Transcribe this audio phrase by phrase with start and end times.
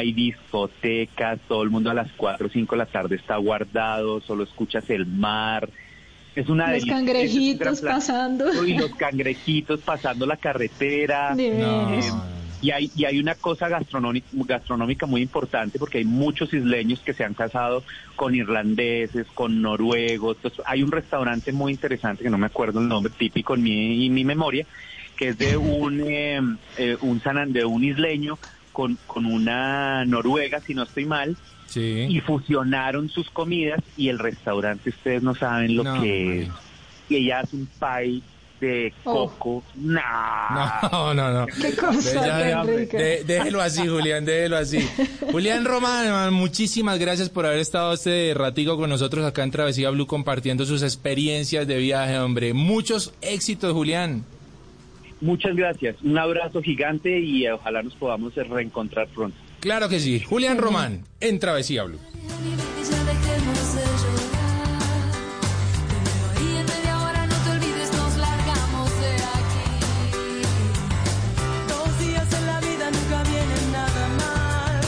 [0.00, 4.20] hay discotecas, todo el mundo a las 4 o 5 de la tarde está guardado,
[4.22, 5.68] solo escuchas el mar.
[6.34, 8.66] Es una Los delicia, es un cangrejitos pasando.
[8.66, 11.36] Y los cangrejitos pasando la carretera.
[11.40, 12.10] Eh,
[12.62, 17.14] y hay, y hay una cosa gastronómica, gastronómica muy importante porque hay muchos isleños que
[17.14, 17.84] se han casado
[18.16, 20.36] con irlandeses, con noruegos.
[20.36, 24.06] Entonces, hay un restaurante muy interesante que no me acuerdo el nombre, típico en mi,
[24.06, 24.66] en mi memoria,
[25.16, 26.38] que es de un, eh,
[26.76, 28.38] eh, un, sanan- de un isleño
[28.72, 31.36] con, con una noruega, si no estoy mal,
[31.66, 32.06] Sí.
[32.08, 36.48] y fusionaron sus comidas y el restaurante, ustedes no saben lo No, que es.
[37.08, 38.22] Y ella hace un pie
[38.60, 39.28] de Oh.
[39.38, 39.64] coco.
[39.76, 40.80] Nah.
[40.90, 41.46] No, no, no.
[41.46, 42.98] Qué cosa Ya, tan rica.
[42.98, 44.86] de- déjelo así, Julián, déjelo así.
[45.32, 50.06] Julián Román, muchísimas gracias por haber estado este ratico con nosotros acá en Travesía Blue
[50.06, 52.52] compartiendo sus experiencias de viaje, hombre.
[52.52, 54.24] Muchos éxitos, Julián.
[55.20, 55.96] Muchas gracias.
[56.02, 59.36] Un abrazo gigante y eh, ojalá nos podamos reencontrar pronto.
[59.60, 60.20] Claro que sí.
[60.20, 61.98] Julián Román, en Travesía Blue.
[61.98, 64.80] Ya dejemos de llorar.
[65.88, 69.68] Te veo ahí en media hora, no te olvides, nos largamos de aquí.
[71.68, 74.80] Dos días en la vida nunca vienen nada mal.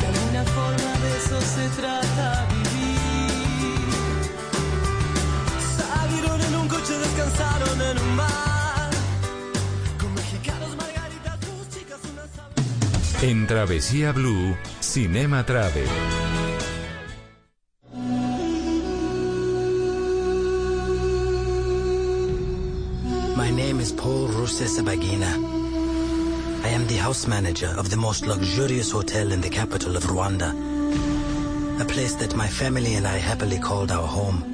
[0.00, 3.78] De alguna forma de eso se trata vivir.
[5.76, 8.47] Salieron en un coche, descansaron en un bar.
[13.20, 15.88] En Travesía Blue, Cinema Travel.
[23.36, 25.34] My name is Paul Rusesabagina.
[26.62, 30.54] I am the house manager of the most luxurious hotel in the capital of Rwanda.
[31.80, 34.44] A place that my family and I happily called our home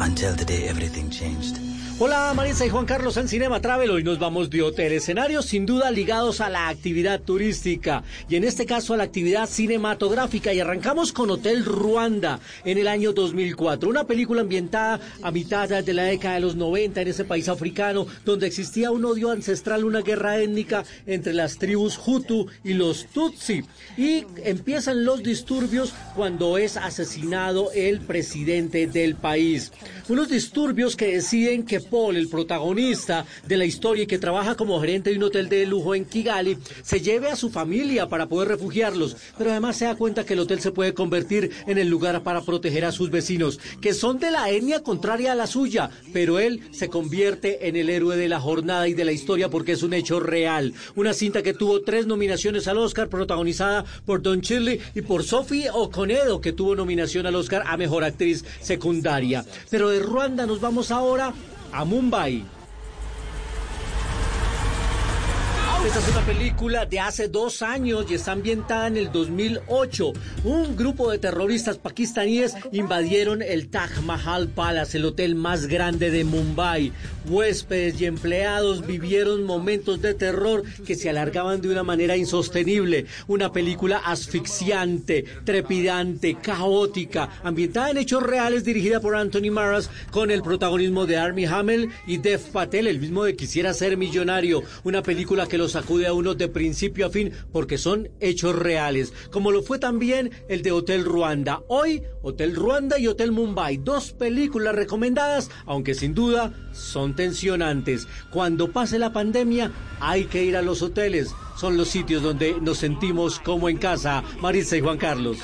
[0.00, 1.67] until the day everything changed.
[2.00, 3.90] Hola Marisa y Juan Carlos en Cinema Travel.
[3.90, 4.92] Hoy nos vamos de hotel.
[4.92, 9.48] Escenarios sin duda ligados a la actividad turística y en este caso a la actividad
[9.48, 10.52] cinematográfica.
[10.52, 13.90] Y arrancamos con Hotel Ruanda en el año 2004.
[13.90, 18.06] Una película ambientada a mitad de la década de los 90 en ese país africano
[18.24, 23.64] donde existía un odio ancestral, una guerra étnica entre las tribus Hutu y los Tutsi.
[23.96, 29.72] Y empiezan los disturbios cuando es asesinado el presidente del país.
[30.08, 34.80] Unos disturbios que deciden que Paul, el protagonista de la historia y que trabaja como
[34.80, 38.48] gerente de un hotel de lujo en Kigali, se lleve a su familia para poder
[38.48, 42.22] refugiarlos, pero además se da cuenta que el hotel se puede convertir en el lugar
[42.22, 46.38] para proteger a sus vecinos, que son de la etnia contraria a la suya, pero
[46.38, 49.82] él se convierte en el héroe de la jornada y de la historia porque es
[49.82, 50.74] un hecho real.
[50.96, 55.70] Una cinta que tuvo tres nominaciones al Oscar, protagonizada por Don Shirley y por Sophie
[55.72, 59.44] Okonedo, que tuvo nominación al Oscar a Mejor Actriz Secundaria.
[59.70, 61.32] Pero de Ruanda nos vamos ahora
[61.72, 62.57] a Mumbai.
[65.86, 70.12] Esta es una película de hace dos años y está ambientada en el 2008.
[70.42, 76.24] Un grupo de terroristas pakistaníes invadieron el Taj Mahal Palace, el hotel más grande de
[76.24, 76.92] Mumbai.
[77.28, 83.06] Huéspedes y empleados vivieron momentos de terror que se alargaban de una manera insostenible.
[83.28, 90.42] Una película asfixiante, trepidante, caótica, ambientada en hechos reales, dirigida por Anthony Maras, con el
[90.42, 94.64] protagonismo de Armie Hamel y Dev Patel, el mismo de Quisiera ser millonario.
[94.82, 99.12] Una película que los sacude a uno de principio a fin porque son hechos reales,
[99.30, 101.62] como lo fue también el de Hotel Ruanda.
[101.68, 108.06] Hoy, Hotel Ruanda y Hotel Mumbai, dos películas recomendadas, aunque sin duda son tensionantes.
[108.30, 111.34] Cuando pase la pandemia, hay que ir a los hoteles.
[111.56, 114.22] Son los sitios donde nos sentimos como en casa.
[114.40, 115.38] Marisa y Juan Carlos.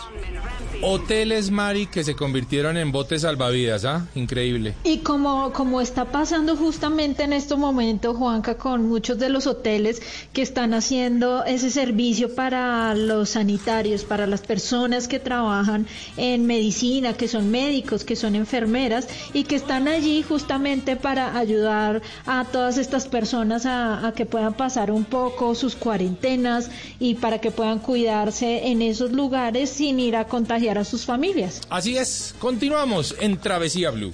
[0.87, 4.07] Hoteles, Mari, que se convirtieron en botes salvavidas, ¿ah?
[4.15, 4.75] Increíble.
[4.85, 10.03] Y como, como está pasando justamente en este momento, Juanca, con muchos de los hoteles
[10.35, 15.87] que están haciendo ese servicio para los sanitarios, para las personas que trabajan
[16.19, 22.03] en medicina, que son médicos, que son enfermeras y que están allí justamente para ayudar
[22.27, 26.71] a todas estas personas a, a que puedan pasar un poco sus cuarentenas
[27.01, 31.61] y para que puedan cuidarse en esos lugares sin ir a contagiar a sus familias.
[31.71, 34.13] Así es, continuamos en Travesía Blue.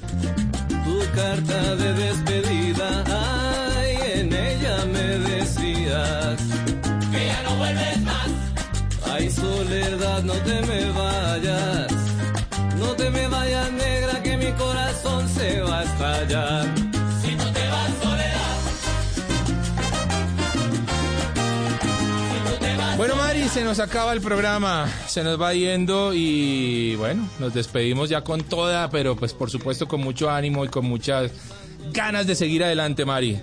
[0.69, 3.05] Tu carta de despedida,
[3.77, 6.41] ay, en ella me decías
[7.11, 8.29] que ya no vuelves más.
[9.13, 11.93] Ay, soledad, no te me vayas,
[12.79, 16.90] no te me vayas, negra, que mi corazón se va a estallar.
[23.01, 28.11] Bueno, Mari, se nos acaba el programa, se nos va yendo y bueno, nos despedimos
[28.11, 31.33] ya con toda, pero pues por supuesto con mucho ánimo y con muchas
[31.95, 33.41] ganas de seguir adelante, Mari.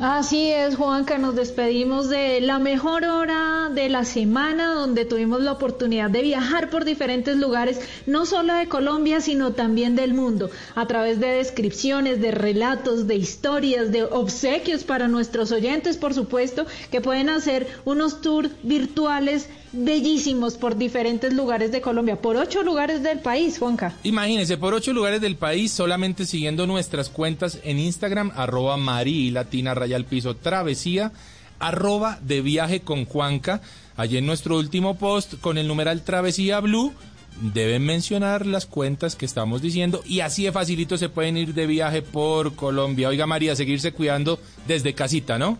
[0.00, 5.52] Así es, Juanca, nos despedimos de la mejor hora de la semana donde tuvimos la
[5.52, 10.86] oportunidad de viajar por diferentes lugares, no solo de Colombia, sino también del mundo, a
[10.88, 17.00] través de descripciones, de relatos, de historias, de obsequios para nuestros oyentes, por supuesto, que
[17.00, 23.18] pueden hacer unos tours virtuales bellísimos por diferentes lugares de Colombia, por ocho lugares del
[23.18, 23.94] país, Juanca.
[24.02, 29.74] Imagínense, por ocho lugares del país, solamente siguiendo nuestras cuentas en Instagram, arroba Mari Latina
[29.74, 31.12] Raya al Piso Travesía,
[31.58, 33.60] arroba de viaje con Juanca.
[33.96, 36.92] Allí en nuestro último post con el numeral Travesía Blue,
[37.40, 41.66] deben mencionar las cuentas que estamos diciendo y así de facilito se pueden ir de
[41.66, 43.08] viaje por Colombia.
[43.08, 45.58] Oiga María, seguirse cuidando desde casita, ¿no?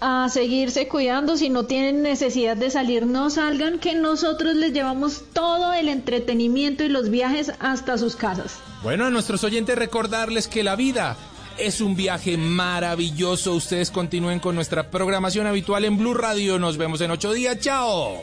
[0.00, 5.22] A seguirse cuidando, si no tienen necesidad de salir, no salgan, que nosotros les llevamos
[5.32, 8.58] todo el entretenimiento y los viajes hasta sus casas.
[8.82, 11.16] Bueno, a nuestros oyentes recordarles que la vida
[11.58, 13.54] es un viaje maravilloso.
[13.54, 16.58] Ustedes continúen con nuestra programación habitual en Blue Radio.
[16.58, 17.58] Nos vemos en ocho días.
[17.60, 18.22] Chao.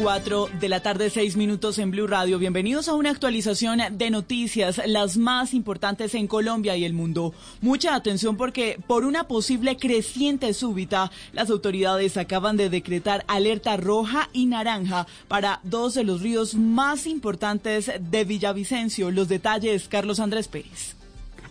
[0.00, 2.38] 4 de la tarde, 6 minutos en Blue Radio.
[2.38, 7.32] Bienvenidos a una actualización de noticias, las más importantes en Colombia y el mundo.
[7.60, 14.28] Mucha atención porque por una posible creciente súbita, las autoridades acaban de decretar alerta roja
[14.32, 19.10] y naranja para dos de los ríos más importantes de Villavicencio.
[19.10, 20.96] Los detalles, Carlos Andrés Pérez.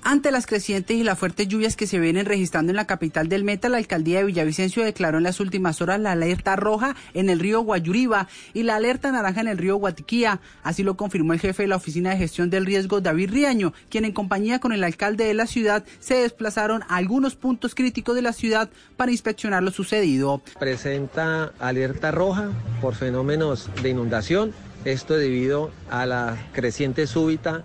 [0.06, 3.46] Ante las crecientes y las fuertes lluvias que se vienen registrando en la capital del
[3.46, 7.40] Meta, la alcaldía de Villavicencio declaró en las últimas horas la alerta roja en el
[7.40, 10.42] río Guayuriba y la alerta naranja en el río Guatiquía.
[10.62, 14.04] Así lo confirmó el jefe de la Oficina de Gestión del Riesgo, David Riaño, quien
[14.04, 18.24] en compañía con el alcalde de la ciudad se desplazaron a algunos puntos críticos de
[18.24, 20.42] la ciudad para inspeccionar lo sucedido.
[20.60, 22.50] Presenta alerta roja
[22.82, 24.52] por fenómenos de inundación.
[24.84, 27.64] Esto debido a la creciente súbita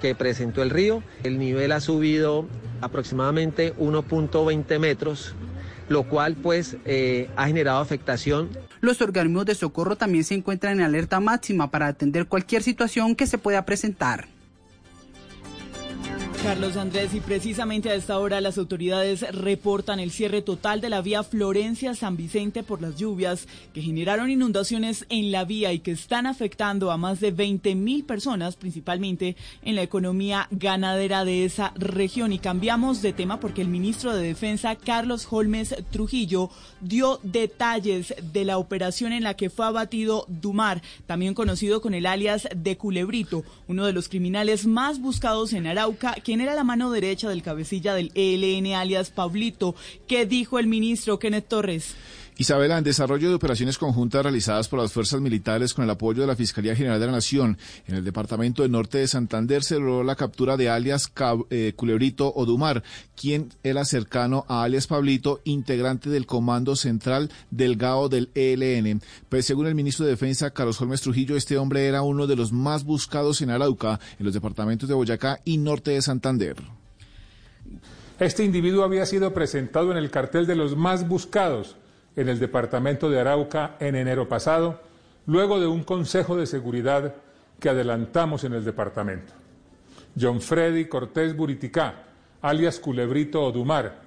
[0.00, 1.02] que presentó el río.
[1.22, 2.46] El nivel ha subido
[2.80, 5.34] aproximadamente 1.20 metros,
[5.88, 8.50] lo cual pues eh, ha generado afectación.
[8.80, 13.26] Los organismos de socorro también se encuentran en alerta máxima para atender cualquier situación que
[13.26, 14.28] se pueda presentar.
[16.46, 21.02] Carlos Andrés, y precisamente a esta hora las autoridades reportan el cierre total de la
[21.02, 26.24] vía Florencia-San Vicente por las lluvias que generaron inundaciones en la vía y que están
[26.24, 32.32] afectando a más de 20 mil personas, principalmente en la economía ganadera de esa región.
[32.32, 36.50] Y cambiamos de tema porque el ministro de Defensa, Carlos Holmes Trujillo,
[36.80, 42.06] dio detalles de la operación en la que fue abatido Dumar, también conocido con el
[42.06, 47.28] alias de Culebrito, uno de los criminales más buscados en Arauca, era la mano derecha
[47.28, 49.74] del cabecilla del ELN alias Pablito.
[50.06, 51.94] ¿Qué dijo el ministro Kenneth Torres?
[52.38, 56.26] Isabela, en desarrollo de operaciones conjuntas realizadas por las fuerzas militares con el apoyo de
[56.26, 57.56] la Fiscalía General de la Nación
[57.86, 61.10] en el departamento del norte de Santander se logró la captura de alias
[61.48, 62.82] eh, Culebrito Odumar,
[63.18, 69.00] quien era cercano a alias Pablito, integrante del Comando Central Delgado del ELN.
[69.30, 72.52] Pues según el ministro de Defensa, Carlos Holmes Trujillo, este hombre era uno de los
[72.52, 76.56] más buscados en Arauca, en los departamentos de Boyacá y norte de Santander.
[78.20, 81.76] Este individuo había sido presentado en el cartel de los más buscados
[82.16, 84.80] en el departamento de Arauca en enero pasado,
[85.26, 87.14] luego de un consejo de seguridad
[87.60, 89.34] que adelantamos en el departamento.
[90.18, 92.04] John Freddy Cortés Buriticá,
[92.40, 94.00] alias Culebrito Odumar,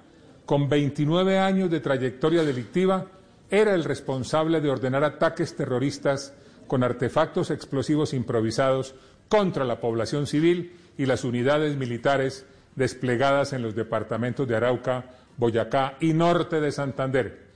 [0.44, 3.06] con 29 años de trayectoria delictiva,
[3.48, 6.34] era el responsable de ordenar ataques terroristas
[6.66, 8.94] con artefactos explosivos improvisados
[9.28, 15.04] contra la población civil y las unidades militares desplegadas en los departamentos de Arauca,
[15.36, 17.49] Boyacá y norte de Santander.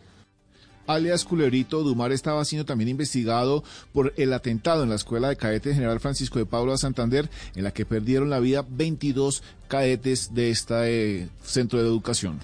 [0.87, 5.75] Alias Culebrito Dumar estaba siendo también investigado por el atentado en la escuela de cadetes
[5.75, 11.29] General Francisco de Paula Santander, en la que perdieron la vida 22 cadetes de este
[11.43, 12.41] centro de educación.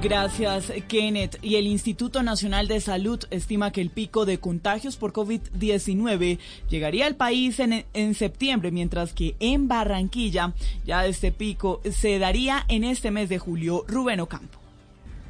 [0.00, 1.38] Gracias, Kenneth.
[1.42, 6.38] Y el Instituto Nacional de Salud estima que el pico de contagios por COVID-19
[6.70, 10.54] llegaría al país en, en, septiembre, mientras que en Barranquilla
[10.86, 13.84] ya este pico se daría en este mes de julio.
[13.86, 14.61] Rubén Ocampo.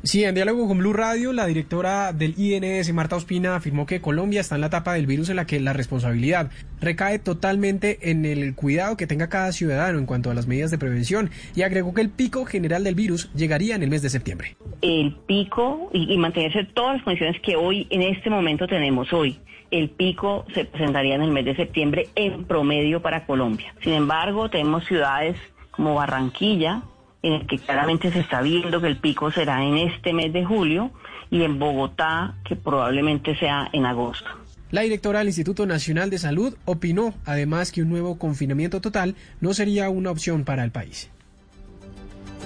[0.05, 4.41] Sí, en diálogo con Blue Radio, la directora del INS, Marta Ospina, afirmó que Colombia
[4.41, 8.57] está en la etapa del virus en la que la responsabilidad recae totalmente en el
[8.57, 12.01] cuidado que tenga cada ciudadano en cuanto a las medidas de prevención y agregó que
[12.01, 14.57] el pico general del virus llegaría en el mes de septiembre.
[14.81, 19.39] El pico y, y mantenerse todas las condiciones que hoy, en este momento tenemos hoy.
[19.71, 23.73] El pico se presentaría en el mes de septiembre en promedio para Colombia.
[23.85, 25.37] Sin embargo, tenemos ciudades
[25.71, 26.83] como Barranquilla,
[27.23, 30.45] en el que claramente se está viendo que el pico será en este mes de
[30.45, 30.91] julio,
[31.31, 34.29] y en Bogotá, que probablemente sea en agosto.
[34.71, 39.55] La directora del Instituto Nacional de Salud opinó además que un nuevo confinamiento total no
[39.55, 41.11] sería una opción para el país.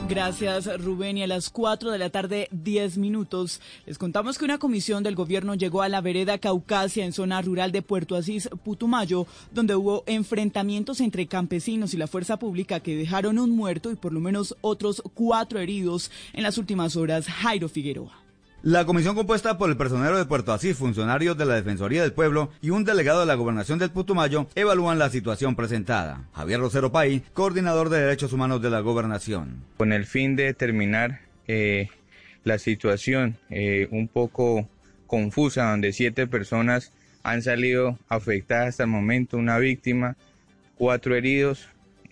[0.08, 1.18] Gracias, Rubén.
[1.18, 5.16] Y a las 4 de la tarde, 10 minutos, les contamos que una comisión del
[5.16, 10.04] gobierno llegó a la vereda Caucasia en zona rural de Puerto Asís, Putumayo, donde hubo
[10.06, 14.56] enfrentamientos entre campesinos y la fuerza pública que dejaron un muerto y por lo menos
[14.60, 17.26] otros cuatro heridos en las últimas horas.
[17.26, 18.25] Jairo Figueroa.
[18.66, 22.50] La comisión compuesta por el personero de Puerto Asís, funcionarios de la Defensoría del Pueblo
[22.60, 26.24] y un delegado de la Gobernación del Putumayo evalúan la situación presentada.
[26.32, 29.62] Javier Rosero Pay, coordinador de Derechos Humanos de la Gobernación.
[29.76, 31.90] Con el fin de determinar eh,
[32.42, 34.68] la situación eh, un poco
[35.06, 36.92] confusa, donde siete personas
[37.22, 40.16] han salido afectadas hasta el momento, una víctima,
[40.76, 41.68] cuatro heridos,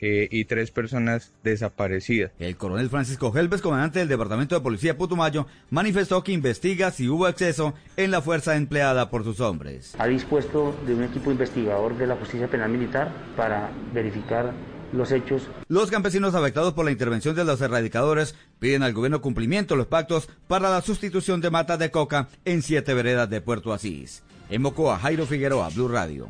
[0.06, 2.30] eh, y tres personas desaparecidas.
[2.38, 7.26] El coronel Francisco Helves, comandante del Departamento de Policía Putumayo, manifestó que investiga si hubo
[7.26, 9.94] exceso en la fuerza empleada por sus hombres.
[9.99, 14.52] Ha dispuesto de un equipo investigador de la Justicia Penal Militar para verificar
[14.92, 15.49] los hechos.
[15.68, 19.87] Los campesinos afectados por la intervención de los erradicadores piden al gobierno cumplimiento de los
[19.87, 24.23] pactos para la sustitución de matas de coca en siete veredas de Puerto Asís.
[24.50, 26.28] En Mocoa, Jairo Figueroa, Blue Radio.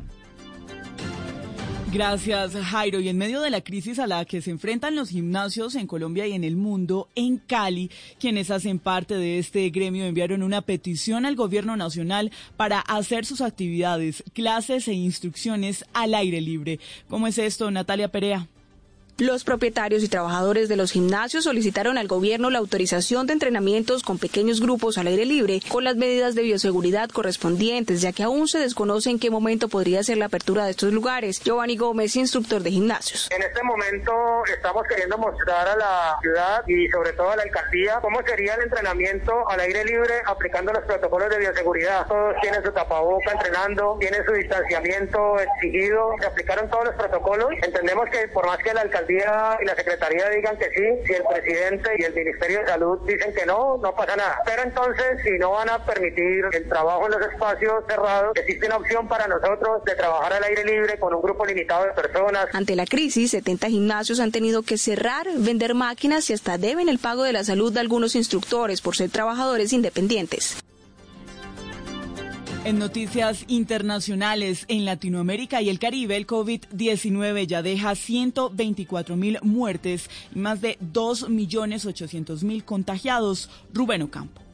[1.95, 2.99] Gracias, Jairo.
[2.99, 6.27] Y en medio de la crisis a la que se enfrentan los gimnasios en Colombia
[6.27, 11.25] y en el mundo, en Cali, quienes hacen parte de este gremio enviaron una petición
[11.25, 16.81] al gobierno nacional para hacer sus actividades, clases e instrucciones al aire libre.
[17.07, 18.49] ¿Cómo es esto, Natalia Perea?
[19.17, 24.19] Los propietarios y trabajadores de los gimnasios solicitaron al gobierno la autorización de entrenamientos con
[24.19, 28.59] pequeños grupos al aire libre con las medidas de bioseguridad correspondientes, ya que aún se
[28.59, 31.39] desconoce en qué momento podría ser la apertura de estos lugares.
[31.41, 33.29] Giovanni Gómez, instructor de gimnasios.
[33.31, 34.11] En este momento
[34.53, 38.63] estamos queriendo mostrar a la ciudad y sobre todo a la alcaldía cómo sería el
[38.63, 42.05] entrenamiento al aire libre aplicando los protocolos de bioseguridad.
[42.07, 47.47] Todos tienen su tapaboca entrenando, tienen su distanciamiento exigido, se aplicaron todos los protocolos.
[47.63, 51.23] Entendemos que por más que la alcaldía y la Secretaría digan que sí, si el
[51.23, 54.39] presidente y el Ministerio de Salud dicen que no, no pasa nada.
[54.45, 58.77] Pero entonces, si no van a permitir el trabajo en los espacios cerrados, existe una
[58.77, 62.47] opción para nosotros de trabajar al aire libre con un grupo limitado de personas.
[62.53, 66.99] Ante la crisis, 70 gimnasios han tenido que cerrar, vender máquinas y hasta deben el
[66.99, 70.57] pago de la salud de algunos instructores por ser trabajadores independientes.
[72.65, 80.09] En noticias internacionales, en Latinoamérica y el Caribe, el COVID-19 ya deja 124 mil muertes
[80.33, 83.51] y más de 2 millones 800 mil contagiados.
[83.71, 84.44] Rubén Ocampo.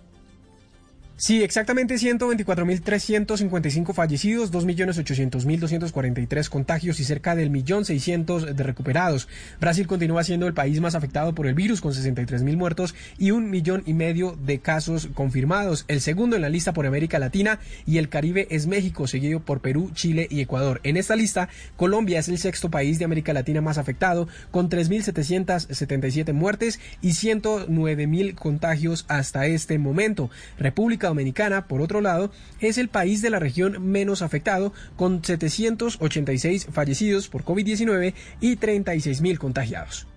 [1.21, 9.27] Sí, exactamente 124.355 fallecidos, 2.800.243 contagios y cerca del millón seiscientos de recuperados.
[9.59, 13.51] Brasil continúa siendo el país más afectado por el virus con 63.000 muertos y un
[13.51, 15.85] millón y medio de casos confirmados.
[15.87, 19.61] El segundo en la lista por América Latina y el Caribe es México, seguido por
[19.61, 20.81] Perú, Chile y Ecuador.
[20.81, 26.33] En esta lista, Colombia es el sexto país de América Latina más afectado con 3.777
[26.33, 30.31] muertes y 109.000 contagios hasta este momento.
[30.57, 36.67] República Dominicana, por otro lado, es el país de la región menos afectado, con 786
[36.71, 40.07] fallecidos por COVID-19 y 36 mil contagiados.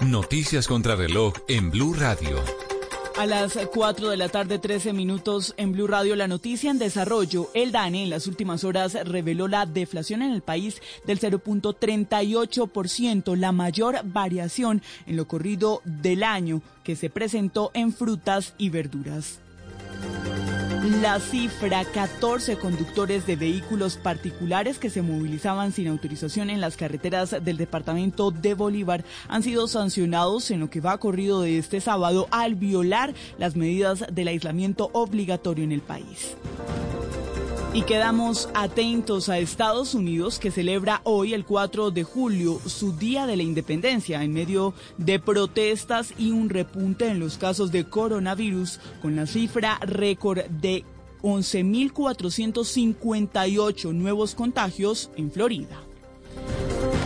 [0.00, 2.38] Noticias contra reloj en Blue Radio.
[3.18, 7.50] A las 4 de la tarde, 13 minutos en Blue Radio, la noticia en desarrollo.
[7.52, 13.50] El DANE en las últimas horas reveló la deflación en el país del 0.38%, la
[13.50, 19.40] mayor variación en lo corrido del año que se presentó en frutas y verduras.
[20.84, 27.34] La cifra, 14 conductores de vehículos particulares que se movilizaban sin autorización en las carreteras
[27.42, 32.28] del departamento de Bolívar han sido sancionados en lo que va corrido de este sábado
[32.30, 36.36] al violar las medidas del aislamiento obligatorio en el país.
[37.78, 43.24] Y quedamos atentos a Estados Unidos que celebra hoy, el 4 de julio, su Día
[43.24, 48.80] de la Independencia en medio de protestas y un repunte en los casos de coronavirus
[49.00, 50.82] con la cifra récord de
[51.22, 55.80] 11.458 nuevos contagios en Florida.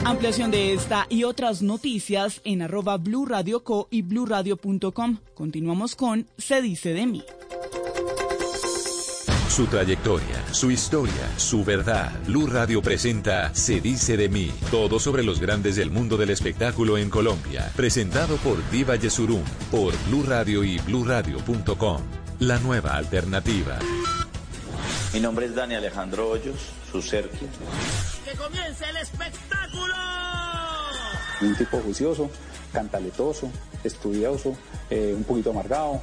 [0.07, 3.29] Ampliación de esta y otras noticias en arroba Blue
[3.63, 5.19] Co y bluradio.com.
[5.35, 7.23] Continuamos con Se dice de mí.
[9.53, 12.11] Su trayectoria, su historia, su verdad.
[12.27, 14.51] Blue Radio presenta Se dice de mí.
[14.71, 17.71] Todo sobre los grandes del mundo del espectáculo en Colombia.
[17.77, 22.01] Presentado por Diva Yesurum, por Blue Radio y bluradio.com.
[22.39, 23.79] La nueva alternativa.
[25.13, 27.47] Mi nombre es Dani Alejandro Hoyos, su Sergio.
[28.25, 29.95] ¡Que comience el espectáculo!
[31.43, 32.31] Un tipo juicioso,
[32.73, 33.51] cantaletoso,
[33.85, 34.57] estudioso,
[34.89, 36.01] eh, un poquito amargado,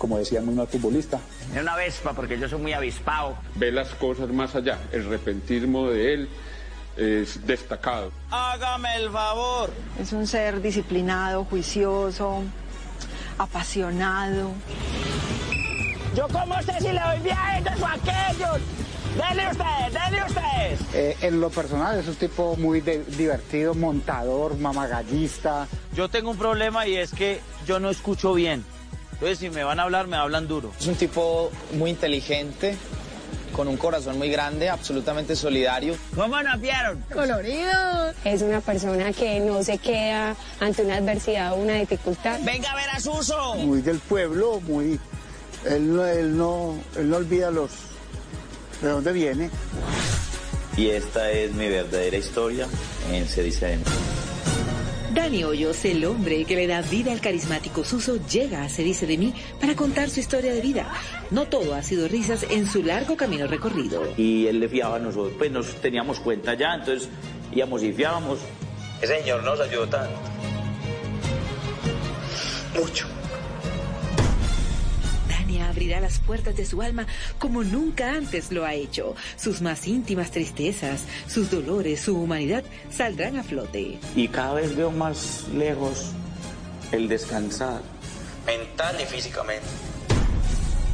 [0.00, 1.20] como decía, muy mal futbolista.
[1.54, 3.36] Es una vespa porque yo soy muy avispado.
[3.56, 4.78] Ve las cosas más allá.
[4.92, 6.28] El repentismo de él
[6.96, 8.10] es destacado.
[8.30, 9.70] Hágame el favor.
[10.00, 12.42] Es un ser disciplinado, juicioso,
[13.36, 14.52] apasionado.
[16.16, 18.60] Yo cómo sé si le doy bien a ellos o a aquellos.
[19.16, 20.80] Dele ustedes, dele ustedes.
[20.94, 25.68] Eh, en lo personal es un tipo muy de- divertido, montador, mamagallista.
[25.94, 28.64] Yo tengo un problema y es que yo no escucho bien.
[29.20, 30.72] Entonces si me van a hablar, me hablan duro.
[30.80, 32.74] Es un tipo muy inteligente,
[33.54, 35.94] con un corazón muy grande, absolutamente solidario.
[36.16, 37.04] ¿Cómo nos vieron?
[37.12, 38.12] Colorido.
[38.24, 42.38] Es una persona que no se queda ante una adversidad o una dificultad.
[42.44, 43.56] Venga a ver a Suso.
[43.56, 44.98] Muy del pueblo, muy...
[45.66, 47.70] Él, no- él, no, él no olvida los...
[48.80, 49.50] de dónde viene.
[50.78, 52.66] Y esta es mi verdadera historia
[53.12, 53.84] en Se dice de mí.
[55.14, 59.18] Dani Hoyos, el hombre que le da vida al carismático Suso, llega, se dice de
[59.18, 60.88] mí, para contar su historia de vida.
[61.32, 64.04] No todo ha sido risas en su largo camino recorrido.
[64.16, 67.08] Y él le fiaba a nosotros, pues nos teníamos cuenta ya, entonces
[67.52, 68.38] íbamos y fiábamos.
[69.02, 70.14] Ese señor nos ayudó tanto.
[72.78, 73.19] Mucho.
[75.50, 77.06] Dani abrirá las puertas de su alma
[77.38, 79.16] como nunca antes lo ha hecho.
[79.36, 83.98] Sus más íntimas tristezas, sus dolores, su humanidad saldrán a flote.
[84.14, 86.12] Y cada vez veo más lejos
[86.92, 87.80] el descansar,
[88.46, 89.66] mental y físicamente.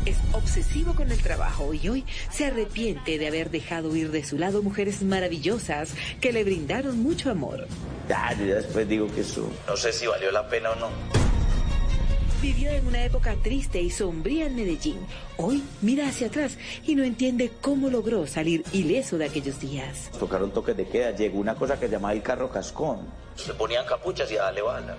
[0.06, 4.38] Es obsesivo con el trabajo y hoy se arrepiente de haber dejado ir de su
[4.38, 7.66] lado mujeres maravillosas que le brindaron mucho amor.
[8.08, 10.90] Ya, yo ya después digo que eso, no sé si valió la pena o no.
[12.46, 15.04] Vivió en una época triste y sombría en Medellín.
[15.36, 20.12] Hoy mira hacia atrás y no entiende cómo logró salir ileso de aquellos días.
[20.16, 23.00] Tocaron toques de queda, llegó una cosa que se llamaba el carro cascón.
[23.34, 24.96] Se ponían capuchas y a darle bala.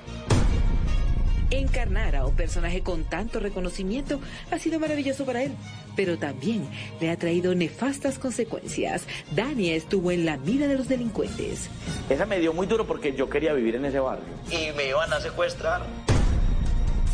[1.50, 4.20] Encarnar a un personaje con tanto reconocimiento
[4.52, 5.54] ha sido maravilloso para él,
[5.96, 6.68] pero también
[7.00, 9.08] le ha traído nefastas consecuencias.
[9.32, 11.70] Dani estuvo en la mira de los delincuentes.
[12.10, 14.26] Esa me dio muy duro porque yo quería vivir en ese barrio.
[14.52, 15.84] Y me iban a secuestrar.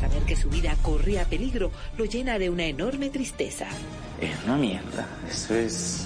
[0.04, 3.68] Saber que su vida corría peligro lo llena de una enorme tristeza.
[4.20, 5.08] Es una mierda.
[5.32, 6.04] Eso es.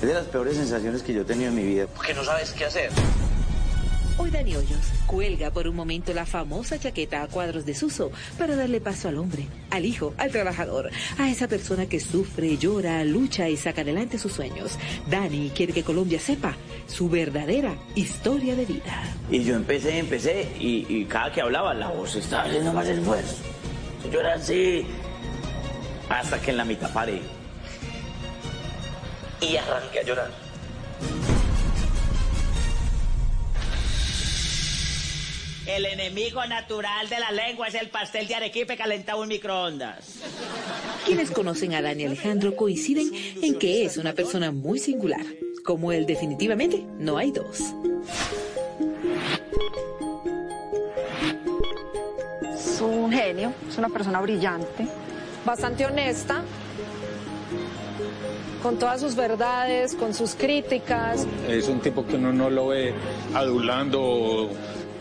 [0.00, 1.86] Es de las peores sensaciones que yo he tenido en mi vida.
[1.94, 2.90] Porque no sabes qué hacer.
[4.18, 8.56] Hoy Dani Hoyos cuelga por un momento la famosa chaqueta a cuadros de Suso para
[8.56, 13.48] darle paso al hombre, al hijo, al trabajador, a esa persona que sufre, llora, lucha
[13.48, 14.78] y saca adelante sus sueños.
[15.08, 19.02] Dani quiere que Colombia sepa su verdadera historia de vida.
[19.30, 23.36] Y yo empecé, empecé, y, cada que hablaba la voz estaba haciendo más esfuerzo.
[24.12, 24.36] Yo era.
[26.08, 27.22] Hasta que en la mitad paré.
[29.40, 30.41] Y arranqué a llorar.
[35.66, 40.16] El enemigo natural de la lengua es el pastel de arequipe calentado en microondas.
[41.06, 45.24] Quienes conocen a Dani Alejandro coinciden en que es una persona muy singular.
[45.64, 47.60] Como él definitivamente no hay dos.
[52.52, 54.88] Es un genio, es una persona brillante,
[55.44, 56.42] bastante honesta,
[58.62, 61.24] con todas sus verdades, con sus críticas.
[61.48, 62.92] Es un tipo que uno no lo ve
[63.34, 64.50] adulando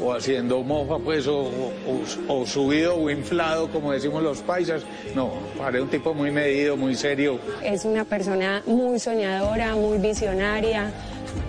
[0.02, 4.84] o, haciendo mofa, pues, o, o- o subido o inflado, como decimos los paisas.
[5.16, 7.40] No, parece un tipo muy medido, muy serio.
[7.64, 10.92] Es una persona muy soñadora, muy visionaria.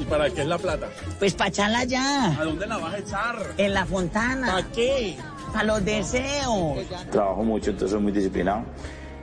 [0.00, 0.88] ¿Y para qué es la plata?
[1.18, 2.38] Pues para echarla ya.
[2.40, 3.36] ¿A dónde la vas a echar?
[3.56, 4.46] En la fontana.
[4.46, 5.16] ¿Para qué?
[5.52, 6.78] Para los deseos.
[7.10, 8.62] Trabajo mucho, entonces soy muy disciplinado.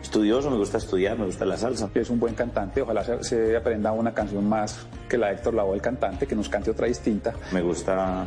[0.01, 1.89] Estudioso, me gusta estudiar, me gusta la salsa.
[1.93, 4.77] Es un buen cantante, ojalá se, se aprenda una canción más
[5.09, 7.33] que la de Héctor Lavoe, el cantante, que nos cante otra distinta.
[7.51, 8.25] Me gusta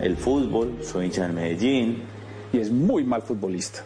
[0.00, 2.02] el fútbol, soy hincha del Medellín.
[2.52, 3.80] Y es muy mal futbolista.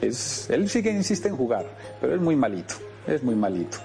[0.00, 1.66] Es, él sí que insiste en jugar,
[2.00, 2.74] pero es muy malito,
[3.06, 3.78] es muy malito.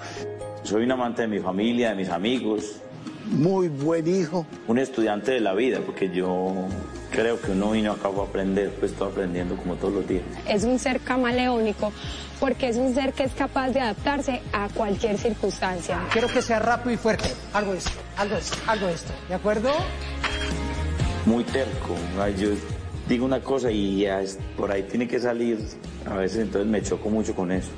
[0.64, 2.82] Soy un amante de mi familia, de mis amigos.
[3.26, 4.46] Muy buen hijo.
[4.68, 6.68] Un estudiante de la vida, porque yo
[7.12, 10.24] creo que uno vino acá para aprender, pues estoy aprendiendo como todos los días.
[10.48, 11.92] Es un ser camaleónico
[12.40, 16.00] porque es un ser que es capaz de adaptarse a cualquier circunstancia.
[16.12, 17.30] Quiero que sea rápido y fuerte.
[17.54, 19.14] Algo de esto, algo de esto, algo de esto.
[19.28, 19.72] ¿De acuerdo?
[21.26, 21.96] Muy terco.
[22.38, 22.50] Yo
[23.08, 24.22] digo una cosa y ya
[24.58, 25.60] por ahí tiene que salir.
[26.06, 27.70] A veces entonces me choco mucho con eso.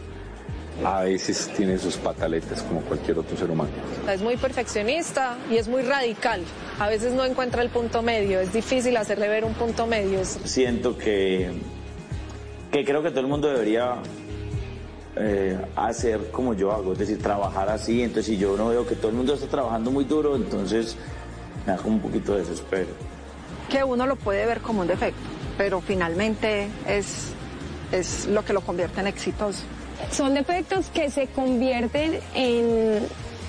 [0.84, 3.70] A veces tiene sus pataletas como cualquier otro ser humano.
[4.10, 6.42] Es muy perfeccionista y es muy radical.
[6.80, 8.40] A veces no encuentra el punto medio.
[8.40, 10.24] Es difícil hacerle ver un punto medio.
[10.26, 11.52] Siento que,
[12.72, 13.98] que creo que todo el mundo debería
[15.16, 18.02] eh, hacer como yo hago, es decir, trabajar así.
[18.02, 20.96] Entonces, si yo no veo que todo el mundo está trabajando muy duro, entonces
[21.66, 23.11] me da como un poquito de desespero.
[23.72, 25.22] Que uno lo puede ver como un defecto,
[25.58, 27.30] pero finalmente es,
[27.92, 29.62] es lo que lo convierte en exitoso.
[30.12, 33.08] Son defectos que se convierten en,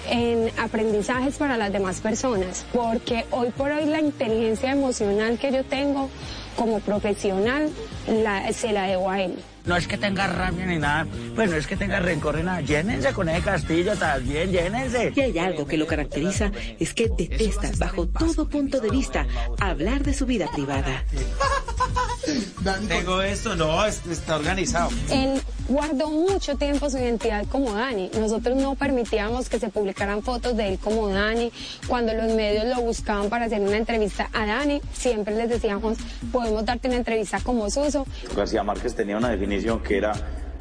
[0.08, 5.64] en aprendizajes para las demás personas, porque hoy por hoy la inteligencia emocional que yo
[5.64, 6.08] tengo
[6.56, 7.70] como profesional
[8.08, 9.36] la, se la debo a él.
[9.64, 12.60] No es que tenga rabia ni nada, pues no es que tenga rencor ni nada.
[12.60, 15.12] Llénense con ese castillo también, llénense.
[15.14, 19.24] Y hay algo que lo caracteriza, es que detesta, bajo todo punto de vista,
[19.60, 21.04] hablar de su vida privada.
[22.88, 24.90] Tengo esto, no, está organizado.
[25.10, 28.10] Él guardó mucho tiempo su identidad como Dani.
[28.18, 31.52] Nosotros no permitíamos que se publicaran fotos de él como Dani.
[31.86, 35.98] Cuando los medios lo buscaban para hacer una entrevista a Dani, siempre les decíamos,
[36.30, 38.06] podemos darte una entrevista como Suso.
[38.36, 40.12] García Márquez tenía una definición que era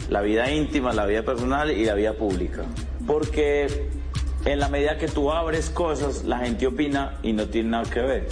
[0.09, 2.63] la vida íntima, la vida personal y la vida pública.
[3.07, 3.89] Porque
[4.45, 8.01] en la medida que tú abres cosas, la gente opina y no tiene nada que
[8.01, 8.27] ver.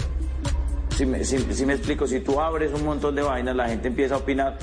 [0.96, 3.88] Si me, si, si me explico, si tú abres un montón de vainas, la gente
[3.88, 4.58] empieza a opinar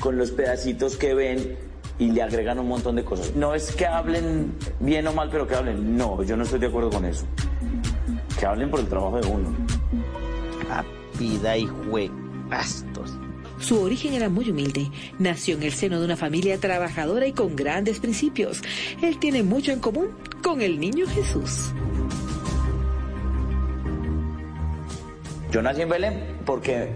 [0.00, 1.56] con los pedacitos que ven
[1.98, 3.34] y le agregan un montón de cosas.
[3.36, 5.96] No es que hablen bien o mal, pero que hablen.
[5.96, 7.26] No, yo no estoy de acuerdo con eso.
[8.38, 9.54] Que hablen por el trabajo de uno.
[10.68, 10.84] La
[11.18, 12.91] vida y juegastos.
[13.62, 14.90] Su origen era muy humilde.
[15.20, 18.60] Nació en el seno de una familia trabajadora y con grandes principios.
[19.00, 20.08] Él tiene mucho en común
[20.42, 21.72] con el niño Jesús.
[25.52, 26.88] Yo nací en Belén porque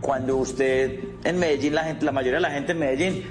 [0.00, 3.24] cuando usted en Medellín, la, gente, la mayoría de la gente en Medellín,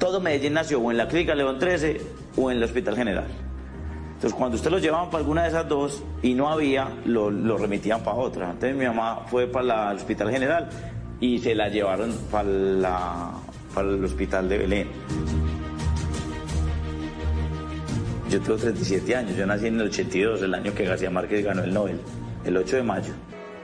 [0.00, 2.00] todo Medellín nació o en la Clínica León 13
[2.36, 3.28] o en el Hospital General.
[4.14, 7.58] Entonces, cuando usted lo llevaban para alguna de esas dos y no había, lo, lo
[7.58, 8.50] remitían para otra.
[8.50, 10.68] Entonces, mi mamá fue para el Hospital General
[11.24, 13.30] y se la llevaron para,
[13.78, 14.88] el Hospital de Belén.
[18.28, 21.64] Yo tengo 37 años, yo nací en el 82, el año que García Márquez ganó
[21.64, 21.98] el Nobel,
[22.44, 23.14] el 8 de mayo,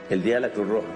[0.09, 0.89] el Día de la Cruz Roja.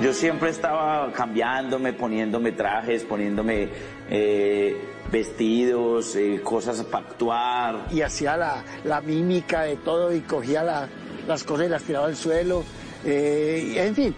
[0.00, 3.68] Yo siempre estaba cambiándome, poniéndome trajes, poniéndome
[4.08, 4.80] eh,
[5.12, 7.86] vestidos, eh, cosas para actuar.
[7.90, 10.88] Y hacía la, la, mímica de todo y cogía la,
[11.26, 12.64] las cosas y las tiraba al suelo.
[13.10, 14.14] Eh, en fin,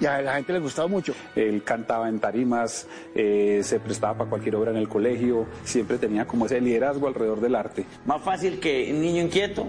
[0.00, 1.14] y a la gente le gustaba mucho.
[1.34, 6.26] Él cantaba en tarimas, eh, se prestaba para cualquier obra en el colegio, siempre tenía
[6.26, 7.84] como ese liderazgo alrededor del arte.
[8.04, 9.66] Más fácil que un niño inquieto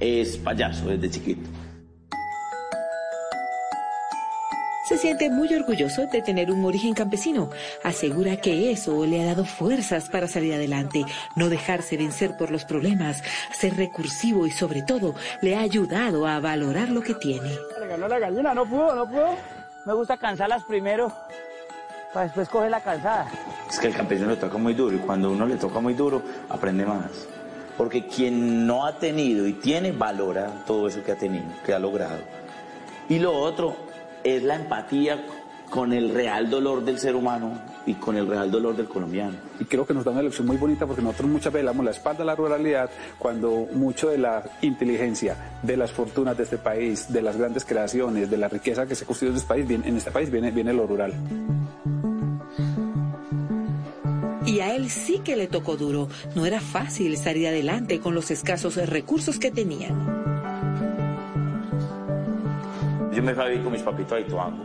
[0.00, 1.48] es payaso desde chiquito.
[4.88, 7.50] Se siente muy orgulloso de tener un origen campesino.
[7.84, 11.04] Asegura que eso le ha dado fuerzas para salir adelante,
[11.36, 13.22] no dejarse vencer por los problemas,
[13.52, 17.50] ser recursivo y sobre todo le ha ayudado a valorar lo que tiene.
[17.88, 19.28] Le ganó la gallina, no pudo, no pudo.
[19.86, 21.10] Me gusta cansarlas primero
[22.12, 23.26] para después coger la cansada.
[23.66, 26.20] Es que el campesino le toca muy duro y cuando uno le toca muy duro
[26.50, 27.26] aprende más.
[27.78, 31.78] Porque quien no ha tenido y tiene valora todo eso que ha tenido, que ha
[31.78, 32.18] logrado.
[33.08, 33.74] Y lo otro
[34.22, 35.24] es la empatía
[35.70, 39.34] con el real dolor del ser humano y con el real dolor del colombiano.
[39.58, 41.90] Y creo que nos da una lección muy bonita porque nosotros muchas veces damos la
[41.92, 47.10] espalda a la ruralidad cuando mucho de la inteligencia, de las fortunas de este país,
[47.10, 49.96] de las grandes creaciones, de la riqueza que se construye en este país, viene, en
[49.96, 51.14] este país viene, viene lo rural.
[54.44, 56.08] Y a él sí que le tocó duro.
[56.34, 59.94] No era fácil salir adelante con los escasos recursos que tenían.
[63.12, 64.64] Yo me fui a vivir con mis papitos a Ituango.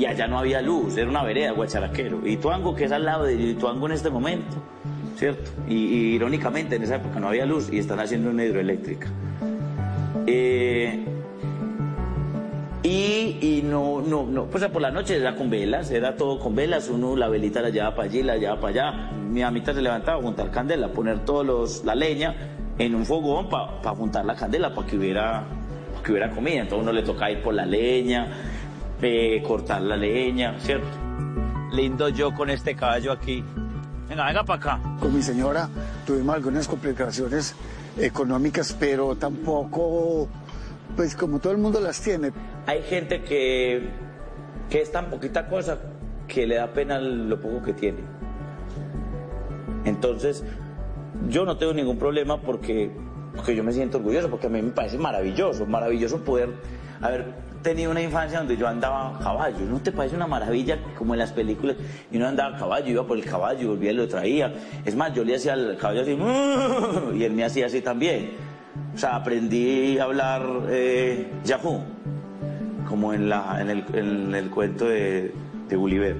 [0.00, 2.26] Y allá no había luz, era una vereda, Guacharaquero.
[2.26, 4.56] Ituango, que es al lado de Ituango en este momento,
[5.18, 5.50] ¿cierto?
[5.68, 9.08] Y, irónicamente en esa época no había luz y están haciendo una hidroeléctrica.
[10.26, 11.04] Eh,
[12.82, 12.88] y,
[13.42, 16.88] y, no, no, no, pues por la noche era con velas, era todo con velas,
[16.88, 19.10] uno la velita la llevaba para allí, la llevaba para allá.
[19.12, 22.34] Mi amita se levantaba a juntar candela, poner todos los, la leña
[22.78, 25.44] en un fogón para juntar la candela, para que hubiera
[26.02, 26.62] que hubiera comida.
[26.62, 28.28] Entonces uno le toca ir por la leña,
[29.02, 30.86] eh, cortar la leña, ¿cierto?
[31.72, 33.44] Lindo yo con este caballo aquí.
[34.08, 34.80] Venga, venga para acá.
[34.98, 35.68] Con mi señora
[36.06, 37.54] tuvimos algunas complicaciones
[37.98, 40.28] económicas, pero tampoco,
[40.96, 42.32] pues como todo el mundo las tiene.
[42.66, 43.88] Hay gente que,
[44.68, 45.78] que es tan poquita cosa
[46.26, 47.98] que le da pena lo poco que tiene.
[49.84, 50.44] Entonces,
[51.28, 52.90] yo no tengo ningún problema porque
[53.34, 56.50] porque yo me siento orgulloso, porque a mí me parece maravilloso, maravilloso poder
[57.00, 57.32] haber
[57.62, 59.58] tenido una infancia donde yo andaba a caballo.
[59.68, 61.76] ¿No te parece una maravilla como en las películas?
[62.10, 64.52] Y uno andaba a caballo, iba por el caballo, volvía y lo traía.
[64.84, 66.18] Es más, yo le hacía al caballo así,
[67.18, 68.30] y él me hacía así también.
[68.94, 71.82] O sea, aprendí a hablar eh, Yahoo,
[72.88, 75.32] como en, la, en, el, en el cuento de,
[75.68, 76.16] de Gulliver.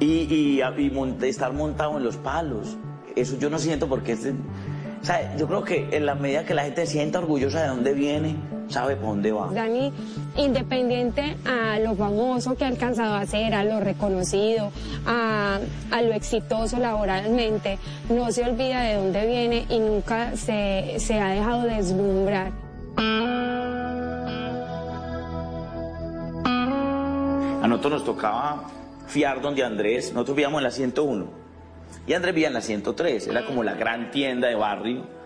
[0.00, 2.76] Y, y, y estar montado en los palos.
[3.14, 4.26] Eso yo no siento porque es...
[5.00, 7.68] O sea, yo creo que en la medida que la gente se sienta orgullosa de
[7.68, 8.36] dónde viene,
[8.68, 9.50] sabe para dónde va.
[9.52, 9.92] Dani,
[10.36, 14.70] independiente a lo famoso que ha alcanzado a ser, a lo reconocido,
[15.06, 15.58] a,
[15.90, 21.28] a lo exitoso laboralmente, no se olvida de dónde viene y nunca se, se ha
[21.28, 22.52] dejado deslumbrar.
[27.62, 28.64] A nosotros nos tocaba
[29.06, 31.42] fiar donde Andrés, nosotros vivíamos en la 101
[32.06, 35.21] y Andrés vivía en la 103, era como la gran tienda de barrio,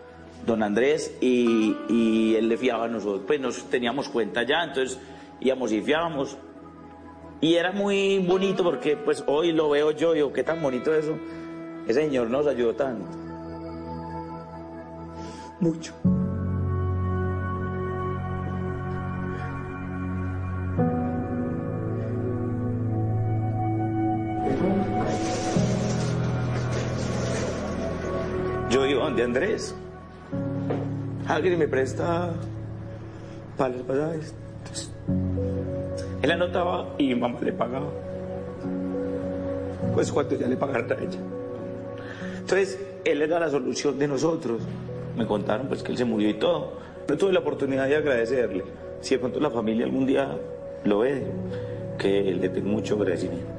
[0.46, 4.98] don Andrés, y, y él le fiaba a nosotros, pues nos teníamos cuenta ya, entonces
[5.40, 6.36] íbamos y fiábamos.
[7.40, 10.94] Y era muy bonito porque pues hoy lo veo yo y digo, qué tan bonito
[10.94, 11.18] eso.
[11.86, 13.06] Ese señor nos ayudó tanto.
[15.60, 15.94] Mucho.
[28.70, 29.74] Yo iba donde Andrés.
[31.28, 32.30] Alguien me presta
[33.56, 34.34] para los pasajes.
[36.22, 37.90] Él anotaba y mamá le pagaba.
[39.94, 41.18] Pues cuando ya le pagaron a ella.
[42.38, 44.62] Entonces, él era la solución de nosotros.
[45.16, 46.74] Me contaron pues que él se murió y todo.
[47.08, 48.64] No tuve la oportunidad de agradecerle.
[49.00, 50.36] Si de pronto la familia algún día
[50.84, 51.26] lo ve,
[51.98, 53.55] que le tengo mucho agradecimiento.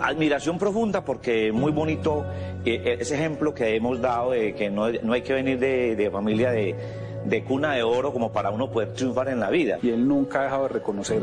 [0.00, 2.24] Admiración profunda porque muy bonito
[2.64, 6.10] eh, ese ejemplo que hemos dado de que no, no hay que venir de, de
[6.10, 6.74] familia de,
[7.24, 9.78] de cuna de oro como para uno poder triunfar en la vida.
[9.82, 11.22] Y él nunca ha dejado de reconocer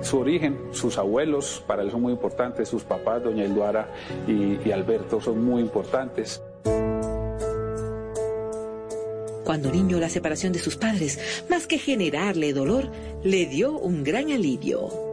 [0.00, 3.88] su origen, sus abuelos, para él son muy importantes, sus papás, doña Elduara
[4.26, 6.42] y, y Alberto, son muy importantes.
[9.44, 12.88] Cuando niño, la separación de sus padres, más que generarle dolor,
[13.22, 15.11] le dio un gran alivio.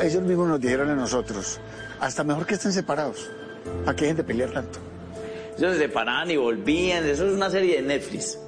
[0.00, 1.60] Ellos mismos nos dijeron a nosotros,
[2.00, 3.30] hasta mejor que estén separados.
[3.84, 4.78] ¿Para qué dejen de pelear tanto?
[5.58, 8.38] Ellos se separaban y volvían, eso es una serie de Netflix.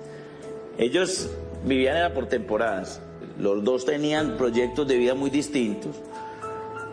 [0.78, 1.30] Ellos
[1.64, 3.00] vivían era por temporadas.
[3.38, 5.96] Los dos tenían proyectos de vida muy distintos.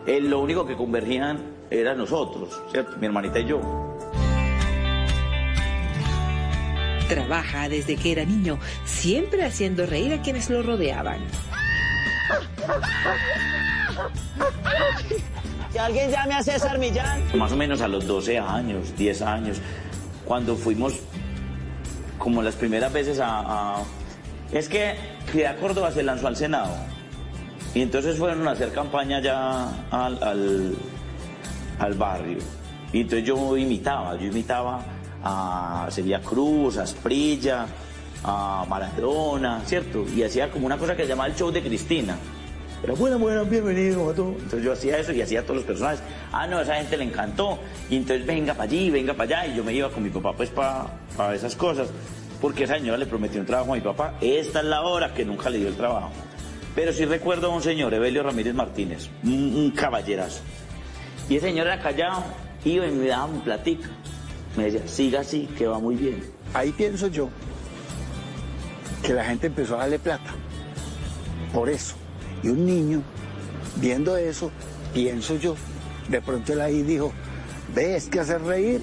[0.06, 1.38] Eh, lo único que convergían
[1.70, 2.96] era nosotros, ¿cierto?
[2.98, 3.60] Mi hermanita y yo.
[7.08, 11.18] Trabaja desde que era niño, siempre haciendo reír a quienes lo rodeaban.
[15.72, 17.22] Que alguien llame a César Millán.
[17.36, 19.58] Más o menos a los 12 años, 10 años,
[20.24, 20.94] cuando fuimos
[22.18, 23.82] como las primeras veces a...
[24.52, 24.94] Es que
[25.30, 26.74] Ciudad Córdoba se lanzó al Senado.
[27.74, 30.76] Y entonces fueron a hacer campaña ya al,
[31.78, 32.38] al, barrio.
[32.92, 34.84] Y entonces yo imitaba, yo imitaba
[35.24, 37.66] a Celia Cruz, a Asprilla,
[38.24, 40.04] a Maradona, ¿cierto?
[40.14, 42.16] Y hacía como una cosa que se llamaba el show de Cristina.
[42.82, 44.34] Pero bueno, bueno, bienvenido a todos.
[44.34, 46.00] Entonces yo hacía eso y hacía a todos los personajes.
[46.32, 47.60] Ah, no, a esa gente le encantó.
[47.88, 49.52] Y entonces venga para allí, venga para allá.
[49.52, 50.90] Y yo me iba con mi papá pues para
[51.32, 51.88] esas cosas.
[52.40, 54.14] Porque esa señora le prometió un trabajo a mi papá.
[54.20, 56.10] Esta es la hora que nunca le dio el trabajo.
[56.74, 60.42] Pero sí recuerdo a un señor, Evelio Ramírez Martínez, un, un caballerazo.
[61.28, 62.24] Y ese señor era callado,
[62.64, 63.88] iba y me daba un platica.
[64.56, 66.20] Me decía, siga así, que va muy bien.
[66.52, 67.28] Ahí pienso yo
[69.04, 70.30] que la gente empezó a darle plata.
[71.52, 72.01] Por eso.
[72.42, 73.02] Y un niño,
[73.76, 74.50] viendo eso,
[74.92, 75.54] pienso yo,
[76.08, 77.12] de pronto él ahí dijo,
[77.74, 78.82] ves que hacer reír,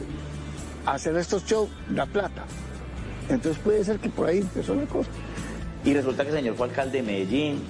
[0.85, 2.45] hacer estos shows, da plata.
[3.29, 5.09] Entonces puede ser que por ahí empezó la cosa.
[5.83, 7.63] Y resulta que el señor fue alcalde de Medellín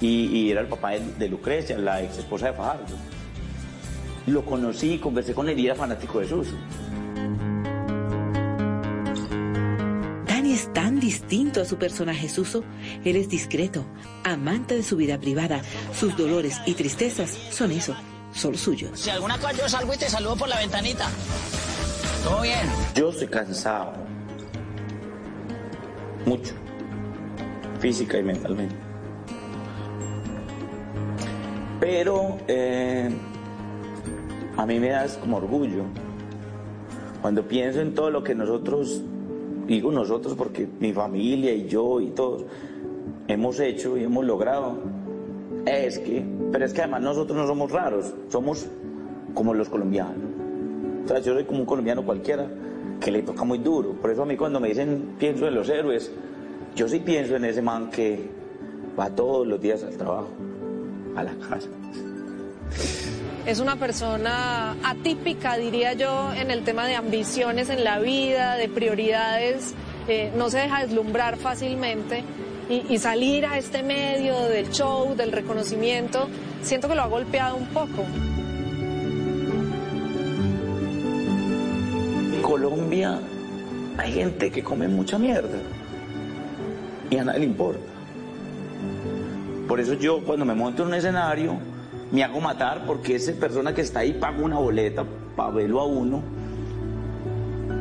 [0.00, 2.84] y, era el papá de, de Lucrecia, la ex esposa de Fajardo.
[4.26, 6.56] Lo conocí, conversé con él y era fanático de Suso.
[11.04, 12.64] Distinto a su personaje Suso.
[13.04, 13.84] Él es discreto,
[14.24, 15.60] amante de su vida privada.
[15.94, 17.94] Sus dolores y tristezas son eso,
[18.32, 18.98] solo suyos.
[18.98, 21.08] Si alguna cosa yo salgo y te saludo por la ventanita.
[22.24, 22.66] Todo bien.
[22.94, 23.92] Yo estoy cansado.
[26.24, 26.54] Mucho.
[27.80, 28.74] Física y mentalmente.
[31.80, 33.10] Pero eh,
[34.56, 35.84] a mí me da como orgullo.
[37.20, 39.02] Cuando pienso en todo lo que nosotros,
[39.66, 42.44] digo nosotros porque mi familia y yo y todos
[43.28, 44.78] hemos hecho y hemos logrado,
[45.66, 48.66] es que, pero es que además nosotros no somos raros, somos
[49.34, 50.16] como los colombianos.
[51.10, 52.46] O yo soy como un colombiano cualquiera
[53.00, 53.92] que le toca muy duro.
[53.92, 56.10] Por eso a mí cuando me dicen pienso en los héroes,
[56.74, 58.28] yo sí pienso en ese man que
[58.98, 60.28] va todos los días al trabajo,
[61.16, 61.68] a la casa.
[63.46, 68.70] Es una persona atípica, diría yo, en el tema de ambiciones en la vida, de
[68.70, 69.74] prioridades.
[70.08, 72.24] Eh, no se deja deslumbrar fácilmente
[72.70, 76.28] y, salir a este medio del show, del reconocimiento,
[76.62, 78.04] siento que lo ha golpeado un poco.
[82.34, 83.20] En Colombia
[83.98, 85.58] hay gente que come mucha mierda
[87.10, 87.92] y a nadie le importa.
[89.68, 91.58] Por eso yo cuando me monto en un escenario
[92.14, 95.86] me hago matar porque esa persona que está ahí paga una boleta para verlo a
[95.86, 96.22] uno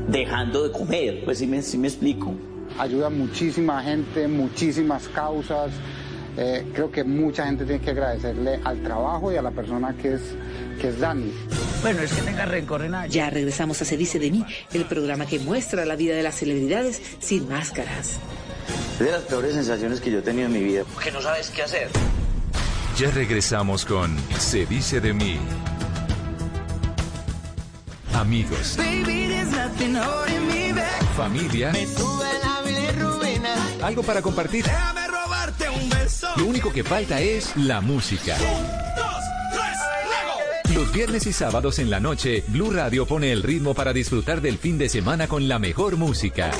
[0.07, 1.23] dejando de comer.
[1.23, 2.33] Pues sí me, sí me explico.
[2.79, 5.71] Ayuda a muchísima gente, muchísimas causas.
[6.35, 10.15] Eh, creo que mucha gente tiene que agradecerle al trabajo y a la persona que
[10.15, 10.21] es,
[10.81, 11.31] que es Dani.
[11.83, 12.95] Bueno, es que tenga rencor en.
[13.09, 14.43] Ya regresamos a Se dice de mí,
[14.73, 18.17] el programa que muestra la vida de las celebridades sin máscaras.
[18.93, 20.85] Es de las peores sensaciones que yo he tenido en mi vida.
[20.91, 21.89] Porque no sabes qué hacer.
[22.97, 25.39] Ya regresamos con Se dice de mí.
[28.13, 28.77] Amigos,
[31.17, 31.71] familia,
[33.81, 34.65] algo para compartir.
[36.37, 38.37] Lo único que falta es la música.
[40.73, 44.59] Los viernes y sábados en la noche, Blue Radio pone el ritmo para disfrutar del
[44.59, 46.51] fin de semana con la mejor música.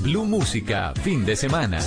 [0.00, 1.80] Blue Música, fin de semana.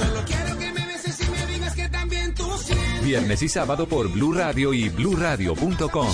[3.01, 6.07] Viernes y sábado por Blue Radio y bluradio.com.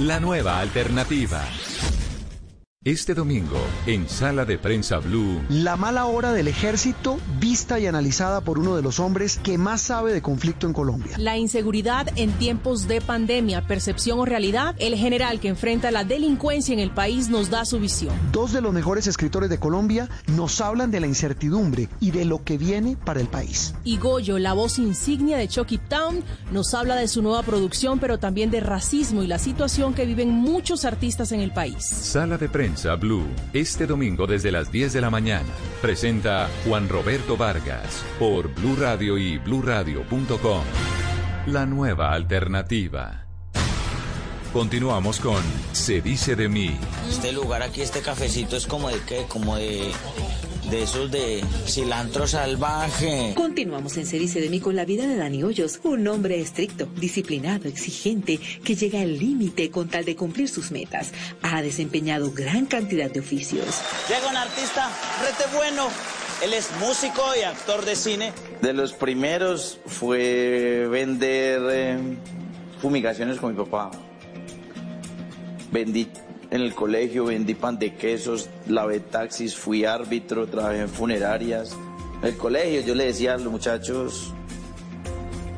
[0.00, 1.42] La nueva alternativa.
[2.88, 8.40] Este domingo, en Sala de Prensa Blue, La mala hora del ejército, vista y analizada
[8.40, 11.18] por uno de los hombres que más sabe de conflicto en Colombia.
[11.18, 16.72] La inseguridad en tiempos de pandemia, percepción o realidad, el general que enfrenta la delincuencia
[16.72, 18.14] en el país nos da su visión.
[18.32, 22.42] Dos de los mejores escritores de Colombia nos hablan de la incertidumbre y de lo
[22.42, 23.74] que viene para el país.
[23.84, 28.18] Y Goyo, la voz insignia de Chucky Town, nos habla de su nueva producción, pero
[28.18, 31.84] también de racismo y la situación que viven muchos artistas en el país.
[31.84, 35.48] Sala de Prensa Blue, este domingo desde las 10 de la mañana.
[35.82, 40.62] Presenta Juan Roberto Vargas por Blue Radio y bluradio.com.
[41.46, 43.26] La nueva alternativa.
[44.52, 46.78] Continuamos con Se dice de mí.
[47.08, 49.90] Este lugar aquí, este cafecito es como de qué, como de,
[50.70, 53.32] de esos de cilantro salvaje.
[53.34, 56.86] Continuamos en Se dice de mí con la vida de Dani Hoyos, un hombre estricto,
[56.96, 61.12] disciplinado, exigente, que llega al límite con tal de cumplir sus metas.
[61.42, 63.80] Ha desempeñado gran cantidad de oficios.
[64.08, 64.90] Llega un artista
[65.22, 65.88] rete bueno.
[66.42, 68.32] Él es músico y actor de cine.
[68.60, 71.98] De los primeros fue vender eh,
[72.80, 73.90] fumigaciones con mi papá.
[75.72, 76.08] Vendí
[76.50, 81.76] en el colegio, vendí pan de quesos, lavé taxis, fui árbitro, trabajé en funerarias.
[82.22, 84.32] En el colegio yo le decía a los muchachos,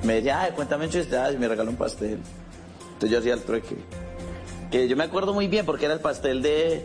[0.03, 2.18] me decía, ay, cuéntame chistes, y me regaló un pastel.
[2.94, 3.76] Entonces yo hacía el trueque.
[4.70, 6.85] Que yo me acuerdo muy bien porque era el pastel de,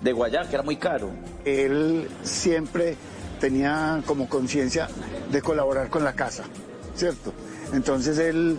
[0.00, 1.10] de guayaba, que era muy caro.
[1.44, 2.96] Él siempre
[3.40, 4.88] tenía como conciencia
[5.30, 6.44] de colaborar con la casa,
[6.94, 7.32] ¿cierto?
[7.72, 8.58] Entonces él,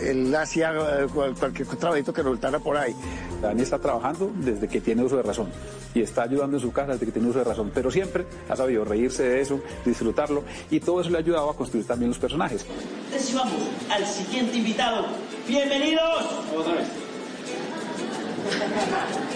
[0.00, 2.94] él hacía eh, cual- cualquier trabajito que resultara por ahí.
[3.42, 5.48] Dani está trabajando desde que tiene uso de razón
[5.94, 8.56] y está ayudando en su casa desde que tiene uso de razón, pero siempre ha
[8.56, 12.18] sabido reírse de eso, disfrutarlo y todo eso le ha ayudado a construir también los
[12.18, 12.64] personajes.
[13.06, 13.54] Entonces vamos
[13.90, 15.06] al siguiente invitado.
[15.46, 16.24] ¡Bienvenidos!
[16.56, 16.86] Otra vez.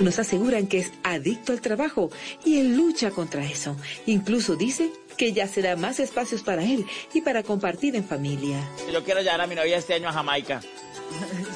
[0.01, 2.11] Nos aseguran que es adicto al trabajo
[2.44, 3.77] y él lucha contra eso.
[4.07, 8.61] Incluso dice que ya será más espacios para él y para compartir en familia.
[8.92, 10.61] Yo quiero llevar a mi novia este año a Jamaica.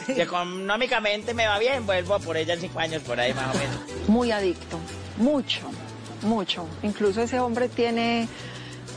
[0.07, 3.59] Si económicamente me va bien, vuelvo por ella en cinco años, por ahí más o
[3.59, 3.77] menos.
[4.09, 4.79] Muy adicto,
[5.19, 5.61] mucho,
[6.23, 6.67] mucho.
[6.83, 8.27] Incluso ese hombre tiene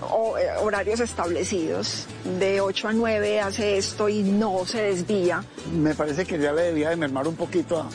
[0.02, 2.06] ho- eh, horarios establecidos.
[2.40, 5.44] De 8 a 9 hace esto y no se desvía.
[5.74, 7.90] Me parece que ya le debía de mermar un poquito a,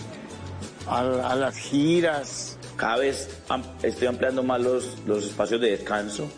[0.90, 2.58] a- a las giras.
[2.76, 3.28] Cada vez
[3.82, 6.28] estoy ampliando más los, los espacios de descanso.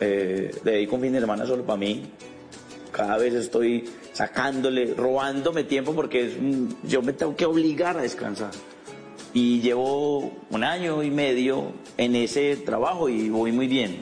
[0.00, 2.02] Eh, dedico un fin de semana solo para mí.
[2.92, 6.32] Cada vez estoy sacándole, robándome tiempo porque es
[6.82, 8.50] yo me tengo que obligar a descansar.
[9.34, 14.00] Y llevo un año y medio en ese trabajo y voy muy bien.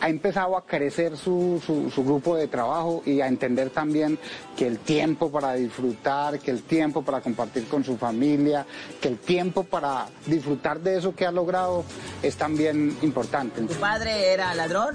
[0.00, 4.18] Ha empezado a crecer su, su- su grupo de trabajo y a entender también
[4.56, 8.66] que el tiempo para disfrutar, que el tiempo para compartir con su familia,
[9.00, 11.84] que el tiempo para disfrutar de eso que ha logrado
[12.22, 13.62] es también importante.
[13.62, 14.94] ¿Tu padre era ladrón?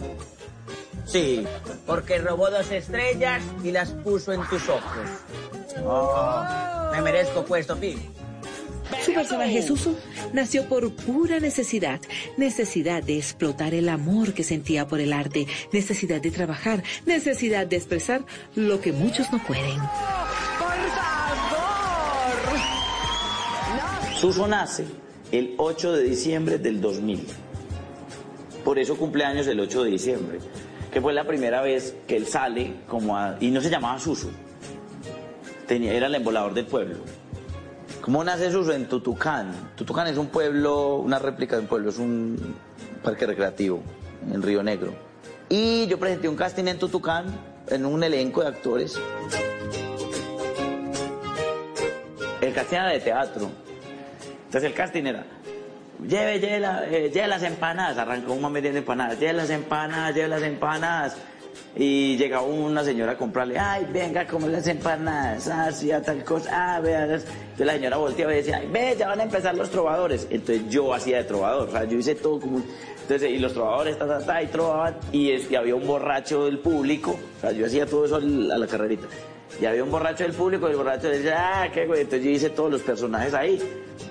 [1.05, 1.43] Sí,
[1.87, 5.07] porque robó dos estrellas y las puso en tus ojos.
[5.83, 6.43] Oh,
[6.91, 7.97] me merezco puesto, Pi.
[9.05, 9.95] Su personaje Susu
[10.33, 11.99] nació por pura necesidad,
[12.37, 17.77] necesidad de explotar el amor que sentía por el arte, necesidad de trabajar, necesidad de
[17.77, 18.25] expresar
[18.55, 19.79] lo que muchos no pueden.
[24.19, 24.85] Suso nace
[25.31, 27.25] el 8 de diciembre del 2000.
[28.65, 30.39] Por eso cumpleaños el 8 de diciembre,
[30.91, 34.29] que fue la primera vez que él sale como y no se llamaba Suso.
[35.67, 36.97] Tenía, era el embolador del pueblo.
[38.01, 38.71] ¿Cómo nace Suso?
[38.73, 39.51] En Tutucán.
[39.75, 42.55] Tutucán es un pueblo, una réplica de un pueblo, es un
[43.03, 43.81] parque recreativo
[44.31, 44.93] en Río Negro.
[45.49, 47.25] Y yo presenté un casting en Tutucán,
[47.67, 48.95] en un elenco de actores.
[52.41, 53.49] El casting era de teatro.
[54.45, 55.25] Entonces el casting era,
[56.07, 57.97] lleve, lleve, la- eh, lleve las empanadas.
[57.97, 61.17] Arrancó un mami vendiendo empanadas, lleve las empanadas, lleve las empanadas.
[61.81, 66.25] Y llegaba una señora a comprarle, ay, venga a comer las empanadas, ah, hacía tal
[66.25, 67.05] cosa, ah, vea.
[67.05, 67.23] las-".
[67.23, 70.27] Entonces la señora volteaba y decía, ay, ve, ya van a empezar los trovadores.
[70.29, 72.61] Entonces yo hacía de trovador, o sea, yo hice todo como...
[73.03, 76.59] Entonces, y los trovadores, ta, ta, ta, y trovaban, y, y había un borracho del
[76.59, 79.07] público, o sea, yo hacía todo eso a la carrerita.
[79.61, 82.01] Y había un borracho del público, y el borracho decía, ah, qué güey.
[82.01, 83.57] Entonces yo hice todos los personajes ahí,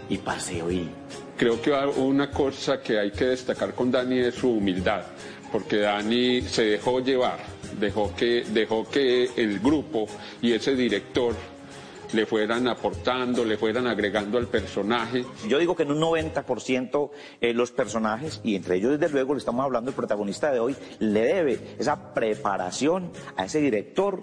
[0.08, 0.88] y paseo, y
[1.36, 5.02] Creo que una cosa que hay que destacar con Dani es su humildad,
[5.52, 7.38] porque Dani se dejó llevar,
[7.78, 10.06] dejó que, dejó que el grupo
[10.40, 11.34] y ese director
[12.12, 15.24] le fueran aportando, le fueran agregando al personaje.
[15.46, 17.10] Yo digo que en un 90%
[17.40, 20.76] eh, los personajes, y entre ellos desde luego le estamos hablando el protagonista de hoy,
[21.00, 24.22] le debe esa preparación a ese director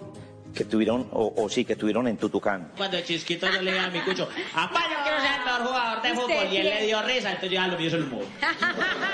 [0.54, 2.72] que tuvieron, o, o sí, que tuvieron en Tutucán.
[2.76, 5.66] Cuando de chisquito yo le dije a mi cucho, papá, yo quiero ser el mejor
[5.66, 6.52] jugador de fútbol.
[6.52, 8.24] Y él le dio risa, entonces yo ya lo mío es el humor.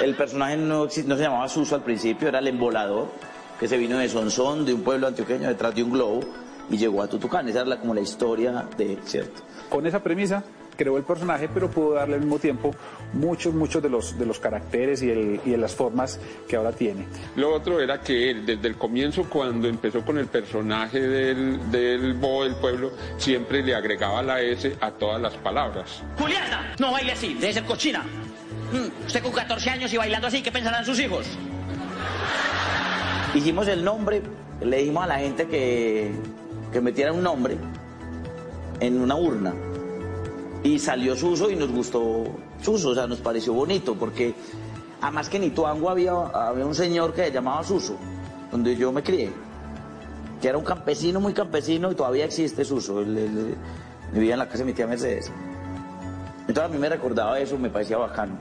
[0.01, 3.11] El personaje no, no se llamaba Suso al principio, era el embolador,
[3.59, 6.21] que se vino de Sonsón, de un pueblo antioqueño, detrás de un globo,
[6.71, 7.49] y llegó a Tutucán.
[7.49, 9.43] Esa era la- como la historia de, ¿cierto?
[9.69, 10.43] Con esa premisa
[10.77, 12.75] creó el personaje, pero pudo darle al mismo tiempo
[13.13, 16.73] muchos, muchos de los, de los caracteres y, el- y de las formas que ahora
[16.73, 17.07] tiene.
[17.37, 22.15] Lo otro era que él, desde el comienzo, cuando empezó con el personaje del, del
[22.15, 26.03] bobo del pueblo, siempre le agregaba la S a todas las palabras.
[26.19, 28.03] Juliana, no baile así, debe ser cochina.
[28.73, 31.27] Mm, usted con 14 años y bailando así, ¿qué pensarán sus hijos?
[33.35, 34.21] Hicimos el nombre,
[34.61, 36.13] le dijimos a la gente que,
[36.71, 37.57] que metiera un nombre
[38.79, 39.55] en una urna.
[40.63, 42.25] Y salió Suso y nos gustó
[42.61, 44.35] Suso, o sea, nos pareció bonito, porque
[45.01, 47.97] además que en Ituango había, había un señor que se llamaba Suso,
[48.51, 49.33] donde yo me crié,
[50.41, 53.03] que era un campesino, muy campesino, y todavía existe Suso,
[54.13, 55.33] vivía en la casa de mi tía Mercedes.
[56.41, 58.35] Entonces a mí me recordaba eso, me parecía bacano.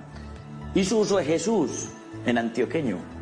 [0.76, 1.88] Y Suso es Jesús,
[2.26, 3.21] en antioqueño.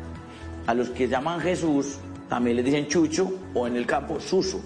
[0.66, 1.96] A los que llaman Jesús
[2.28, 4.60] también les dicen Chucho o en el campo Suso.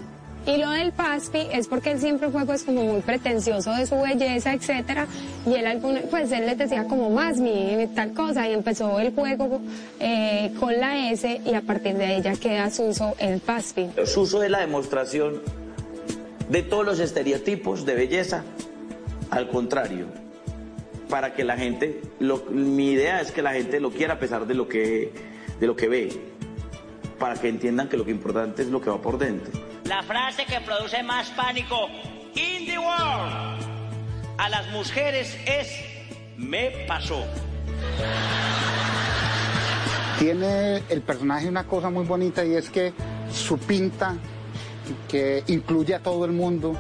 [0.47, 3.97] Y lo del Paspi es porque él siempre fue pues como muy pretencioso de su
[3.99, 5.07] belleza, etcétera,
[5.47, 9.15] y él alguna, pues él les decía como más mi tal cosa y empezó el
[9.15, 9.63] juego
[10.01, 13.87] eh, con la S y a partir de ella queda Suso el Paspi.
[14.05, 15.41] Suso es la demostración
[16.51, 18.45] de todos los estereotipos de belleza.
[19.31, 20.09] Al contrario,
[21.09, 24.47] para que la gente, lo- mi idea es que la gente lo quiera a pesar
[24.47, 25.11] de lo que,
[25.61, 26.09] de lo que ve,
[27.19, 29.53] para que entiendan que lo que importante es lo que va por dentro.
[29.85, 31.89] La frase que produce más pánico
[32.35, 33.75] in the world
[34.39, 35.69] a las mujeres es
[36.37, 37.25] me pasó.
[40.19, 42.93] Tiene el personaje una cosa muy bonita y es que
[43.33, 44.17] su pinta,
[45.09, 46.75] que incluye a todo el mundo,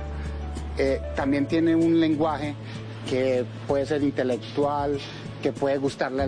[0.78, 2.54] eh, también tiene un lenguaje
[3.08, 4.98] que puede ser intelectual,
[5.44, 6.26] que puede gustarle a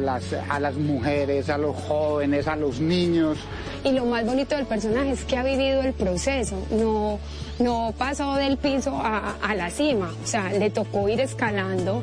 [0.61, 3.39] las, mujeres, a los jóvenes, a los niños.
[3.83, 7.19] Y lo más bonito del personaje es que ha vivido el proceso, no,
[7.59, 12.03] no pasó del piso a, a la cima, o sea, le tocó ir escalando.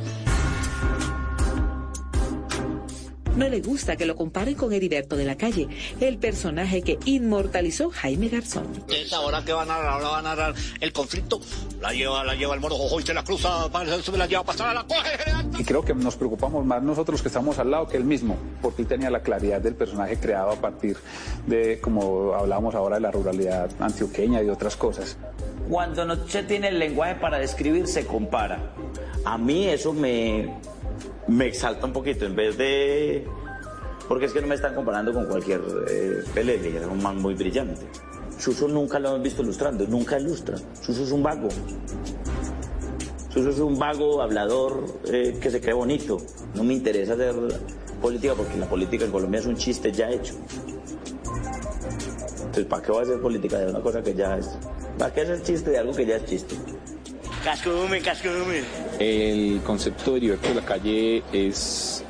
[3.35, 5.67] No le gusta que lo comparen con Heriberto de la Calle,
[5.99, 8.67] el personaje que inmortalizó Jaime Garzón.
[9.11, 11.41] Ahora que van a narrar, ahora van a narrar el conflicto,
[11.81, 13.69] la lleva, la lleva el mono Jojo y se la cruza,
[14.03, 15.09] se la lleva a pasar, la coge.
[15.57, 18.83] Y creo que nos preocupamos más nosotros que estamos al lado que él mismo, porque
[18.83, 20.97] él tenía la claridad del personaje creado a partir
[21.47, 25.17] de, como hablábamos ahora, de la ruralidad antioqueña y otras cosas.
[25.67, 28.73] Cuando no se tiene el lenguaje para describir, se compara.
[29.25, 30.53] A mí eso me,
[31.27, 33.27] me exalta un poquito, en vez de...
[34.07, 37.33] Porque es que no me están comparando con cualquier eh, pelele, es un man muy
[37.35, 37.87] brillante.
[38.37, 40.57] Suso nunca lo hemos visto ilustrando, nunca ilustra.
[40.81, 41.47] Suso es un vago.
[43.29, 46.17] Suso es un vago hablador eh, que se cree bonito.
[46.53, 47.33] No me interesa hacer
[48.01, 50.33] política porque la política en Colombia es un chiste ya hecho.
[52.37, 54.49] Entonces, ¿para qué voy a hacer política de una cosa que ya es?
[54.97, 56.55] ¿Para qué hacer chiste de algo que ya es chiste?
[57.43, 58.63] Cascume, cascume.
[58.99, 62.01] El concepto de Heriberto de la Calle es,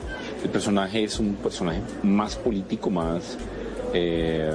[0.43, 3.36] el personaje es un personaje más político, más,
[3.95, 4.51] eh,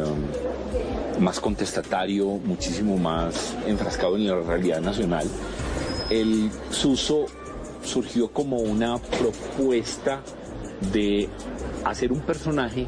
[1.18, 5.26] más contestatario, muchísimo más enfrascado en la realidad nacional.
[6.10, 7.26] El Suso
[7.82, 10.20] surgió como una propuesta
[10.92, 11.28] de
[11.84, 12.86] hacer un personaje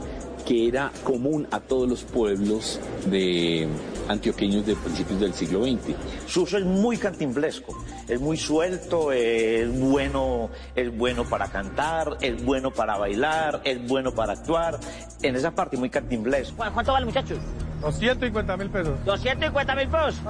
[0.50, 3.68] que era común a todos los pueblos de
[4.08, 5.94] antioqueños de principios del siglo XX.
[6.26, 12.72] Suso es muy cantimplesco, es muy suelto, es bueno, es bueno para cantar, es bueno
[12.72, 14.80] para bailar, es bueno para actuar.
[15.22, 16.56] En esa parte muy cantimplesco.
[16.56, 17.38] ¿Cuánto vale, muchachos?
[17.80, 19.04] 250 mil pesos.
[19.04, 20.20] 250 mil pesos.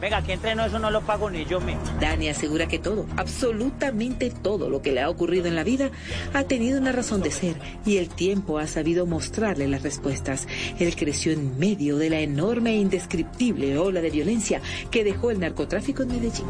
[0.00, 1.82] Venga, aquí entreno eso no lo pago ni yo mismo.
[2.00, 5.90] Dani asegura que todo, absolutamente todo lo que le ha ocurrido en la vida
[6.34, 10.46] ha tenido una razón de ser y el tiempo ha sabido mostrarle las respuestas.
[10.78, 14.60] Él creció en medio de la enorme e indescriptible ola de violencia
[14.90, 16.46] que dejó el narcotráfico en Medellín.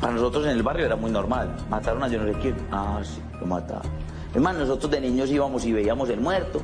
[0.00, 1.54] Para nosotros en el barrio era muy normal.
[1.68, 2.54] Mataron a yo no sé.
[2.70, 3.90] Ah, sí, lo mataron.
[4.34, 6.62] Es más, nosotros de niños íbamos y veíamos el muerto,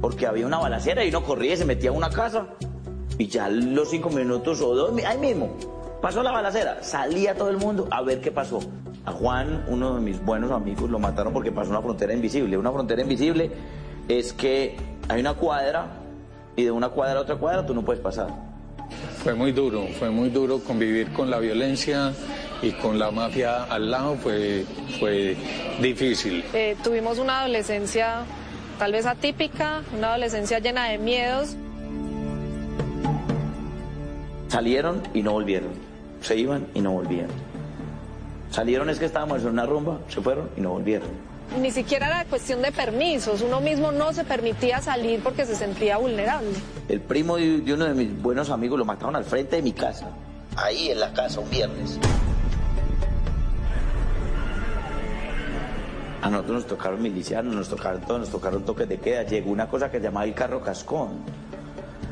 [0.00, 2.46] porque había una balacera y uno corría y se metía a una casa.
[3.18, 5.56] Y ya los cinco minutos o dos, ahí mismo,
[6.00, 8.60] pasó la balacera, salía todo el mundo a ver qué pasó.
[9.08, 12.58] A Juan, uno de mis buenos amigos, lo mataron porque pasó una frontera invisible.
[12.58, 13.50] Una frontera invisible
[14.06, 14.76] es que
[15.08, 15.86] hay una cuadra
[16.56, 18.28] y de una cuadra a otra cuadra tú no puedes pasar.
[19.22, 22.12] Fue muy duro, fue muy duro convivir con la violencia
[22.60, 24.66] y con la mafia al lado fue,
[25.00, 25.34] fue
[25.80, 26.44] difícil.
[26.52, 28.24] Eh, tuvimos una adolescencia
[28.78, 31.56] tal vez atípica, una adolescencia llena de miedos.
[34.48, 35.70] Salieron y no volvieron.
[36.20, 37.47] Se iban y no volvían.
[38.50, 41.08] Salieron es que estábamos en una rumba, se fueron y no volvieron.
[41.60, 45.96] Ni siquiera era cuestión de permisos, uno mismo no se permitía salir porque se sentía
[45.96, 46.50] vulnerable.
[46.88, 49.72] El primo de, de uno de mis buenos amigos lo mataron al frente de mi
[49.72, 50.10] casa,
[50.56, 51.98] ahí en la casa, un viernes.
[56.20, 59.22] A nosotros nos tocaron milicianos, nos tocaron todos, nos tocaron toques de queda.
[59.22, 61.10] Llegó una cosa que se llamaba el carro cascón.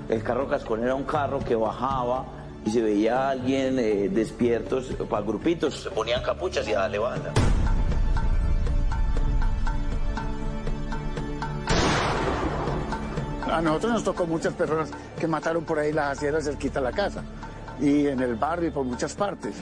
[0.09, 2.25] El carro cascón era un carro que bajaba
[2.67, 6.99] y se veía a alguien eh, despiertos, para grupitos, se ponían capuchas y a darle
[6.99, 7.33] banda.
[13.51, 16.93] A nosotros nos tocó muchas personas que mataron por ahí las acieras cerquita a la
[16.93, 17.23] casa.
[17.81, 19.55] Y en el barrio y por muchas partes.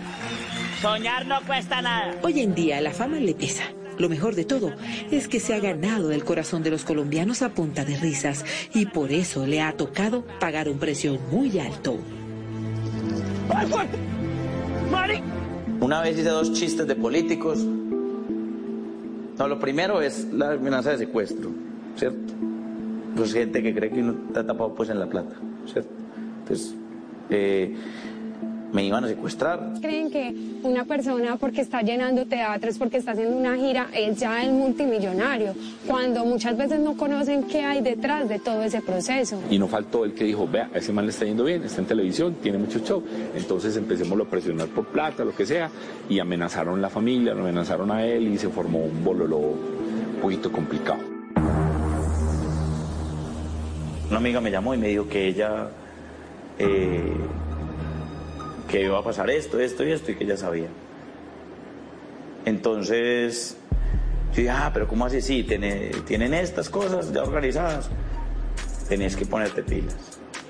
[0.81, 2.15] Soñar no cuesta nada.
[2.23, 3.65] Hoy en día la fama le pesa.
[3.99, 4.73] Lo mejor de todo
[5.11, 8.87] es que se ha ganado el corazón de los colombianos a punta de risas y
[8.87, 11.99] por eso le ha tocado pagar un precio muy alto.
[15.81, 17.59] Una vez hice dos chistes de políticos.
[19.39, 21.51] No, lo primero es la amenaza de secuestro,
[21.97, 22.33] ¿cierto?
[23.17, 25.35] Pues gente que cree que uno está tapado pues en la plata,
[25.67, 25.91] ¿cierto?
[26.41, 26.75] Entonces,
[27.31, 27.77] eh,
[28.75, 29.75] me iban a secuestrar.
[29.81, 34.43] Creen que una persona porque está llenando teatros, porque está haciendo una gira, es ya
[34.43, 35.55] el multimillonario,
[35.87, 39.41] cuando muchas veces no conocen qué hay detrás de todo ese proceso.
[39.49, 41.81] Y no faltó el que dijo, vea, a ese man le está yendo bien, está
[41.83, 43.01] en televisión, tiene mucho show.
[43.37, 45.71] Entonces empecemos a presionar por plata, lo que sea,
[46.09, 50.51] y amenazaron la familia, lo amenazaron a él y se formó un bololo un poquito
[50.51, 50.99] complicado.
[54.11, 55.69] Una amiga me llamó y me dijo que ella,
[56.59, 57.13] eh,
[58.69, 60.69] que iba a pasar esto, esto y esto, y que ella sabía.
[62.45, 63.57] Entonces,
[64.33, 65.21] yo dije, ah, pero ¿cómo así?
[65.23, 67.89] Sí, tiene- tienen estas cosas ya organizadas.
[68.89, 69.97] Tenías que ponerte pilas.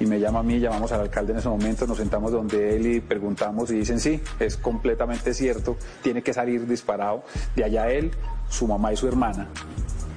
[0.00, 2.84] y me llama a mí, llamamos al alcalde en ese momento, nos sentamos donde él
[2.96, 7.22] y preguntamos y dicen sí, es completamente cierto, tiene que salir disparado
[7.54, 8.10] de allá él,
[8.50, 9.46] su mamá y su hermana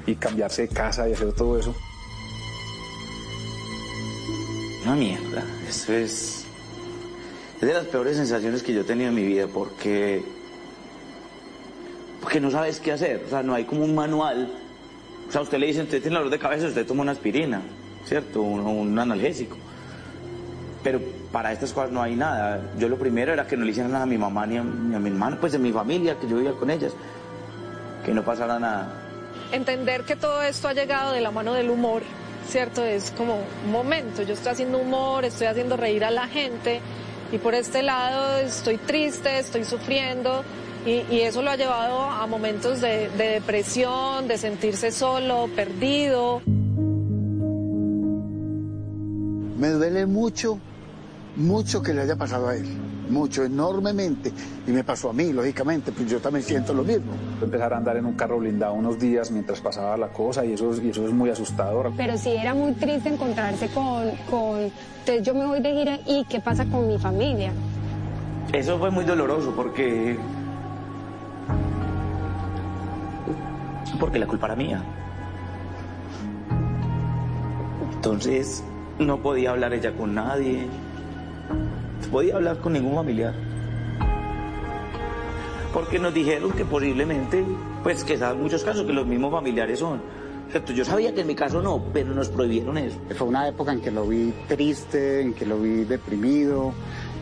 [0.08, 1.76] y cambiarse de casa y hacer todo eso.
[4.84, 5.44] Una mierda.
[5.70, 6.47] Eso es.
[7.58, 10.24] Es de las peores sensaciones que yo he tenido en mi vida porque.
[12.22, 13.24] Porque no sabes qué hacer.
[13.26, 14.52] O sea, no hay como un manual.
[15.28, 17.62] O sea, usted le dice, usted tiene dolor de cabeza, usted toma una aspirina,
[18.06, 18.42] ¿cierto?
[18.42, 19.58] Un, un analgésico.
[20.84, 21.02] Pero
[21.32, 22.62] para estas cosas no hay nada.
[22.78, 24.96] Yo lo primero era que no le hicieran nada a mi mamá ni a, ni
[24.96, 26.94] a mi hermano, pues de mi familia, que yo vivía con ellas.
[28.06, 28.94] Que no pasara nada.
[29.52, 32.04] Entender que todo esto ha llegado de la mano del humor,
[32.48, 32.84] ¿cierto?
[32.84, 36.82] Es como un momento, yo estoy haciendo humor, estoy haciendo reír a la gente
[37.32, 40.44] y por este lado estoy triste, estoy sufriendo
[40.86, 46.42] y, eso lo ha llevado a momentos de, de depresión, de sentirse solo, perdido.
[49.58, 50.60] Me duele mucho,
[51.36, 52.87] mucho que le haya pasado a él.
[53.10, 54.32] Mucho, enormemente.
[54.66, 57.12] Y me pasó a mí, lógicamente, pues yo también siento lo mismo.
[57.42, 60.72] Empezar a andar en un carro blindado unos días mientras pasaba la cosa y eso,
[60.82, 61.92] y eso es muy asustador.
[61.96, 66.26] Pero sí era muy triste encontrarse con, con, entonces yo me voy de gira y
[66.26, 67.52] qué pasa con mi familia.
[68.54, 70.18] Eso fue muy doloroso porque...
[74.00, 74.84] Porque la culpa era mía.
[77.94, 78.64] Entonces
[79.00, 80.68] no podía hablar ella con nadie.
[82.12, 83.34] Podía hablar con ningún familiar.
[85.74, 87.44] Porque nos dijeron que posiblemente,
[87.84, 90.02] pues que saben muchos casos que los mismos familiares son.
[90.50, 90.74] ¿cierto?
[90.74, 92.98] Yo sabía que en mi caso no, pero nos prohibieron eso.
[93.16, 96.74] Fue una época en que lo vi triste, en que lo vi deprimido,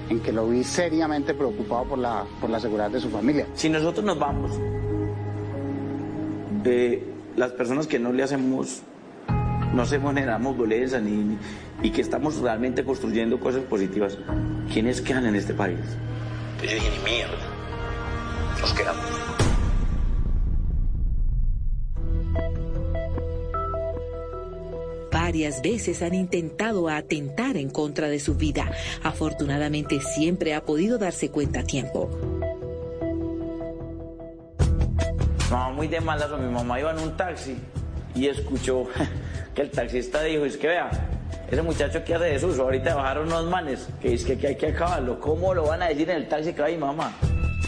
[0.10, 3.48] en que lo vi seriamente preocupado por la, por la seguridad de su familia.
[3.54, 4.52] Si nosotros nos vamos,
[6.66, 7.04] eh,
[7.36, 8.82] las personas que no le hacemos,
[9.74, 11.38] no se generamos violencia ni, ni-
[11.84, 14.18] y que estamos realmente construyendo cosas positivas,
[14.72, 15.80] ¿quiénes quedan en este país?
[16.62, 17.38] Yo dije, ni mierda.
[18.62, 19.04] Nos quedamos.
[25.12, 28.72] Varias veces han intentado atentar en contra de su vida.
[29.04, 32.10] Afortunadamente siempre ha podido darse cuenta a tiempo.
[35.50, 37.56] No, muy de malas, mi mamá iba en un taxi
[38.14, 38.86] y escuchó
[39.56, 40.90] que el taxista dijo, es que vea,
[41.50, 44.68] ese muchacho que hace desuso, ahorita bajaron unos manes, que es que, que hay que
[44.68, 47.14] acabarlo, ¿cómo lo van a decir en el taxi que va mi mamá?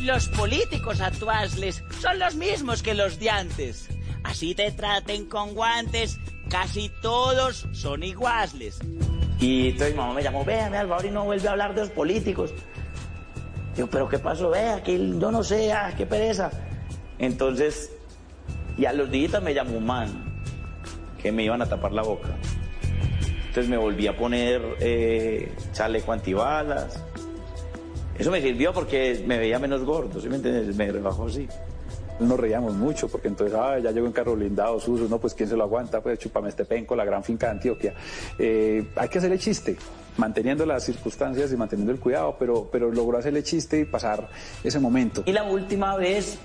[0.01, 3.87] Los políticos actuales son los mismos que los de antes.
[4.23, 6.19] Así te traten con guantes,
[6.49, 8.79] casi todos son iguales.
[9.39, 11.81] Y entonces mi mamá me llamó, vea, mi Alvaro y no vuelve a hablar de
[11.81, 12.53] los políticos.
[13.75, 14.49] Digo, pero ¿qué pasó?
[14.49, 16.51] Vea, que yo no sé, ah, qué pereza.
[17.17, 17.91] Entonces,
[18.77, 20.26] y a los días me llamó un man,
[21.21, 22.29] que me iban a tapar la boca.
[23.47, 27.03] Entonces me volví a poner eh, chaleco antibalas.
[28.17, 30.75] Eso me sirvió porque me veía menos gordo, ¿sí me entiendes?
[30.75, 31.47] Me rebajó así.
[32.19, 35.47] Nos reíamos mucho porque entonces, ah, ya llegó en carro blindado, Suso, no, pues quién
[35.47, 37.93] se lo aguanta, pues chupame este penco, la gran finca de Antioquia.
[38.39, 39.77] Eh, hay que hacerle chiste,
[40.17, 44.29] manteniendo las circunstancias y manteniendo el cuidado, pero, pero logró hacerle chiste y pasar
[44.63, 45.23] ese momento.
[45.25, 46.39] Y la última vez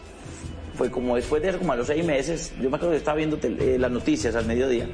[0.75, 3.39] fue como después de como a los seis meses, yo me acuerdo que estaba viendo
[3.43, 4.89] eh, las noticias al mediodía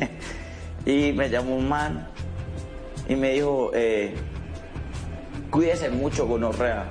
[0.86, 2.08] y me llamó un man
[3.08, 4.14] y me dijo, eh,
[5.50, 6.86] cuídese mucho, gonorrea.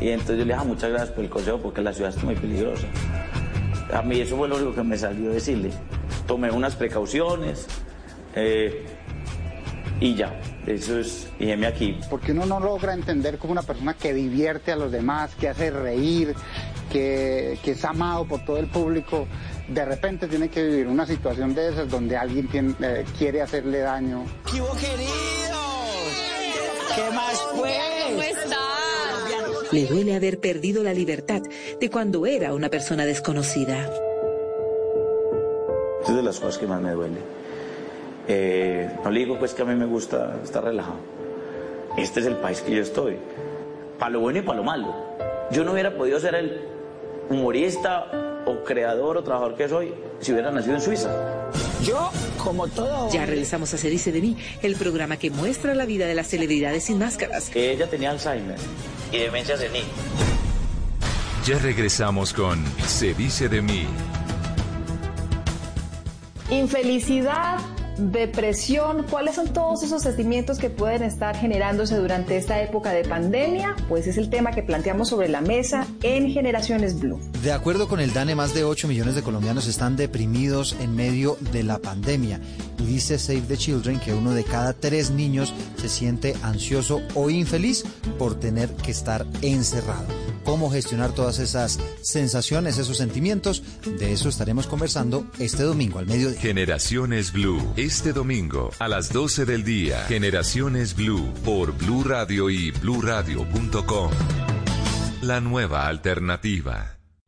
[0.00, 2.22] Y entonces yo le dije, "Ah, muchas gracias por el consejo porque la ciudad es
[2.22, 2.86] muy peligrosa.
[3.92, 5.70] A mí eso fue lo único que me salió decirle.
[6.26, 7.66] Tomé unas precauciones
[8.34, 8.84] eh,
[10.00, 11.98] y ya, eso es, y heme aquí.
[12.10, 15.70] Porque uno no logra entender como una persona que divierte a los demás, que hace
[15.70, 16.34] reír,
[16.92, 19.26] que, que es amado por todo el público,
[19.68, 23.78] de repente tiene que vivir una situación de esas donde alguien tiene- eh, quiere hacerle
[23.80, 24.24] daño.
[24.50, 25.56] ¿Qué hubo, queridos?
[26.94, 27.76] ¿Qué más pues?
[28.08, 29.72] ¿Cómo estás?
[29.72, 31.42] Le duele haber perdido la libertad
[31.80, 33.90] de cuando era una persona desconocida.
[36.08, 37.18] Es de las cosas que más me duele.
[38.28, 40.96] Eh, no le digo pues que a mí me gusta estar relajado.
[41.96, 43.16] Este es el país que yo estoy.
[43.98, 44.94] Para lo bueno y para lo malo.
[45.50, 46.60] Yo no hubiera podido ser el
[47.30, 51.10] humorista o creador o trabajador que soy si hubiera nacido en Suiza.
[51.82, 52.10] Yo,
[52.42, 53.10] como todo.
[53.12, 56.26] Ya regresamos a Se dice de mí, el programa que muestra la vida de las
[56.28, 57.50] celebridades sin máscaras.
[57.50, 58.58] Que ella tenía Alzheimer
[59.12, 59.84] y demencia senil.
[61.44, 63.86] Ya regresamos con Se dice de mí.
[66.50, 67.58] Infelicidad,
[67.98, 73.74] depresión, ¿cuáles son todos esos sentimientos que pueden estar generándose durante esta época de pandemia?
[73.88, 77.20] Pues es el tema que planteamos sobre la mesa en Generaciones Blue.
[77.42, 81.38] De acuerdo con el DANE, más de 8 millones de colombianos están deprimidos en medio
[81.52, 82.40] de la pandemia.
[82.78, 87.30] Y dice Save the Children que uno de cada tres niños se siente ansioso o
[87.30, 87.84] infeliz
[88.18, 90.25] por tener que estar encerrado.
[90.46, 93.64] ¿Cómo gestionar todas esas sensaciones, esos sentimientos?
[93.98, 96.40] De eso estaremos conversando este domingo al mediodía.
[96.40, 97.60] Generaciones Blue.
[97.76, 100.04] Este domingo a las 12 del día.
[100.06, 104.10] Generaciones Blue por Blue Radio y bluradio.com.
[105.22, 106.95] La nueva alternativa.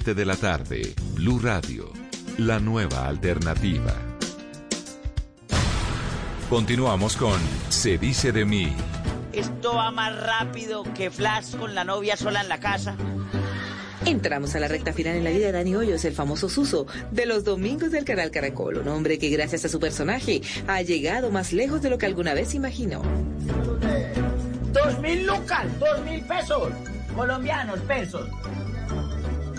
[0.00, 1.92] de la tarde, Blue Radio,
[2.38, 3.92] la nueva alternativa.
[6.48, 7.38] Continuamos con
[7.68, 8.74] Se dice de mí.
[9.34, 12.96] esto va más rápido que Flash con la novia sola en la casa.
[14.06, 17.26] Entramos a la recta final en la vida de Dani Hoyos, el famoso Suso de
[17.26, 21.52] los domingos del canal Caracol, un hombre que gracias a su personaje ha llegado más
[21.52, 23.02] lejos de lo que alguna vez imaginó.
[24.72, 26.70] Dos mil lucas, dos mil pesos,
[27.14, 28.26] colombianos, pesos.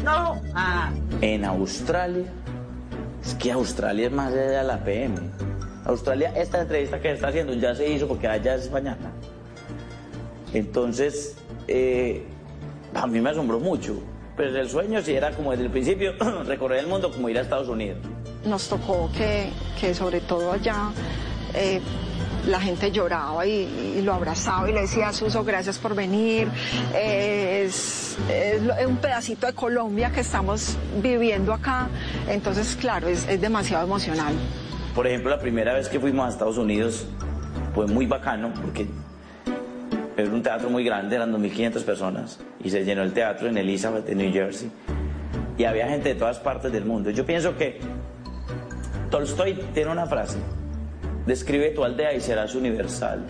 [0.04, 0.92] No, ah.
[1.22, 2.26] En Australia,
[3.24, 5.16] es que Australia es más allá de la PM.
[5.86, 9.12] Australia, esta entrevista que está haciendo ya se hizo porque allá es mañana.
[10.54, 11.36] Entonces,
[11.68, 12.26] eh,
[12.94, 14.02] a mí me asombró mucho.
[14.36, 16.14] Pues el sueño sí era como desde el principio
[16.46, 18.00] recorrer el mundo como ir a Estados Unidos.
[18.46, 19.50] Nos tocó que,
[19.80, 20.90] que sobre todo allá
[21.54, 21.80] eh,
[22.48, 26.48] la gente lloraba y, lo abrazaba y le decía, Suso, gracias por venir.
[26.94, 28.18] Eh, es,
[28.86, 31.88] un pedacito de Colombia que estamos viviendo acá.
[32.28, 34.34] Entonces, claro, es, es demasiado emocional.
[34.94, 37.06] Por ejemplo, la primera vez que fuimos a Estados Unidos
[37.74, 38.88] fue muy bacano porque
[40.16, 44.08] era un teatro muy grande, eran 2.500 personas y se llenó el teatro en Elizabeth,
[44.10, 44.72] en New Jersey.
[45.58, 47.10] Y había gente de todas partes del mundo.
[47.10, 47.80] Yo pienso que
[49.10, 50.38] Tolstoy tiene una frase,
[51.26, 53.26] describe tu aldea y serás universal.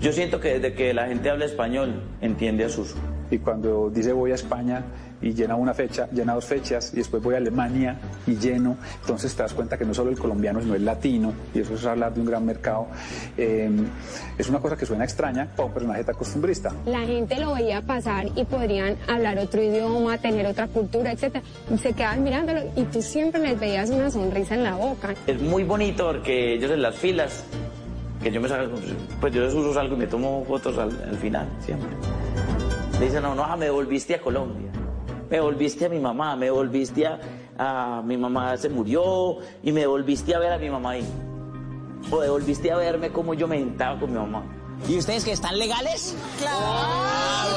[0.00, 2.96] Yo siento que desde que la gente habla español, entiende a Suso.
[3.30, 4.84] Y cuando dice voy a España
[5.22, 9.34] y llena una fecha, llena dos fechas y después voy a Alemania y lleno, entonces
[9.34, 12.12] te das cuenta que no solo el colombiano, sino el latino, y eso es hablar
[12.12, 12.88] de un gran mercado.
[13.36, 13.70] Eh,
[14.36, 16.72] es una cosa que suena extraña para un personaje tan costumbrista.
[16.86, 21.36] La gente lo veía pasar y podrían hablar otro idioma, tener otra cultura, etc.
[21.80, 25.14] Se quedaban mirándolo y tú siempre les veías una sonrisa en la boca.
[25.26, 27.44] Es muy bonito porque ellos en las filas,
[28.22, 28.76] que yo me salgo,
[29.20, 31.88] pues yo les uso algo y me tomo fotos al, al final, siempre.
[32.98, 34.81] Le dicen, no, no, me volviste a Colombia
[35.32, 37.18] me volviste a mi mamá, me volviste a,
[37.56, 41.06] a, mi mamá se murió y me volviste a ver a mi mamá ahí.
[42.10, 44.44] O devolviste a verme como yo me sentaba con mi mamá.
[44.86, 46.14] ¿Y ustedes que están legales?
[46.38, 47.56] Claro.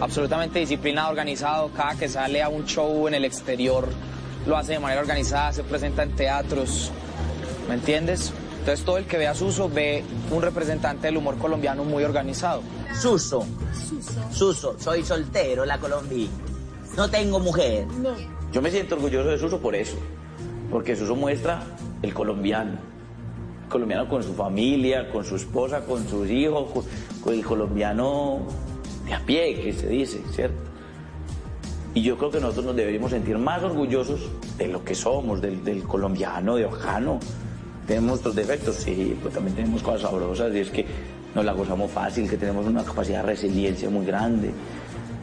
[0.00, 1.70] Absolutamente disciplinado, organizado.
[1.76, 3.86] Cada que sale a un show en el exterior
[4.46, 6.90] lo hace de manera organizada, se presenta en teatros.
[7.68, 8.32] ¿Me entiendes?
[8.60, 12.62] Entonces todo el que ve a Suso ve un representante del humor colombiano muy organizado.
[12.98, 13.44] Suso.
[13.74, 14.32] Suso.
[14.32, 16.26] Suso, soy soltero, la Colombia.
[16.96, 17.86] No tengo mujer.
[17.86, 18.10] No.
[18.52, 19.96] Yo me siento orgulloso de Suso por eso,
[20.70, 21.62] porque Suso muestra
[22.02, 22.72] el colombiano.
[23.64, 26.84] El colombiano con su familia, con su esposa, con sus hijos, con,
[27.22, 28.40] con el colombiano
[29.06, 30.60] de a pie, que se dice, ¿cierto?
[31.94, 34.28] Y yo creo que nosotros nos deberíamos sentir más orgullosos
[34.58, 37.18] de lo que somos, del, del colombiano, de Ojano.
[37.86, 40.86] Tenemos nuestros defectos, sí, pero también tenemos cosas sabrosas y es que
[41.34, 44.52] nos la gozamos fácil, que tenemos una capacidad de resiliencia muy grande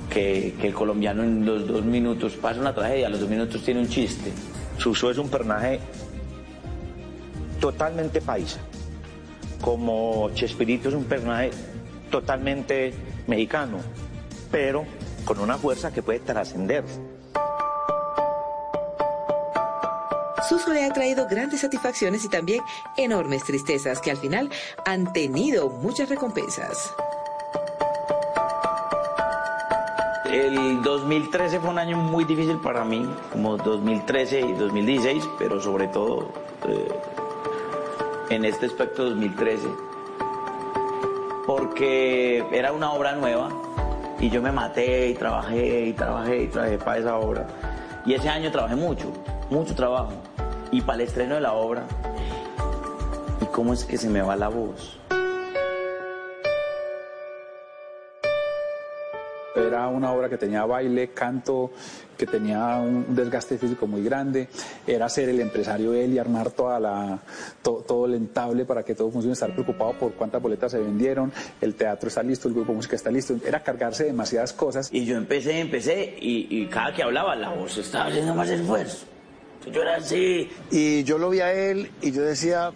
[0.09, 3.61] que, que, el colombiano en los dos minutos pasa una tragedia, a los dos minutos
[3.63, 4.31] tiene un chiste.
[4.77, 5.79] Suso es un personaje
[7.59, 8.59] totalmente paisa,
[9.61, 11.51] como Chespirito es un personaje
[12.09, 12.93] totalmente
[13.27, 13.79] mexicano,
[14.51, 14.85] pero
[15.25, 16.83] con una fuerza que puede trascender.
[20.47, 22.61] Suso le ha traído grandes satisfacciones y también
[22.95, 24.49] enormes tristezas que al final
[24.85, 26.93] han tenido muchas recompensas.
[30.37, 35.87] El 2013 fue un año muy difícil para mí, como 2013 y 2016, pero sobre
[35.87, 36.29] todo
[36.67, 36.87] eh,
[38.29, 39.67] en este aspecto 2013,
[41.47, 43.49] porque era una obra nueva
[44.19, 47.47] y yo me maté y trabajé y trabajé y trabajé para esa obra.
[48.05, 49.11] Y ese año trabajé mucho,
[49.49, 50.11] mucho trabajo.
[50.69, 51.87] Y para el estreno de la obra,
[53.41, 54.96] ¿y cómo es que se me va la voz?
[59.57, 61.71] Era una obra que tenía baile, canto,
[62.17, 64.47] que tenía un desgaste físico muy grande.
[64.85, 67.19] Era ser el empresario él y armar toda la,
[67.61, 71.31] to, todo el entable para que todo funcione, estar preocupado por cuántas boletas se vendieron,
[71.61, 73.35] el teatro está listo, el grupo de música está listo.
[73.45, 74.89] Era cargarse de demasiadas cosas.
[74.91, 79.05] Y yo empecé, empecé, y, y cada que hablaba la voz estaba haciendo más esfuerzo.
[79.71, 80.49] Yo era así.
[80.71, 82.71] Y yo lo vi a él y yo decía,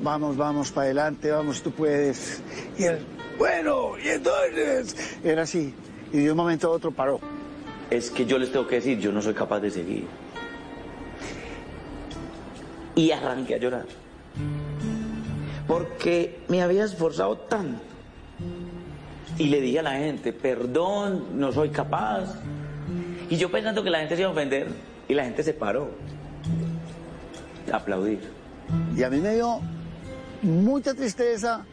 [0.00, 2.42] vamos, vamos, para adelante, vamos, tú puedes.
[2.78, 2.98] Y él,
[3.38, 5.74] bueno, y entonces era así.
[6.12, 7.20] Y de un momento a otro paró.
[7.90, 10.06] Es que yo les tengo que decir, yo no soy capaz de seguir.
[12.94, 13.86] Y arranqué a llorar.
[15.66, 17.82] Porque me había esforzado tanto.
[19.38, 22.34] Y le dije a la gente, perdón, no soy capaz.
[23.30, 24.68] Y yo pensando que la gente se iba a ofender,
[25.08, 25.90] y la gente se paró
[27.70, 28.20] a aplaudir.
[28.96, 29.60] Y a mí me dio
[30.42, 31.64] mucha tristeza,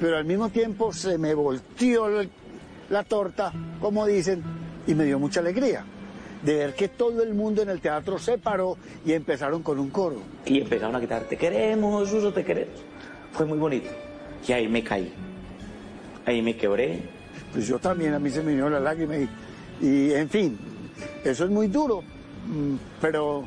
[0.00, 2.08] pero al mismo tiempo se me volteó
[2.90, 4.42] la torta, como dicen,
[4.86, 5.84] y me dio mucha alegría
[6.42, 9.90] de ver que todo el mundo en el teatro se paró y empezaron con un
[9.90, 10.16] coro.
[10.46, 12.74] Y empezaron a gritar, te queremos, Suso, te queremos.
[13.32, 13.90] Fue muy bonito.
[14.46, 15.12] y ahí me caí.
[16.24, 17.02] Ahí me quebré.
[17.52, 19.28] Pues yo también, a mí se me vino la lágrima y,
[19.80, 20.58] y en fin,
[21.24, 22.02] eso es muy duro,
[22.46, 23.46] mm, pero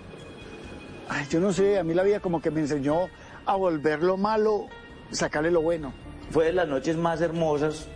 [1.08, 3.08] ay, yo no sé, a mí la vida como que me enseñó
[3.46, 4.68] a volver lo malo,
[5.12, 5.94] sacarle lo bueno.
[6.32, 7.88] Fue de las noches más hermosas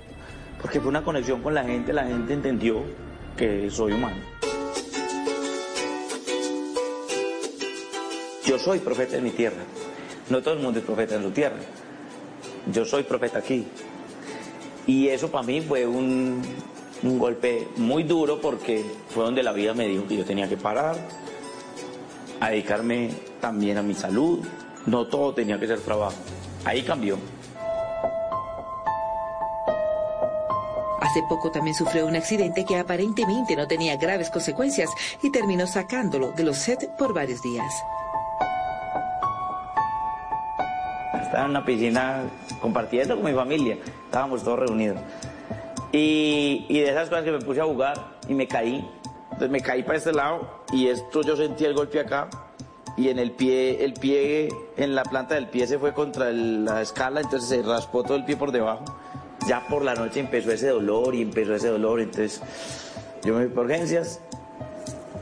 [0.61, 2.81] porque fue una conexión con la gente, la gente entendió
[3.37, 4.17] que soy humano.
[8.45, 9.63] Yo soy profeta en mi tierra.
[10.29, 11.57] No todo el mundo es profeta en su tierra.
[12.71, 13.65] Yo soy profeta aquí.
[14.85, 16.41] Y eso para mí fue un,
[17.03, 20.95] golpe muy duro porque fue donde la vida me dijo que yo tenía que parar,
[22.39, 24.39] a dedicarme también a mi salud.
[24.85, 26.15] No todo tenía que ser trabajo.
[26.65, 27.17] Ahí cambió.
[31.05, 34.89] Hace poco también sufrió un accidente que aparentemente no tenía graves consecuencias
[35.21, 37.71] y terminó sacándolo de los sets por varios días.
[41.21, 42.23] Estaba en una piscina
[42.61, 43.77] compartiendo con mi familia.
[44.05, 44.97] Estábamos todos reunidos.
[45.91, 47.93] Y, y de esas cosas que me puse a jugar
[48.27, 48.89] y me caí.
[49.25, 52.29] Entonces me caí para este lado y esto yo sentí el golpe acá
[52.97, 54.47] y en el pie, el pie,
[54.77, 58.15] en la planta del pie se fue contra el- la escala, entonces se raspó todo
[58.15, 58.85] el pie por debajo.
[59.47, 62.41] Ya por la noche empezó ese dolor y empezó ese dolor, entonces
[63.23, 64.19] yo me fui por urgencias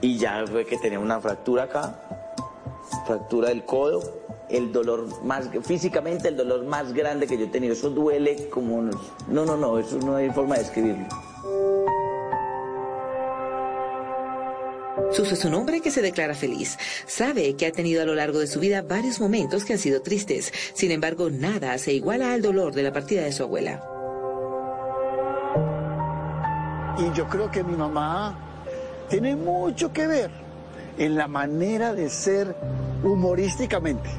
[0.01, 1.99] y ya fue que tenía una fractura acá,
[3.05, 4.01] fractura del codo,
[4.49, 8.81] el dolor más, físicamente el dolor más grande que yo he tenido, eso duele como,
[9.27, 11.05] no, no, no, eso no hay forma de describirlo.
[15.11, 16.77] Suso es un hombre que se declara feliz.
[17.05, 20.01] Sabe que ha tenido a lo largo de su vida varios momentos que han sido
[20.01, 20.51] tristes.
[20.73, 23.92] Sin embargo, nada se iguala al dolor de la partida de su abuela.
[26.97, 28.35] Y yo creo que mi mamá
[29.09, 30.31] tiene mucho que ver
[30.97, 32.55] en la manera de ser
[33.03, 34.09] humorísticamente.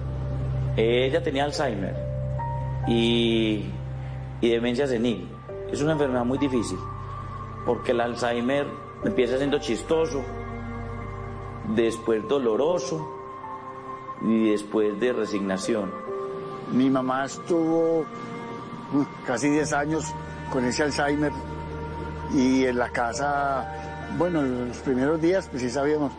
[0.77, 1.95] Ella tenía Alzheimer
[2.89, 3.65] y,
[4.41, 5.29] y demencia senil.
[5.71, 6.79] Es una enfermedad muy difícil
[7.65, 8.67] porque el Alzheimer
[9.05, 10.23] empieza siendo chistoso,
[11.75, 13.09] después doloroso
[14.23, 15.91] y después de resignación.
[16.73, 20.13] Mi mamá estuvo uh, casi 10 años
[20.51, 21.33] con ese Alzheimer
[22.35, 23.67] y en la casa,
[24.19, 26.13] bueno, en los primeros días pues sí sabíamos,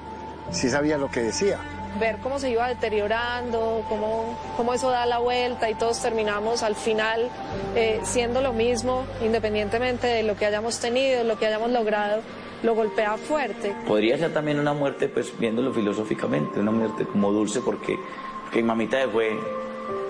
[0.49, 1.59] sí sabía lo que decía.
[1.99, 6.75] ver cómo se iba deteriorando, cómo, cómo eso da la vuelta y todos terminamos al
[6.75, 7.29] final
[7.75, 12.21] eh, siendo lo mismo, independientemente de lo que hayamos tenido, lo que hayamos logrado,
[12.63, 13.75] lo golpea fuerte.
[13.85, 17.97] Podría ser también una muerte, pues viéndolo filosóficamente, una muerte como dulce porque,
[18.43, 19.37] porque mi mamita fue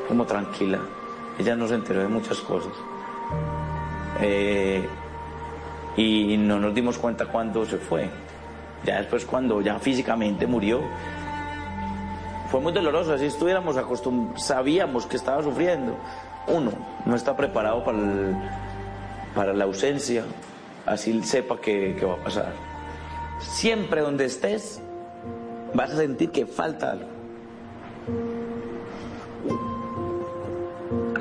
[0.08, 0.80] como tranquila.
[1.38, 2.72] Ella no se enteró de muchas cosas.
[4.22, 4.88] Eh,
[5.98, 8.10] y no nos dimos cuenta cuando se fue.
[8.84, 10.82] Ya después cuando ya físicamente murió,
[12.52, 15.96] fue muy doloroso, así estuviéramos acostumbrados, sabíamos que estaba sufriendo.
[16.48, 16.72] Uno
[17.06, 18.36] no está preparado para, el-
[19.34, 20.24] para la ausencia,
[20.86, 22.54] así sepa que, que va a pasar.
[23.40, 24.80] Siempre donde estés,
[25.74, 27.08] vas a sentir que falta algo.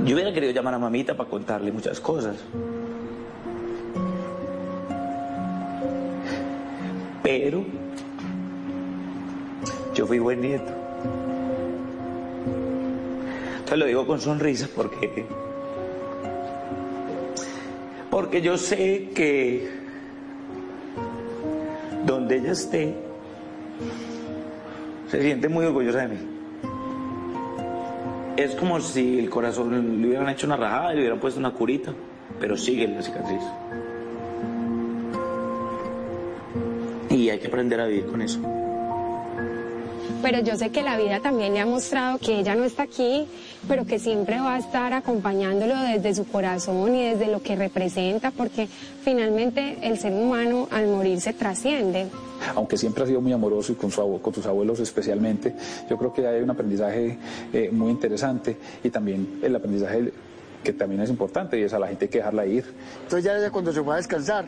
[0.05, 2.37] Yo hubiera querido llamar a mamita para contarle muchas cosas.
[7.25, 7.65] Pero
[9.95, 10.71] yo fui buen nieto.
[13.67, 15.25] Te lo digo con sonrisa porque
[18.11, 19.71] porque yo sé que
[22.05, 22.95] donde ella esté
[25.09, 26.19] se siente muy orgullosa de mí.
[28.37, 31.53] Es como si el corazón le hubieran hecho una rajada y le hubieran puesto una
[31.55, 31.95] curita,
[32.39, 33.43] pero sigue la cicatriz.
[37.15, 38.41] Y hay que aprender a vivir con eso.
[40.21, 43.27] Pero yo sé que la vida también le ha mostrado que ella no está aquí,
[43.69, 48.31] pero que siempre va a estar acompañándolo desde su corazón y desde lo que representa,
[48.31, 48.67] porque
[49.03, 52.07] finalmente el ser humano al morir se trasciende.
[52.57, 55.55] aunque siempre ha sido muy amoroso y con, su con sus abuelos especialmente,
[55.89, 57.19] yo creo que hay un aprendizaje
[57.53, 60.11] eh, muy interesante y también el aprendizaje
[60.65, 62.65] que también es importante y es a la gente hay que dejarla ir.
[63.03, 64.47] Entonces ya ella cuando se fue a descansar,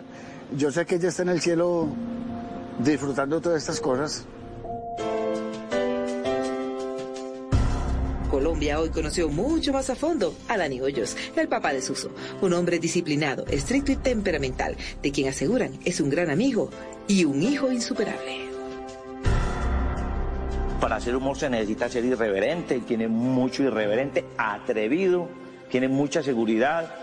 [0.56, 1.88] yo sé que ella está en el cielo
[2.79, 4.27] disfrutando todas estas cosas.
[8.31, 12.11] Colombia hoy conoció mucho más a fondo a Dani Hoyos, el papá de Suso,
[12.43, 16.70] un hombre disciplinado, estricto y temperamental, de quien aseguran es un gran amigo
[17.09, 18.47] y un hijo insuperable.
[20.81, 25.29] Para hacer humor se necesita ser irreverente, tiene mucho irreverente, atrevido,
[25.70, 26.95] tiene mucha seguridad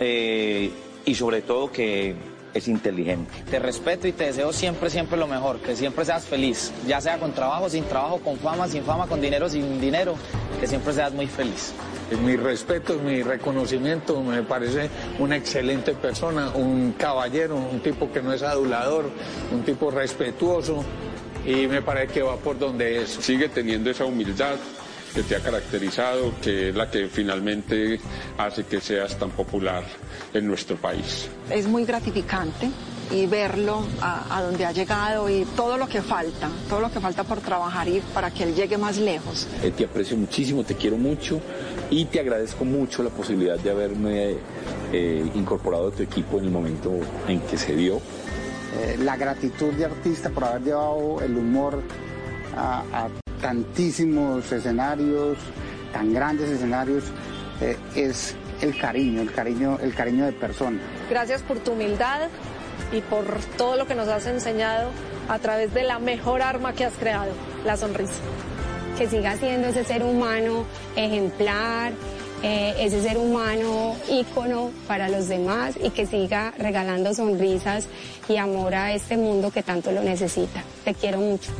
[0.00, 0.70] eh,
[1.04, 2.14] y sobre todo que
[2.56, 3.30] es inteligente.
[3.50, 7.18] Te respeto y te deseo siempre, siempre lo mejor, que siempre seas feliz, ya sea
[7.18, 10.14] con trabajo, sin trabajo, con fama, sin fama, con dinero, sin dinero,
[10.60, 11.72] que siempre seas muy feliz.
[12.22, 14.88] mi respeto, mi reconocimiento, me parece
[15.18, 19.10] una excelente persona, un caballero, un tipo que no es adulador,
[19.52, 20.84] un tipo respetuoso
[21.44, 23.10] y me parece que va por donde es.
[23.10, 24.56] Sigue teniendo esa humildad
[25.16, 27.98] que te ha caracterizado, que es la que finalmente
[28.36, 29.82] hace que seas tan popular
[30.34, 31.26] en nuestro país.
[31.48, 32.68] Es muy gratificante
[33.10, 37.00] y verlo a, a, donde ha llegado y todo lo que falta, todo lo que
[37.00, 39.48] falta por trabajar y para que él llegue más lejos.
[39.62, 41.40] Eh, te aprecio muchísimo, te quiero mucho
[41.88, 44.36] y te agradezco mucho la posibilidad de haberme
[44.92, 46.92] eh, incorporado a tu equipo en el momento
[47.26, 48.02] en que se dio.
[48.82, 51.80] Eh, la gratitud de artista por haber llevado el humor
[52.54, 55.38] a, a tantísimos escenarios,
[55.92, 57.04] tan grandes escenarios,
[57.60, 60.80] eh, es el cariño, el cariño, el cariño de persona.
[61.08, 62.22] Gracias por tu humildad
[62.92, 63.24] y por
[63.56, 64.90] todo lo que nos has enseñado
[65.28, 67.30] a través de la mejor arma que has creado,
[67.64, 68.14] la sonrisa.
[68.98, 70.64] Que siga siendo ese ser humano
[70.96, 71.92] ejemplar,
[72.42, 77.86] eh, ese ser humano ícono para los demás y que siga regalando sonrisas
[78.28, 80.64] y amor a este mundo que tanto lo necesita.
[80.84, 81.52] Te quiero mucho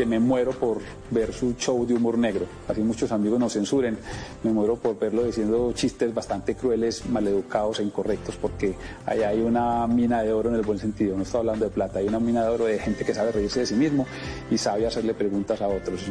[0.00, 0.78] que me muero por
[1.10, 2.46] ver su show de humor negro.
[2.66, 3.98] Así muchos amigos nos censuren.
[4.42, 8.74] Me muero por verlo diciendo chistes bastante crueles, maleducados e incorrectos, porque
[9.04, 11.18] allá hay una mina de oro en el buen sentido.
[11.18, 13.60] No estoy hablando de plata, hay una mina de oro de gente que sabe reírse
[13.60, 14.06] de sí mismo
[14.50, 16.06] y sabe hacerle preguntas a otros.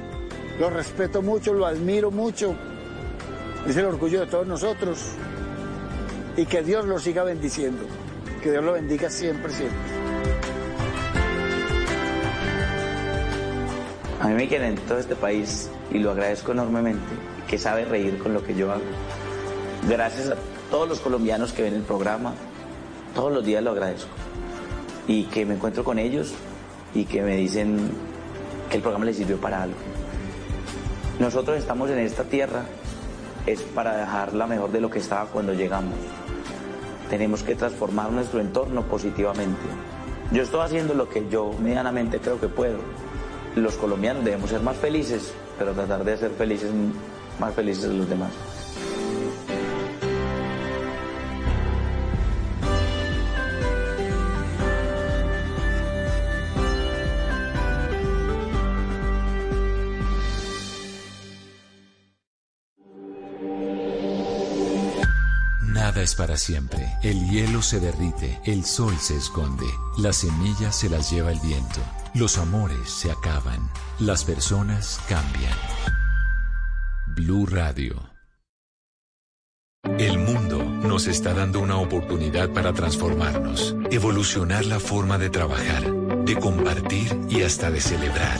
[0.60, 2.54] Lo respeto mucho, lo admiro mucho.
[3.68, 5.00] Es el orgullo de todos nosotros.
[6.38, 7.82] Y que Dios lo siga bendiciendo.
[8.44, 9.80] Que Dios lo bendiga siempre, siempre.
[14.20, 17.07] A mí me quieren en todo este país y lo agradezco enormemente,
[17.47, 18.84] que sabe reír con lo que yo hago.
[19.88, 20.36] Gracias a
[20.70, 22.34] todos los colombianos que ven el programa,
[23.15, 24.11] todos los días lo agradezco.
[25.07, 26.34] Y que me encuentro con ellos
[26.93, 27.91] y que me dicen
[28.70, 29.78] que el programa les sirvió para algo.
[31.20, 32.65] Nosotros estamos en esta tierra
[33.45, 35.95] es para dejarla mejor de lo que estaba cuando llegamos.
[37.09, 39.61] Tenemos que transformar nuestro entorno positivamente.
[40.34, 42.80] Yo estoy haciendo lo que yo medianamente creo que puedo
[43.56, 46.72] los colombianos debemos ser más felices, pero tratar de ser felices,
[47.39, 48.32] más felices de los demás.
[66.20, 66.86] Para siempre.
[67.01, 69.65] El hielo se derrite, el sol se esconde,
[69.97, 71.80] las semillas se las lleva el viento.
[72.13, 75.57] Los amores se acaban, las personas cambian.
[77.15, 77.95] Blue Radio.
[79.97, 85.89] El mundo nos está dando una oportunidad para transformarnos, evolucionar la forma de trabajar,
[86.26, 88.39] de compartir y hasta de celebrar.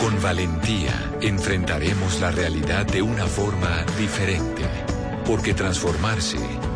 [0.00, 4.64] Con valentía enfrentaremos la realidad de una forma diferente,
[5.24, 6.38] porque transformarse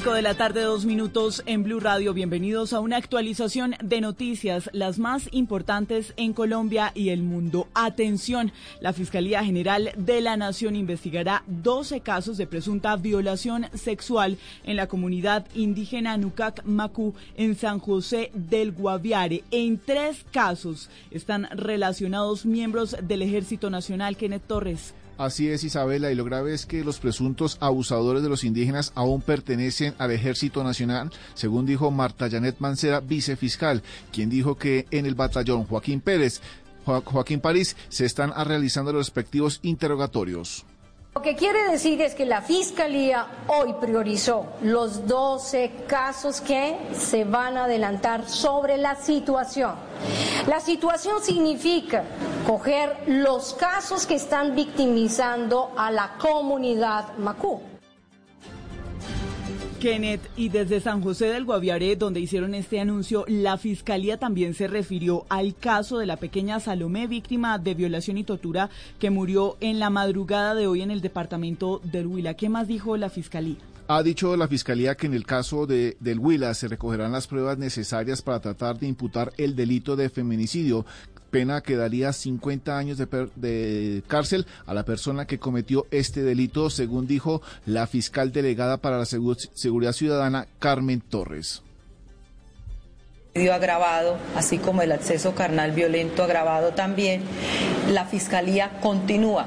[0.00, 2.14] 5 de la tarde, dos minutos en Blue Radio.
[2.14, 7.68] Bienvenidos a una actualización de noticias, las más importantes en Colombia y el mundo.
[7.74, 14.76] Atención, la Fiscalía General de la Nación investigará 12 casos de presunta violación sexual en
[14.76, 19.44] la comunidad indígena Nucac Macú en San José del Guaviare.
[19.50, 24.16] En tres casos están relacionados miembros del Ejército Nacional.
[24.16, 24.94] Kenneth Torres.
[25.20, 29.20] Así es, Isabela, y lo grave es que los presuntos abusadores de los indígenas aún
[29.20, 35.14] pertenecen al Ejército Nacional, según dijo Marta Janet Mancera, vicefiscal, quien dijo que en el
[35.14, 36.40] batallón Joaquín Pérez,
[36.86, 40.64] Joaquín París, se están realizando los respectivos interrogatorios.
[41.12, 47.24] Lo que quiere decir es que la Fiscalía hoy priorizó los 12 casos que se
[47.24, 49.74] van a adelantar sobre la situación.
[50.46, 52.04] La situación significa
[52.46, 57.60] coger los casos que están victimizando a la comunidad Macú.
[59.80, 64.68] Kenneth, y desde San José del Guaviare, donde hicieron este anuncio, la Fiscalía también se
[64.68, 68.68] refirió al caso de la pequeña Salomé, víctima de violación y tortura,
[68.98, 72.34] que murió en la madrugada de hoy en el departamento del Huila.
[72.34, 73.56] ¿Qué más dijo la Fiscalía?
[73.88, 77.56] Ha dicho la Fiscalía que en el caso de, del Huila se recogerán las pruebas
[77.56, 80.84] necesarias para tratar de imputar el delito de feminicidio,
[81.30, 83.06] pena que daría 50 años de,
[83.36, 88.98] de, cárcel a la persona que cometió este delito, según dijo la fiscal delegada para
[88.98, 91.62] la Seguridad Ciudadana, Carmen Torres.
[93.34, 97.22] Agravado, así como el acceso carnal violento agravado también,
[97.88, 99.46] la Fiscalía continúa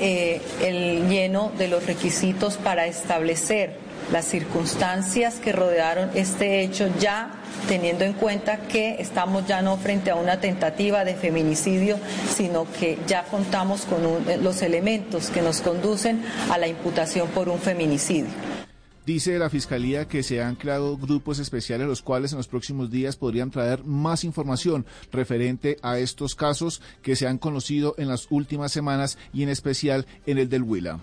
[0.00, 3.76] eh, el lleno de los requisitos para establecer
[4.12, 7.30] las circunstancias que rodearon este hecho ya
[7.68, 11.98] teniendo en cuenta que estamos ya no frente a una tentativa de feminicidio,
[12.28, 14.00] sino que ya contamos con
[14.42, 18.30] los elementos que nos conducen a la imputación por un feminicidio.
[19.06, 23.16] Dice la Fiscalía que se han creado grupos especiales los cuales en los próximos días
[23.16, 28.72] podrían traer más información referente a estos casos que se han conocido en las últimas
[28.72, 31.00] semanas y en especial en el del Huila.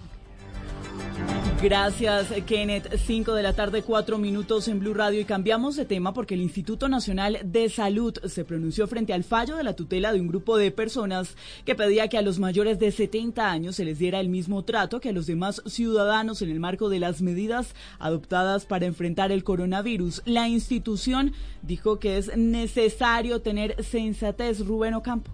[1.61, 2.97] Gracias, Kenneth.
[2.97, 6.41] Cinco de la tarde, cuatro minutos en Blue Radio y cambiamos de tema porque el
[6.41, 10.57] Instituto Nacional de Salud se pronunció frente al fallo de la tutela de un grupo
[10.57, 14.29] de personas que pedía que a los mayores de 70 años se les diera el
[14.29, 18.85] mismo trato que a los demás ciudadanos en el marco de las medidas adoptadas para
[18.85, 20.21] enfrentar el coronavirus.
[20.25, 24.59] La institución dijo que es necesario tener sensatez.
[24.59, 25.31] Rubén Ocampo.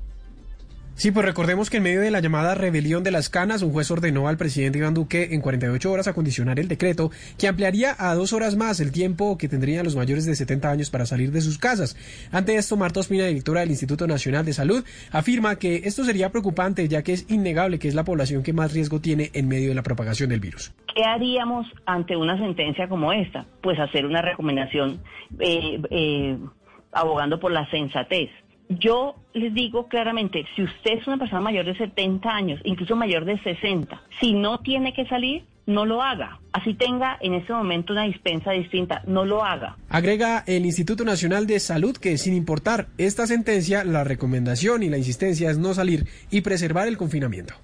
[0.95, 3.89] Sí, pues recordemos que en medio de la llamada rebelión de las canas, un juez
[3.89, 8.13] ordenó al presidente Iván Duque en 48 horas a condicionar el decreto que ampliaría a
[8.13, 11.41] dos horas más el tiempo que tendrían los mayores de 70 años para salir de
[11.41, 11.97] sus casas.
[12.31, 16.87] Ante esto, Marta Ospina, directora del Instituto Nacional de Salud, afirma que esto sería preocupante
[16.87, 19.75] ya que es innegable que es la población que más riesgo tiene en medio de
[19.75, 20.75] la propagación del virus.
[20.93, 23.47] ¿Qué haríamos ante una sentencia como esta?
[23.61, 25.01] Pues hacer una recomendación
[25.39, 26.37] eh, eh,
[26.91, 28.29] abogando por la sensatez
[28.69, 33.25] yo les digo claramente, si usted es una persona mayor de 70 años, incluso mayor
[33.25, 36.39] de 60, si no tiene que salir, no lo haga.
[36.51, 39.77] Así tenga en este momento una dispensa distinta, no lo haga.
[39.89, 44.97] Agrega el Instituto Nacional de Salud que sin importar esta sentencia, la recomendación y la
[44.97, 47.55] insistencia es no salir y preservar el confinamiento.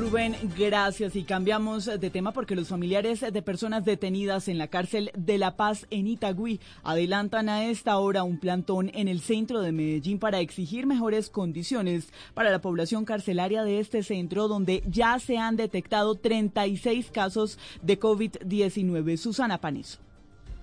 [0.00, 1.14] Rubén, gracias.
[1.14, 5.56] Y cambiamos de tema porque los familiares de personas detenidas en la cárcel de La
[5.56, 10.40] Paz en Itagüí adelantan a esta hora un plantón en el centro de Medellín para
[10.40, 16.14] exigir mejores condiciones para la población carcelaria de este centro donde ya se han detectado
[16.14, 19.18] 36 casos de COVID-19.
[19.18, 19.98] Susana Panizo.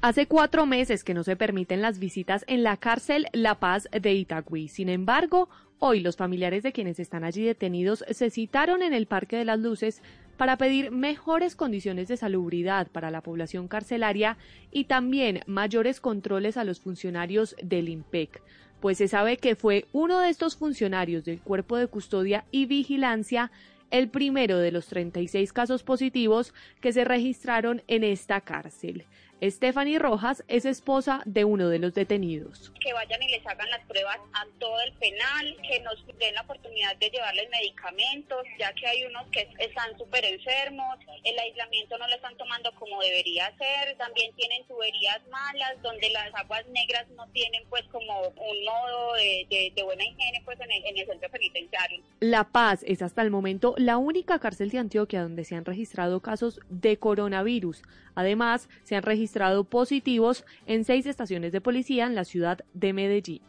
[0.01, 4.13] Hace cuatro meses que no se permiten las visitas en la cárcel La Paz de
[4.13, 4.67] Itagüí.
[4.67, 5.49] Sin embargo,
[5.80, 9.59] Hoy los familiares de quienes están allí detenidos se citaron en el Parque de las
[9.59, 10.01] Luces
[10.36, 14.38] para pedir mejores condiciones de salubridad para la población carcelaria
[14.71, 18.41] y también mayores controles a los funcionarios del IMPEC,
[18.80, 23.51] pues se sabe que fue uno de estos funcionarios del Cuerpo de Custodia y Vigilancia
[23.91, 29.05] el primero de los 36 casos positivos que se registraron en esta cárcel.
[29.41, 32.71] Stephanie Rojas es esposa de uno de los detenidos.
[32.81, 36.41] Que vayan y les hagan las pruebas a todo el penal, que nos den la
[36.41, 42.07] oportunidad de llevarles medicamentos, ya que hay unos que están súper enfermos, el aislamiento no
[42.07, 47.27] lo están tomando como debería ser, también tienen tuberías malas, donde las aguas negras no
[47.27, 52.01] tienen pues como un modo de, buena higiene pues en el, en el centro penitenciario.
[52.21, 56.21] La Paz es hasta el momento la única cárcel de Antioquia donde se han registrado
[56.21, 57.83] casos de coronavirus.
[58.15, 59.26] Además, se han registrado
[59.63, 63.41] positivos en seis estaciones de policía en la ciudad de Medellín.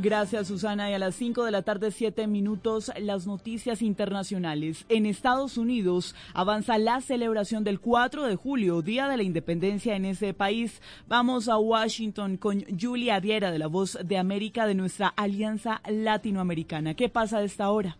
[0.00, 0.88] Gracias, Susana.
[0.90, 4.86] Y a las 5 de la tarde, 7 minutos, las noticias internacionales.
[4.88, 10.04] En Estados Unidos avanza la celebración del 4 de julio, Día de la Independencia en
[10.04, 10.80] ese país.
[11.08, 16.94] Vamos a Washington con Julia Viera de la Voz de América de nuestra Alianza Latinoamericana.
[16.94, 17.98] ¿Qué pasa a esta hora?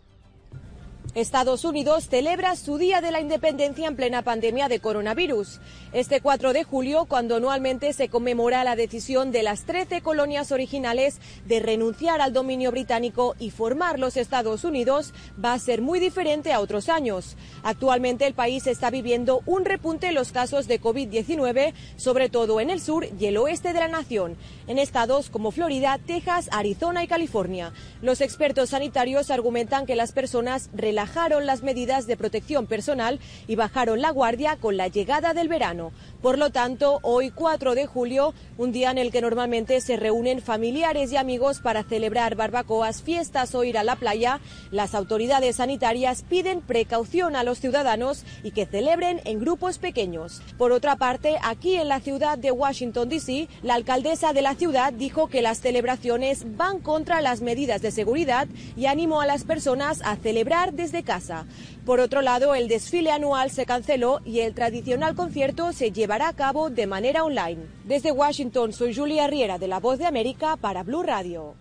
[1.15, 5.59] Estados Unidos celebra su Día de la Independencia en plena pandemia de coronavirus.
[5.93, 11.19] Este 4 de julio, cuando anualmente se conmemora la decisión de las 13 colonias originales
[11.47, 16.53] de renunciar al dominio británico y formar los Estados Unidos, va a ser muy diferente
[16.53, 17.37] a otros años.
[17.63, 22.69] Actualmente el país está viviendo un repunte en los casos de COVID-19, sobre todo en
[22.69, 24.37] el sur y el oeste de la nación,
[24.67, 27.73] en estados como Florida, Texas, Arizona y California.
[28.03, 30.69] Los expertos sanitarios argumentan que las personas
[30.99, 35.93] relajaron las medidas de protección personal y bajaron la guardia con la llegada del verano.
[36.23, 40.43] Por lo tanto, hoy 4 de julio, un día en el que normalmente se reúnen
[40.43, 44.41] familiares y amigos para celebrar barbacoas, fiestas o ir a la playa,
[44.73, 50.43] las autoridades sanitarias piden precaución a los ciudadanos y que celebren en grupos pequeños.
[50.59, 54.93] Por otra parte, aquí en la ciudad de Washington, D.C., la alcaldesa de la ciudad
[54.93, 60.01] dijo que las celebraciones van contra las medidas de seguridad y animó a las personas
[60.05, 61.47] a celebrar desde casa.
[61.89, 66.35] Por otro lado, el desfile anual se canceló y el tradicional concierto se llevará a
[66.35, 67.63] cabo de manera online.
[67.85, 71.55] Desde Washington, soy Julia Riera de La Voz de América para Blue Radio.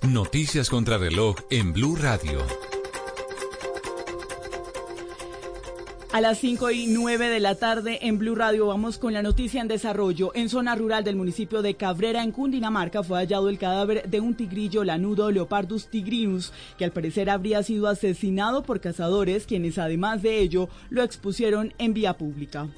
[0.00, 2.38] Noticias contra reloj en Blue Radio.
[6.14, 9.60] A las 5 y 9 de la tarde en Blue Radio vamos con la noticia
[9.60, 10.30] en desarrollo.
[10.36, 14.36] En zona rural del municipio de Cabrera, en Cundinamarca, fue hallado el cadáver de un
[14.36, 20.38] tigrillo lanudo Leopardus tigrinus, que al parecer habría sido asesinado por cazadores, quienes además de
[20.38, 22.68] ello lo expusieron en vía pública.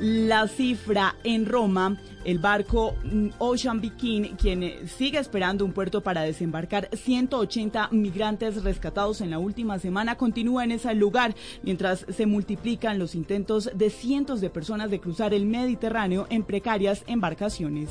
[0.00, 6.02] La cifra en Roma, el barco mm, Ocean Viking, quien eh, sigue esperando un puerto
[6.02, 12.26] para desembarcar 180 migrantes rescatados en la última semana, continúa en ese lugar, mientras se
[12.26, 17.90] multiplican los intentos de cientos de personas de cruzar el Mediterráneo en precarias embarcaciones.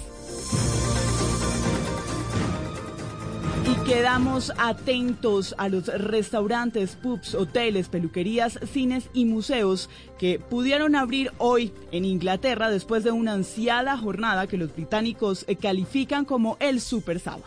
[3.68, 11.32] Y quedamos atentos a los restaurantes, pubs, hoteles, peluquerías, cines y museos que pudieron abrir
[11.38, 16.80] hoy en Inglaterra después de una ansiada jornada que los británicos eh, califican como el
[16.80, 17.44] super sábado.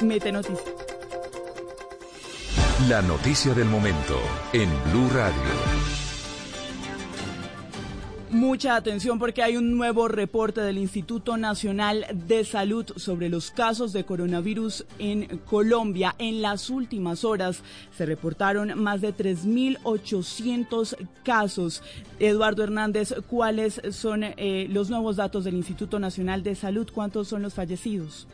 [0.00, 0.72] Mete noticia.
[2.88, 4.18] La noticia del momento
[4.52, 6.01] en Blue Radio.
[8.32, 13.92] Mucha atención porque hay un nuevo reporte del Instituto Nacional de Salud sobre los casos
[13.92, 16.14] de coronavirus en Colombia.
[16.16, 17.62] En las últimas horas
[17.94, 21.82] se reportaron más de 3.800 casos.
[22.18, 26.88] Eduardo Hernández, ¿cuáles son eh, los nuevos datos del Instituto Nacional de Salud?
[26.90, 28.26] ¿Cuántos son los fallecidos?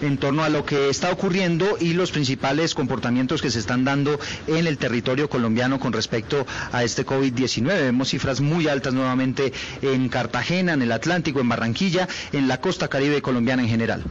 [0.00, 4.18] en torno a lo que está ocurriendo y los principales comportamientos que se están dando
[4.46, 7.66] en el territorio colombiano con respecto a este COVID-19.
[7.66, 9.52] Vemos cifras muy altas nuevamente
[9.82, 14.04] en Cartagena, en el Atlántico, en Barranquilla, en la costa caribe colombiana en general.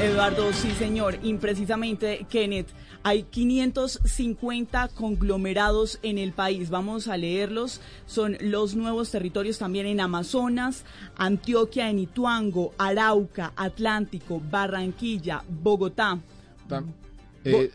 [0.00, 2.68] Eduardo, sí señor, imprecisamente Kenneth.
[3.06, 6.70] Hay 550 conglomerados en el país.
[6.70, 7.80] Vamos a leerlos.
[8.04, 10.82] Son los nuevos territorios también en Amazonas,
[11.16, 16.18] Antioquia, en Ituango, Arauca, Atlántico, Barranquilla, Bogotá,
[17.44, 17.70] eh,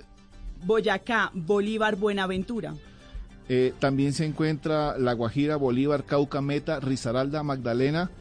[0.65, 2.75] Boyacá, Bolívar, Buenaventura.
[3.47, 8.11] Eh, también se encuentra La Guajira, Bolívar, Cauca, Meta, Risaralda, Magdalena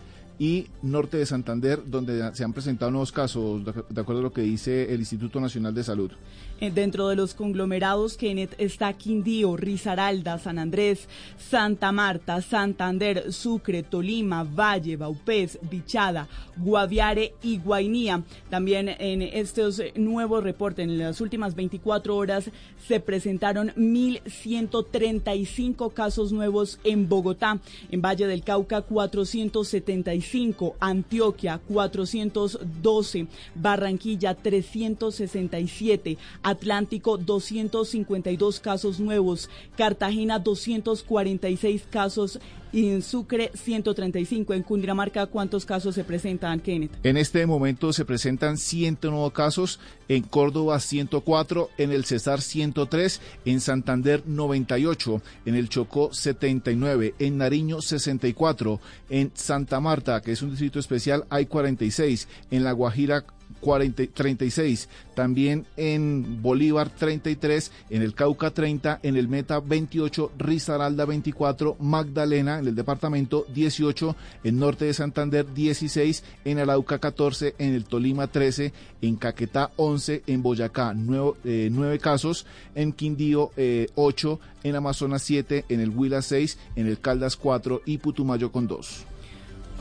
[0.40, 4.40] y norte de Santander, donde se han presentado nuevos casos, de acuerdo a lo que
[4.40, 6.12] dice el Instituto Nacional de Salud.
[6.60, 11.08] Eh, dentro de los conglomerados, Kenneth, está Quindío, Risaralda, San Andrés,
[11.38, 16.28] Santa Marta, Santander, Sucre, Tolima, Valle, Baupés, Bichada,
[16.58, 18.22] Guaviare y Guainía.
[18.50, 22.50] También en estos nuevos reportes, en las últimas 24 horas,
[22.86, 27.58] se presentaron 1.135 casos nuevos en Bogotá,
[27.90, 36.18] en Valle del Cauca 475, Antioquia 412, Barranquilla 367,
[36.51, 42.39] Atlántico 252 casos nuevos, Cartagena 246 casos
[42.72, 44.55] y en Sucre 135.
[44.55, 46.93] En Cundinamarca, ¿cuántos casos se presentan, Kenneth?
[47.02, 53.60] En este momento se presentan 109 casos, en Córdoba 104, en el Cesar 103, en
[53.60, 60.51] Santander 98, en el Chocó 79, en Nariño 64, en Santa Marta, que es un
[60.51, 63.24] distrito especial, hay 46, en La Guajira
[63.60, 71.04] 40, 36, también en Bolívar 33, en el Cauca 30, en el Meta 28, Risaralda
[71.04, 77.74] 24, Magdalena en el departamento 18, en Norte de Santander 16, en Arauca 14, en
[77.74, 78.72] el Tolima 13,
[79.02, 83.50] en Caquetá 11, en Boyacá 9, eh, casos, en Quindío
[83.94, 88.50] 8, eh, en Amazonas 7, en el Huila 6, en el Caldas 4 y Putumayo
[88.52, 89.09] con 2.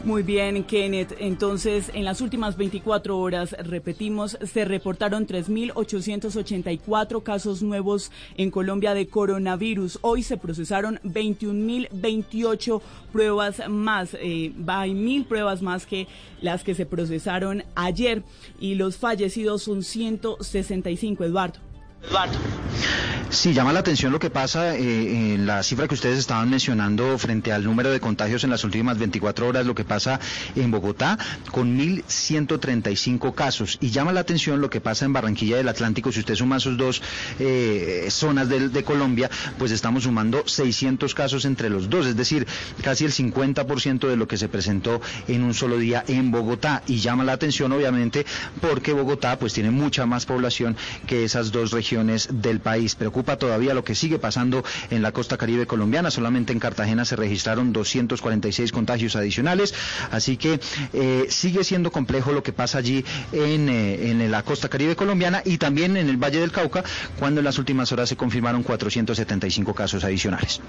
[0.06, 1.18] Muy bien, Kenneth.
[1.20, 9.08] Entonces, en las últimas 24 horas, repetimos, se reportaron 3.884 casos nuevos en Colombia de
[9.08, 10.00] coronavirus.
[10.02, 12.82] Hoy se procesaron 21.028
[13.12, 14.16] pruebas más.
[14.22, 16.08] Eh, hay mil pruebas más que
[16.42, 18.24] las que se procesaron ayer.
[18.60, 21.69] Y los fallecidos son 165, Eduardo.
[23.30, 27.16] Sí, llama la atención lo que pasa eh, en la cifra que ustedes estaban mencionando
[27.20, 30.20] frente al número de contagios en las últimas 24 horas, lo que pasa
[30.56, 31.18] en Bogotá
[31.52, 33.78] con 1.135 casos.
[33.82, 36.12] Y llama la atención lo que pasa en Barranquilla del Atlántico.
[36.12, 37.04] Si usted suma esos dos
[37.40, 42.48] eh, zonas de, de, Colombia, pues estamos sumando 600 casos entre los dos, es decir,
[42.82, 46.82] casi el 50% de lo que se presentó en un solo día en Bogotá.
[46.88, 48.26] Y llama la atención, obviamente,
[48.60, 53.74] porque Bogotá pues tiene mucha más población que esas dos regiones del país preocupa todavía
[53.74, 56.11] lo que sigue pasando en la costa caribe colombiana.
[56.11, 59.74] Solamente en Cartagena se registraron 246 contagios adicionales,
[60.11, 60.60] así que
[60.94, 65.41] eh, sigue siendo complejo lo que pasa allí en, eh, en la costa caribe colombiana
[65.45, 66.84] y también en el Valle del Cauca,
[67.18, 70.61] cuando en las últimas horas se confirmaron 475 casos adicionales.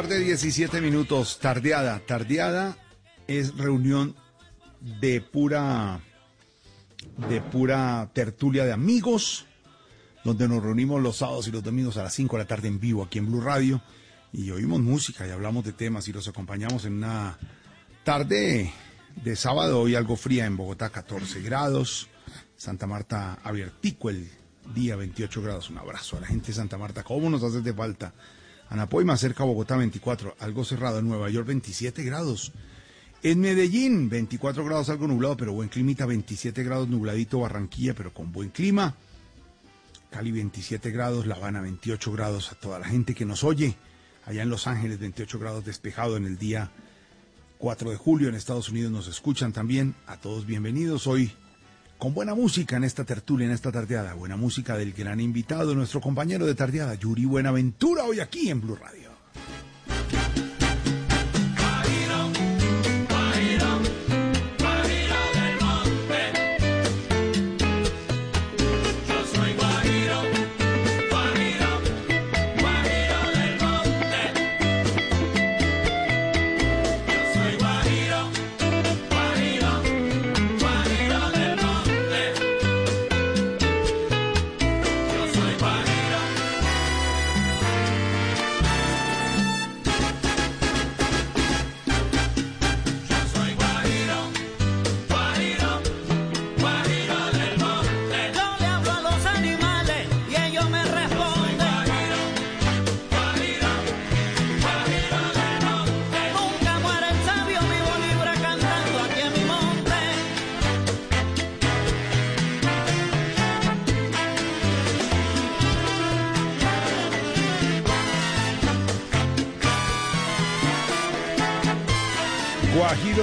[0.02, 1.38] Tarde, 17 minutos.
[1.40, 1.98] Tardeada.
[1.98, 2.74] Tardeada
[3.26, 4.16] es reunión
[4.80, 6.00] de pura
[7.28, 9.44] de pura tertulia de amigos,
[10.24, 12.80] donde nos reunimos los sábados y los domingos a las 5 de la tarde en
[12.80, 13.82] vivo aquí en Blue Radio
[14.32, 17.38] y oímos música y hablamos de temas y los acompañamos en una
[18.02, 18.72] tarde
[19.22, 22.08] de sábado hoy algo fría en Bogotá, 14 grados.
[22.56, 24.30] Santa Marta abiertico el
[24.74, 25.68] día 28 grados.
[25.68, 27.02] Un abrazo a la gente de Santa Marta.
[27.02, 28.14] ¿Cómo nos hace de falta?
[28.70, 31.00] Anapoima, cerca a Bogotá, 24, algo cerrado.
[31.00, 32.52] En Nueva York, 27 grados.
[33.22, 36.06] En Medellín, 24 grados, algo nublado, pero buen climita.
[36.06, 37.40] 27 grados, nubladito.
[37.40, 38.94] Barranquilla, pero con buen clima.
[40.10, 41.26] Cali, 27 grados.
[41.26, 42.52] La Habana, 28 grados.
[42.52, 43.74] A toda la gente que nos oye.
[44.24, 46.70] Allá en Los Ángeles, 28 grados despejado en el día
[47.58, 48.28] 4 de julio.
[48.28, 49.96] En Estados Unidos nos escuchan también.
[50.06, 51.08] A todos bienvenidos.
[51.08, 51.32] Hoy
[52.00, 54.14] con buena música en esta tertulia, en esta tardeada.
[54.14, 58.74] Buena música del gran invitado, nuestro compañero de tardeada, Yuri Buenaventura, hoy aquí en Blue
[58.74, 58.99] Radio.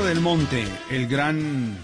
[0.07, 1.77] Del Monte, el gran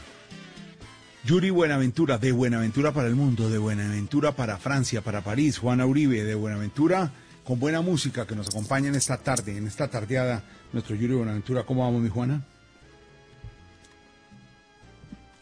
[1.26, 6.24] Yuri Buenaventura, de Buenaventura para el mundo, de Buenaventura para Francia, para París, Juana Uribe,
[6.24, 7.12] de Buenaventura
[7.44, 10.42] con buena música que nos acompaña en esta tarde, en esta tardeada,
[10.72, 11.64] nuestro Yuri Buenaventura.
[11.64, 12.46] ¿Cómo vamos, mi Juana?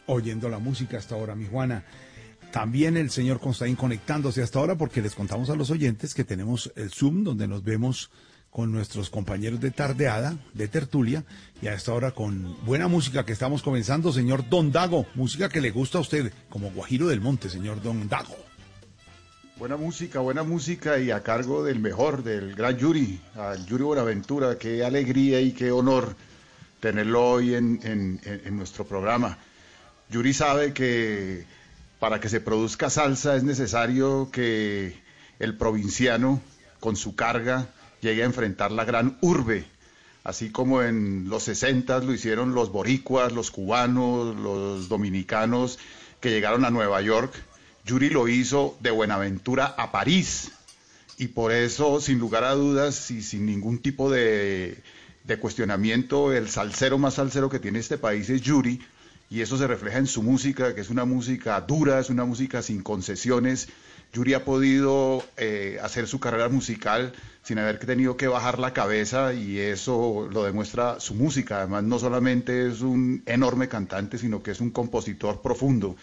[0.06, 1.84] Oyendo la música hasta ahora, mi Juana.
[2.50, 6.72] También el señor Constaín conectándose hasta ahora porque les contamos a los oyentes que tenemos
[6.74, 8.10] el Zoom donde nos vemos
[8.52, 11.24] con nuestros compañeros de tardeada, de tertulia,
[11.62, 15.62] y a esta hora con buena música que estamos comenzando, señor Don Dago, música que
[15.62, 18.36] le gusta a usted, como Guajiro del Monte, señor Don Dago.
[19.56, 24.58] Buena música, buena música y a cargo del mejor, del gran Yuri, al Yuri Buenaventura,
[24.58, 26.14] qué alegría y qué honor
[26.78, 29.38] tenerlo hoy en, en nuestro programa.
[30.10, 31.46] Yuri sabe que
[31.98, 35.00] para que se produzca salsa es necesario que
[35.38, 36.42] el provinciano,
[36.80, 37.68] con su carga,
[38.02, 39.64] llegue a enfrentar la gran urbe,
[40.24, 45.78] así como en los 60 lo hicieron los boricuas, los cubanos, los dominicanos
[46.20, 47.32] que llegaron a Nueva York.
[47.84, 50.50] Yuri lo hizo de Buenaventura a París.
[51.16, 54.82] Y por eso, sin lugar a dudas y sin ningún tipo de,
[55.24, 58.80] de cuestionamiento, el salsero más salsero que tiene este país es Yuri.
[59.30, 62.62] Y eso se refleja en su música, que es una música dura, es una música
[62.62, 63.68] sin concesiones.
[64.12, 67.12] Yuri ha podido eh, hacer su carrera musical
[67.42, 71.58] sin haber tenido que bajar la cabeza y eso lo demuestra su música.
[71.58, 75.96] Además, no solamente es un enorme cantante, sino que es un compositor profundo.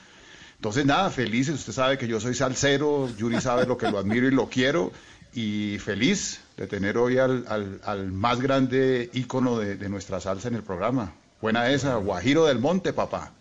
[0.55, 1.55] Entonces, nada, felices.
[1.55, 4.91] Usted sabe que yo soy salsero, Yuri sabe lo que lo admiro y lo quiero.
[5.33, 7.45] Y feliz de tener hoy al,
[7.85, 11.13] al, más grande ícono de, de, nuestra salsa en el programa.
[11.39, 13.31] Buena esa, Guajiro del Monte, papá.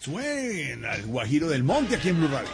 [0.00, 2.48] Suena el Guajiro del Monte aquí en Blue Radio.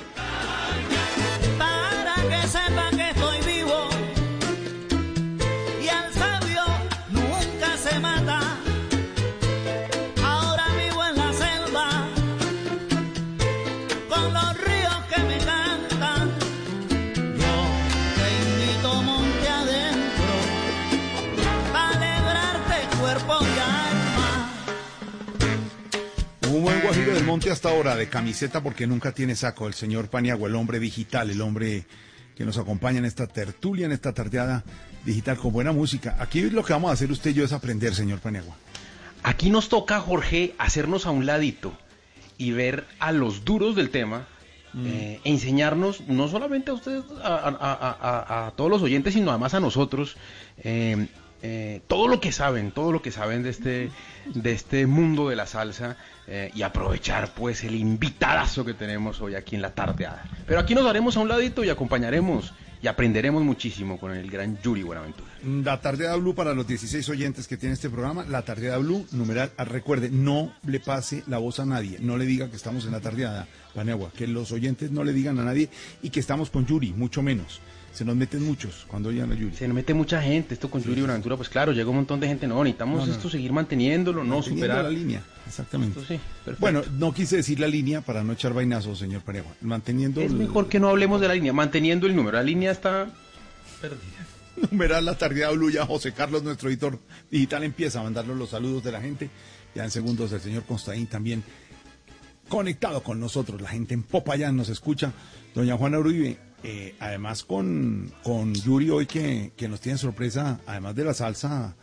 [27.33, 29.67] Guajiro del Monte hasta ahora de camiseta porque nunca tiene saco.
[29.67, 31.85] El señor Paniagua, el hombre digital, el hombre
[32.35, 34.65] que nos acompaña en esta tertulia, en esta tardeada
[35.05, 36.17] digital con buena música.
[36.21, 38.55] Aquí lo que vamos a hacer usted y yo es aprender, señor Paniagua.
[39.23, 41.73] Aquí nos toca, Jorge, hacernos a un ladito
[42.39, 44.27] y ver a los duros del tema
[44.73, 44.87] mm.
[44.87, 50.17] eh, e enseñarnos no solamente a ustedes, a, todos los oyentes, sino además a nosotros,
[50.59, 51.07] eh,
[51.43, 53.91] eh, todo lo que saben, todo lo que saben de este,
[54.33, 55.97] de este mundo de la salsa
[56.29, 60.23] eh, y aprovechar pues el invitadazo que tenemos hoy aquí en la tardeada.
[60.47, 64.57] Pero aquí nos daremos a un ladito y acompañaremos y aprenderemos muchísimo con el gran
[64.63, 65.31] Yuri Buenaventura.
[65.45, 69.51] La tardeada Blue para los 16 oyentes que tiene este programa, la tardeada Blue, numeral,
[69.57, 72.93] ah, recuerde, no le pase la voz a nadie, no le diga que estamos en
[72.93, 75.71] la tardeada, Panegua, que los oyentes no le digan a nadie
[76.03, 77.61] y que estamos con Yuri, mucho menos
[77.93, 79.55] se nos meten muchos cuando oyen a Yuri.
[79.55, 82.27] Se nos mete mucha gente, esto con Yuri Buenaventura, pues claro, llega un montón de
[82.27, 84.85] gente, no, necesitamos esto seguir manteniéndolo, no superar.
[84.85, 86.21] la línea, exactamente.
[86.59, 90.23] bueno, no quise decir la línea para no echar vainazos, señor Parejo, manteniendo...
[90.23, 93.11] Es mejor que no hablemos de la línea, manteniendo el número, la línea está
[93.81, 94.27] perdida.
[94.71, 96.99] Numeral la tardía Blue, ya José Carlos, nuestro editor
[97.31, 99.29] digital, empieza a mandarnos los saludos de la gente,
[99.75, 101.43] ya en segundos el señor Constaín también
[102.49, 105.13] conectado con nosotros, la gente en Popayán nos escucha,
[105.55, 111.05] doña Juana Uribe, eh, además con, con Yuri hoy que, nos tiene sorpresa, además de
[111.05, 111.75] la salsa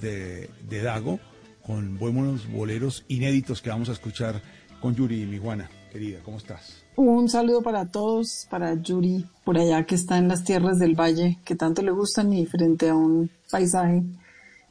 [0.00, 0.48] de,
[0.82, 1.20] Dago,
[1.62, 4.40] con buenos boleros inéditos que vamos a escuchar
[4.80, 5.68] con Yuri y mi Juana.
[5.92, 6.82] Querida, ¿cómo estás?
[6.96, 11.38] Un saludo para todos, para Yuri, por allá que está en las tierras del valle,
[11.44, 14.02] que tanto le gustan y frente a un paisaje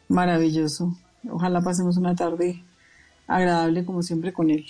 [0.10, 0.98] maravilloso.
[1.30, 2.64] Ojalá pasemos una tarde
[3.28, 4.66] agradable como siempre con él.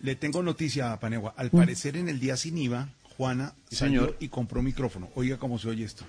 [0.00, 1.34] Le tengo noticia, Panegua.
[1.36, 1.56] Al mm.
[1.56, 2.88] parecer en el día sin IVA
[3.18, 4.16] Juana Señor.
[4.20, 5.08] y compró micrófono.
[5.16, 6.04] Oiga cómo se oye esto.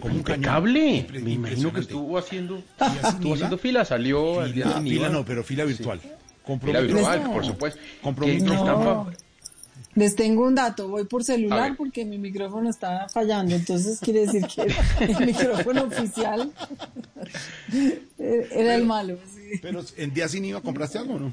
[0.00, 1.04] como un cable.
[1.10, 2.62] Me imagino que estuvo haciendo,
[3.04, 6.00] estuvo haciendo fila, salió fila, fila no, pero fila virtual.
[6.46, 7.80] Compró fila virtual, por supuesto.
[8.00, 9.10] Compró micrófono.
[9.96, 14.46] Les tengo un dato, voy por celular porque mi micrófono está fallando, entonces quiere decir
[14.46, 14.72] que
[15.04, 16.52] el micrófono oficial
[18.18, 19.18] era el malo.
[19.60, 21.32] Pero en día sin IVA compraste algo, ¿no?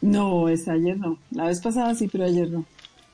[0.00, 1.16] No, es ayer no.
[1.30, 2.64] La vez pasada sí, pero ayer no.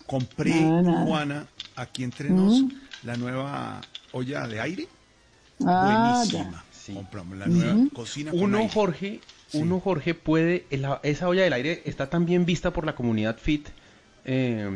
[0.06, 2.68] Compré, Juana, aquí entre nos, mm.
[3.04, 3.80] la nueva
[4.12, 4.88] olla de aire.
[5.64, 6.64] Ah, Buenísima.
[6.94, 8.30] Compramos la nueva cocina.
[8.32, 9.20] uno, Jorge,
[9.52, 10.66] uno, Jorge, puede,
[11.02, 13.68] esa olla del aire está tan bien vista por la comunidad fit.
[14.28, 14.68] Eh,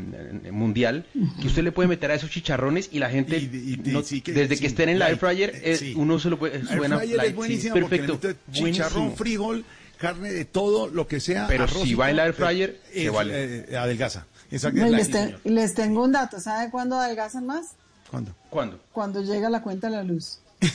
[0.53, 1.07] mundial
[1.41, 5.01] que usted le puede meter a esos chicharrones y la gente desde que estén en
[5.01, 8.21] la air fryer eh, uno se lo puede suena es buenísimo perfecto
[8.53, 9.65] chicharrón frijol
[10.01, 11.47] carne de todo lo que sea.
[11.47, 13.65] Pero arroz si va en la air fryer, eh, se eh, vale.
[13.69, 14.27] eh, adelgaza.
[14.51, 14.81] Exacto.
[14.81, 16.41] No, y la- les, te- y les tengo un dato.
[16.41, 17.69] ¿Sabe cuándo adelgazan más?
[18.11, 18.33] ¿Cuándo?
[18.51, 18.81] ¿Cuándo?
[18.93, 20.39] Cuando llega la cuenta de la luz.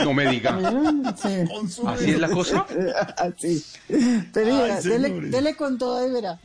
[0.00, 0.58] No me diga.
[1.16, 1.28] Sí.
[1.86, 2.66] ¿Así es la cosa?
[3.16, 3.64] Así.
[4.34, 4.82] Pero Ay,
[5.30, 6.38] dele con todo y verá.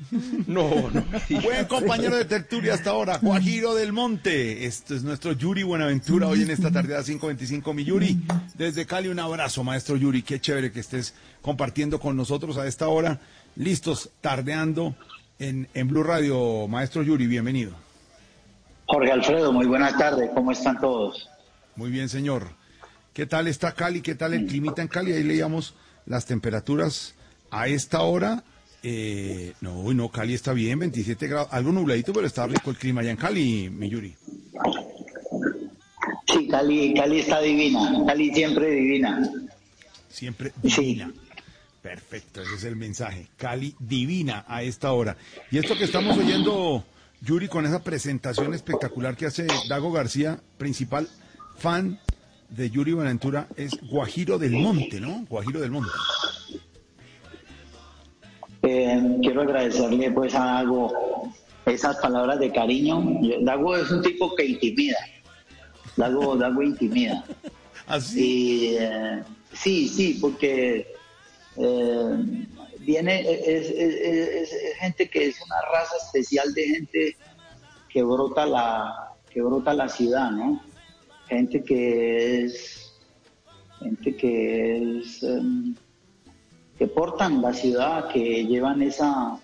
[0.47, 1.03] No, no.
[1.43, 4.65] Buen compañero de tertulia hasta ahora, Guajiro del Monte.
[4.65, 7.73] Esto es nuestro Yuri Buenaventura hoy en esta tarde a 5.25.
[7.73, 8.17] Mi Yuri,
[8.57, 10.23] desde Cali un abrazo, maestro Yuri.
[10.23, 13.19] Qué chévere que estés compartiendo con nosotros a esta hora.
[13.57, 14.95] Listos, tardeando
[15.39, 16.67] en, en Blue Radio.
[16.67, 17.73] Maestro Yuri, bienvenido.
[18.85, 21.29] Jorge Alfredo, muy buenas tardes, ¿cómo están todos?
[21.75, 22.49] Muy bien, señor.
[23.13, 24.01] ¿Qué tal está Cali?
[24.01, 25.13] ¿Qué tal el climita en Cali?
[25.13, 27.15] Ahí leíamos las temperaturas
[27.51, 28.43] a esta hora.
[28.81, 31.47] Eh, no, no, Cali está bien, 27 grados.
[31.51, 34.15] Algo nubladito, pero está rico el clima allá en Cali, mi Yuri.
[36.27, 39.29] Sí, Cali, Cali está divina, Cali siempre divina.
[40.09, 41.11] Siempre divina.
[41.83, 43.27] Perfecto, ese es el mensaje.
[43.35, 45.17] Cali divina a esta hora.
[45.51, 46.85] Y esto que estamos oyendo,
[47.21, 51.09] Yuri, con esa presentación espectacular que hace Dago García, principal
[51.57, 51.99] fan
[52.47, 55.25] de Yuri Buenaventura, es Guajiro del Monte, ¿no?
[55.27, 55.91] Guajiro del Monte.
[58.61, 61.33] Eh, quiero agradecerle pues a Dago
[61.65, 63.19] esas palabras de cariño.
[63.41, 64.97] Dago es un tipo que intimida.
[65.97, 67.25] Dago, Dago intimida.
[68.15, 70.92] Y, eh, sí, sí, porque
[71.57, 72.45] eh,
[72.79, 77.17] viene, es, es- es- es gente que es una raza especial de gente
[77.89, 80.61] que brota la, que brota la ciudad, ¿no?
[81.27, 82.93] Gente que es,
[83.79, 85.75] gente que es, em,
[86.77, 89.37] que portan la ciudad, que llevan esa,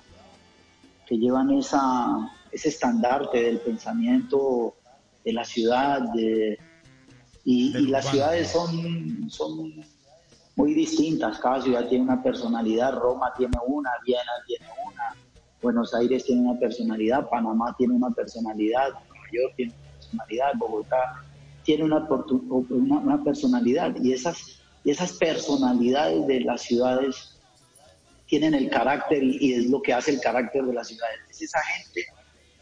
[1.07, 4.75] que llevan esa, ese estandarte del pensamiento
[5.23, 6.57] de la ciudad, de,
[7.45, 9.73] y, y las ciudades son, son
[10.59, 15.15] muy distintas, cada ciudad tiene una personalidad, Roma tiene una, Viena tiene una,
[15.61, 21.23] Buenos Aires tiene una personalidad, Panamá tiene una personalidad, Nueva York tiene una personalidad, Bogotá
[21.63, 27.39] tiene una, una, una personalidad y esas, y esas personalidades de las ciudades
[28.27, 31.19] tienen el carácter y, es lo que hace el carácter de las ciudades.
[31.29, 32.03] Es esa gente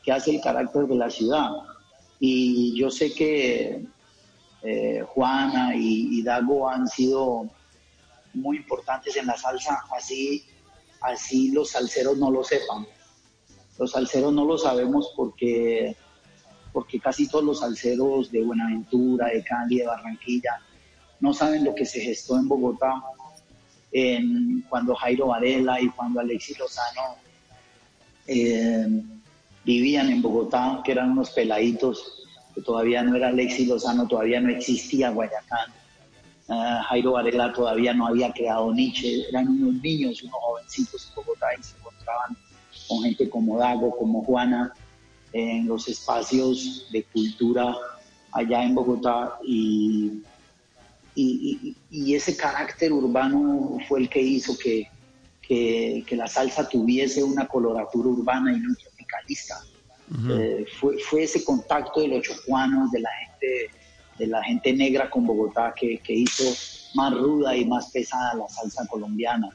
[0.04, 1.50] que hace el carácter de la ciudad.
[2.20, 3.88] Y yo sé que
[4.62, 7.50] eh, Juana y Dago han sido
[8.34, 10.46] muy importantes en la salsa, así,
[11.02, 12.86] así los salseros no lo sepan.
[13.78, 15.96] Los salseros no lo sabemos porque,
[16.74, 20.62] porque casi todos los salseros de Buenaventura, de Cali, de Barranquilla,
[21.20, 23.02] no saben lo que se gestó en Bogotá
[24.70, 27.16] cuando Jairo Varela y cuando Alexis Lozano
[28.28, 28.86] eh,
[29.64, 32.24] vivían en Bogotá, que eran unos peladitos,
[32.54, 35.72] que todavía no era Alexis Lozano, todavía no existía Guayacán.
[36.50, 41.48] Ah, Jairo Varela todavía no había creado Nietzsche, eran unos niños, unos jovencitos en Bogotá
[41.60, 42.38] y se encontraban
[42.88, 44.74] con gente como Dago, como Juana,
[45.34, 47.76] en los espacios de cultura
[48.32, 49.38] allá en Bogotá.
[49.44, 50.22] Y,
[51.16, 54.88] y, y- y ese carácter urbano fue el que hizo que,
[55.42, 59.56] que, que la salsa tuviese una coloratura urbana y no tropicalista.
[60.32, 63.72] Eh, fue, fue ese contacto de los chocuanos, de la gente,
[64.18, 66.44] de la gente negra con Bogotá que, que hizo
[66.96, 69.50] más ruda y más pesada la salsa colombiana,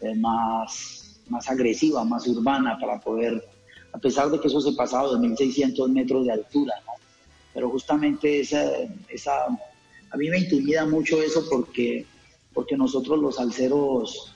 [0.00, 3.44] eh, más, más agresiva, más urbana para poder,
[3.92, 6.92] a pesar de que eso se pasaba a 2.600 metros de altura, ¿no?
[7.52, 8.64] Pero justamente esa,
[9.08, 9.46] esa,
[10.10, 12.04] a mí me intimida mucho eso porque,
[12.52, 14.34] porque nosotros los salseros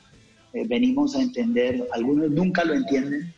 [0.52, 3.34] eh, venimos a entender, algunos nunca lo entienden,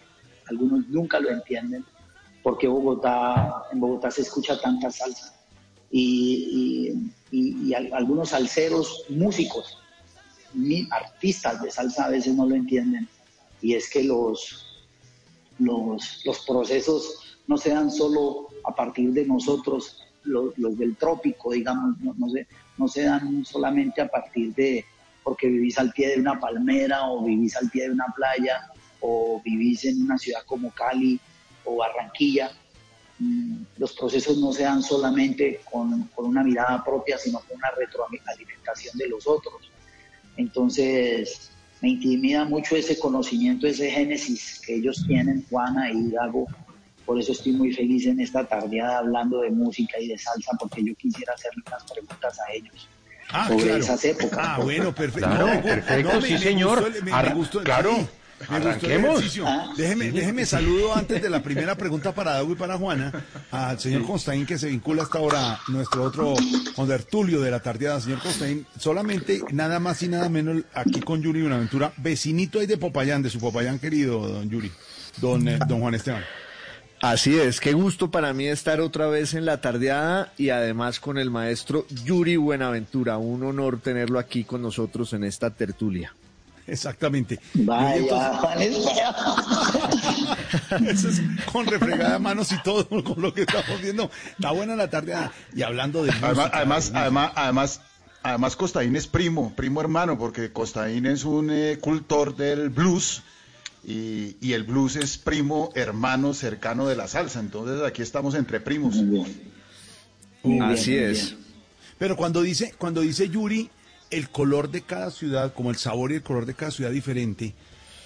[0.47, 1.85] algunos nunca lo entienden,
[2.43, 5.40] porque Bogotá, en Bogotá se escucha tanta salsa.
[5.91, 6.93] Y,
[7.33, 9.77] y- y- y al- algunos salseros, músicos,
[10.91, 13.09] artistas de salsa a veces no lo entienden.
[13.63, 14.67] Y es que los,
[15.59, 21.53] los, los procesos no se dan solo a partir de nosotros, los, los del trópico,
[21.53, 22.47] digamos, no, no, se,
[22.79, 24.85] no se dan solamente a partir de
[25.23, 29.41] porque vivís al pie de una palmera o vivís al pie de una playa o
[29.45, 31.21] vivís en una ciudad como Cali
[31.65, 32.51] o Barranquilla.
[33.21, 37.71] Mm, Los procesos no se dan solamente con, con una mirada propia, sino con una
[37.79, 39.71] retroalimentación de los otros.
[40.39, 41.51] Entonces,
[41.83, 46.47] me intimida mucho ese conocimiento, ese génesis que ellos tienen, Juana y Dago.
[47.05, 50.83] Por eso estoy muy feliz en esta tardeada hablando de música y de salsa, porque
[50.85, 52.89] yo quisiera hacerle unas preguntas a ellos
[53.33, 53.79] Ah, sobre claro.
[53.85, 54.39] esas épocas.
[54.41, 55.29] Ah, bueno, perfecto.
[55.29, 56.81] Claro, No, perfecto, no, sí, me- señor.
[56.85, 57.91] gustó me- me Ar- gustó- claro.
[57.97, 58.07] sí.
[58.49, 59.39] Arranquemos.
[59.45, 63.13] Ah, déjeme, déjeme saludo antes de la primera pregunta para Dago y para Juana
[63.51, 66.35] al señor Constaín que se vincula hasta ahora nuestro otro
[66.75, 68.67] contertulio de la tardeada, señor Constaín.
[68.79, 73.31] Solamente nada más y nada menos aquí con Yuri Buenaventura, vecinito ahí de Popayán, de
[73.31, 74.73] su Popayán querido, don Yuri,
[75.19, 76.25] don, eh, don Juan Esteban.
[77.03, 81.17] Así es, qué gusto para mí estar otra vez en la tardeada y además con
[81.17, 83.17] el maestro Yuri Buenaventura.
[83.17, 86.15] Un honor tenerlo aquí con nosotros en esta tertulia.
[86.71, 87.39] Exactamente.
[87.55, 88.41] Vaya,
[90.87, 91.21] Eso es
[91.53, 94.11] con refregada de manos y todo, con lo que estamos viendo.
[94.31, 95.33] Está buena la tardeada.
[95.55, 96.13] Y hablando de...
[96.13, 97.81] Además, además, además, además,
[98.23, 103.23] además, Costaín es primo, primo hermano, porque Costaín es un eh, cultor del blues
[103.85, 107.41] y, el blues es primo hermano cercano de la salsa.
[107.41, 108.97] Entonces aquí estamos entre primos.
[110.63, 111.35] Así es.
[111.99, 113.71] Pero cuando dice, cuando dice Yuri,
[114.11, 117.55] el color de cada ciudad, como el sabor y el color de cada ciudad diferente,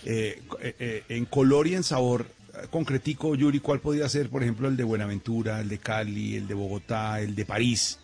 [0.05, 2.26] eh, eh, eh, en color y en sabor,
[2.70, 6.55] concretico, Yuri, ¿cuál podría ser, por ejemplo, el de Buenaventura, el de Cali, el de
[6.55, 7.98] Bogotá, el de París?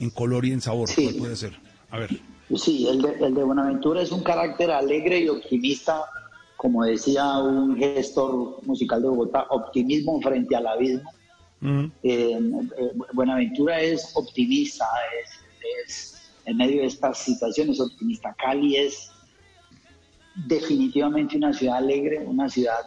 [0.00, 1.58] En color y en sabor, ¿cuál puede ser?
[1.90, 2.10] A ver.
[2.56, 6.04] Sí, el de, el de Buenaventura es un carácter alegre y optimista
[6.64, 11.12] como decía un gestor musical de Bogotá, optimismo frente al abismo.
[12.02, 12.38] Eh,
[13.12, 14.86] Buenaventura es optimista,
[15.86, 16.13] es,
[16.46, 18.34] en medio de estas situaciones optimista.
[18.38, 19.10] Cali es
[20.46, 22.80] definitivamente una ciudad alegre, una ciudad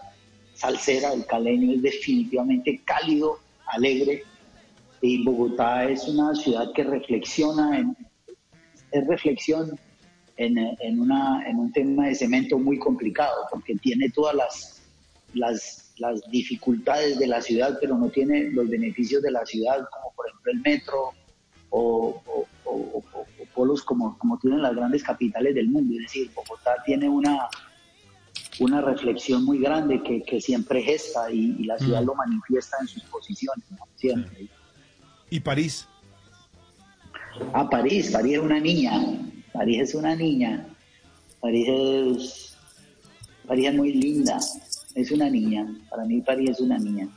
[0.53, 4.23] salsera, el caleño es definitivamente cálido, alegre,
[5.01, 7.95] y Bogotá es una ciudad que reflexiona, en,
[8.91, 9.79] es reflexión
[10.37, 10.57] en,
[10.99, 14.81] un tema de cemento muy complicado, porque tiene todas las,
[15.33, 20.13] las, las dificultades de la ciudad, pero no tiene los beneficios de la ciudad, como
[20.15, 21.11] por ejemplo el metro
[21.69, 22.21] o,
[23.57, 25.95] polos como, como tienen las grandes capitales del mundo.
[25.95, 27.49] Es decir, Bogotá tiene una,
[28.59, 32.05] una reflexión muy grande que, que siempre gesta y, la ciudad mm.
[32.05, 33.65] lo manifiesta en sus posiciones,
[33.95, 34.47] siempre.
[35.31, 35.87] ¿Y París?
[37.53, 38.93] Ah, París, París es una niña,
[39.51, 40.67] París es una niña.
[41.41, 42.57] París es,
[43.47, 44.39] París es muy linda.
[44.95, 45.67] Es una niña.
[45.89, 47.07] Para mí París es una niña.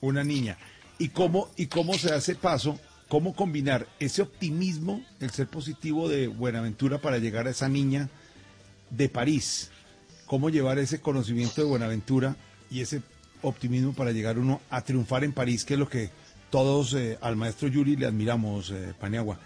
[0.00, 0.56] Una niña.
[0.98, 2.78] ¿Y cómo, y cómo se hace paso?
[3.08, 8.10] ¿Cómo combinar ese optimismo, el ser positivo de Buenaventura para llegar a esa niña
[8.90, 9.70] de París?
[10.26, 12.36] ¿Cómo llevar ese conocimiento de Buenaventura
[12.70, 13.00] y ese
[13.40, 16.10] optimismo para llegar uno a triunfar en París, que es lo que
[16.50, 19.38] todos eh, al maestro Yuri le admiramos, eh, Paniagua,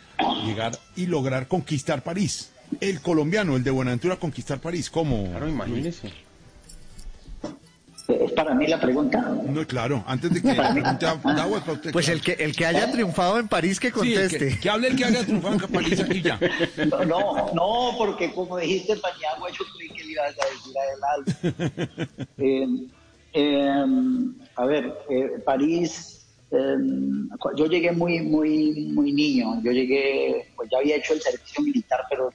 [0.45, 2.51] llegar y lograr conquistar París.
[2.81, 4.91] El colombiano, el de Buenaventura, conquistar París.
[4.91, 5.29] ¿Cómo?
[5.31, 6.11] Claro, imagínese.
[8.21, 9.21] ¿Es para mí la pregunta?
[9.47, 11.21] No, claro, antes de que pregunte a
[11.93, 14.59] Pues el que, el que haya triunfado en París, que conteste.
[14.59, 16.39] que, hable el que haya triunfado en París y ya.
[17.07, 22.13] No, no, porque como dijiste Paniagua, yo creí que le ibas a decir adelante.
[22.39, 22.67] eh,
[23.35, 23.85] eh,
[24.57, 26.23] a ver, eh, París
[26.53, 29.61] Em, yo llegué muy, muy, muy niño.
[29.65, 32.31] Yo llegué, pues ya había hecho el servicio militar, pero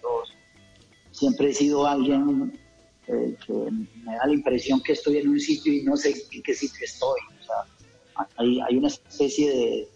[1.11, 2.59] siempre he sido alguien
[3.07, 6.43] eh, que me da la impresión que estoy en un sitio y no sé en
[6.43, 7.19] qué sitio estoy.
[7.39, 9.87] O sea, hay, hay una especie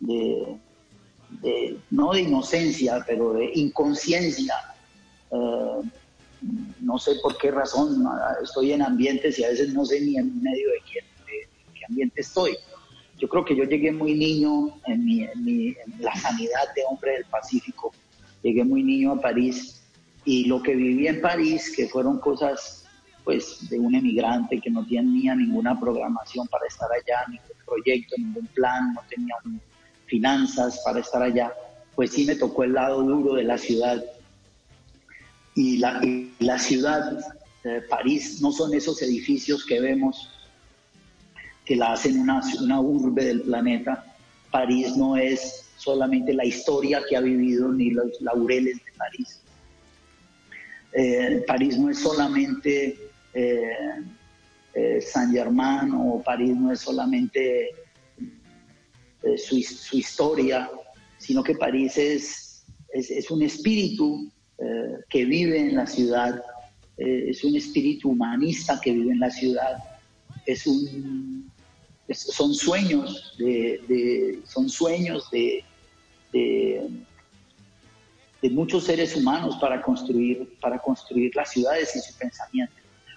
[0.00, 0.56] de,
[1.42, 4.54] de, no de inocencia, pero de inconsciencia.
[5.30, 5.80] Eh,
[6.80, 8.06] no sé por qué razón
[8.42, 11.48] estoy en ambientes y a veces no sé ni en medio de, quién, de
[11.78, 12.56] qué ambiente estoy.
[13.18, 17.24] Yo creo que yo llegué muy niño en, mi, en, la sanidad de hombre del
[17.26, 17.92] Pacífico.
[18.42, 19.79] Llegué muy niño a París
[20.24, 22.84] y lo que viví en París, que fueron cosas
[23.24, 28.46] pues de un emigrante que no tenía ninguna programación para estar allá, ningún proyecto, ningún
[28.48, 29.34] plan, no tenía
[30.06, 31.52] finanzas para estar allá,
[31.94, 34.02] pues sí me tocó el lado duro de la ciudad.
[35.54, 36.00] Y la,
[36.38, 37.18] la ciudad,
[37.88, 40.30] París, no son esos edificios que vemos
[41.64, 44.04] que la hacen una, una urbe del planeta.
[44.50, 49.40] París no es solamente la historia que ha vivido ni los laureles de París.
[50.92, 52.98] Eh, París no es solamente
[53.32, 53.72] eh,
[54.74, 57.70] eh, Saint Germain o París no es solamente
[59.36, 60.68] su, su, historia,
[61.18, 64.30] sino que París es, es, un espíritu
[65.10, 66.42] que vive en la ciudad,
[66.96, 69.76] es un espíritu humanista que vive en la ciudad,
[70.46, 71.50] es un,
[72.14, 75.64] son sueños de, son sueños de,
[78.48, 82.72] muchos seres humanos para construir, para construir las ciudades y su pensamiento.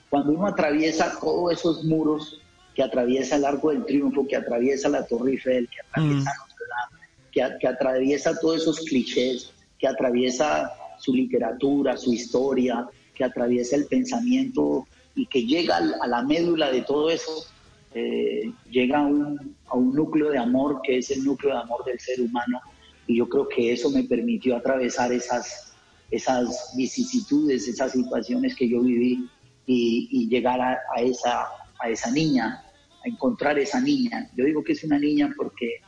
[0.10, 2.42] Cuando uno atraviesa todos esos muros
[2.76, 7.32] que atraviesa el Arco del Triunfo, que atraviesa la Torre Eiffel, que atraviesa mm.
[7.32, 13.86] que, que atraviesa todos esos clichés, que atraviesa su literatura, su historia, que atraviesa el
[13.86, 17.46] pensamiento y que llega a la médula de todo eso,
[17.94, 21.86] eh, llega a un, a un núcleo de amor que es el núcleo de amor
[21.86, 22.62] del ser humano
[23.08, 25.74] y yo creo que eso me permitió atravesar esas,
[26.10, 29.30] esas vicisitudes, esas situaciones que yo viví
[29.66, 31.48] y, llegar a, esa,
[31.80, 32.64] a esa niña,
[33.04, 34.30] a encontrar esa niña.
[34.36, 35.82] Yo digo que es una niña porque,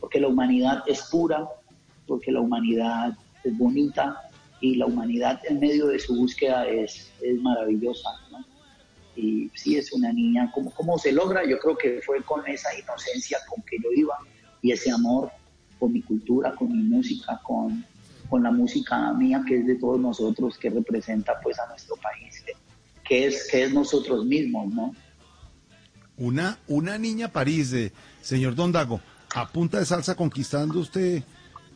[0.00, 1.46] porque la humanidad es pura,
[2.06, 4.30] porque la humanidad es bonita
[4.60, 8.08] y la humanidad en medio de su búsqueda es, es maravillosa.
[9.14, 10.50] Y sí, es una niña.
[10.54, 11.44] ¿Cómo, ¿Cómo se logra?
[11.46, 14.14] Yo creo que fue con esa inocencia con que yo iba
[14.60, 15.30] y ese amor
[15.78, 17.84] con mi cultura, con mi música, con,
[18.28, 22.42] con la música mía que es de todos nosotros, que representa pues a nuestro país,
[23.04, 24.94] que, es, que es nosotros mismos, ¿no?
[26.18, 27.92] Una, una niña París, de
[28.22, 29.00] señor Don Dago,
[29.34, 31.22] a punta de salsa conquistando usted,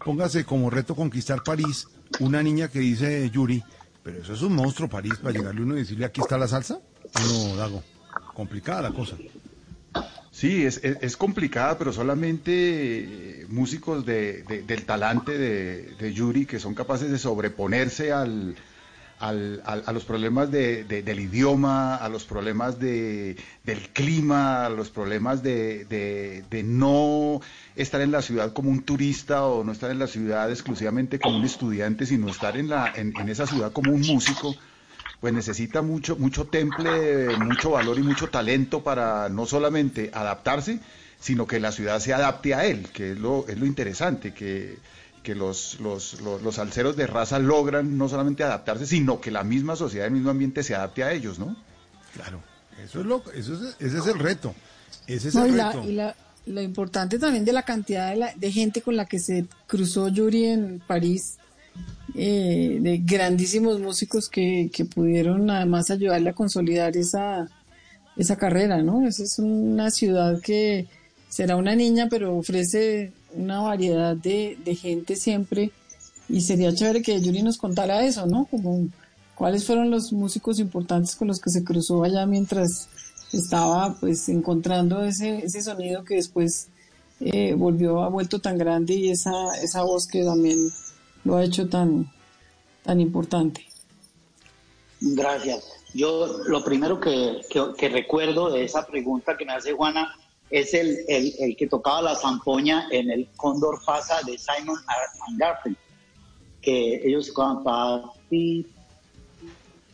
[0.02, 1.86] póngase como reto conquistar París,
[2.20, 3.62] una niña que dice Yuri,
[4.02, 6.80] pero eso es un monstruo París para llegarle uno y decirle aquí está la salsa.
[7.14, 7.82] No, Dago,
[8.34, 9.16] complicada la cosa.
[10.32, 16.74] Sí, es, es, complicada, pero solamente eh, músicos de, del talante de, Yuri que son
[16.74, 18.54] capaces de sobreponerse al,
[19.18, 23.36] al, a los problemas del idioma, a los problemas del
[23.92, 27.40] clima, a los problemas de, no
[27.74, 31.38] estar en la ciudad como un turista o no estar en la ciudad exclusivamente como
[31.38, 34.54] un estudiante, sino estar en, la, en esa ciudad como un músico
[35.20, 40.80] pues necesita mucho, mucho temple, mucho valor y mucho talento para no solamente adaptarse,
[41.20, 44.78] sino que la ciudad se adapte a él, que es lo, es lo interesante, que,
[45.22, 49.76] que los, los, los, alceros de raza logran no solamente adaptarse, sino que la misma
[49.76, 51.54] sociedad, el mismo ambiente se adapte a ellos, ¿no?
[52.14, 52.40] Claro,
[52.82, 54.54] eso es lo, eso es, ese es el reto.
[55.06, 55.84] Ese es el reto.
[55.84, 56.16] y la,
[56.46, 60.08] lo importante también de la cantidad de, la, de gente con la que se cruzó
[60.08, 61.36] Yuri en París
[62.14, 67.48] eh, de grandísimos músicos que, que, pudieron además ayudarle a consolidar esa,
[68.16, 69.06] esa carrera, ¿no?
[69.06, 70.86] Esa es una ciudad que
[71.28, 75.70] será una niña, pero ofrece una variedad de, de gente siempre
[76.28, 78.46] y sería chévere que Yuri nos contara eso, ¿no?
[78.50, 78.88] Como
[79.34, 82.88] cuáles fueron los músicos importantes con los que se cruzó allá mientras
[83.32, 86.68] estaba pues encontrando ese, ese sonido que después
[87.20, 89.32] eh, volvió, ha vuelto tan grande y esa,
[89.62, 90.58] esa voz que también
[91.24, 92.10] lo ha hecho tan,
[92.82, 93.66] tan importante.
[95.00, 95.72] Gracias.
[95.94, 97.40] Yo lo primero que,
[97.76, 100.14] que, recuerdo de esa pregunta que me hace Juana
[100.50, 104.78] es el, el, el, que tocaba la zampoña en el Cóndor Fasa de Simon
[105.36, 105.76] Garfunkel,
[106.60, 108.66] que ellos tocaban papi,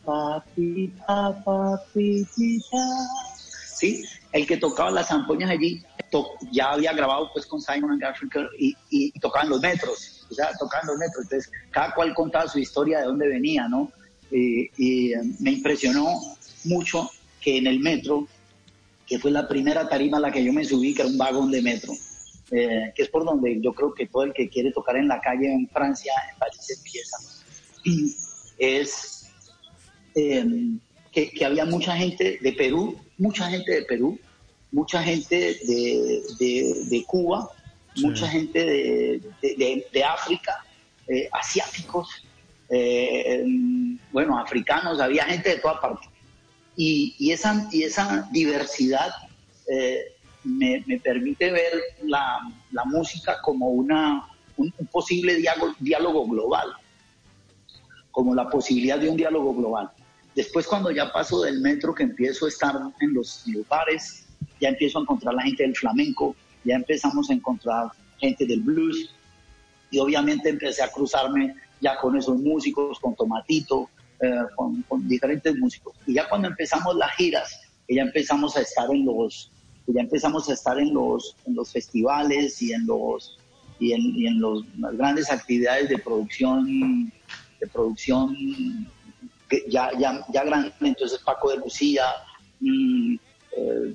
[0.05, 0.93] papi,
[1.45, 2.27] papi,
[3.75, 4.03] ¿sí?
[4.31, 5.83] El que tocaba las zampoñas allí
[6.51, 10.51] ya había grabado pues con Simon Garfunkel y, y, y tocaban los metros o sea,
[10.57, 11.21] tocando el metro.
[11.21, 13.91] Entonces, cada cual contaba su historia de dónde venía, ¿no?
[14.29, 16.05] y eh, me impresionó
[16.65, 17.09] mucho
[17.39, 18.27] que en el metro,
[19.05, 21.51] que fue la primera tarima a la que yo me subí, que era un vagón
[21.51, 21.93] de metro,
[22.51, 25.21] eh, que es por donde yo creo que todo el que quiere tocar en la
[25.21, 27.17] calle en Francia, en París, empieza.
[28.57, 29.29] es
[30.15, 30.79] em,
[31.11, 34.19] que, que, había mucha gente de Perú, mucha gente de Perú,
[34.71, 37.49] mucha gente de, de, de Cuba,
[38.01, 40.63] mucha gente de, África,
[41.07, 42.23] eh, asiáticos,
[42.69, 43.43] eh,
[44.11, 46.07] bueno, africanos, había gente de toda parte.
[46.75, 49.09] Y, esa, y esa diversidad
[49.67, 50.13] eh,
[50.43, 52.39] me, permite ver la,
[52.85, 56.73] música como una, un, posible diálogo, diálogo global,
[58.11, 59.89] como la posibilidad de un diálogo global.
[60.35, 64.27] Después cuando ya paso del metro, que empiezo a estar en los, lugares,
[64.61, 66.35] ya empiezo a encontrar la gente del flamenco,
[66.67, 67.87] ya empezamos a encontrar
[68.19, 69.09] gente del blues
[69.89, 73.89] y obviamente empecé a cruzarme ya con esos músicos, con Tomatito,
[74.19, 75.95] eh, con, diferentes músicos.
[76.05, 79.51] Y ya cuando empezamos las giras, ya empezamos a estar en los,
[79.87, 83.37] ya empezamos a estar en los, en los festivales y en los
[83.79, 87.11] y en, y en los, las grandes actividades de producción,
[87.59, 88.35] de producción
[89.69, 90.73] ya, ya, ya grande.
[90.81, 92.05] Entonces Paco de Lucía,
[92.59, 93.15] mm,
[93.57, 93.93] eh,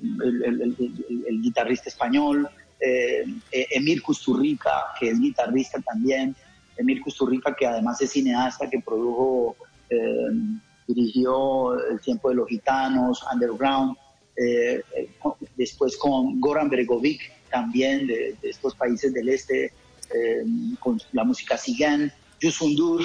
[1.27, 2.49] el, guitarrista español,
[2.85, 6.35] eh, eh, Emir Custurrica, que es guitarrista también,
[6.75, 9.55] Emir Custurrica, que además es cineasta, que produjo,
[10.87, 13.95] dirigió El tiempo de los gitanos, Underground,
[15.55, 19.71] después con Goran Bregovic, también de, estos países del este,
[20.79, 22.11] con la música Sigan,
[22.41, 23.03] Yusundur,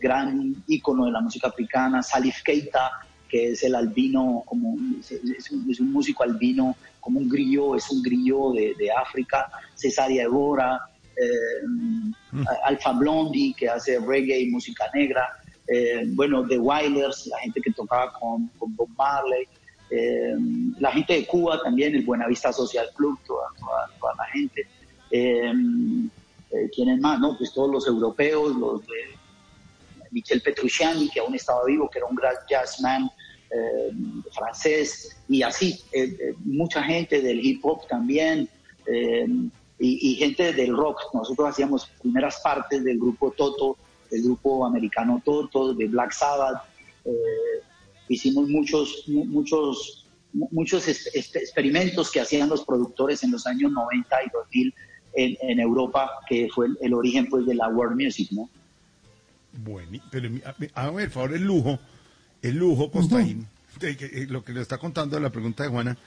[0.00, 5.50] gran ícono de la música africana, Salif Keita, que es el albino, como es,
[5.80, 6.76] un, músico albino,
[7.08, 10.78] como un grillo, es un grillo de, África, Cesaria Evora,
[11.16, 15.26] eh, Alfa Blondi, que hace reggae y música negra,
[15.68, 19.48] eh, bueno, The Wailers, la gente que tocaba con, Bob Marley,
[19.90, 20.34] eh,
[20.78, 23.46] la gente de Cuba también, el Buenavista Social Club, toda,
[23.98, 24.66] toda, la gente.
[25.10, 25.50] Eh,
[26.74, 27.18] ¿Quiénes más?
[27.20, 29.16] No, pues todos los europeos, los de
[30.10, 33.10] Michel Petrucciani, que aún estaba vivo, que era un gran jazzman
[34.32, 35.80] francés, y así,
[36.44, 38.48] mucha gente del hip hop también.
[39.80, 40.98] Y, gente del rock.
[41.14, 43.76] Nosotros hacíamos primeras partes del grupo Toto,
[44.10, 46.62] del grupo americano Toto, de Black Sabbath.
[47.04, 47.10] Eh,
[48.08, 54.74] hicimos muchos, muchos, muchos experimentos que hacían los productores en los años 90 y 2000
[55.14, 58.48] en, en Europa, que fue el, origen pues de la world music, ¿no?
[59.52, 61.78] Bueno, pero ver, por favor, el lujo,
[62.42, 63.46] el lujo, Costaín,
[63.80, 65.98] eh, lo que le está contando la pregunta de Juana,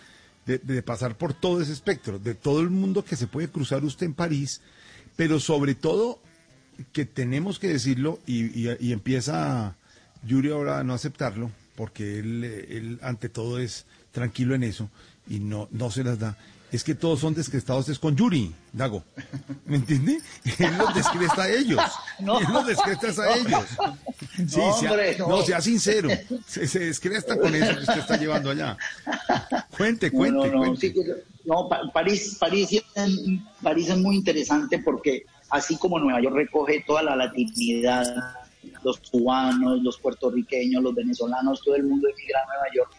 [0.45, 3.83] de, de, pasar por todo ese espectro, de todo el mundo que se puede cruzar
[3.83, 4.61] usted en París,
[5.15, 6.19] pero sobre todo
[6.93, 9.75] que tenemos que decirlo y, y, empieza
[10.25, 14.89] Yuri ahora a no aceptarlo, porque él, él ante todo es tranquilo en eso
[15.27, 16.37] y no, no se las da.
[16.71, 19.03] Es que todos son descrestados es con Yuri, Dago.
[19.65, 20.21] ¿Me entiende?
[20.57, 21.81] Él los descresta a ellos.
[22.19, 22.39] No.
[22.39, 23.65] Él los descresta a ellos.
[24.47, 25.41] Sí, no, sea, no.
[25.41, 26.09] sea sincero.
[26.45, 28.77] Se, se, descresta con eso que usted está llevando allá.
[29.75, 30.93] Cuente, cuente, cuente.
[31.45, 32.83] no, París, París,
[33.63, 38.05] París es muy interesante porque así como Nueva York recoge toda la latinidad,
[38.83, 42.91] los cubanos, los puertorriqueños, los venezolanos, todo el mundo emigra a Nueva York,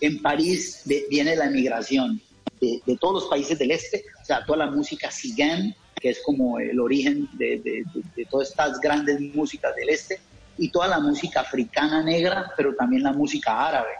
[0.00, 2.20] en París viene la emigración
[2.60, 6.58] de, todos los países del este, o sea, toda la música cigane, que es como
[6.58, 7.84] el origen de,
[8.30, 10.20] todas estas grandes músicas del este,
[10.56, 13.92] y toda la música africana negra, pero también la música árabe.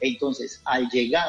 [0.00, 1.28] Entonces, al llegar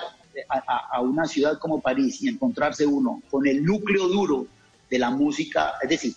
[0.49, 4.47] a, una ciudad como París y encontrarse uno con el núcleo duro
[4.89, 6.13] de la música, es decir,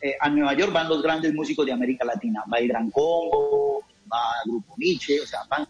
[0.00, 3.84] eh, a Nueva York van los grandes músicos de América Latina, va el Gran Congo,
[4.10, 5.66] va Grupo Nietzsche, o sea, van,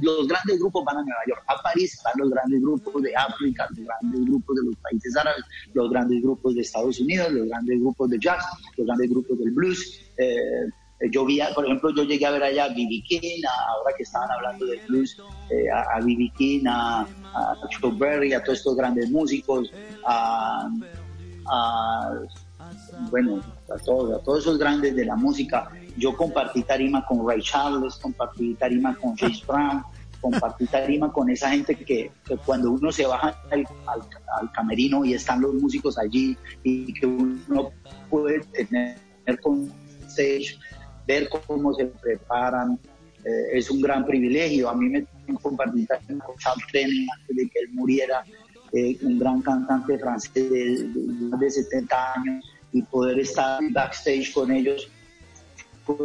[0.00, 3.66] los grandes grupos van a Nueva York, a París van los grandes grupos de África,
[3.70, 5.44] los grandes grupos de los países árabes,
[5.74, 8.44] los grandes grupos de Estados Unidos, los grandes grupos de jazz,
[8.76, 10.00] los grandes grupos del blues.
[10.18, 13.02] Eh, yo vi, por ejemplo, yo llegué a ver allá a B.B.
[13.06, 15.20] King, ahora que estaban hablando del blues,
[15.50, 16.32] eh, a B.B.
[16.36, 19.70] King, a, a Chuck Berry, a todos estos grandes músicos,
[20.06, 20.70] a
[23.10, 23.40] bueno,
[23.74, 25.70] a todos, a todos esos grandes de la música.
[25.96, 29.82] Yo compartí tarima con Ray Charles, compartí tarima con James Brown,
[30.20, 32.10] compartí tarima con esa gente que,
[32.44, 37.70] cuando uno se baja al, camerino y están los músicos allí y que uno
[38.10, 38.96] puede tener
[39.40, 39.72] con
[40.08, 40.58] stage,
[41.06, 42.78] ver cómo se preparan,
[43.24, 44.68] eh, es un gran privilegio.
[44.68, 45.06] A mí me
[45.40, 48.24] compartí tarima con Charles Trenet antes de que él muriera
[48.72, 50.88] eh, un gran cantante francés de,
[51.30, 54.86] más de 70 años y poder estar backstage con ellos
[55.86, 56.04] por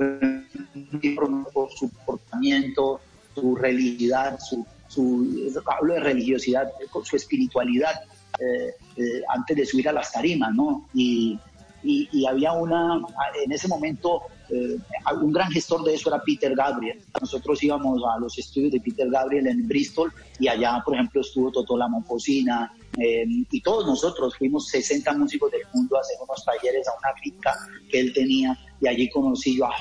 [1.75, 3.01] su comportamiento,
[3.35, 6.71] su religiosidad, su, su hablo de religiosidad,
[7.03, 8.03] su espiritualidad
[8.39, 10.87] eh, eh, antes de subir a las tarimas, ¿no?
[10.93, 11.37] Y,
[11.83, 13.01] y, había una,
[13.43, 14.77] en ese momento, eh,
[15.21, 17.01] un gran gestor de eso era Peter Gabriel.
[17.19, 21.51] Nosotros íbamos a los estudios de Peter Gabriel en Bristol y allá, por ejemplo, estuvo
[21.51, 26.43] Toto La Momposina eh, y todos nosotros fuimos 60 músicos del mundo a hacer unos
[26.43, 27.55] talleres a una finca
[27.89, 29.73] que él tenía y allí conocí yo a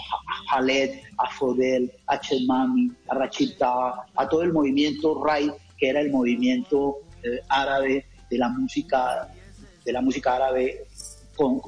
[0.51, 6.11] Khaled, a Fodel, a Chelmami, a Rachita, a todo el movimiento Rai, que era el
[6.11, 9.29] movimiento eh, árabe de la música
[9.85, 10.87] de la música árabe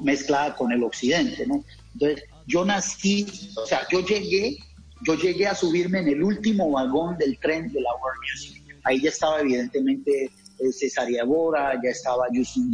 [0.03, 1.65] mezclada con el occidente, ¿no?
[1.95, 4.59] Entonces, yo nací, o sea, yo llegué,
[5.07, 8.63] yo llegué a subirme en el último vagón del tren de la World Music.
[8.85, 10.31] Ahí ya estaba evidentemente
[10.71, 12.71] Cesaria Bora, ya estaba Yusun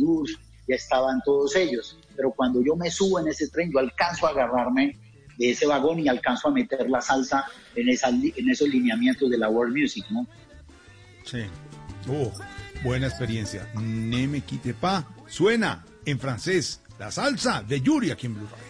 [0.69, 1.99] ya estaban todos ellos.
[2.15, 4.99] Pero cuando yo me subo en ese tren, yo alcanzo a agarrarme
[5.39, 7.45] de ese vagón y alcanzo a meter la salsa
[7.75, 10.27] en, esa, en esos lineamientos de la World Music, ¿no?
[11.25, 11.43] Sí.
[12.11, 12.33] Oh,
[12.83, 13.71] buena experiencia.
[13.81, 15.07] Ne me quite pa.
[15.27, 16.83] Suena en francés.
[16.99, 18.69] La salsa de Yuri aquí en Blue Radio.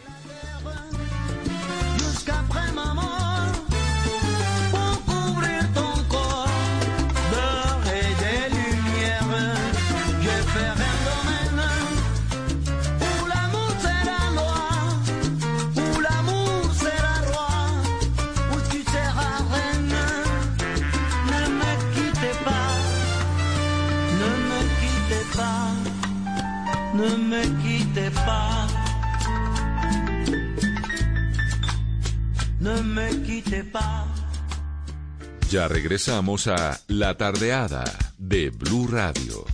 [35.50, 37.84] Ya regresamos a La Tardeada
[38.18, 39.46] de Blue Radio.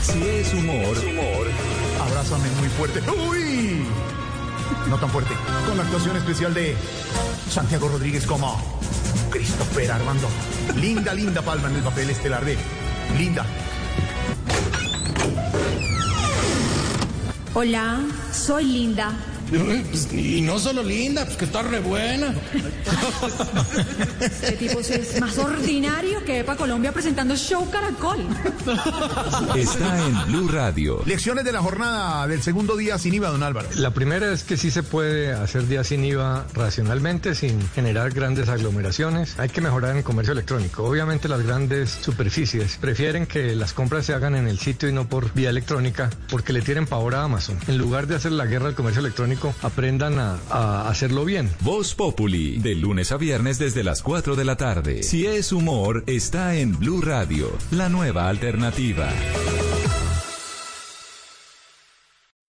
[0.00, 1.46] Si es humor, humor,
[2.00, 3.00] abrázame muy fuerte.
[3.28, 3.86] ¡Uy!
[4.88, 5.34] no tan fuerte.
[5.66, 6.76] Con la actuación especial de
[7.50, 8.56] Santiago Rodríguez como
[9.30, 10.28] Christopher Armando.
[10.76, 12.56] Linda, linda Palma en el papel estelar de
[13.18, 13.44] Linda.
[17.58, 18.00] Hola,
[18.32, 19.10] soy Linda.
[20.12, 22.34] Y no solo linda, pues que está re buena.
[24.20, 28.26] Este tipo sí es más ordinario que Epa Colombia presentando Show Caracol.
[29.54, 31.02] Está en Blue Radio.
[31.06, 33.68] Lecciones de la jornada del segundo día sin IVA, don Álvaro.
[33.76, 38.48] La primera es que sí se puede hacer día sin IVA racionalmente, sin generar grandes
[38.48, 39.38] aglomeraciones.
[39.38, 40.84] Hay que mejorar en el comercio electrónico.
[40.84, 45.08] Obviamente las grandes superficies prefieren que las compras se hagan en el sitio y no
[45.08, 47.58] por vía electrónica, porque le tienen pavor a Amazon.
[47.68, 51.50] En lugar de hacer la guerra al comercio electrónico, aprendan a, a hacerlo bien.
[51.60, 55.02] Voz Populi, de lunes a viernes desde las 4 de la tarde.
[55.02, 59.08] Si es humor, está en Blue Radio, la nueva alternativa.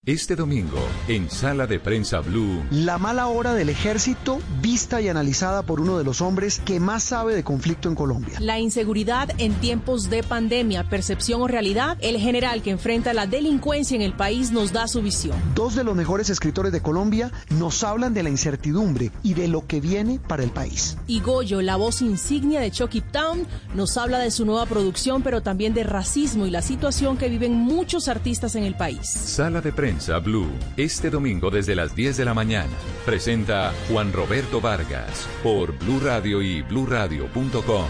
[0.08, 0.80] Este domingo,
[1.10, 5.98] en Sala de Prensa Blue, La mala hora del ejército, vista y analizada por uno
[5.98, 8.40] de los hombres que más sabe de conflicto en Colombia.
[8.40, 13.98] La inseguridad en tiempos de pandemia, percepción o realidad, el general que enfrenta la delincuencia
[13.98, 15.36] en el país nos da su visión.
[15.54, 19.68] Dos de los mejores escritores de Colombia nos hablan de la incertidumbre y de lo
[19.68, 20.96] que viene para el país.
[21.08, 25.42] Y Goyo, la voz insignia de Chucky Town, nos habla de su nueva producción, pero
[25.42, 29.06] también de racismo y la situación que viven muchos artistas en el país.
[29.06, 32.72] Sala de Prensa Blue, este domingo desde las 10 de la mañana.
[33.06, 37.88] Presenta Juan Roberto Vargas por Blue Radio y bluradio.com.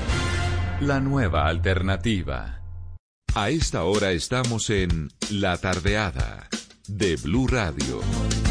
[0.82, 2.62] La nueva alternativa.
[3.36, 6.48] A esta hora estamos en La Tardeada
[6.88, 8.47] de Blue Radio.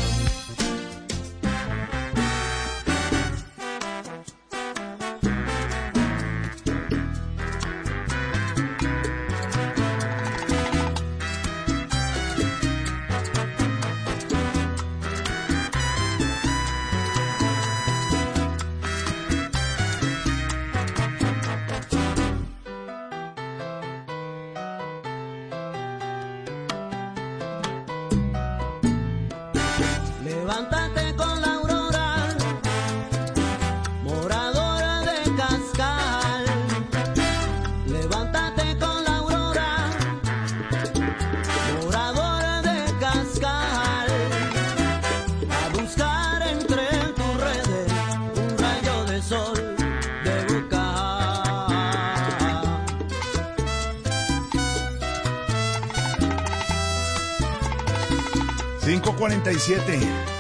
[59.67, 59.99] 547.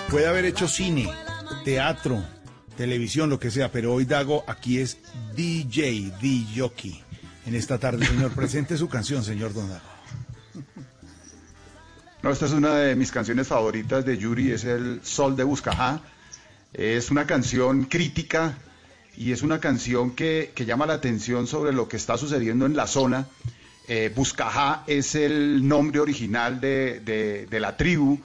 [0.08, 1.10] Puede haber hecho cine,
[1.64, 2.22] teatro,
[2.76, 4.98] televisión, lo que sea, pero hoy Dago aquí es
[5.34, 7.02] DJ, DJ.
[7.44, 9.82] En esta tarde, señor, presente su canción, señor Don Dago.
[12.22, 16.02] No, esta es una de mis canciones favoritas de Yuri, es el Sol de Buscajá.
[16.72, 18.56] Es una canción crítica
[19.16, 22.86] y es una canción que, llama la atención sobre lo que está sucediendo en la
[22.86, 23.26] zona.
[23.88, 28.20] Eh, Buscajá es el nombre original de la tribu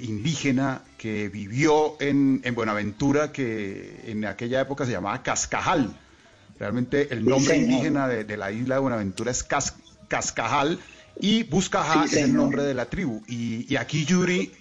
[0.00, 5.96] indígena que vivió en, Buenaventura, que en aquella época se llamaba Cascajal.
[6.58, 9.44] Realmente el nombre indígena de, la isla de Buenaventura es
[10.08, 10.78] Cascajal
[11.20, 13.22] y Buscajá es el nombre de la tribu.
[13.26, 14.52] Y, aquí Yuri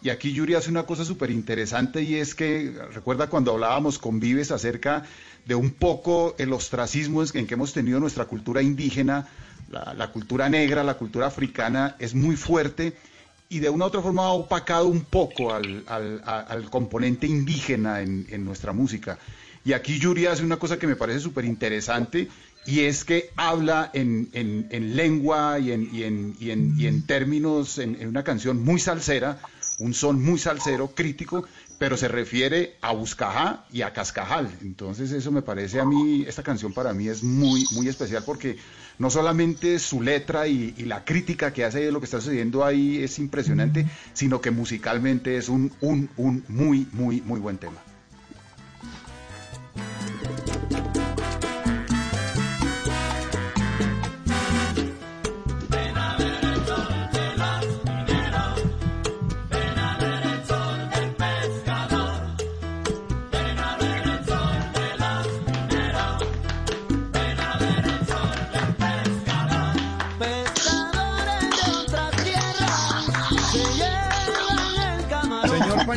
[0.00, 4.20] y aquí Yuri hace una cosa súper interesante y es que, recuerda cuando hablábamos con
[4.20, 5.04] Vives acerca
[5.46, 9.26] de un poco el ostracismo en que hemos tenido nuestra cultura indígena,
[9.70, 12.94] la, la, cultura negra, la cultura africana es muy fuerte
[13.48, 18.72] y de una u otra forma ha opacado un poco al, componente indígena en, nuestra
[18.72, 19.18] música.
[19.64, 22.28] Y aquí Yuri hace una cosa que me parece súper interesante
[22.66, 24.28] y es que habla en,
[24.96, 26.50] lengua y en, y
[26.86, 29.40] en, términos, en, una canción muy salsera,
[29.78, 31.44] un son muy salsero, crítico,
[31.78, 34.50] pero se refiere a Buscajá y a Cascajal.
[34.62, 38.58] Entonces eso me parece a mí, esta canción para mí es muy, muy especial porque
[38.98, 43.02] no solamente su letra y, la crítica que hace de lo que está sucediendo ahí
[43.02, 47.87] es impresionante, sino que musicalmente es un, un, un muy, muy, muy buen tema.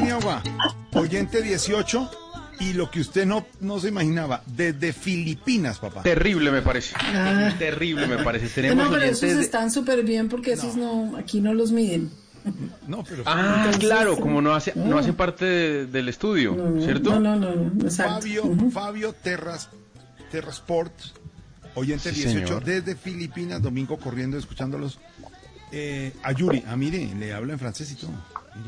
[0.02, 0.42] Paniagua,
[0.94, 2.10] oyente 18
[2.60, 6.02] y lo que usted no, no se imaginaba, desde Filipinas, papá.
[6.02, 6.96] Terrible me parece.
[6.98, 7.54] Ah.
[7.60, 8.48] Terrible me parece.
[8.50, 12.10] Tenemos no, pero esos están súper bien porque esos no, aquí no los miden.
[12.88, 17.20] No, pero ah, claro, como no hace no hace parte del estudio, ¿cierto?
[17.20, 19.70] No, no, no, Fabio, Fabio Terras,
[20.32, 20.94] Terrasport,
[21.76, 24.98] oyente 18 desde Filipinas, domingo corriendo, escuchándolos.
[25.72, 28.12] Eh, a Yuri, a mire, le habla en francés y todo.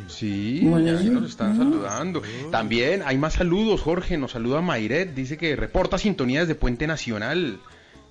[0.08, 2.22] Sí, nos están saludando.
[2.52, 4.18] También hay más saludos, Jorge.
[4.18, 7.60] Nos saluda Mayret, dice que reporta sintonías de Puente Nacional.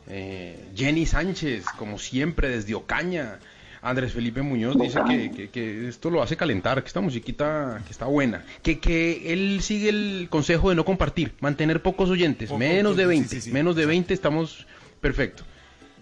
[0.08, 3.38] Eh, Jenny Sánchez, como siempre, desde Ocaña.
[3.84, 8.44] Andrés Felipe Muñoz dice que, esto lo hace calentar, que esta musiquita que está buena,
[8.62, 13.50] que, que él sigue el consejo de no compartir, mantener pocos oyentes, menos de 20,
[13.50, 14.68] menos de 20 estamos
[15.00, 15.42] perfecto.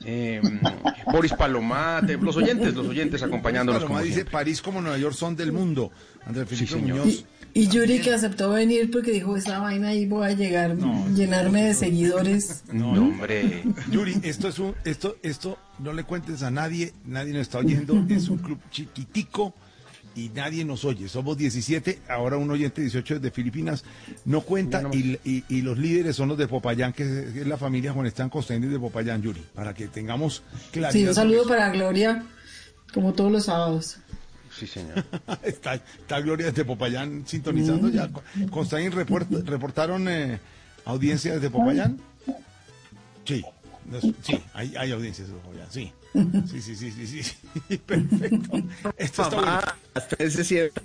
[0.04, 0.40] Eh,
[1.12, 3.82] Boris Palomate, los oyentes, los oyentes acompañándonos.
[3.82, 5.90] Paloma dice París como Nueva York son del mundo.
[6.24, 7.24] Andrés Felipe Muñoz.
[7.52, 10.76] Y, Yuri que aceptó venir porque dijo esa vaina y voy a llegar,
[11.14, 12.62] llenarme de seguidores.
[12.72, 13.64] No, hombre.
[13.90, 18.06] Yuri, esto es un, esto, esto no le cuentes a nadie, nadie nos está oyendo,
[18.08, 19.54] es un club chiquitico
[20.20, 21.08] y nadie nos oye.
[21.08, 23.84] Somos 17, ahora un oyente 18 de Filipinas
[24.24, 28.28] no cuenta y, los líderes son los de Popayán, que es, la familia Juan Están
[28.28, 30.42] Costeños de Popayán, Yuri, para que tengamos
[30.72, 30.92] claridad.
[30.92, 32.24] Sí, un saludo para Gloria,
[32.92, 33.98] como todos los sábados.
[34.56, 35.04] Sí, señor.
[35.42, 35.80] está,
[36.20, 38.08] Gloria desde Popayán sintonizando ya.
[38.08, 38.48] Mm.
[38.48, 40.38] Constaín reportaron eh,
[40.84, 41.98] audiencia desde Popayán.
[43.24, 43.44] Sí,
[44.22, 45.28] sí, hay, hay audiencias
[45.70, 45.92] sí.
[46.50, 47.78] Sí, sí, sí, sí, sí.
[47.86, 48.58] Perfecto.
[48.96, 49.60] Esto está bueno.
[49.94, 50.82] Hasta ese cierto.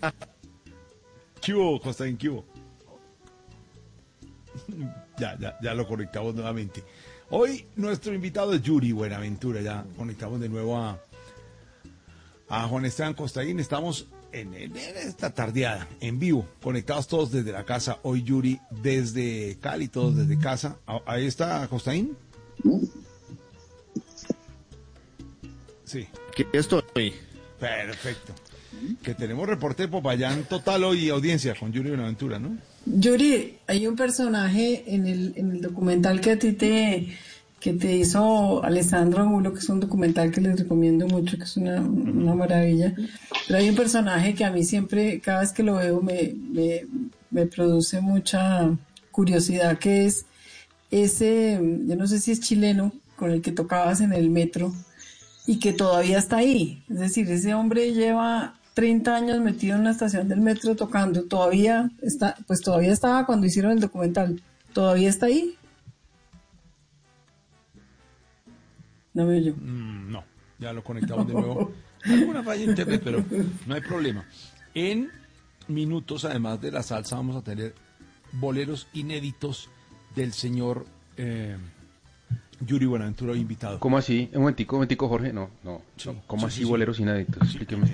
[1.42, 2.46] ¿Qué hubo, hubo?
[5.18, 6.84] Ya, ya, ya lo conectamos nuevamente.
[7.30, 9.62] Hoy nuestro invitado es Yuri Buenaventura.
[9.62, 11.00] Ya conectamos de nuevo a,
[12.50, 13.60] a Juan Esteban Costaín.
[13.62, 18.00] Estamos en, esta tardeada, en vivo, conectados todos desde la casa.
[18.04, 20.78] Hoy Yuri desde Cali, todos desde casa.
[21.06, 22.18] Ahí está Costaín.
[25.84, 26.08] Sí.
[26.32, 27.14] Aquí estoy.
[27.60, 28.34] Perfecto.
[29.02, 32.58] Que tenemos reporte de Popayán total hoy audiencia con Yuri Buenaventura, ¿no?
[32.86, 37.18] Yuri, hay un personaje en el, en el documental que a ti te
[37.66, 41.58] que te hizo Alessandro Angulo, que es un documental que les recomiendo mucho, que es
[41.58, 42.94] una, maravilla.
[43.48, 46.86] Pero hay un personaje que a mí siempre, cada vez que lo veo, me, me,
[47.32, 48.70] me produce mucha
[49.10, 50.28] curiosidad, que es
[51.04, 54.74] ese, yo no sé si es chileno, con el que tocabas en el metro,
[55.48, 56.84] y que todavía está ahí.
[56.90, 61.92] Es decir, ese hombre lleva 30 años metido en una estación del metro tocando, todavía
[62.02, 64.42] está, pues todavía estaba cuando hicieron el documental,
[64.74, 65.56] todavía está ahí.
[69.14, 69.54] No veo yo.
[69.56, 70.24] Mm, no,
[70.60, 71.72] ya lo conectamos de nuevo.
[72.04, 73.24] Alguna falla en internet, pero
[73.66, 74.26] no hay problema.
[74.74, 75.10] En
[75.68, 77.74] minutos, además de la salsa, vamos a tener
[78.34, 79.70] boleros inéditos
[80.16, 80.86] del señor
[81.18, 81.58] eh,
[82.66, 83.80] Yuri Buenaventura invitado.
[83.80, 84.30] ¿Cómo así?
[84.34, 85.34] Un momentico, un momentico, Jorge.
[85.34, 85.82] No, no.
[86.28, 87.44] ¿Cómo así boleros inéditos?
[87.44, 87.88] Explíqueme.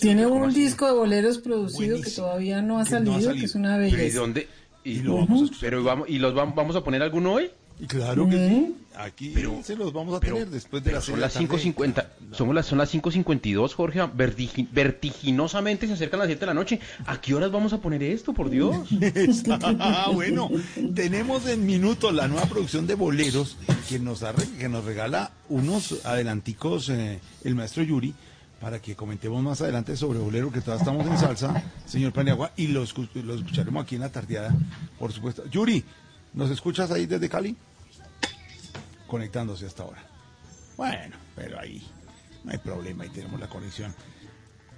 [0.00, 4.04] Tiene un disco de boleros producido que todavía no ha, salido, que es una belleza.
[4.04, 4.48] ¿Y dónde?
[4.84, 7.50] ¿Y, lo vamos a pero vamos, ¿y los vamos a poner alguno hoy?
[7.86, 8.76] Claro que sí.
[8.98, 12.04] Aquí se los vamos a tener después de la Son las 5.50.
[12.32, 14.00] Somos las, son las 5.52, Jorge.
[14.72, 16.80] vertiginosamente se acercan las 7 de la noche.
[17.06, 18.88] ¿A qué horas vamos a poner esto, por Dios?
[19.78, 20.50] ah, bueno.
[20.96, 23.56] Tenemos en minutos la nueva producción de boleros
[23.88, 24.24] que nos,
[24.58, 28.12] que nos regala unos adelanticos eh, el maestro Yuri
[28.60, 32.66] para que comentemos más adelante sobre bolero, que todavía estamos en salsa, señor Paniagua, y
[32.66, 34.52] los lo escucharemos aquí en la tardeada,
[34.98, 35.48] por supuesto.
[35.48, 35.84] Yuri,
[36.34, 37.56] ¿nos escuchas ahí desde Cali?
[39.08, 40.04] Conectándose hasta ahora.
[40.76, 41.84] Bueno, pero ahí
[42.44, 43.92] no hay problema, ahí tenemos la conexión.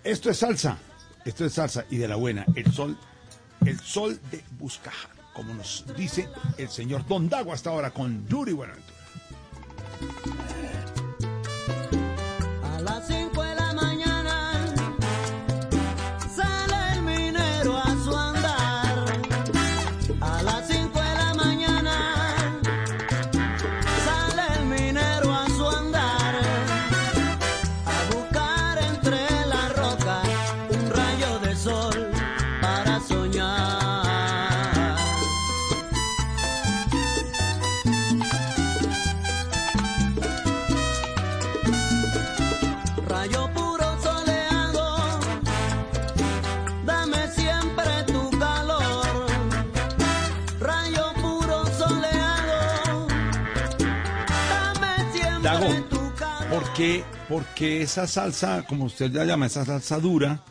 [0.02, 0.78] Esto es salsa,
[1.26, 2.96] esto es salsa y de la buena, el sol,
[3.66, 8.52] el sol de Buscaja, como nos dice el señor Don Dago hasta ahora con Yuri
[8.52, 8.96] Buenaventura.
[57.28, 60.42] Porque esa salsa, como usted la llama, esa salsa dura,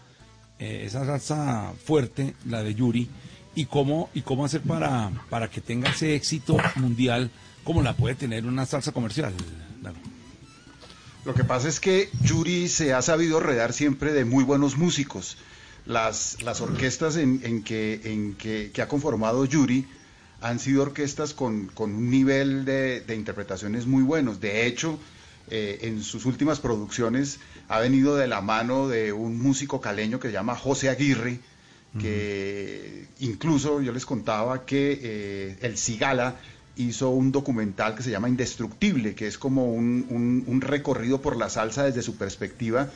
[0.60, 3.10] eh, esa salsa fuerte, la de Yuri,
[3.56, 7.32] y cómo, y cómo hacer para, para que tenga ese éxito mundial
[7.64, 9.34] como la puede tener una salsa comercial?
[11.26, 15.38] Lo que pasa es que Yuri se ha sabido redar siempre de muy buenos músicos.
[15.86, 19.86] Las, las orquestas en, que, en que, ha conformado Yuri
[20.42, 24.40] han sido orquestas con, un nivel de, interpretaciones muy buenos.
[24.40, 24.98] De hecho,
[25.52, 30.28] eh, en sus últimas producciones ha venido de la mano de un músico caleño que
[30.28, 31.40] se llama José Aguirre,
[32.00, 36.36] que incluso yo les contaba que eh, el Cigala
[36.76, 41.84] hizo un documental que se llama Indestructible, que es como un, recorrido por la salsa
[41.84, 42.90] desde su perspectiva,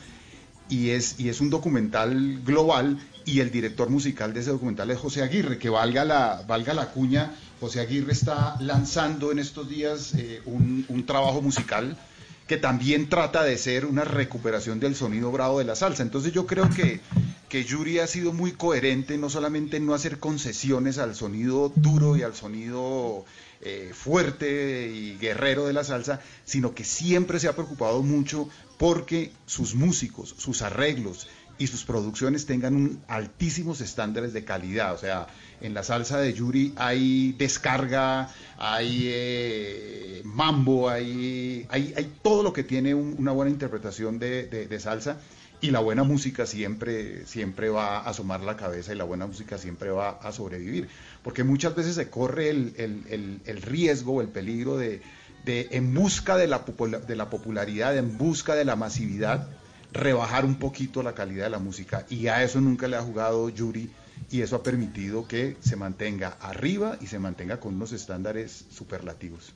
[0.68, 4.98] y es, y es un documental global, y el director musical de ese documental es
[4.98, 10.14] José Aguirre, que valga la, valga la cuña, José Aguirre está lanzando en estos días
[10.14, 11.96] eh, un, un trabajo musical
[12.46, 16.02] que también trata de ser una recuperación del sonido bravo de la salsa.
[16.02, 17.00] Entonces yo creo que,
[17.48, 22.16] que Yuri ha sido muy coherente, no solamente en no hacer concesiones al sonido duro
[22.16, 23.24] y al sonido
[23.62, 29.32] eh, fuerte y guerrero de la salsa, sino que siempre se ha preocupado mucho porque
[29.46, 34.92] sus músicos, sus arreglos y sus producciones tengan un altísimos estándares de calidad.
[34.92, 35.28] O sea,
[35.60, 38.28] en la salsa de Yuri hay descarga,
[38.58, 45.18] hay eh, mambo, hay, hay, hay, todo lo que tiene una buena interpretación de salsa
[45.64, 49.56] y la buena música siempre, siempre va a asomar la cabeza y la buena música
[49.56, 50.88] siempre va a sobrevivir.
[51.22, 55.00] Porque muchas veces se corre el, el, el, riesgo o el peligro de,
[55.46, 56.64] de, en busca de la,
[57.06, 59.48] de la popularidad, en busca de la masividad,
[59.90, 62.04] rebajar un poquito la calidad de la música.
[62.10, 63.90] Y a eso nunca le ha jugado Yuri
[64.30, 69.52] y eso ha permitido que se mantenga arriba y se mantenga con unos estándares superlativos.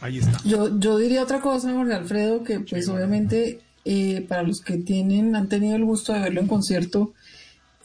[0.00, 0.38] Ahí está.
[0.44, 5.34] Yo, yo diría otra cosa, Jorge Alfredo, que pues obviamente eh, para los que tienen,
[5.34, 7.14] han tenido el gusto de verlo en concierto,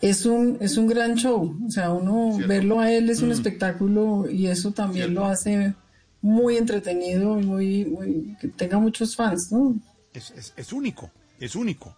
[0.02, 1.58] es un, es un gran show.
[1.66, 3.34] O sea, uno verlo a él es un mm.
[3.34, 5.74] espectáculo y eso también lo hace
[6.22, 9.76] muy entretenido y muy, que tenga muchos fans, ¿no?
[10.14, 11.96] Es, es, único, es único.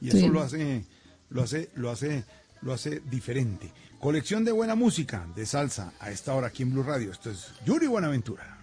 [0.00, 0.84] Y eso lo hace,
[1.28, 2.24] lo hace, lo hace,
[2.62, 3.72] lo hace diferente.
[3.98, 7.12] Colección de buena música, de salsa, a esta hora aquí en Blue Radio.
[7.12, 8.58] Esto es Yuri Buenaventura.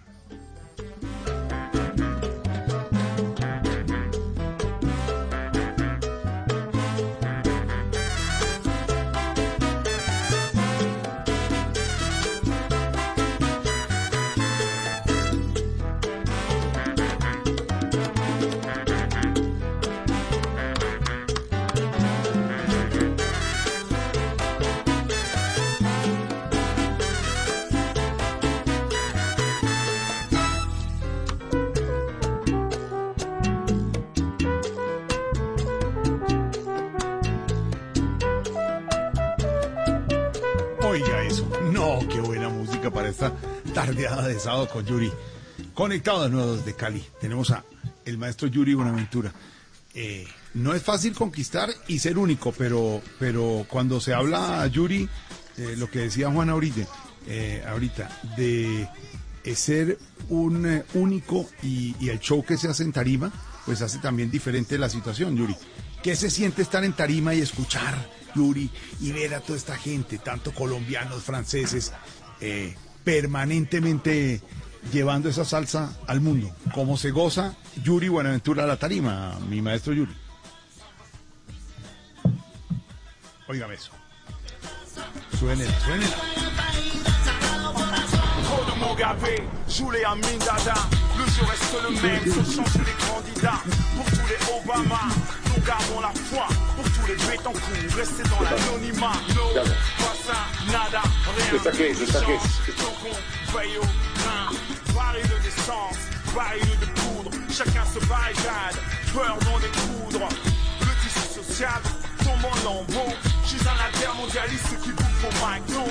[43.74, 45.12] Tardeada de sábado con Yuri.
[45.74, 47.04] Conectado de nuevo desde Cali.
[47.20, 47.64] Tenemos a
[48.04, 49.32] el maestro Yuri Buenaventura.
[49.94, 55.08] Eh, no es fácil conquistar y ser único, pero, pero cuando se habla, Yuri,
[55.56, 56.86] eh, lo que decía Juan ahorita,
[57.26, 58.88] eh, ahorita de
[59.54, 59.98] ser
[60.28, 63.32] un único y, y, el show que se hace en Tarima,
[63.64, 65.56] pues hace también diferente la situación, Yuri.
[66.02, 67.94] ¿Qué se siente estar en Tarima y escuchar,
[68.34, 68.70] Yuri,
[69.00, 71.92] y ver a toda esta gente, tanto colombianos, franceses,
[73.04, 74.40] permanentemente
[74.92, 76.54] llevando esa salsa al mundo.
[76.74, 80.14] ¿Cómo se goza Yuri Buenaventura la tarima, mi maestro Yuri?
[83.48, 83.92] Óigame eso.
[85.38, 85.72] Suénela.
[91.38, 93.62] Jeu reste le même, sauf changer les candidats.
[93.94, 95.00] Pour tous les Obama,
[95.46, 96.48] nous gardons la foi.
[96.74, 97.60] Pour tous les Bétancourt,
[97.96, 99.12] restez dans l'anonymat.
[99.36, 101.02] No, pas ça, nada,
[101.36, 101.54] rien.
[101.54, 101.94] ¿Esta qué es?
[101.94, 103.86] Donc on veille au
[104.18, 104.50] grain,
[104.94, 107.30] baril de baril de poudre.
[107.50, 108.76] Chacun se barricade,
[109.14, 110.28] peur d'en découdre.
[110.80, 111.80] Le tissu social
[112.18, 113.14] tombe en lambeaux.
[113.44, 115.84] Je suis un altermondialiste qui bouffe au McDo.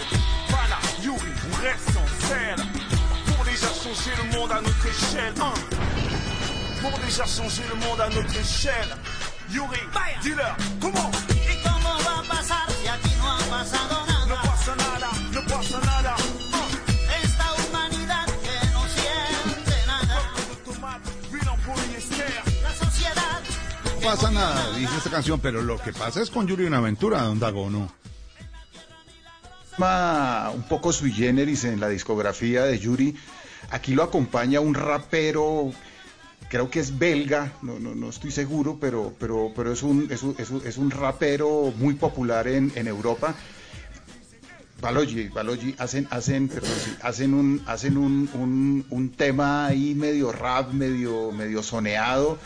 [0.50, 2.77] Voilà, Yuri, on reste en selle
[3.58, 5.34] déjà changer le monde à notre échelle.
[5.42, 5.54] Hein.
[6.82, 8.96] Pour déjà changer le monde à notre échelle.
[9.50, 9.80] Yuri,
[10.22, 14.26] dis-leur, comment ¿Y cómo va a pasar si aquí no ha pasado nada?
[14.28, 16.16] No pasa nada, no pasa nada.
[16.52, 17.24] Uh.
[17.24, 20.18] Esta humanidad que no siente nada.
[22.64, 23.40] La sociedad.
[23.96, 27.22] No pasa nada, dice esta canción, pero lo que pasa es con Yuri una aventura,
[27.22, 27.92] don Dago, ¿no?
[29.80, 33.16] un poco sui generis en la discografía de Yuri
[33.70, 35.72] Aquí lo acompaña un rapero,
[36.50, 40.24] creo que es belga, no, no, no estoy seguro, pero, pero, pero es, un, es,
[40.24, 40.36] un,
[40.66, 43.36] es, un, rapero muy popular en, en Europa.
[44.80, 46.70] Balogi, Balogi hacen, hacen, perdón,
[47.02, 52.38] hacen un, hacen un, un, tema ahí medio rap, medio, medio soneado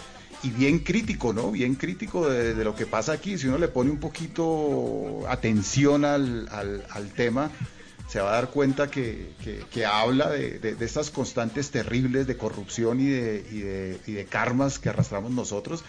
[0.49, 1.51] bien crítico, ¿no?
[1.51, 3.37] Bien crítico de, lo que pasa aquí.
[3.37, 7.51] Si uno le pone un poquito atención al, al, tema,
[8.11, 9.29] se va a dar cuenta que,
[9.71, 14.25] que, habla de, de, estas constantes terribles de corrupción y de, y de, y de
[14.25, 15.85] karmas que arrastramos nosotros.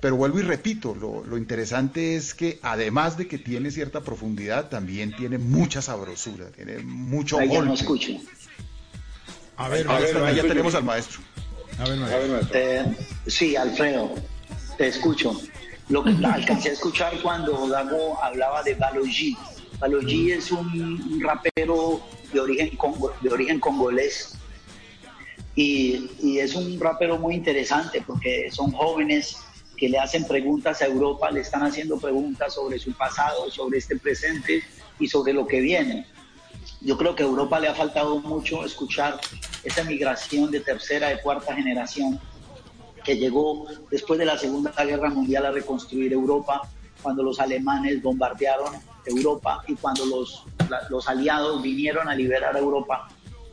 [0.00, 4.70] Pero vuelvo y repito, lo, lo, interesante es que además de que tiene cierta profundidad,
[4.70, 8.12] también tiene mucha sabrosura, tiene mucho Ahí no escucho.
[9.58, 11.20] A ver, a ver, ya tenemos al maestro.
[11.78, 12.58] A ver, maestro.
[12.58, 12.96] Eh,
[13.26, 14.14] sí, Alfredo,
[14.78, 15.38] te escucho.
[15.90, 19.36] Lo que alcancé a escuchar cuando Dago hablaba de Balogi.
[19.80, 22.00] Balogi es un rapero
[22.32, 22.78] de origen,
[23.22, 24.34] de origen congolés
[25.56, 29.38] y, y es un rapero muy interesante porque son jóvenes
[29.78, 33.96] que le hacen preguntas a Europa, le están haciendo preguntas sobre su pasado, sobre este
[33.96, 34.62] presente
[34.98, 36.06] y sobre lo que viene.
[36.82, 39.18] Yo creo que a Europa le ha faltado mucho escuchar
[39.64, 42.20] esa migración de tercera, de cuarta generación
[43.02, 46.68] que llegó después de la Segunda Guerra Mundial a reconstruir Europa,
[47.02, 48.74] cuando los alemanes bombardearon
[49.06, 50.44] Europa y cuando los,
[50.88, 53.08] los aliados vinieron a liberar a Europa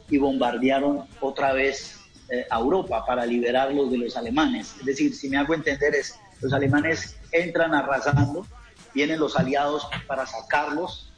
[0.09, 1.99] y bombardearon otra vez
[2.29, 4.75] eh, a Europa para liberarlos de los alemanes.
[4.79, 8.45] Es decir, si me hago entender es, los alemanes entran arrasando,
[8.93, 11.11] vienen los aliados para sacarlos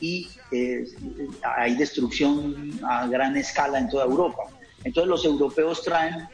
[0.00, 0.84] y eh,
[1.56, 4.42] hay destrucción a gran escala en toda Europa.
[4.84, 6.28] Entonces los europeos traen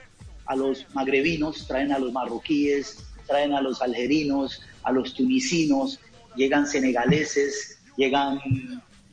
[0.46, 6.00] a los magrebinos, traen a los marroquíes, traen a los algerinos, a los tunisinos,
[6.36, 8.40] llegan senegaleses, llegan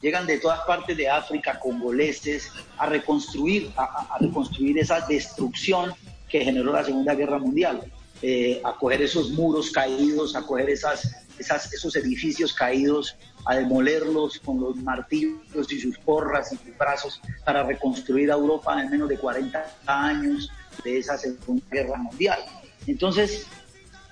[0.06, 5.94] llegan de todas partes de África, congoleses, a reconstruir, a, reconstruir esa destrucción
[6.30, 11.26] que generó la Segunda Guerra Mundial, eh, a coger esos muros caídos, a coger esas,
[11.40, 13.16] esos edificios caídos,
[13.46, 18.80] a demolerlos con los martillos y sus porras y sus brazos para reconstruir a Europa
[18.80, 20.52] en menos de 40 años
[20.84, 22.40] de esa Segunda Guerra Mundial.
[22.86, 23.48] Entonces,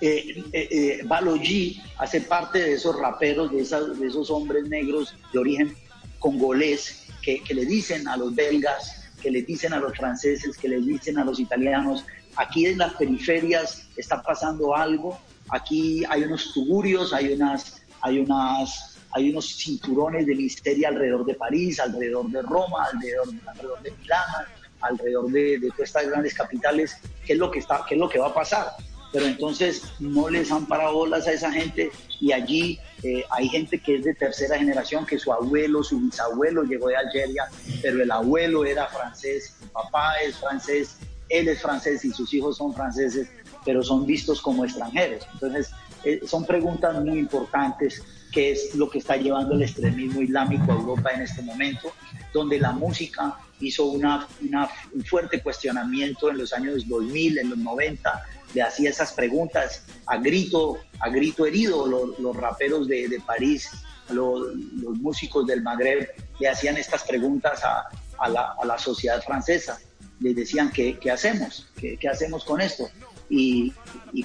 [0.00, 5.76] eh, eh, eh Balogi hace parte de esos raperos, de, esos hombres negros de origen
[6.18, 10.80] congolés que, le dicen a los belgas, que le dicen a los franceses, que le
[10.80, 12.04] dicen a los italianos,
[12.36, 15.18] aquí en las periferias está pasando algo,
[15.48, 21.34] aquí hay unos tugurios, hay unas, hay unas, hay unos cinturones de misterio alrededor de
[21.34, 24.20] París, alrededor de Roma, alrededor, alrededor de Milán,
[24.80, 28.08] alrededor de, de, todas estas grandes capitales, ¿qué es lo que está, qué es lo
[28.08, 28.66] que va a pasar?
[29.14, 33.78] Pero entonces no les han parado bolas a esa gente y allí eh, hay gente
[33.78, 37.44] que es de tercera generación, que su abuelo, su bisabuelo llegó de Algeria,
[37.80, 42.56] pero el abuelo era francés, su papá es francés, él es francés y sus hijos
[42.56, 43.28] son franceses,
[43.64, 45.24] pero son vistos como extranjeros.
[45.32, 45.70] Entonces,
[46.02, 50.74] eh, son preguntas muy importantes, qué es lo que está llevando el extremismo islámico a
[50.74, 51.92] Europa en este momento,
[52.32, 54.26] donde la música hizo una,
[54.92, 58.22] un fuerte cuestionamiento en los años 2000, en los 90,
[58.54, 61.86] le hacía esas preguntas a grito, a grito herido,
[62.18, 63.70] los, raperos de, París,
[64.10, 64.54] los,
[65.00, 66.08] músicos del Magreb,
[66.38, 69.78] le hacían estas preguntas a, la, sociedad francesa.
[70.20, 71.68] Les decían, ¿qué, hacemos?
[71.76, 72.88] ¿Qué, hacemos con esto?
[73.28, 73.72] Y,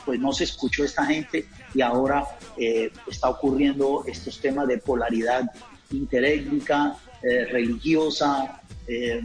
[0.06, 2.24] pues no se escuchó esta gente y ahora
[2.58, 5.50] eh, está ocurriendo estos temas de polaridad
[5.92, 8.59] interétnica, eh, religiosa.
[8.90, 9.22] Eh,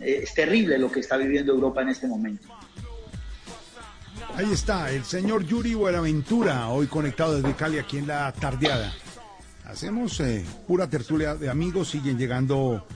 [0.00, 2.46] es terrible lo que está viviendo Europa en este momento.
[4.36, 8.94] Ahí está, el señor Yuri Buenaventura, hoy conectado desde Cali aquí en la tardeada.
[9.64, 12.86] Hacemos eh, pura tertulia de amigos, siguen llegando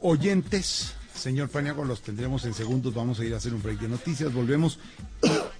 [0.00, 0.94] oyentes.
[1.14, 2.94] Señor Paniago, los tendremos en segundos.
[2.94, 4.32] Vamos a ir a hacer un break de noticias.
[4.32, 4.78] Volvemos.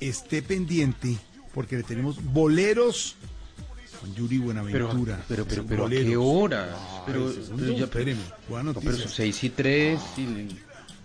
[0.01, 1.17] esté pendiente
[1.55, 3.17] porque le tenemos boleros
[4.03, 5.23] con Yuri Buenaventura.
[5.29, 6.77] Pero, pero, pero, pero ¿a qué hora?
[7.07, 8.21] pero, pero, ya, espéreme.
[8.49, 8.91] Buena noticia.
[8.91, 10.01] pero 6 y 3.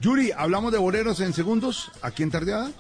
[0.02, 2.72] Yuri, ¿hablamos de boleros en segundos aquí en Tardeada?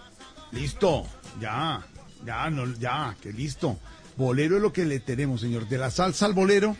[0.51, 1.05] Listo.
[1.39, 1.85] Ya,
[2.25, 3.77] ya, no, ya, que listo.
[4.17, 5.67] Bolero es lo que le tenemos, señor.
[5.67, 6.75] De la salsa al bolero,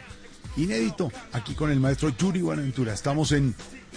[0.56, 2.94] inédito, aquí con el maestro Yuri Buenaventura.
[2.94, 3.54] Estamos en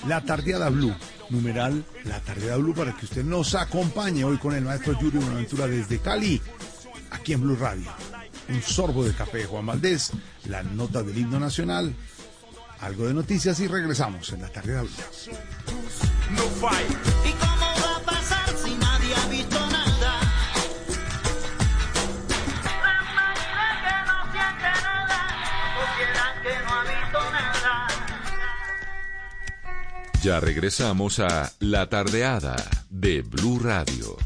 [0.06, 0.94] La Tardeada Blue,
[1.30, 5.66] numeral La Tardeada Blue, para que usted nos acompañe hoy con el maestro Yuri Buenaventura
[5.66, 6.42] desde Cali,
[7.10, 7.90] aquí en Blue Radio.
[8.50, 10.10] Un sorbo de café de Juan Valdés,
[10.48, 11.94] la nota del himno nacional,
[12.80, 14.90] algo de noticias y regresamos en La Tardeada Blue.
[30.22, 32.56] Ya regresamos a La Tardeada
[32.90, 34.18] de Blue Radio.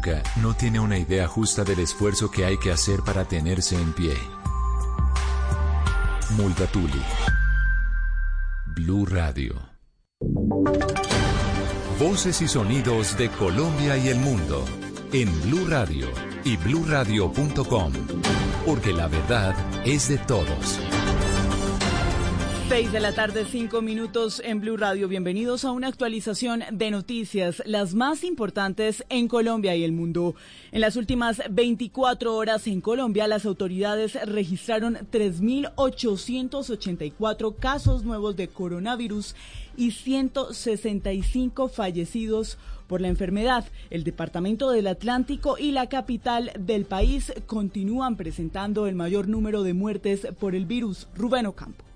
[0.00, 3.92] Nunca no tiene una idea justa del esfuerzo que hay que hacer para tenerse en
[3.92, 4.14] pie.
[6.30, 7.02] Multatuli.
[8.76, 9.56] Blue Radio.
[11.98, 14.64] Voces y sonidos de Colombia y el mundo
[15.12, 16.08] en Blue Radio
[16.44, 17.92] y bluradio.com,
[18.64, 19.54] porque la verdad
[19.84, 20.80] es de todos.
[22.80, 25.06] 6 de la tarde, 5 minutos en Blue Radio.
[25.06, 30.34] Bienvenidos a una actualización de noticias, las más importantes en Colombia y el mundo.
[30.72, 39.34] En las últimas 24 horas en Colombia, las autoridades registraron 3.884 casos nuevos de coronavirus
[39.76, 43.66] y 165 fallecidos por la enfermedad.
[43.90, 49.74] El Departamento del Atlántico y la capital del país continúan presentando el mayor número de
[49.74, 51.08] muertes por el virus.
[51.14, 51.89] Rubén Ocampo.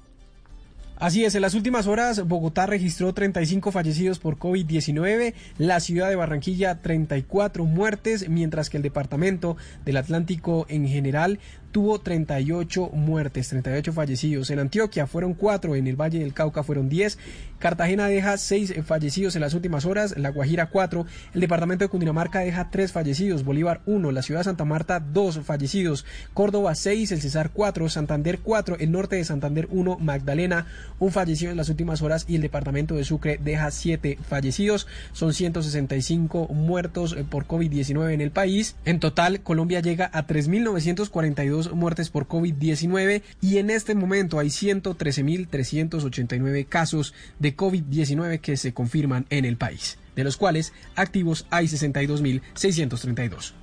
[0.97, 6.15] Así es, en las últimas horas Bogotá registró 35 fallecidos por COVID-19, la ciudad de
[6.15, 11.41] Barranquilla 34 muertes, mientras que el departamento del Atlántico en general
[11.75, 14.49] tuvo 38 muertes, 38 fallecidos.
[14.51, 17.19] En Antioquia fueron 4, en el Valle del Cauca fueron 10,
[17.59, 22.39] Cartagena deja 6 fallecidos en las últimas horas, La Guajira 4, el departamento de Cundinamarca
[22.39, 27.21] deja 3 fallecidos, Bolívar 1, la ciudad de Santa Marta 2 fallecidos, Córdoba 6, el
[27.21, 30.67] Cesar 4, Santander 4, el norte de Santander 1, Magdalena
[31.01, 34.87] un fallecido en las últimas horas y el departamento de Sucre deja 7 fallecidos.
[35.13, 38.77] Son 165 muertos eh, por COVID-19 en el país.
[38.85, 46.67] En total, Colombia llega a 3.942 muertes por COVID-19 y en este momento hay 113.389
[46.67, 53.55] casos de COVID-19 que se confirman en el país, de los cuales activos hay 62.632.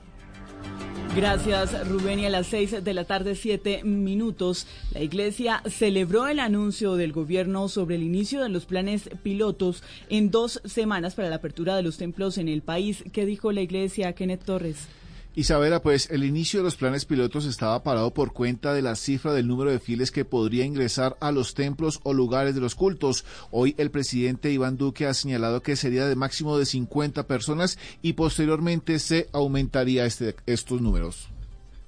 [1.15, 2.19] Gracias, Rubén.
[2.19, 7.11] Y a las seis de la tarde, siete minutos, la Iglesia celebró el anuncio del
[7.11, 11.83] gobierno sobre el inicio de los planes pilotos en dos semanas para la apertura de
[11.83, 13.03] los templos en el país.
[13.11, 14.87] ¿Qué dijo la Iglesia, Kenneth Torres?
[15.33, 19.31] Isabela, pues el inicio de los planes pilotos estaba parado por cuenta de la cifra
[19.31, 23.23] del número de fieles que podría ingresar a los templos o lugares de los cultos.
[23.49, 28.13] Hoy el presidente Iván Duque ha señalado que sería de máximo de 50 personas y
[28.13, 31.29] posteriormente se aumentaría este, estos números.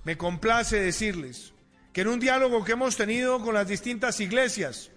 [0.06, 1.52] Me complace decirles
[1.92, 4.90] que en un diálogo que hemos tenido con las distintas iglesias,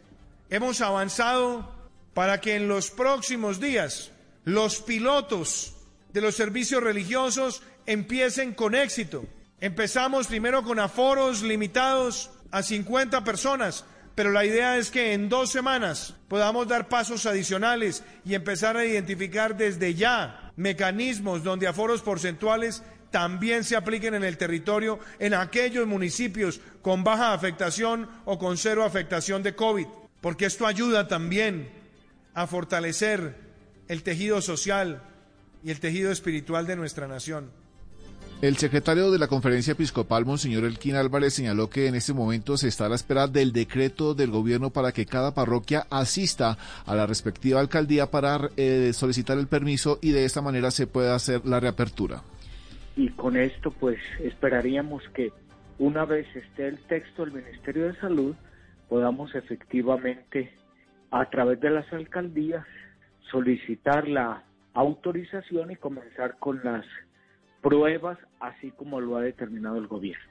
[0.51, 1.74] hemos avanzado
[2.14, 4.12] para que en los próximos días
[4.44, 5.74] los pilotos
[6.12, 9.25] de los servicios religiosos empiecen con éxito.
[9.61, 13.85] Empezamos primero con aforos limitados a 50 personas,
[14.15, 18.85] pero la idea es que en dos semanas podamos dar pasos adicionales y empezar a
[18.85, 25.87] identificar desde ya mecanismos donde aforos porcentuales también se apliquen en el territorio en aquellos
[25.87, 29.87] municipios con baja afectación o con cero afectación de COVID,
[30.21, 31.71] porque esto ayuda también
[32.35, 33.37] a fortalecer
[33.89, 35.03] el tejido social
[35.63, 37.51] y el tejido espiritual de nuestra nación.
[38.43, 42.69] El secretario de la Conferencia Episcopal, Monseñor Elquín Álvarez, señaló que en este momento se
[42.69, 47.07] está a la espera del decreto del gobierno para que cada parroquia asista a la
[47.07, 51.61] respectiva alcaldía para eh, solicitar el permiso y de esta manera se pueda hacer la
[51.61, 52.21] reapertura.
[52.95, 55.33] Y con esto, pues esperaríamos que
[55.79, 58.35] una vez esté el texto del Ministerio de Salud,
[58.91, 60.53] podamos efectivamente,
[61.11, 62.67] a través de las alcaldías,
[63.31, 64.43] solicitar la
[64.75, 66.85] autorización y comenzar con las
[67.67, 70.23] pruebas, así como lo ha determinado el gobierno.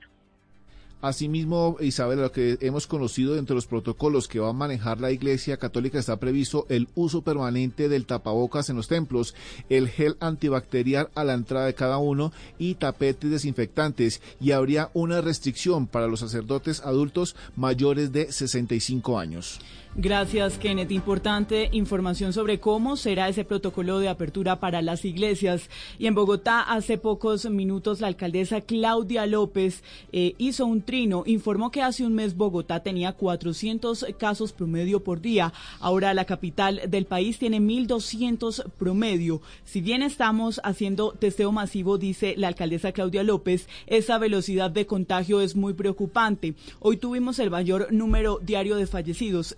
[1.01, 5.57] Asimismo, Isabel, lo que hemos conocido entre los protocolos que va a manejar la Iglesia
[5.57, 9.35] Católica está previsto el uso permanente del tapabocas en los templos,
[9.69, 14.21] el gel antibacterial a la entrada de cada uno y tapetes desinfectantes.
[14.39, 19.59] Y habría una restricción para los sacerdotes adultos mayores de 65 años.
[19.97, 20.91] Gracias, Kenneth.
[20.91, 25.69] Importante información sobre cómo será ese protocolo de apertura para las iglesias.
[25.97, 31.23] Y en Bogotá, hace pocos minutos, la alcaldesa Claudia López eh, hizo un trino.
[31.25, 35.53] Informó que hace un mes Bogotá tenía 400 casos promedio por día.
[35.79, 39.41] Ahora la capital del país tiene 1.200 promedio.
[39.63, 45.39] Si bien estamos haciendo testeo masivo, dice la alcaldesa Claudia López, esa velocidad de contagio
[45.39, 46.53] es muy preocupante.
[46.81, 49.55] Hoy tuvimos el mayor número diario de fallecidos,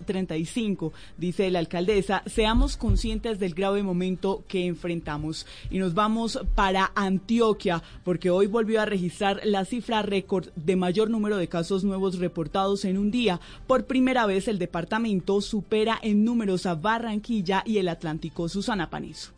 [1.16, 5.46] dice la alcaldesa, seamos conscientes del grave momento que enfrentamos.
[5.70, 11.10] Y nos vamos para Antioquia, porque hoy volvió a registrar la cifra récord de mayor
[11.10, 13.40] número de casos nuevos reportados en un día.
[13.66, 18.48] Por primera vez el departamento supera en números a Barranquilla y el Atlántico.
[18.48, 19.37] Susana Panizo.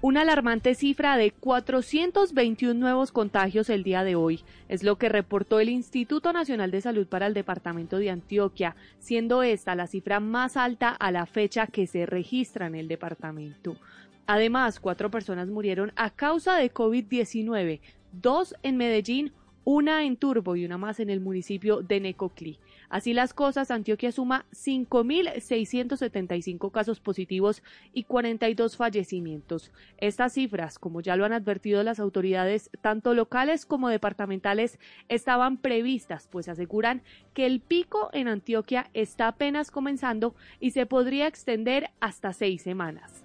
[0.00, 5.58] Una alarmante cifra de 421 nuevos contagios el día de hoy es lo que reportó
[5.58, 10.56] el Instituto Nacional de Salud para el Departamento de Antioquia, siendo esta la cifra más
[10.56, 13.74] alta a la fecha que se registra en el departamento.
[14.28, 17.80] Además, cuatro personas murieron a causa de COVID-19,
[18.12, 19.32] dos en Medellín,
[19.64, 22.60] una en Turbo y una más en el municipio de Necoclí.
[22.88, 27.62] Así las cosas, Antioquia suma 5.675 casos positivos
[27.92, 29.72] y 42 fallecimientos.
[29.98, 34.78] Estas cifras, como ya lo han advertido las autoridades, tanto locales como departamentales,
[35.08, 37.02] estaban previstas, pues aseguran
[37.34, 43.24] que el pico en Antioquia está apenas comenzando y se podría extender hasta seis semanas.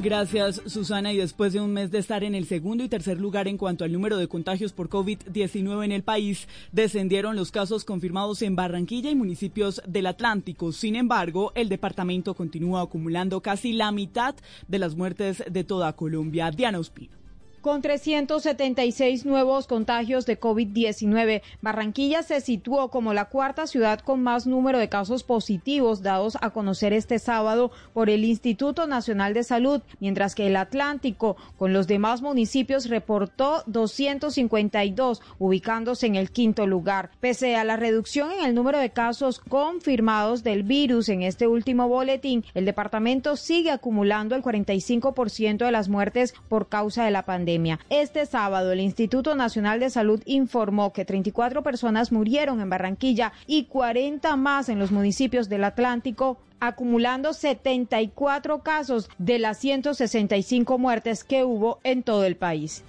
[0.00, 1.12] Gracias, Susana.
[1.12, 3.84] Y después de un mes de estar en el segundo y tercer lugar en cuanto
[3.84, 9.10] al número de contagios por COVID-19 en el país, descendieron los casos confirmados en Barranquilla
[9.10, 10.70] y municipios del Atlántico.
[10.70, 14.36] Sin embargo, el departamento continúa acumulando casi la mitad
[14.68, 16.52] de las muertes de toda Colombia.
[16.52, 17.17] Diana Ospino.
[17.60, 24.46] Con 376 nuevos contagios de COVID-19, Barranquilla se situó como la cuarta ciudad con más
[24.46, 29.82] número de casos positivos dados a conocer este sábado por el Instituto Nacional de Salud,
[29.98, 37.10] mientras que el Atlántico, con los demás municipios, reportó 252, ubicándose en el quinto lugar.
[37.18, 41.88] Pese a la reducción en el número de casos confirmados del virus en este último
[41.88, 47.47] boletín, el departamento sigue acumulando el 45% de las muertes por causa de la pandemia.
[47.88, 53.64] Este sábado, el Instituto Nacional de Salud informó que 34 personas murieron en Barranquilla y
[53.64, 61.44] 40 más en los municipios del Atlántico acumulando 74 casos de las 165 muertes que
[61.44, 62.82] hubo en todo el país.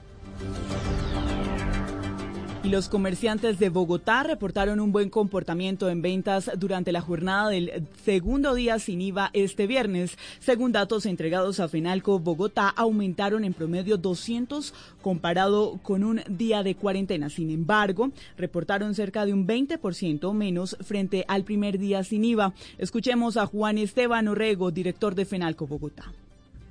[2.61, 7.87] Y los comerciantes de Bogotá reportaron un buen comportamiento en ventas durante la jornada del
[8.03, 10.17] segundo día sin IVA este viernes.
[10.39, 16.75] Según datos entregados a Fenalco, Bogotá aumentaron en promedio 200 comparado con un día de
[16.75, 17.29] cuarentena.
[17.29, 22.53] Sin embargo, reportaron cerca de un 20% menos frente al primer día sin IVA.
[22.77, 26.11] Escuchemos a Juan Esteban Orrego, director de Fenalco Bogotá.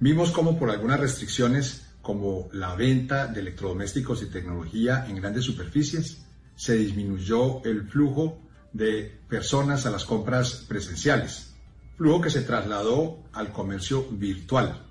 [0.00, 6.24] Vimos como por algunas restricciones como la venta de electrodomésticos y tecnología en grandes superficies,
[6.56, 8.40] se disminuyó el flujo
[8.72, 11.52] de personas a las compras presenciales,
[11.98, 14.86] flujo que se trasladó al comercio virtual.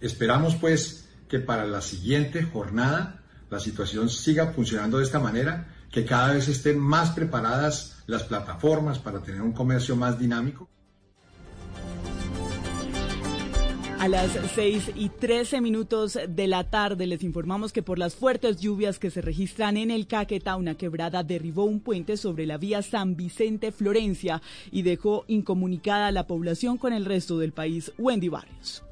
[0.00, 3.20] Esperamos pues que para la siguiente jornada
[3.50, 9.00] la situación siga funcionando de esta manera, que cada vez estén más preparadas las plataformas
[9.00, 10.68] para tener un comercio más dinámico.
[14.04, 18.60] A las 6 y 13 minutos de la tarde les informamos que por las fuertes
[18.60, 22.82] lluvias que se registran en el Caquetá, una quebrada derribó un puente sobre la vía
[22.82, 27.92] San Vicente-Florencia y dejó incomunicada a la población con el resto del país.
[27.96, 28.82] Wendy Barrios.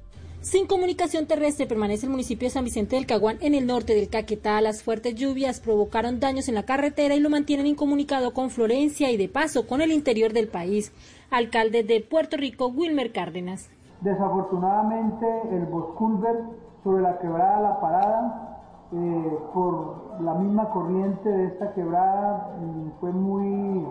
[0.41, 4.09] Sin comunicación terrestre permanece el municipio de San Vicente del Caguán en el norte del
[4.09, 4.63] Caquetá.
[4.63, 9.19] Las fuertes lluvias provocaron daños en la carretera y lo mantienen incomunicado con Florencia y
[9.19, 10.91] de paso con el interior del país.
[11.29, 13.69] Alcalde de Puerto Rico, Wilmer Cárdenas.
[14.03, 16.37] Desafortunadamente el Bosculver
[16.83, 18.59] sobre la quebrada La Parada,
[18.93, 23.87] eh, por la misma corriente de esta quebrada, mm, fue muy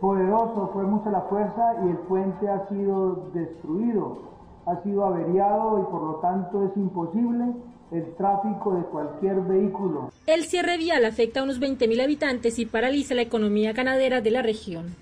[0.00, 4.18] poderoso, fue mucha la fuerza y el puente ha sido destruido,
[4.66, 7.54] ha sido averiado y por lo tanto es imposible
[7.92, 10.10] el tráfico de cualquier vehículo.
[10.26, 14.42] El cierre vial afecta a unos 20.000 habitantes y paraliza la economía ganadera de la
[14.42, 14.94] región.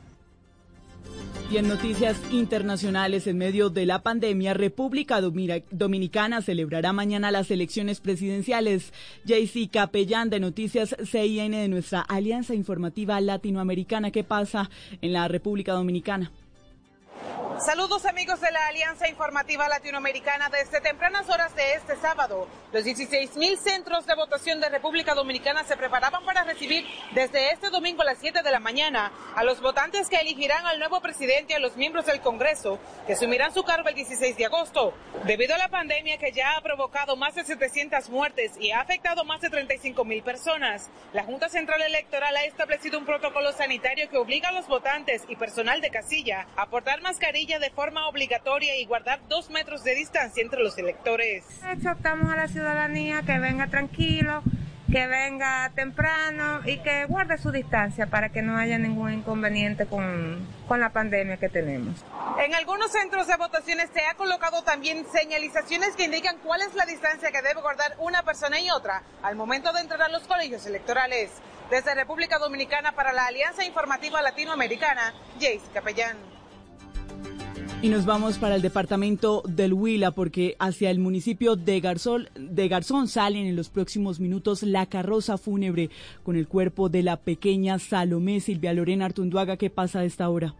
[1.50, 8.00] Y en noticias internacionales, en medio de la pandemia, República Dominicana celebrará mañana las elecciones
[8.00, 8.92] presidenciales.
[9.24, 14.10] JC Capellán de Noticias CIN de nuestra Alianza Informativa Latinoamericana.
[14.10, 14.68] ¿Qué pasa
[15.00, 16.30] en la República Dominicana?
[17.56, 20.48] Saludos amigos de la Alianza Informativa Latinoamericana.
[20.48, 25.76] Desde tempranas horas de este sábado, los 16.000 centros de votación de República Dominicana se
[25.76, 30.08] preparaban para recibir desde este domingo a las 7 de la mañana a los votantes
[30.08, 33.88] que elegirán al nuevo presidente y a los miembros del Congreso que asumirán su cargo
[33.88, 34.94] el 16 de agosto.
[35.24, 39.24] Debido a la pandemia que ya ha provocado más de 700 muertes y ha afectado
[39.24, 44.50] más de 35.000 personas, la Junta Central Electoral ha establecido un protocolo sanitario que obliga
[44.50, 47.02] a los votantes y personal de casilla a portar
[47.38, 51.44] mascarilla de forma obligatoria y guardar dos metros de distancia entre los electores.
[51.70, 54.42] Exhortamos a la ciudadanía que venga tranquilo,
[54.90, 60.44] que venga temprano y que guarde su distancia para que no haya ningún inconveniente con,
[60.66, 62.04] con, la pandemia que tenemos.
[62.40, 66.86] En algunos centros de votaciones se ha colocado también señalizaciones que indican cuál es la
[66.86, 70.66] distancia que debe guardar una persona y otra al momento de entrar a los colegios
[70.66, 71.30] electorales.
[71.70, 76.37] Desde República Dominicana para la Alianza Informativa Latinoamericana, Jace Capellán.
[77.80, 82.66] Y nos vamos para el departamento del Huila porque hacia el municipio de Garzón, de
[82.66, 85.88] Garzón salen en los próximos minutos la carroza fúnebre
[86.24, 89.56] con el cuerpo de la pequeña Salomé Silvia Lorena Artunduaga.
[89.56, 90.56] ¿Qué pasa a esta hora?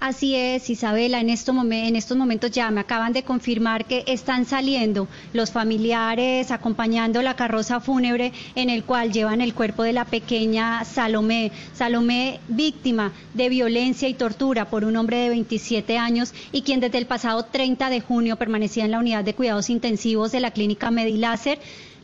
[0.00, 5.08] Así es, Isabela, en, en estos momentos ya me acaban de confirmar que están saliendo
[5.32, 10.84] los familiares acompañando la carroza fúnebre en el cual llevan el cuerpo de la pequeña
[10.84, 11.50] Salomé.
[11.74, 16.98] Salomé, víctima de violencia y tortura por un hombre de 27 años y quien desde
[16.98, 20.92] el pasado 30 de junio permanecía en la unidad de cuidados intensivos de la clínica
[20.92, 21.58] Mediláser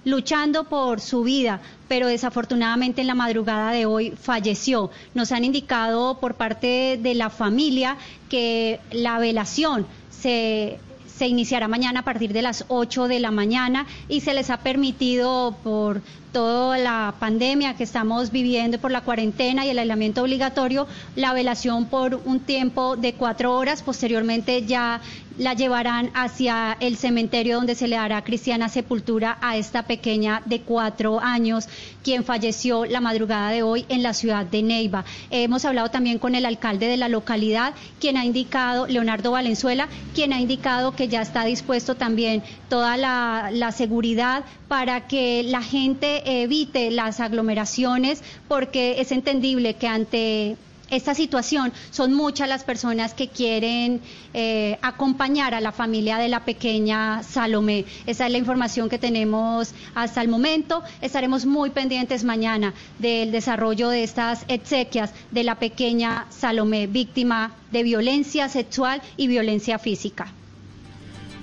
[0.04, 4.90] luchando por su vida, pero desafortunadamente en la madrugada de hoy falleció.
[5.14, 7.96] Nos han indicado por parte de la familia
[8.28, 9.86] que la velación
[10.20, 10.78] se
[11.20, 15.54] iniciará mañana a partir de las 8 de la mañana y se les ha permitido
[15.62, 16.00] por
[16.32, 21.86] toda la pandemia que estamos viviendo, por la cuarentena y el aislamiento obligatorio, la velación
[21.86, 23.82] por un tiempo de cuatro horas.
[23.82, 25.00] Posteriormente ya
[25.38, 30.60] la llevarán hacia el cementerio donde se le dará cristiana sepultura a esta pequeña de
[30.60, 31.68] cuatro años,
[32.02, 35.04] quien falleció la madrugada de hoy en la ciudad de Neiva.
[35.30, 40.32] Hemos hablado también con el alcalde de la localidad, quien ha indicado, Leonardo Valenzuela, quien
[40.32, 46.42] ha indicado que ya está dispuesto también toda la, la seguridad para que la gente
[46.42, 50.56] evite las aglomeraciones, porque es entendible que ante
[50.96, 54.00] esta situación son muchas las personas que quieren
[54.32, 57.84] eh, acompañar a la familia de la pequeña Salomé.
[58.06, 60.82] Esa es la información que tenemos hasta el momento.
[61.00, 67.82] Estaremos muy pendientes mañana del desarrollo de estas exequias de la pequeña Salomé, víctima de
[67.82, 70.32] violencia sexual y violencia física.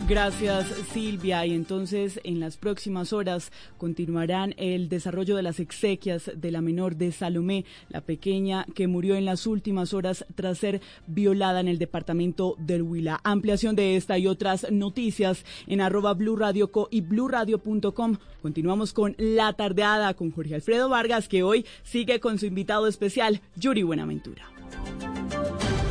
[0.08, 6.52] Gracias Silvia y entonces en las próximas horas continuarán el desarrollo de las exequias de
[6.52, 11.62] la menor de Salomé, la pequeña que murió en las últimas horas tras ser violada
[11.62, 13.22] en el departamento del Huila.
[13.24, 18.18] Ampliación de esta y otras noticias en arroba Blue Radio Co y bluradio.com.
[18.42, 23.40] Continuamos con La Tardeada con Jorge Alfredo Vargas que hoy sigue con su invitado especial,
[23.56, 24.44] Yuri Buenaventura.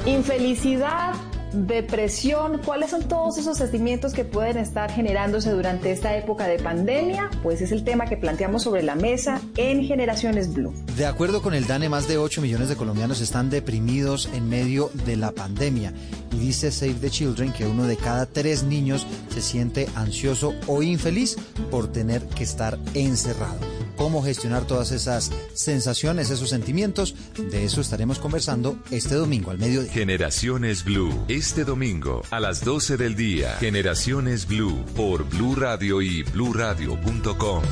[0.06, 1.14] Infelicidad
[1.52, 7.30] depresión, ¿cuáles son todos esos sentimientos que pueden estar generándose durante esta época de pandemia?
[7.42, 10.72] Pues es el tema que planteamos sobre la mesa en Generaciones Blue.
[10.96, 14.90] De acuerdo con el DANE, más de 8 millones de colombianos están deprimidos en medio
[15.04, 15.92] de la pandemia.
[16.32, 20.82] Y dice Save the Children que uno de cada tres niños se siente ansioso o
[20.82, 21.36] infeliz
[21.70, 23.58] por tener que estar encerrado
[24.00, 27.14] cómo gestionar todas esas sensaciones, esos sentimientos.
[27.50, 29.92] De eso estaremos conversando este domingo al mediodía.
[29.92, 33.56] Generaciones Blue, este domingo a las 12 del día.
[33.60, 37.62] Generaciones Blue por Blue Radio y bluradio.com.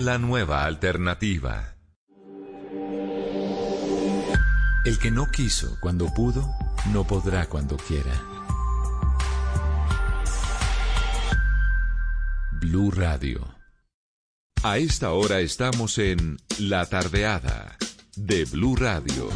[0.00, 1.76] La nueva alternativa.
[4.84, 6.44] El que no quiso cuando pudo,
[6.92, 8.20] no podrá cuando quiera.
[12.60, 13.46] Blue Radio.
[14.64, 17.76] A esta hora estamos en La Tardeada
[18.16, 19.30] de Blue Radio.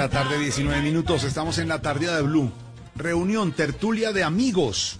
[0.00, 1.24] La tarde, 19 minutos.
[1.24, 2.50] Estamos en la tarde de Blue.
[2.96, 4.96] Reunión, tertulia de amigos.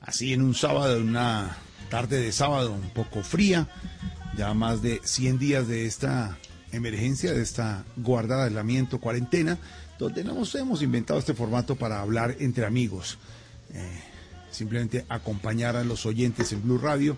[0.00, 1.56] Así en un sábado, una
[1.90, 3.66] tarde de sábado un poco fría.
[4.36, 6.38] Ya más de 100 días de esta
[6.70, 9.58] emergencia, de esta guardada, aislamiento, cuarentena,
[9.98, 13.18] donde nos hemos inventado este formato para hablar entre amigos.
[13.74, 14.02] Eh,
[14.52, 17.16] simplemente acompañar a los oyentes en Blue Radio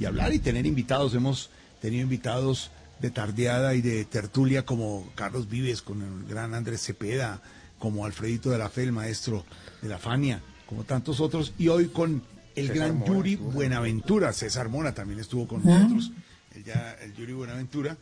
[0.00, 1.14] y hablar y tener invitados.
[1.14, 1.48] Hemos
[1.80, 7.40] tenido invitados de tardeada y de tertulia como Carlos Vives, con el gran Andrés Cepeda,
[7.78, 9.44] como Alfredito de la Fe, el maestro
[9.82, 12.22] de la Fania, como tantos otros, y hoy con
[12.54, 16.12] el gran Yuri Buenaventura, César Mora también estuvo con nosotros,
[16.54, 17.96] el, ya, el Yuri Buenaventura.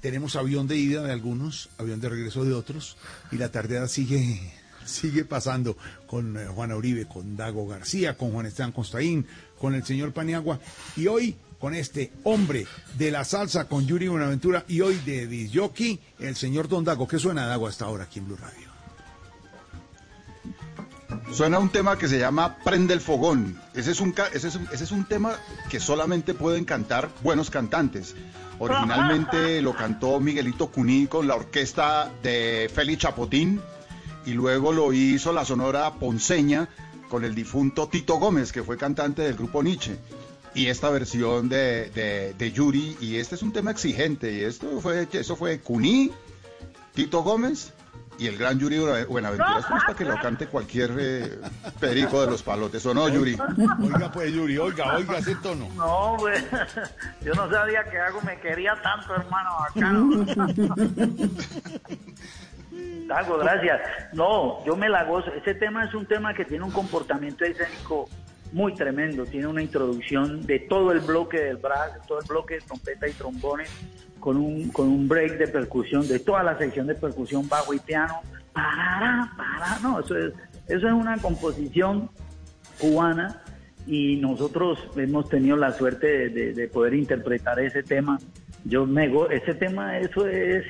[0.00, 2.96] Tenemos avión de ida de algunos, avión de regreso de otros,
[3.30, 4.40] y la tardeada sigue
[4.84, 9.26] sigue pasando con eh, Juana Uribe, con Dago García, con Juan Esteban Constaín,
[9.58, 10.60] con el señor Paniagua.
[10.96, 12.66] Y hoy con este hombre
[12.98, 17.06] de la salsa con Yuri Buenaventura y hoy de Disjockey, el señor Don Dago.
[17.06, 18.68] ¿Qué suena Dago hasta ahora aquí en Blue Radio?
[21.32, 23.60] Suena un tema que se llama Prende el Fogón.
[23.74, 25.36] Ese es un, ese es un, ese es un tema
[25.70, 28.16] que solamente pueden cantar buenos cantantes.
[28.58, 33.60] Originalmente lo cantó Miguelito Cuní con la orquesta de Félix Chapotín
[34.26, 36.68] y luego lo hizo la Sonora Ponceña
[37.08, 39.96] con el difunto Tito Gómez, que fue cantante del grupo Nietzsche
[40.54, 45.08] y esta versión de, de, Yuri, y este es un tema exigente, y esto fue,
[45.12, 46.10] eso fue Cuní,
[46.94, 47.72] Tito Gómez
[48.18, 49.60] y el gran Yuri Buenaventura.
[49.60, 51.38] Esto es para que lo cante cualquier eh,
[51.80, 53.38] perico de los palotes, ¿o no, Yuri?
[53.82, 55.70] Oiga, pues, Yuri, oiga, oiga ese tono.
[55.74, 56.44] No, pues,
[57.22, 59.90] yo no sabía que algo me quería tanto, hermano, acá.
[63.14, 63.80] Hago, gracias.
[64.12, 65.30] No, yo me la gozo.
[65.34, 68.08] Ese tema es un tema que tiene un comportamiento escénico
[68.52, 69.24] muy tremendo.
[69.24, 73.08] Tiene una introducción de todo el bloque del brass, de todo el bloque de trompeta
[73.08, 73.70] y trombones,
[74.20, 77.78] con un, con un break de percusión, de toda la sección de percusión, bajo y
[77.78, 78.20] piano.
[78.52, 80.32] Para, para, no, eso es,
[80.68, 82.10] eso es una composición
[82.78, 83.42] cubana
[83.86, 88.18] y nosotros hemos tenido la suerte de, poder interpretar ese tema.
[88.64, 90.64] Yo me ese tema, eso es,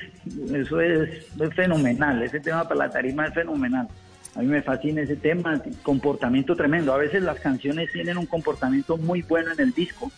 [0.51, 3.87] eso es, es fenomenal, ese tema para la tarima es fenomenal.
[4.35, 6.93] A mí me fascina ese tema, comportamiento tremendo.
[6.93, 10.11] A veces las canciones tienen un comportamiento muy bueno en el disco,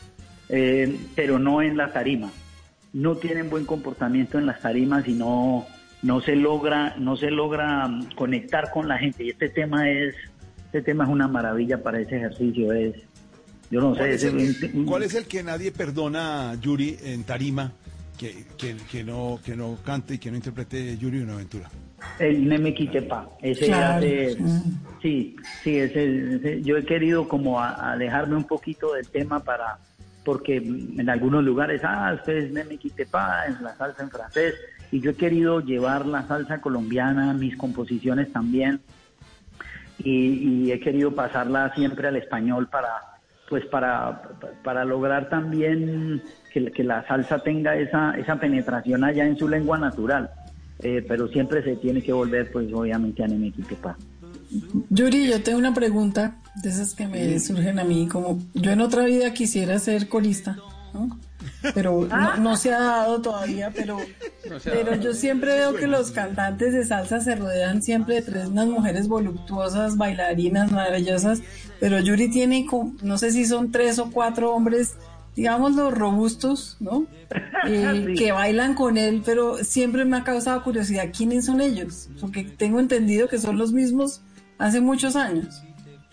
[0.48, 2.32] eh, pero no en la tarima.
[2.94, 5.66] No tienen buen comportamiento en las tarimas y no,
[6.02, 9.26] no se logra, no se logra mm, conectar con la gente.
[9.26, 10.16] Y este tema es,
[10.68, 12.72] este tema es una maravilla para ese ejercicio.
[12.72, 12.96] Es,
[13.70, 14.18] yo no sé.
[14.86, 17.74] ¿Cuál es el que nadie perdona, Yuri, en tarima,
[18.18, 21.70] que, que, que no, que no cante y que no interprete Yuri una aventura?
[22.20, 23.66] El Nemequitepa, ese
[25.02, 29.78] sí, sí, ese, yo he querido como alejarme un poquito del tema para,
[30.24, 34.56] porque en algunos lugares, ah, ustedes Nemequitepa, es la salsa en francés,
[34.92, 38.80] y yo he querido llevar la salsa colombiana, mis composiciones también,
[40.00, 42.92] y, he querido pasarla siempre al español para,
[43.50, 44.22] pues para,
[44.64, 49.78] para lograr también que, que la salsa tenga esa, esa penetración allá en su lengua
[49.78, 50.30] natural.
[50.80, 53.98] Eh, pero siempre se tiene que volver, pues obviamente a Nemequitepa.
[54.90, 58.82] Yuri, yo tengo una pregunta de esas que me surgen a mí, como yo en
[58.82, 60.58] otra vida quisiera ser corista,
[60.94, 61.20] ¿no?
[61.74, 62.08] pero
[62.40, 63.98] no, se ha dado todavía, pero,
[64.64, 68.68] pero yo siempre veo que los cantantes de salsa se rodean siempre de tres unas
[68.68, 71.42] mujeres voluptuosas, bailarinas maravillosas,
[71.80, 72.66] pero Yuri tiene,
[73.02, 74.96] no sé si son tres o cuatro hombres
[75.36, 77.06] digamos, los robustos, ¿no?
[77.68, 82.44] Eh, que bailan con él, pero siempre me ha causado curiosidad quiénes son ellos, porque
[82.44, 84.22] tengo entendido que son los mismos
[84.60, 85.64] hace muchos años.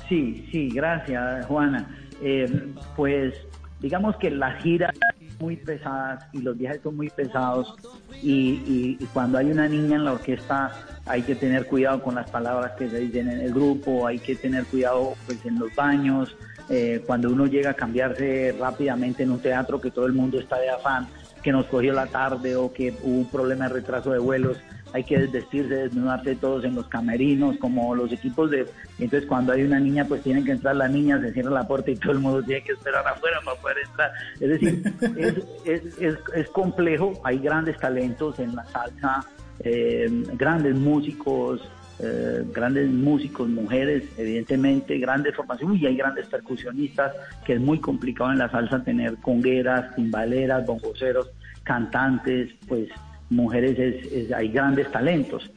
[0.09, 1.95] Sí, sí, gracias, Juana.
[2.23, 3.35] Eh, pues
[3.81, 4.93] digamos que las giras
[5.41, 7.75] muy pesadas y los viajes son muy pesados
[8.23, 10.73] y, y, cuando hay una niña en la orquesta
[11.05, 14.37] hay que tener cuidado con las palabras que se dicen en el grupo, hay que
[14.37, 16.37] tener cuidado pues en los baños,
[16.75, 20.59] eh, cuando uno llega a cambiarse rápidamente en un teatro que todo el mundo está
[20.59, 21.07] de afán,
[21.43, 24.57] que nos cogió la tarde o que hubo un problema de retraso de vuelos,
[24.95, 28.67] hay que desvestirse, desnudarse todos en los camerinos, como los equipos de...
[28.99, 31.91] Entonces cuando hay una niña, pues tienen que entrar la niña, se cierra la puerta
[31.91, 34.13] y todo el mundo tiene que esperar afuera para poder entrar.
[34.41, 34.95] Es decir,
[35.67, 39.27] es, es, es, complejo, hay grandes talentos en la salsa,
[39.61, 41.61] eh, grandes músicos,
[42.03, 47.13] eh, grandes músicos, mujeres, evidentemente, grandes formaciones, y hay grandes percusionistas,
[47.45, 51.31] que es muy complicado en la salsa tener congueras, timbaleras, bongoceros,
[51.63, 52.89] cantantes, pues
[53.31, 55.51] mujeres es, hay grandes talentos.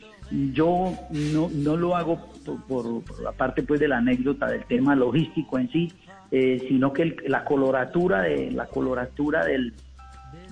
[0.54, 5.60] Yo no, no lo hago por, por, aparte pues de la anécdota del tema logístico
[5.60, 5.92] en sí,
[6.32, 9.74] eh, sino que la coloratura de la coloratura del,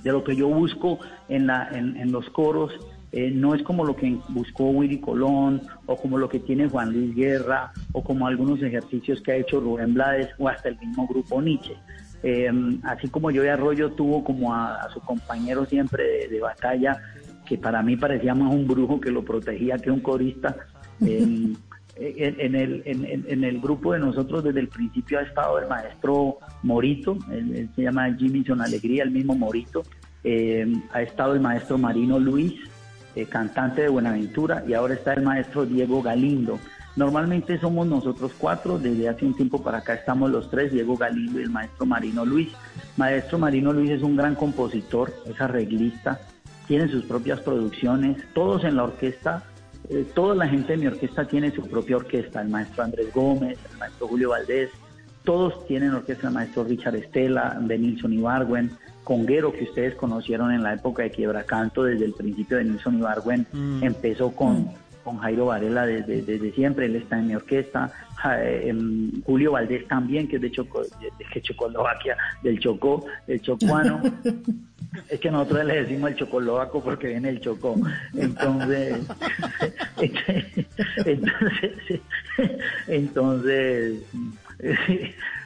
[0.04, 1.00] de lo que yo busco
[1.30, 2.74] en, la, en, en los coros
[3.16, 6.92] eh, no es como lo que buscó Willy Colón o como lo que tiene Juan
[6.92, 11.08] Luis Guerra o como algunos ejercicios que ha hecho Rubén Blades o hasta el mismo
[11.08, 11.76] grupo Nietzsche.
[12.24, 17.00] Em, así como yo de Arroyo tuvo como a, su compañero siempre de, batalla,
[17.46, 20.56] que para mí parecía más un brujo que lo protegía que un corista.
[21.02, 21.56] Em,
[21.96, 27.18] en, el, en, el grupo de nosotros desde el principio ha estado el maestro Morito,
[27.32, 29.84] él, se llama Jimmy Son Alegría, el mismo Morito,
[30.24, 32.54] em, ha estado el maestro Marino Luis,
[33.16, 36.60] eh, cantante de Buenaventura, y ahora está el maestro Diego Galindo.
[36.96, 41.40] Normalmente somos nosotros cuatro, desde hace un tiempo para acá estamos los tres, Diego Galindo
[41.40, 42.50] y el maestro Marino Luis.
[42.98, 46.20] Maestro Marino Luis es un gran compositor, es arreglista,
[46.68, 49.44] tiene sus propias producciones, todos en la orquesta
[49.90, 53.60] eh, toda la gente de mi orquesta tiene su propia orquesta, el maestro Andrés Gómez,
[53.72, 54.70] el maestro Julio Valdés,
[55.24, 58.72] todos tienen orquesta, el maestro Richard Estela, Benilson Ibargüen,
[59.04, 63.46] Conguero, que ustedes conocieron en la época de Quiebracanto, desde el principio de Nilson Ibargüen,
[63.52, 63.84] Mm.
[63.84, 64.68] empezó con, Mm.
[65.04, 69.86] con Jairo Varela desde, desde siempre, él está en mi orquesta, Ja- em, Julio Valdés
[69.90, 74.02] también, que es de, Choco, de, Checoslovaquia, del Chocó, el chocuano.
[75.10, 77.76] Es que nosotros le decimos el chocolovaco porque viene el chocó.
[78.16, 78.96] Entonces,
[81.06, 82.02] entonces,
[82.88, 84.04] entonces,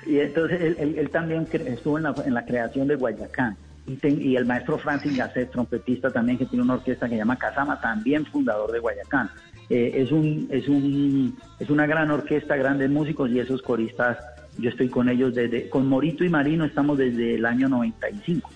[0.07, 3.55] y entonces él, él- él también estuvo en la, en la creación de Guayacán.
[3.85, 7.17] Y, ten- y el maestro Francis Gasset, trompetista también, que tiene una orquesta que se
[7.19, 9.29] llama Casama, también fundador de Guayacán.
[9.69, 14.17] Eh, es, un, es, un, es una gran orquesta, grandes músicos y esos coristas,
[14.57, 18.49] yo estoy con ellos desde, con Morito y Marino estamos desde el año 95.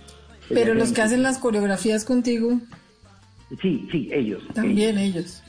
[0.50, 2.60] Pero los que hace- hacen las coreografías contigo,
[3.62, 4.42] Sí, sí, ellos.
[4.54, 5.44] también ellos.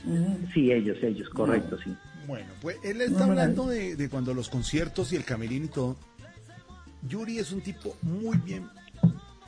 [0.53, 1.93] Sí, ellos, ellos, correcto, sí.
[2.27, 5.97] Bueno, pues él está hablando de, de cuando los conciertos y el camerino y todo.
[7.07, 8.69] Yuri es un tipo muy bien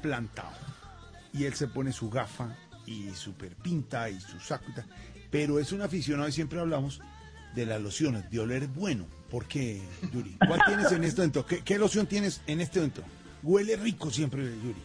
[0.02, 0.52] plantado.
[1.34, 2.56] Y él se pone su gafa
[2.86, 4.86] y su perpinta y su saco y tal.
[5.32, 7.02] Pero es un aficionado y siempre hablamos
[7.56, 9.06] de las lociones, de oler bueno.
[9.30, 9.82] ¿Por qué,
[10.14, 10.38] Yuri?
[10.48, 11.46] ¿Cuál tienes en este evento?
[11.46, 13.02] ¿Qué, qué loción tienes en este evento?
[13.44, 14.82] Huele rico siempre, Yuri.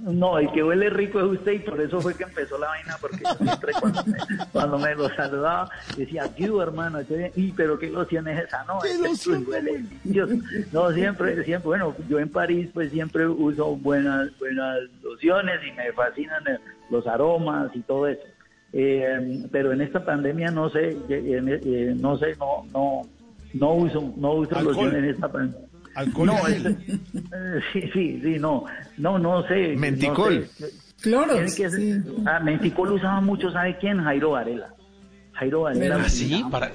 [0.00, 2.96] No, el que huele rico es usted y por eso fue que empezó la vaina,
[3.00, 4.18] porque siempre cuando me,
[4.52, 7.32] cuando me lo saludaba decía, you hermano, estoy bien".
[7.36, 9.72] y pero qué loción es esa, no, ¿Qué Este, huele
[10.04, 10.34] delicioso".
[10.72, 15.92] No, siempre, siempre, bueno, yo en París pues siempre uso buenas, buenas lociones y me
[15.92, 16.58] fascinan eh,
[16.90, 18.22] los aromas y todo eso.
[18.72, 23.02] Eh, pero en esta pandemia no sé, eh, eh, no sé, no, no,
[23.54, 24.74] no uso, no uso Alcohol.
[24.76, 25.68] loción en esta pandemia.
[25.94, 28.64] Alcohol No, es- eh, sí, sí, sí, no,
[28.98, 29.74] no, no sé.
[29.76, 30.46] Menticol.
[31.06, 31.62] no sé.
[31.62, 34.02] Que ser- Ah, Menticol usaba mucho, ¿sabe quién?
[34.02, 34.68] Jairo Varela.
[35.34, 35.98] Jairo Varela.
[36.04, 36.42] ¿Ah, sí?
[36.50, 36.70] Para...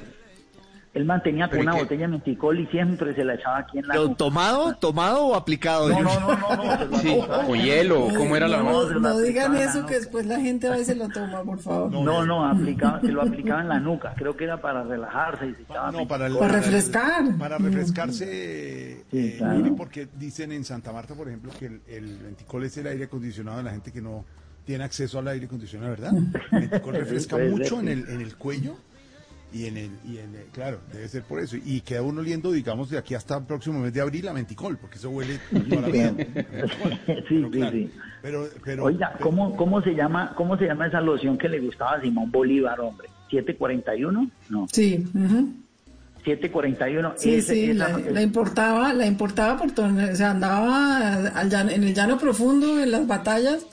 [0.94, 1.80] Él mantenía con ¿Pero una qué?
[1.84, 3.94] botella de Menticol y siempre se la echaba aquí en la...
[3.94, 4.18] ¿Pero nuca.
[4.18, 4.74] tomado?
[4.78, 5.90] ¿Tomado o aplicado?
[5.90, 9.20] No, no, no, no, no, lo Sí, con hielo, ¿cómo era la No, lo no
[9.20, 11.92] digan en eso que después la gente va y se lo toma, por favor.
[11.92, 14.14] No, no, aplicaba, se lo aplicaba en la nuca.
[14.18, 16.48] Creo que era para relajarse y se echaba No, para, el- Menticol.
[16.48, 17.38] Para refrescar.
[17.38, 19.76] Para refrescarse, Sí, eh, claro.
[19.76, 23.64] Porque dicen en Santa Marta, por ejemplo, que el, el es el aire acondicionado de
[23.64, 24.26] la gente que no
[24.66, 26.12] tiene acceso al aire acondicionado, ¿verdad?
[26.52, 27.92] El venticol refresca Puede ser, mucho en sí.
[27.92, 28.78] el, en el cuello
[29.53, 31.56] y en el, y en el- claro, debe ser por eso.
[31.64, 34.77] Y queda uno oliendo, digamos, de aquí hasta el próximo mes de abril a venticol,
[34.77, 36.11] porque eso huele toda la vida.
[36.11, 37.00] Venticol.
[37.06, 37.92] Sí, Pero, sí, claro, sí.
[38.22, 41.93] Pero, pero, Oiga, ¿cómo, cómo se llama cómo se llama esa loción que le gustaba
[41.93, 43.08] a Simón Bolívar, hombre?
[43.32, 44.30] ¿741?
[44.50, 45.50] No, Sí, ujú.
[46.26, 47.14] 741.
[47.17, 51.50] sí, Ese- sí, esa- la, la importaba, la importaba por todo, o sea, andaba al
[51.50, 53.66] llano- en el llano profundo, en las batallas,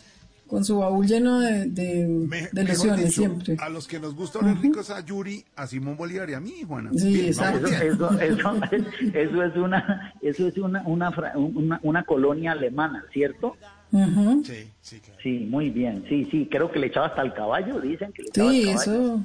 [0.55, 3.57] con su baúl lleno de, de, me- de mejor lesiones dicho, siempre.
[3.59, 6.63] a los que nos gusta oler ricos a Yuri, a Simón Bolívar y a mí,
[6.65, 6.91] Juana.
[6.97, 7.67] Sí, Bien, exacto.
[7.67, 7.83] Eso, bien.
[7.83, 13.57] eso, eso, eso es una eso es una una, una una colonia alemana, ¿cierto?
[14.45, 15.21] Sí, sí, claro.
[15.23, 16.05] Sí, muy bien.
[16.09, 18.75] Sí, sí, creo que le echaba hasta el caballo, dicen que le echaba Sí, al
[18.77, 18.93] caballo.
[18.93, 19.23] eso.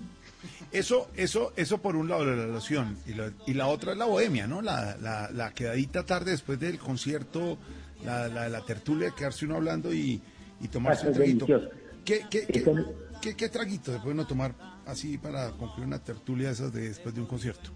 [0.72, 4.06] Eso, eso, eso por un lado la loción y la, y la otra es la
[4.06, 4.62] bohemia, ¿no?
[4.64, 7.58] La, la, la quedadita tarde después del concierto,
[8.04, 10.22] la, la, la tertulia, quedarse uno hablando y,
[10.62, 11.46] y tomarse Ah, un traguito.
[12.06, 12.74] ¿Qué, qué, qué, Eso-
[13.22, 14.54] qué- qué traguito se puede uno tomar
[14.86, 17.70] así para concluir una tertulia de esas de después de un concierto?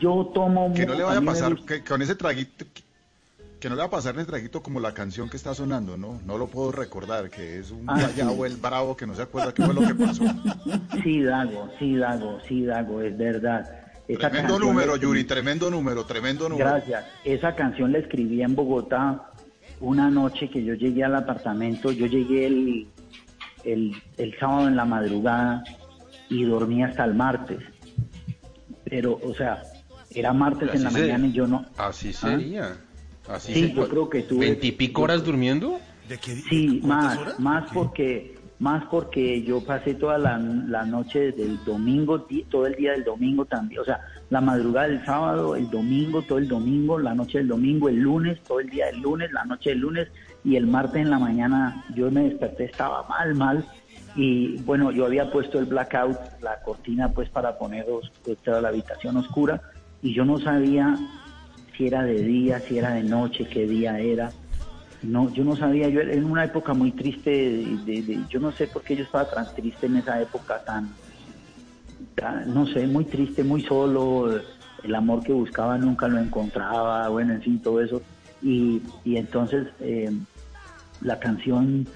[0.00, 2.82] Yo tomo Que no le vaya a me pasar, que con ese traguito, que,
[3.58, 6.20] que no le va a pasar ese traguito como la canción que está sonando, ¿no?
[6.26, 9.52] No lo puedo recordar, que es un Ah, guayabo, el bravo, que no se acuerda
[9.54, 10.24] qué fue lo que pasó.
[11.02, 13.66] Sí, Dago, sí, Dago, sí, Dago, es verdad.
[14.06, 16.68] Esa Tremendo número, Yuri, tremendo número, tremendo número.
[16.70, 17.04] Gracias.
[17.24, 19.27] Esa canción la escribí en Bogotá
[19.80, 21.92] una noche que yo llegué al apartamento.
[21.92, 22.86] Yo llegué el,
[23.64, 25.62] el, el sábado en la madrugada
[26.28, 27.58] y dormí hasta el martes.
[28.84, 29.62] Pero, o sea,
[30.10, 31.64] era martes en la se- mañana y yo no.
[31.76, 32.12] Así ¿Ah?
[32.12, 32.76] sería.
[33.28, 35.78] Así Sí, se- yo creo que tuve- ¿Veintipico horas durmiendo?
[36.08, 37.38] ¿De qué, Sí, más, horas?
[37.38, 43.04] más porque más porque yo pasé toda la, noche del domingo, todo el día del
[43.04, 47.38] domingo también, o sea, la madrugada del sábado, el domingo, todo el domingo, la noche
[47.38, 50.08] del domingo, el lunes, todo el día del lunes, la noche del lunes
[50.44, 53.64] y el martes en la mañana yo me desperté, estaba mal, mal
[54.16, 58.10] y bueno, yo había puesto el blackout, la cortina pues para poner os-
[58.44, 59.62] toda la habitación oscura
[60.02, 60.96] y yo no sabía
[61.76, 64.32] si era de día, si era de noche, qué día era.
[65.02, 67.64] No, yo no sabía, yo en una época muy triste,
[68.28, 70.90] yo no sé por qué yo estaba tan triste en esa época, tan,
[72.52, 74.40] no sé, muy triste, muy solo,
[74.82, 78.02] el amor que buscaba nunca lo encontraba, bueno, en fin, todo eso.
[78.42, 80.10] Y, y entonces eh,
[81.00, 81.86] la canción,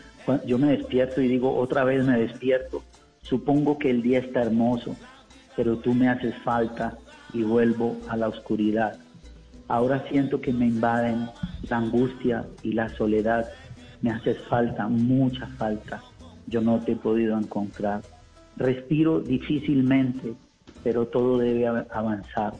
[0.46, 2.84] yo me despierto y digo, otra vez me despierto,
[3.22, 4.96] Supongo que el día está hermoso,
[5.56, 6.98] pero tú me haces falta
[7.32, 8.98] y vuelvo a la oscuridad.
[9.72, 11.28] Ahora siento que me invaden
[11.70, 13.48] la angustia y la soledad.
[14.02, 16.02] Me haces falta, mucha falta.
[16.46, 18.02] Yo no te he podido encontrar.
[18.58, 20.34] Respiro difícilmente,
[20.84, 22.52] pero todo debe avanzar.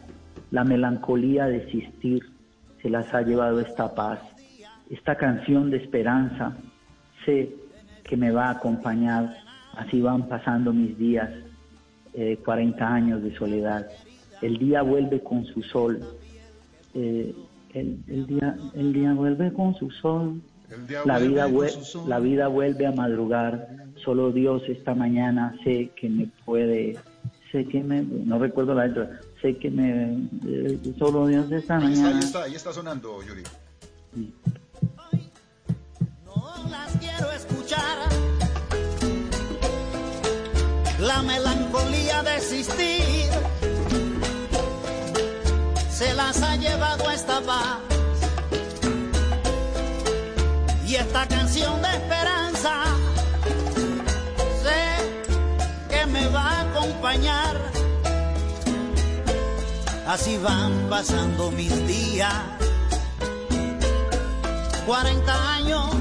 [0.50, 2.22] La melancolía de existir
[2.80, 4.18] se las ha llevado esta paz.
[4.88, 6.56] Esta canción de esperanza
[7.26, 7.54] sé
[8.04, 9.36] que me va a acompañar.
[9.76, 11.28] Así van pasando mis días,
[12.42, 13.86] 40 eh, años de soledad.
[14.40, 16.00] El día vuelve con su sol.
[16.94, 17.34] Eh,
[17.74, 20.40] el, día, el día vuelve con su sol.
[21.04, 21.48] La vida,
[22.06, 23.68] la vida vuelve a madrugar.
[24.04, 26.98] Solo Dios esta mañana sé que me puede,
[27.52, 32.08] sé que me, no recuerdo la letra, sé que me, eh, solo Dios esta mañana.
[32.08, 33.42] Ahí está, ahí está sonando, Yuri.
[36.24, 37.98] No las quiero escuchar.
[41.00, 43.61] La melancolía de existir
[46.02, 47.78] se las ha llevado esta paz.
[50.84, 52.72] Y esta canción de esperanza
[54.64, 54.82] sé
[55.88, 57.56] que me va a acompañar.
[60.08, 62.34] Así van pasando mis días.
[64.86, 65.92] 40 años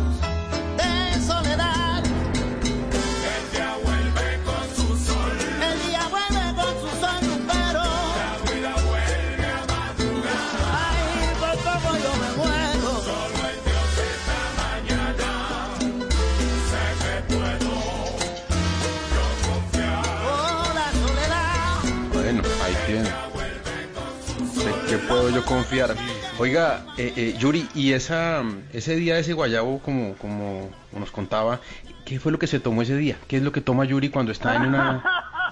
[25.22, 25.96] puedo yo confiar?
[26.40, 28.44] Oiga, eh, eh, Yuri, y esa,
[28.74, 31.60] ese día de ese guayabo, como, como nos contaba,
[32.06, 33.18] ¿qué fue lo que se tomó ese día?
[33.28, 35.04] ¿Qué es lo que toma Yuri cuando está en una,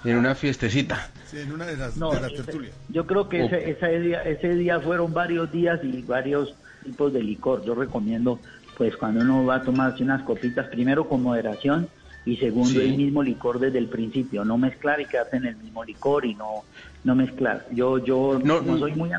[0.03, 1.11] en una fiestecita?
[1.27, 2.73] Sí, en una de las, tertulias.
[2.89, 7.22] Yo creo que ese, ese, día, ese día fueron varios días y varios tipos de
[7.22, 7.64] licor.
[7.64, 8.39] Yo recomiendo,
[8.75, 11.88] pues cuando uno va a tomarse unas copitas, primero con moderación
[12.25, 15.83] y segundo el mismo licor desde el principio, no mezclar y quedarse en el mismo
[15.83, 16.64] licor y no
[17.03, 17.65] no mezclar.
[17.72, 19.11] Yo yo no, soy muy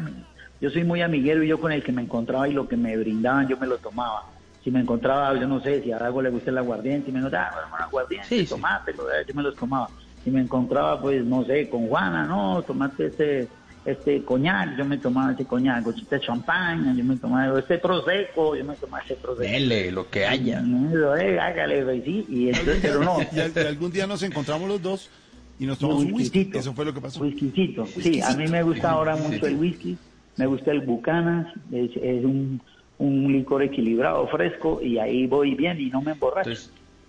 [0.61, 2.97] yo soy muy amiguero y yo con el que me encontraba y lo que me
[2.97, 4.25] brindaban yo me lo tomaba.
[4.63, 7.21] Si me encontraba, yo no sé, si a algo le gusta el aguardiente, y me
[7.21, 8.93] encontraba, ah, bueno, aguardiente, sí, tomate,
[9.27, 9.89] yo me los tomaba.
[10.23, 13.49] Si me encontraba, pues, no sé, con Juana, no, tomate este,
[13.87, 18.67] este coñac, yo me tomaba ese coñac, este champaña, yo me tomaba este prosecco, yo
[18.67, 19.51] me tomaba ese prosecco.
[19.51, 20.63] Dele, lo que haya.
[20.63, 23.17] Eh, hágale, sí, y entonces, pero no.
[23.33, 25.11] y algún día nos encontramos los dos
[25.59, 26.51] y nos tomamos un whisky.
[26.53, 27.19] Eso fue lo que pasó.
[27.21, 27.87] Whiskycito.
[27.87, 29.97] Sí, a mí me gusta ahora mucho el whisky.
[30.41, 31.53] Me gusta el Bucanas.
[31.71, 32.63] Es, un,
[32.99, 34.81] un, licor equilibrado, fresco.
[34.83, 36.51] Y ahí voy bien y no me emborracho.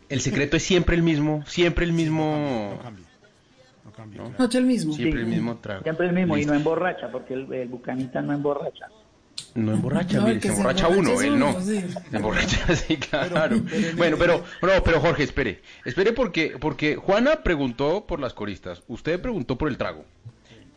[0.10, 1.42] el secreto es siempre el mismo.
[1.45, 2.74] Siempre el mismo.
[2.76, 3.06] No cambia.
[3.85, 4.22] No cambia.
[4.38, 4.92] No, el mismo.
[4.92, 5.84] Siempre el mismo trago.
[5.84, 6.38] Siempre el mismo.
[6.38, 8.88] Y no emborracha, porque el, el Bucanita no emborracha.
[9.56, 11.61] No emborracha, se, emborracha uno, él no.
[11.61, 13.61] Se emborracha, sí, claro.
[13.95, 15.61] bueno, pero, no, pero Jorge, espere.
[15.85, 20.03] Espere porque, porque Juana preguntó por las coristas, usted preguntó por el trago.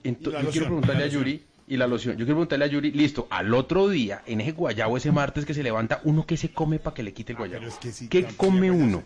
[0.05, 3.27] Entonces, yo quiero preguntarle a Yuri, y la loción, yo quiero preguntarle a Yuri, listo,
[3.31, 6.79] al otro día, en ese guayabo, ese martes que se levanta, ¿uno qué se come
[6.79, 7.67] para que le quite el ah, guayabo?
[8.11, 9.03] ¿Qué come uno?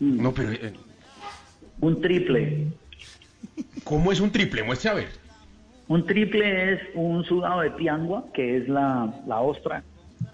[0.00, 0.52] No, pero...
[0.52, 0.72] Eh,
[1.80, 2.66] un triple.
[3.84, 4.62] ¿Cómo es un triple?
[4.62, 5.08] Muestre a ver.
[5.88, 9.82] Un triple es un sudado de piangua, que es la, ostra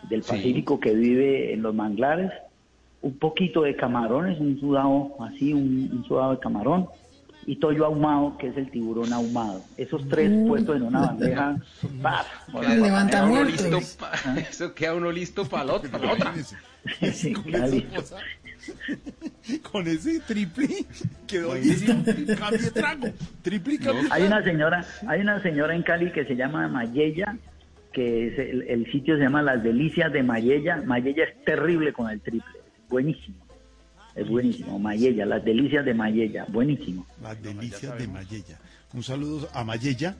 [0.09, 2.33] del Pacífico que vive en los manglares.
[3.03, 6.89] Un poquito de camarones, un sudado así, un, sudado de camarón.
[7.47, 9.63] Y tollo ahumado, que es el tiburón ahumado.
[9.77, 10.47] Esos tres mm.
[10.47, 11.57] puestos en una bandeja.
[12.77, 13.29] Levanta
[14.51, 15.91] Eso queda uno listo para la otra.
[17.13, 17.33] sí,
[19.63, 20.69] con ese triple
[21.27, 21.51] quedó
[22.39, 23.09] cambie trago.
[23.43, 23.79] Triple
[24.11, 27.37] Hay una señora, hay una señora en Cali que se llama Mayella,
[27.93, 30.83] que es el, sitio se llama Las Delicias de Mayella.
[30.85, 33.44] Mayella es terrible con el triple, buenísimo.
[34.15, 37.07] Es buenísimo, Mayella, las delicias de Mayella, buenísimo.
[37.21, 38.59] Las delicias de Mayella.
[38.93, 40.15] Un saludo a Mayella.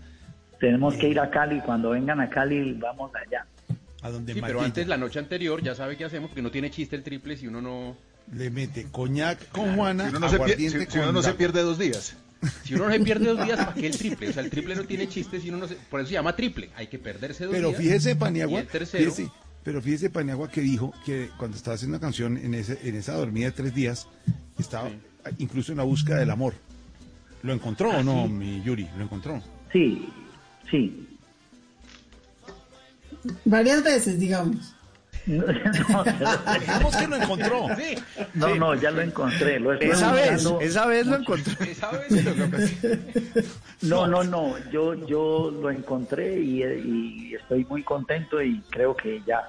[0.59, 3.47] Tenemos que ir a Cali, cuando vengan a Cali vamos allá.
[4.03, 6.71] A donde sí, pero antes, la noche anterior, ya sabe qué hacemos, porque no tiene
[6.71, 7.97] chiste el triple si uno no
[8.33, 10.39] le mete coñac con Juana, si uno no, se,
[11.35, 12.17] pierde dos días.
[12.65, 14.29] Si uno no se pierde dos días, ¿para qué el triple?
[14.29, 15.77] O sea, el triple no tiene chiste si uno no se...
[15.77, 16.71] Por eso se llama triple.
[16.77, 17.81] Hay que perderse dos pero días.
[17.81, 19.31] Fíjese, Paniagua, fíjese,
[19.65, 23.15] pero fíjese, Paniagua, que dijo que cuando estaba haciendo una canción en, ese, en esa
[23.15, 24.07] dormida de tres días,
[24.59, 24.91] estaba
[25.39, 26.55] incluso en la búsqueda del amor.
[27.43, 28.89] ¿Lo encontró o no, mi Yuri?
[28.97, 29.43] ¿Lo encontró?
[29.73, 30.07] Sí,
[30.71, 31.09] sí.
[33.45, 34.75] Varias veces, digamos.
[35.27, 35.45] No,
[36.99, 37.69] que lo encontró.
[38.35, 39.59] No, no, ya lo encontré.
[39.59, 41.71] Lo esa vez, esa vez lo encontré.
[41.71, 42.13] Esa vez
[43.83, 44.55] No, no, no.
[44.71, 49.43] Yo, yo lo encontré y, estoy muy contento y creo que ya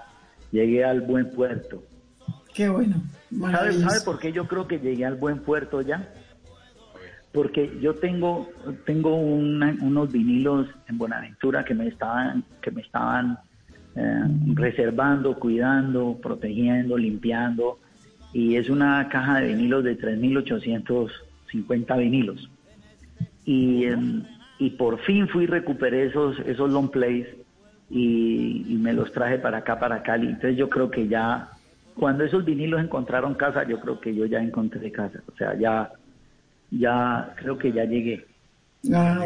[0.51, 1.83] llegué al buen puerto.
[2.53, 3.01] Qué bueno.
[3.51, 6.09] ¿Sabe, ¿Sabe por qué yo creo que llegué al buen puerto ya?
[7.33, 8.49] Porque yo tengo,
[8.85, 13.37] tengo unos vinilos en Buenaventura que me estaban, que me estaban
[13.95, 17.79] eh, reservando, cuidando, protegiendo, limpiando.
[18.33, 22.49] Y es una caja de vinilos de 3.850 vinilos.
[23.45, 24.23] Y, em,
[24.59, 27.27] y por fin fui recuperé esos, esos long plays
[27.89, 30.27] y, me los traje para acá, para Cali.
[30.27, 31.49] Entonces yo creo que ya,
[31.95, 35.19] cuando esos vinilos encontraron casa, yo creo que yo ya encontré casa.
[35.33, 35.91] O sea, ya,
[36.71, 38.25] ya creo que ya llegué.
[38.93, 39.25] Ah,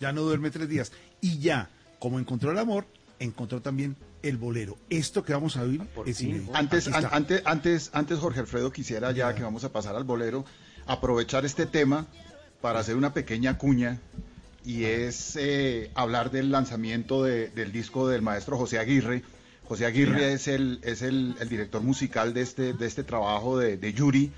[0.00, 0.92] ya no duerme tres días.
[1.20, 2.86] Y ya, como encontró el amor,
[3.18, 4.76] encontró también el bolero.
[4.90, 9.42] Esto que vamos a oír es Antes, antes, antes, antes, Jorge Alfredo, quisiera ya que
[9.42, 10.44] vamos a pasar al bolero,
[10.86, 12.06] aprovechar este tema
[12.60, 14.00] para hacer una pequeña cuña
[14.64, 19.22] y es eh, hablar del lanzamiento del disco del maestro José Aguirre.
[19.68, 23.92] José Aguirre es, el, es el, director musical de este, de este trabajo de, de
[23.92, 24.32] Yuri,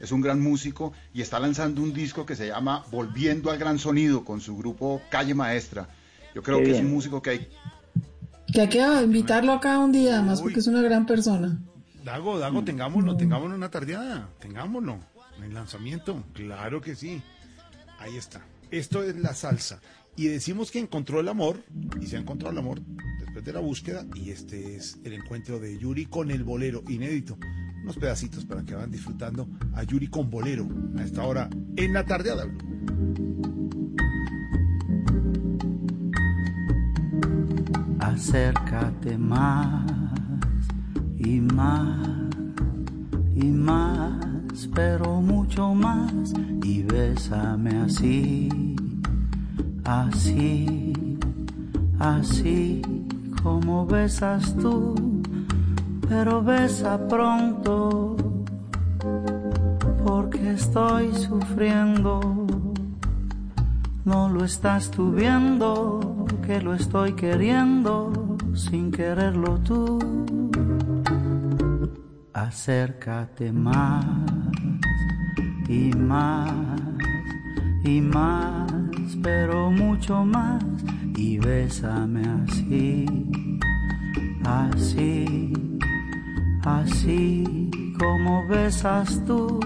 [0.00, 3.78] es un gran músico y está lanzando un disco que se llama Volviendo al Gran
[3.78, 5.88] Sonido con su grupo Calle Maestra.
[6.34, 7.48] Yo creo que es un músico que hay
[8.54, 11.60] que hay que invitarlo acá un día, más porque es una gran persona.
[12.04, 15.00] Dago, Dago, tengámoslo, tengámoslo una tardeada, tengámoslo.
[15.38, 17.20] En el lanzamiento, claro que sí.
[17.98, 18.46] Ahí está.
[18.70, 19.80] Esto es la salsa.
[20.16, 21.64] Y decimos que encontró el amor,
[22.00, 22.80] y se ha encontrado el amor
[23.18, 27.36] después de la búsqueda, y este es el encuentro de Yuri con el bolero, inédito.
[27.82, 32.04] Unos pedacitos para que van disfrutando a Yuri con bolero a esta hora en la
[32.04, 32.46] tardeada.
[38.04, 39.82] Acércate más
[41.16, 41.96] y más
[43.34, 46.12] y más, pero mucho más
[46.62, 48.76] y bésame así,
[49.84, 50.92] así,
[51.98, 52.82] así
[53.42, 54.94] como besas tú,
[56.08, 58.16] pero besa pronto
[60.04, 62.20] porque estoy sufriendo.
[64.04, 66.13] No lo estás tú viendo
[66.46, 69.98] que lo estoy queriendo sin quererlo tú.
[72.32, 74.04] Acércate más
[75.68, 76.52] y más
[77.84, 78.70] y más,
[79.22, 80.62] pero mucho más
[81.16, 83.06] y bésame así,
[84.44, 85.52] así,
[86.64, 89.60] así como besas tú.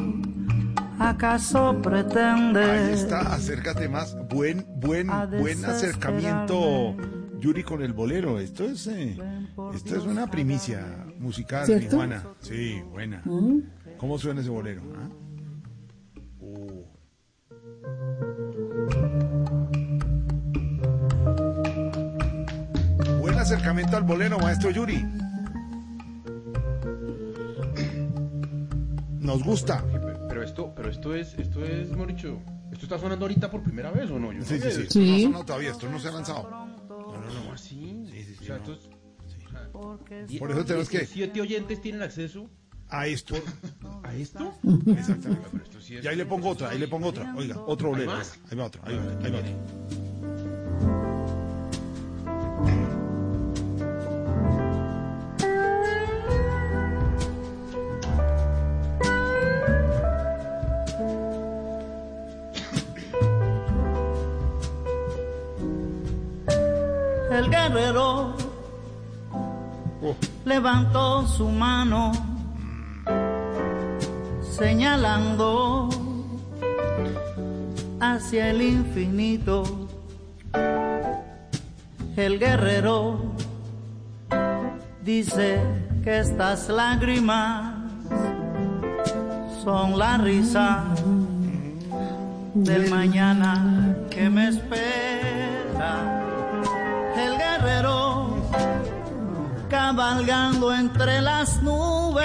[0.98, 2.68] ¿Acaso pretendes?
[2.68, 4.16] Ahí está, acércate más.
[4.28, 6.96] Buen, buen, buen acercamiento,
[7.38, 8.40] Yuri, con el bolero.
[8.40, 9.16] Esto es, eh,
[9.74, 10.84] esto es una primicia
[11.18, 12.24] musical, Juana.
[12.40, 13.22] Sí, buena.
[13.24, 13.60] Mm.
[13.96, 14.82] ¿Cómo suena ese bolero?
[14.96, 15.08] Ah?
[16.40, 16.84] Uh.
[23.20, 25.04] Buen acercamiento al bolero, maestro Yuri.
[29.20, 29.84] Nos gusta
[30.54, 32.40] pero esto es, esto es, Moricho,
[32.72, 34.32] ¿esto está sonando ahorita por primera vez o no?
[34.32, 36.48] Yo sí, sí, sí, esto no ha sonado todavía, esto no se ha lanzado.
[36.50, 36.66] No,
[37.12, 37.52] no, no.
[37.52, 38.06] así?
[38.10, 38.36] Sí, sí,
[40.28, 40.38] sí.
[40.38, 41.06] por eso tenemos que...
[41.06, 42.48] Siete oyentes tienen acceso
[42.88, 43.34] a esto.
[44.02, 44.54] ¿A esto?
[44.86, 45.46] Exactamente.
[45.52, 47.34] Pero esto sí es y ahí le pongo otra, ahí le pongo otra.
[47.36, 48.12] Oiga, otro bolero.
[48.12, 50.07] Ahí va otro, ahí va, ahí va otro.
[70.44, 72.12] Levantó su mano
[74.58, 75.88] señalando
[78.00, 79.88] hacia el infinito.
[82.16, 83.20] El guerrero
[85.02, 85.60] dice
[86.02, 87.74] que estas lágrimas
[89.62, 90.84] son la risa
[92.54, 96.17] del mañana que me espera.
[99.68, 102.24] Cabalgando entre las nubes,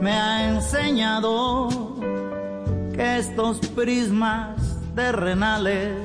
[0.00, 1.68] me ha enseñado
[2.94, 4.56] que estos prismas
[4.94, 5.96] terrenales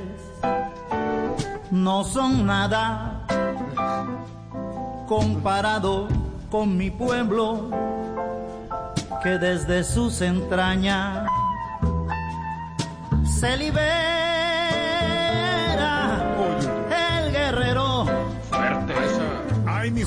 [1.72, 3.26] no son nada
[5.08, 6.08] comparado
[6.50, 7.69] con mi pueblo
[9.24, 11.27] que desde sus entrañas
[13.40, 14.36] se libera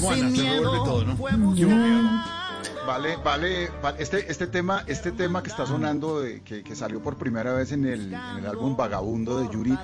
[0.01, 2.41] el Juana, se revuelve todo, ¿no?
[2.87, 7.73] Vale, vale, este, este tema, este tema que está sonando, que, salió por primera vez
[7.73, 9.79] en el, álbum Vagabundo de Yuri,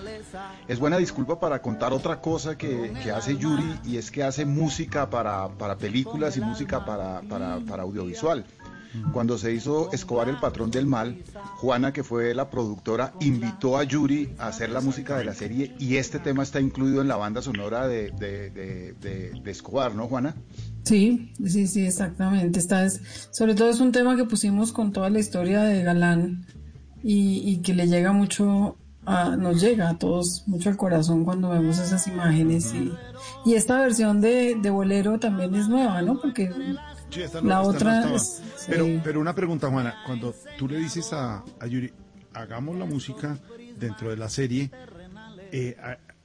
[0.66, 5.08] es buena disculpa para contar otra cosa que, hace Yuri y es que hace música
[5.08, 8.44] para, películas y música para, para audiovisual.
[9.12, 11.22] Cuando se hizo Escobar el patrón del mal,
[11.56, 15.74] Juana, que fue la productora, invitó a Yuri a hacer la música de la serie
[15.78, 20.34] y este tema está incluido en la banda sonora de, de, Escobar, ¿no, Juana?
[20.84, 22.58] Sí, sí, sí, exactamente.
[22.58, 23.00] Esta es,
[23.30, 26.46] sobre todo es un tema que pusimos con toda la historia de Galán
[27.02, 31.78] y, que le llega mucho, a, nos llega a todos mucho al corazón cuando vemos
[31.78, 32.92] esas imágenes y,
[33.44, 36.20] y esta versión de, de Bolero también es nueva, ¿no?
[36.20, 36.50] Porque
[37.42, 38.04] la otra
[38.68, 41.92] pero, pero una pregunta, Juana, cuando tú le dices a, Yuri,
[42.34, 43.38] hagamos la música
[43.78, 44.70] dentro de la serie,
[45.52, 45.76] eh,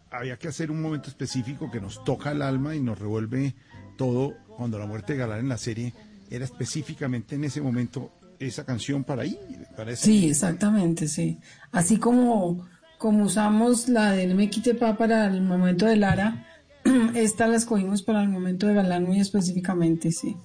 [0.10, 3.56] había que hacer un momento específico que nos toca el alma y nos revuelve
[3.98, 5.94] todo cuando la muerte de Galán en la serie
[6.30, 9.40] era específicamente en ese momento esa canción para ahí.
[9.76, 11.40] Para Sí, exactamente, sí.
[11.72, 16.46] Así como, como usamos la del Me Quite Pa para el momento de Lara,
[17.16, 20.36] esta la escogimos para el momento de Galán muy específicamente, sí.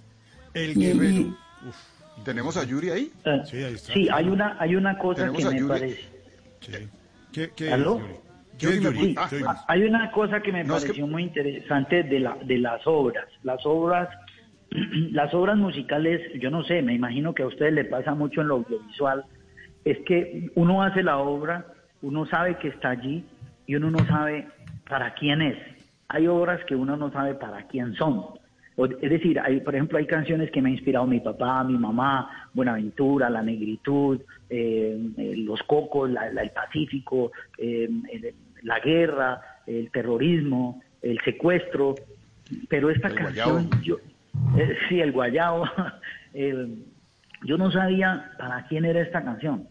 [0.56, 1.36] El guerrero.
[2.24, 3.12] ¿Tenemos a Yuri ahí?
[3.26, 3.92] Ah, sí, ahí está.
[3.92, 6.00] Sí, hay una, hay una cosa que me parece.
[6.60, 6.88] Sí.
[7.30, 8.00] ¿Qué, qué ¿Aló?
[8.58, 9.14] Yuri?
[9.28, 13.26] Sí, hay una cosa que me pareció muy interesante de, la, de las obras.
[13.42, 14.08] Las obras,
[15.12, 18.48] las obras musicales, yo no sé, me imagino que a ustedes le pasa mucho en
[18.48, 19.26] lo audiovisual,
[19.84, 21.66] es que uno hace la obra,
[22.00, 23.26] uno sabe que está allí
[23.66, 24.48] y uno no sabe
[24.88, 25.58] para quién es.
[26.08, 28.24] Hay obras que uno no sabe para quién son
[28.76, 32.48] es decir, hay, por ejemplo, hay canciones que me ha inspirado mi papá, mi mamá,
[32.52, 37.88] Buenaventura, La Negritud, eh, eh, Los Cocos, el Pacífico, eh,
[38.62, 41.94] la guerra, el terrorismo, el secuestro,
[42.68, 43.96] pero esta canción, yo,
[44.88, 45.64] sí, el guayao,
[47.44, 49.68] yo no sabía para quién era esta canción.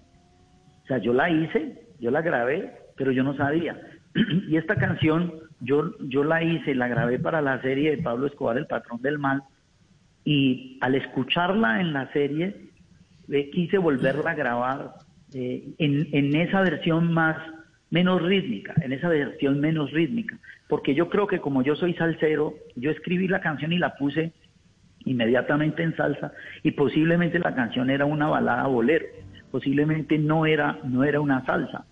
[0.83, 3.79] O sea, yo la hice, yo la grabé, pero yo no sabía.
[4.47, 8.57] y esta canción yo, yo la hice, la grabé para la serie de Pablo Escobar,
[8.57, 9.43] El Patrón del Mal,
[10.23, 12.55] y al escucharla en la serie,
[13.53, 14.93] quise volverla a grabar
[15.33, 17.37] eh, en, en esa versión más
[17.89, 22.55] menos rítmica, en esa versión menos rítmica, porque yo creo que como yo soy salsero,
[22.75, 24.33] yo escribí la canción y la puse
[25.05, 29.05] inmediatamente en salsa y posiblemente la canción era una balada bolero,
[29.51, 31.85] posiblemente no era no era una salsa.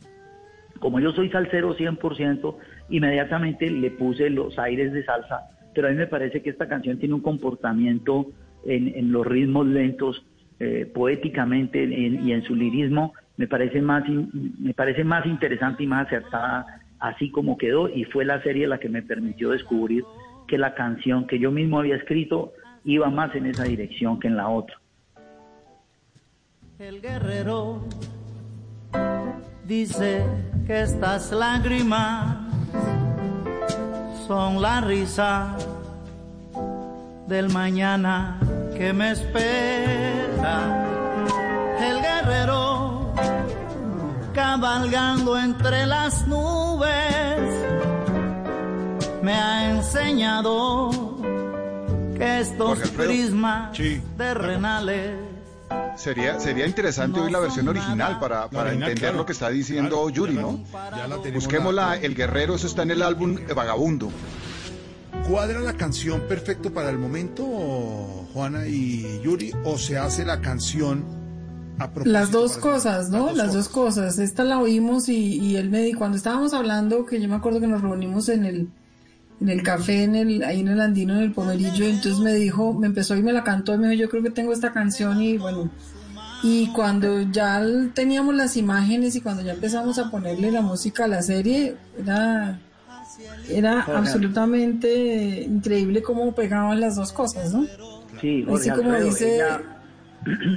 [0.79, 2.55] Como yo soy salsero 100%,
[2.89, 6.99] inmediatamente le puse los aires de salsa, pero a mí me parece que esta canción
[6.99, 8.27] tiene un comportamiento
[8.65, 10.25] en, los ritmos lentos,
[10.59, 16.07] eh, poéticamente y en su lirismo, me parece, más, me parece más interesante y más
[16.07, 20.05] acertada así como quedó y fue la serie la que me permitió descubrir
[20.47, 22.53] que la canción que yo mismo había escrito
[22.85, 24.79] iba más en esa dirección que en la otra.
[26.79, 27.85] El guerrero
[29.65, 30.23] dice
[30.65, 32.37] que estas lágrimas
[34.27, 35.55] son la risa
[37.27, 38.39] del mañana
[38.77, 40.55] que me espera.
[41.79, 43.13] El guerrero
[44.33, 47.39] cabalgando entre las nubes
[49.21, 50.89] me ha enseñado
[52.17, 53.77] que estos prismas
[54.17, 55.32] terrenales
[55.95, 60.33] Sería, sería interesante oír la versión original para, para entender lo que está diciendo Yuri,
[60.33, 60.63] ¿no?
[61.33, 64.11] Busquémosla, El Guerrero, eso está en el álbum Vagabundo.
[65.29, 67.45] ¿Cuadra la canción perfecto para el momento,
[68.33, 71.05] Juana y Yuri, o se hace la canción
[71.79, 72.11] a propósito?
[72.11, 73.31] Las dos cosas, ¿no?
[73.31, 74.19] Las dos, cosas.
[74.19, 77.67] Esta la oímos y, y él me cuando estábamos hablando, que yo me acuerdo que
[77.67, 78.69] nos reunimos en el
[79.41, 82.73] en el café, en el, ahí en el Andino, en el Pomerillo, entonces me dijo,
[82.73, 85.21] me empezó y me la cantó, y me dijo, yo creo que tengo esta canción
[85.21, 85.69] y bueno,
[86.43, 87.61] y cuando ya
[87.93, 92.59] teníamos las imágenes y cuando ya empezamos a ponerle la música a la serie, era,
[93.49, 97.65] era absolutamente increíble cómo pegaban las dos cosas, ¿no?
[98.19, 99.41] Sí, Así como dice...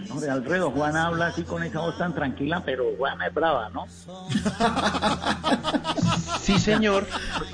[0.08, 3.86] Jorge Alfredo, Juan habla así con esa voz tan tranquila, pero Juana es brava, ¿no?
[6.40, 7.06] Sí, señor.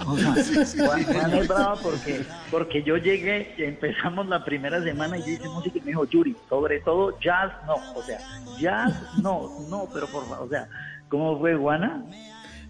[0.05, 5.79] Juan, es brava porque, porque yo llegué, empezamos la primera semana y yo hice música
[5.79, 8.19] y me dijo, Yuri, sobre todo jazz, no, o sea,
[8.59, 8.93] jazz,
[9.23, 10.69] no, no, pero por favor, o sea,
[11.09, 12.05] ¿cómo fue Juana?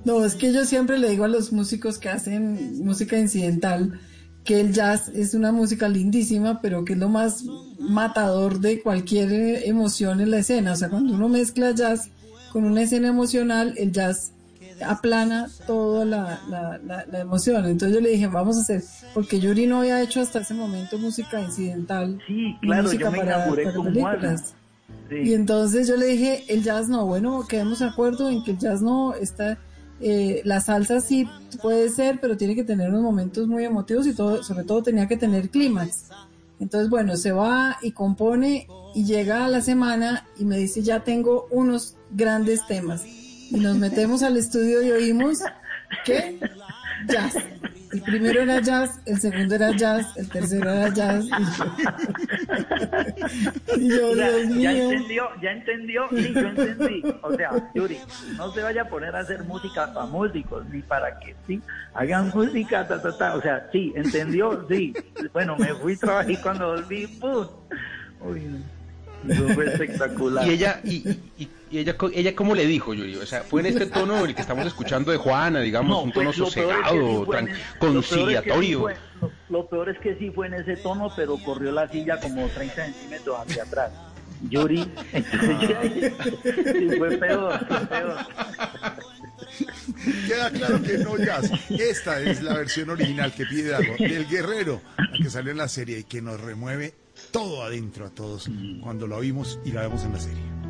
[0.04, 3.98] No, es que yo siempre le digo a los músicos que hacen música incidental,
[4.44, 7.44] que el jazz es una música lindísima, pero que es lo más
[7.78, 10.72] matador de cualquier emoción en la escena.
[10.72, 12.10] O sea, cuando uno mezcla jazz
[12.52, 14.32] con una escena emocional, el jazz
[14.84, 17.66] aplana toda la, la, la, emoción.
[17.66, 18.82] Entonces yo le dije, vamos a hacer,
[19.14, 24.54] porque Yuri no había hecho hasta ese momento música incidental, sí, claro, música para, películas.
[25.10, 28.58] Y entonces yo le dije, el jazz no, bueno, quedamos de acuerdo en que el
[28.58, 29.58] jazz no está,
[30.04, 31.28] eh, la salsa sí
[31.62, 35.06] puede ser, pero tiene que tener unos momentos muy emotivos y todo, sobre todo tenía
[35.06, 36.08] que tener clímax.
[36.58, 41.04] Entonces, bueno, se va y compone y llega a la semana y me dice, ya
[41.04, 43.04] tengo unos grandes temas.
[43.04, 45.38] Y nos metemos al estudio y oímos
[46.04, 46.40] que
[47.06, 47.36] jazz.
[47.92, 51.26] El primero era jazz, el segundo era jazz, el tercero era jazz.
[53.76, 54.62] Y yo, Dios mío.
[54.62, 57.02] Ya entendió, ya entendió, sí, yo entendí.
[57.22, 57.98] O sea, Yuri,
[58.36, 61.60] no se vaya a poner a hacer música para músicos, ni para que sí,
[61.92, 63.34] hagan música, ta, ta, ta.
[63.36, 64.94] O sea, sí, entendió, sí.
[65.32, 67.46] Bueno, me fui, trabajé cuando volví, ¡pum!
[68.22, 68.64] Uy,
[69.54, 70.46] fue espectacular.
[70.46, 71.08] Y ella, y,
[71.38, 71.48] y,
[71.78, 73.16] ella, ella, ¿cómo le dijo, Yuri?
[73.16, 76.32] O sea, fue en este tono el que estamos escuchando de Juana, digamos, un tono
[76.32, 77.26] sosegado,
[77.78, 78.88] conciliatorio.
[79.48, 82.84] lo, peor es que sí fue en ese tono, pero corrió la silla como 30
[82.84, 83.92] centímetros hacia atrás.
[84.48, 84.80] Yuri,
[85.12, 88.16] entonces sí, fue peor, fue peor.
[90.26, 91.50] Queda claro que no jazz.
[91.70, 94.80] Esta es la versión original que pide algo del guerrero
[95.16, 96.94] que salió en la serie y que nos remueve
[97.30, 98.50] todo adentro a todos
[98.82, 100.61] cuando lo oímos y la vemos en la serie.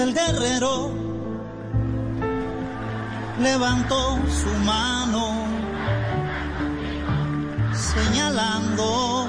[0.00, 0.90] El guerrero
[3.38, 5.46] levantó su mano
[7.74, 9.26] señalando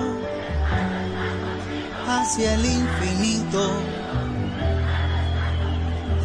[2.08, 3.70] hacia el infinito.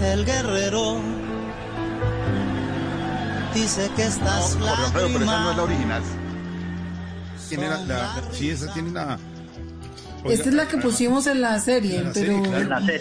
[0.00, 1.00] El guerrero
[3.52, 6.02] dice que estás no, pero, pero esa no es la original.
[7.48, 9.18] Tiene la, la, sí, esa tiene la...
[10.30, 12.42] Esta es la que pusimos en la serie, pero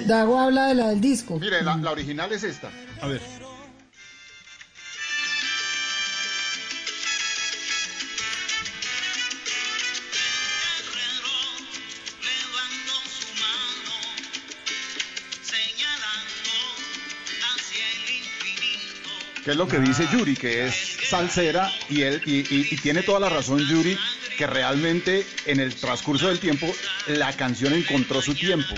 [0.06, 1.40] Dago habla de la del disco.
[1.40, 2.70] Mire, la, la original es esta.
[3.02, 3.22] A ver.
[19.46, 23.30] que es lo que dice Yuri, que es salsera y, él, y, tiene toda la
[23.30, 23.96] razón Yuri,
[24.38, 26.68] que realmente en el transcurso del tiempo
[27.08, 28.76] la canción encontró su tiempo.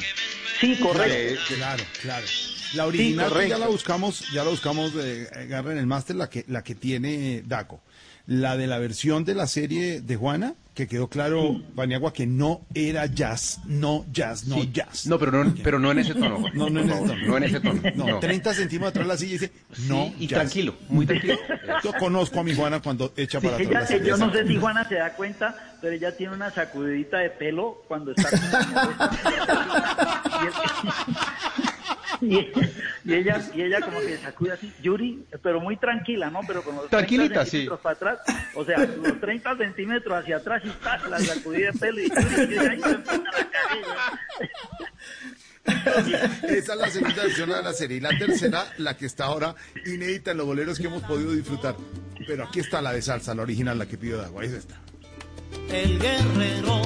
[0.59, 1.41] Sí, correcto.
[1.55, 2.25] claro, claro.
[2.73, 4.91] La original ya la buscamos, ya la buscamos
[5.33, 7.81] agarra en el máster, la que, la que tiene Daco.
[8.27, 12.61] La de la versión de la serie de Juana, que quedó claro, Baniagua, que no
[12.75, 15.07] era jazz, no jazz, no jazz.
[15.07, 16.43] No, pero no, pero no en ese tono.
[16.53, 17.15] No, no en ese tono.
[17.25, 17.81] No en ese tono.
[17.95, 19.51] No, 30 centímetros atrás de la silla y dice,
[19.87, 20.13] no.
[20.19, 21.37] y tranquilo, muy tranquilo.
[21.83, 23.89] Yo conozco a mi Juana cuando echa para atrás.
[24.03, 27.83] yo no sé si Juana se da cuenta, pero ella tiene una sacudidita de pelo
[27.87, 28.29] cuando está.
[33.05, 36.41] y, ella y ella como que sacude así, Yuri, pero muy tranquila, ¿no?
[36.45, 38.19] Pero con los Tranquilita, 30 centímetros para atrás,
[38.55, 42.57] o sea, los 30 centímetros hacia atrás y está la sacudida de pelo y Yuri,
[42.57, 42.97] ahí se
[46.57, 47.97] Esa es la segunda versión de la serie.
[47.97, 49.55] Y la tercera, la que está ahora
[49.85, 51.75] inédita en los boleros que hemos podido disfrutar.
[52.25, 54.43] Pero aquí está la de salsa, la original, la que pido de agua.
[54.43, 54.79] Ahí está.
[55.69, 56.81] El guerrero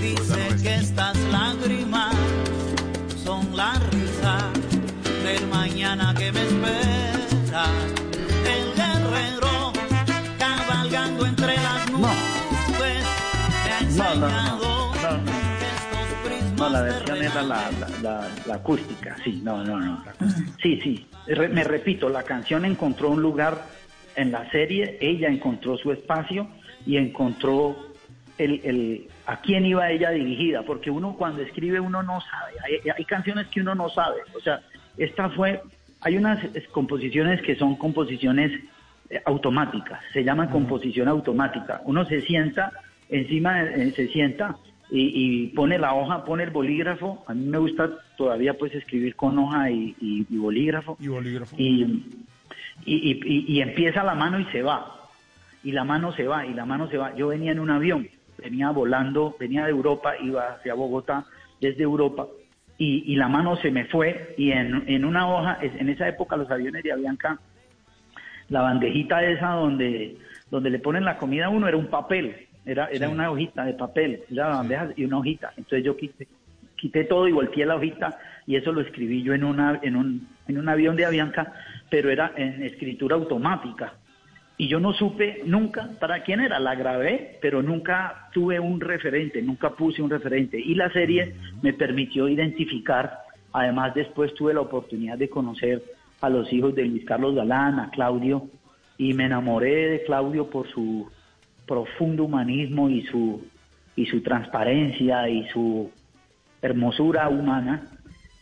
[0.00, 2.14] dice que estas lágrimas
[3.34, 4.52] son la risa
[5.24, 7.66] del mañana que me espera.
[8.54, 9.72] El guerrero
[10.38, 13.04] cabalgando entre las nubes
[13.64, 14.84] me ha enseñado
[16.56, 20.04] no, la versión era la, la, la, acústica, sí, no, no, no.
[20.62, 23.66] Sí, sí, me repito, la canción encontró un lugar
[24.14, 26.48] en la serie, ella encontró su espacio
[26.86, 27.76] y encontró
[28.38, 32.52] el, el, a quién iba ella dirigida, porque uno cuando escribe uno no sabe,
[32.96, 34.60] hay, canciones que uno no sabe, o sea,
[34.98, 35.62] esta fue,
[36.00, 38.52] hay unas composiciones que son composiciones
[39.08, 42.72] eh, automáticas, se llaman composición automática, uno se sienta,
[43.08, 44.56] encima eh, se sienta
[44.90, 49.38] y, pone la hoja, pone el bolígrafo, a mí me gusta todavía pues escribir con
[49.38, 51.56] hoja y, bolígrafo, y, bolígrafo.
[51.58, 52.04] Y,
[52.84, 55.08] y empieza la mano y se va,
[55.64, 58.06] y la mano se va, y la mano se va, yo venía en un avión,
[58.44, 61.24] venía volando, venía de Europa, iba hacia Bogotá
[61.60, 62.26] desde Europa
[62.76, 66.82] y, la mano se me fue y en, una hoja, en esa época los aviones
[66.82, 67.38] de Avianca,
[68.48, 70.16] la bandejita esa donde,
[70.50, 73.74] donde le ponen la comida a uno era un papel, era, era una hojita de
[73.74, 75.52] papel, era la bandeja y una hojita.
[75.56, 76.26] Entonces yo quité,
[76.76, 80.28] quité todo y volteé la hojita y eso lo escribí yo en, una, en, un,
[80.48, 81.52] en un avión de Avianca,
[81.88, 83.94] pero era en escritura automática
[84.56, 89.42] y yo no supe nunca para quién era, la grabé, pero nunca tuve un referente,
[89.42, 90.60] nunca puse un referente.
[90.60, 93.18] Y la serie me permitió identificar,
[93.52, 95.82] además después tuve la oportunidad de conocer
[96.20, 98.48] a los hijos de Luis Carlos Galán, a Claudio,
[98.96, 101.10] y me enamoré de Claudio por su
[101.66, 103.44] profundo humanismo y su,
[103.96, 105.90] y su transparencia y su
[106.62, 107.88] hermosura humana.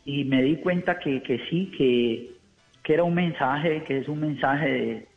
[0.05, 2.32] Y me di cuenta que, que sí, que,
[2.82, 5.11] que era un mensaje, que es un mensaje de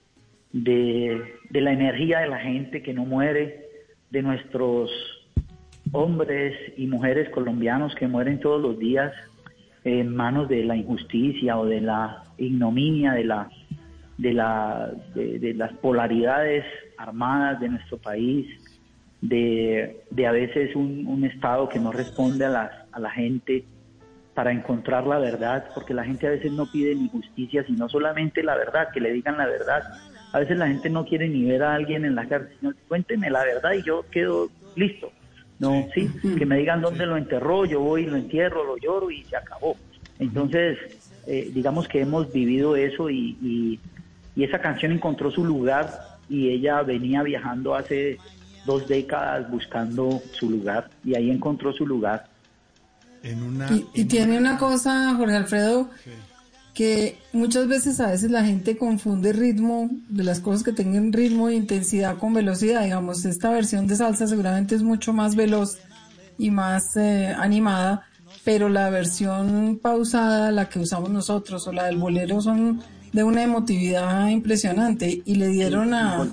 [0.56, 3.68] de, la energía de la gente que no muere,
[4.10, 4.90] de nuestros
[5.92, 9.14] hombres y mujeres colombianos que mueren todos los días
[9.84, 13.50] en manos de la injusticia o de la ignominia, de la
[14.18, 16.64] de, la, de, las polaridades
[16.98, 18.48] armadas de nuestro país,
[19.20, 23.66] de, de a veces un, un, Estado que no responde a la, a la gente
[24.34, 28.42] para encontrar la verdad, porque la gente a veces no pide ni justicia, sino solamente
[28.42, 29.84] la verdad, que le digan la verdad,
[30.36, 33.30] a veces la gente no quiere ni ver a alguien en la cárcel, sino cuénteme
[33.30, 35.10] la verdad y yo quedo listo.
[35.60, 39.24] No, sí, que me digan dónde lo enterró, yo voy, lo entierro, lo lloro y
[39.24, 39.78] se acabó.
[40.20, 40.78] Entonces,
[41.26, 43.80] eh, digamos que hemos vivido eso y,
[44.36, 45.90] y, esa canción encontró su lugar
[46.28, 48.18] y ella venía viajando hace
[48.66, 52.28] dos décadas buscando su lugar y ahí encontró su lugar.
[53.24, 55.90] En una, y, tiene una cosa, Jorge Alfredo,
[56.76, 61.48] que muchas veces a veces la gente confunde ritmo de las cosas que tengan ritmo
[61.48, 62.84] e intensidad con velocidad.
[62.84, 65.78] Digamos, esta versión de salsa seguramente es mucho más veloz
[66.38, 68.06] y más eh, animada,
[68.44, 73.42] pero la versión pausada, la que usamos nosotros o la del bolero son de una
[73.42, 76.28] emotividad impresionante y le dieron a,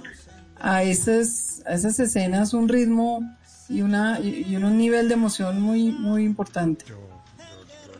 [0.59, 3.21] a, esas, a esas escenas un ritmo
[3.69, 6.85] y, una, y, un nivel de emoción muy, muy importante.
[6.89, 6.99] Yo,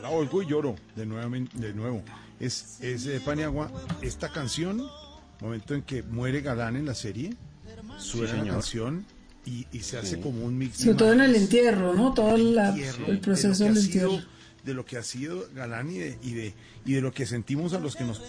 [0.03, 0.11] la
[0.43, 2.03] lloro de nuevo
[2.43, 3.71] es, es de Paniagua,
[4.03, 4.85] esta canción,
[5.41, 7.37] momento en que muere Galán en la serie,
[7.99, 9.07] suena la canción
[9.47, 10.79] y, se hace como un mix.
[10.79, 12.13] Sobre todo en el entierro, ¿no?
[12.13, 14.21] Todo el proceso del entierro.
[14.65, 16.55] de lo que ha sido Galán y de, y de,
[16.85, 18.21] y de lo que sentimos a los que nos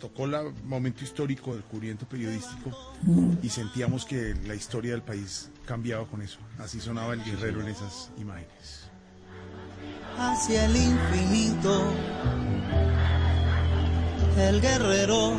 [0.00, 2.94] tocó el momento histórico del cubriento periodístico
[3.42, 6.38] y sentíamos que la historia del país cambiaba con eso.
[6.58, 8.83] Así sonaba el guerrero en esas imágenes.
[10.18, 11.92] Hacia el infinito.
[14.36, 15.32] El guerrero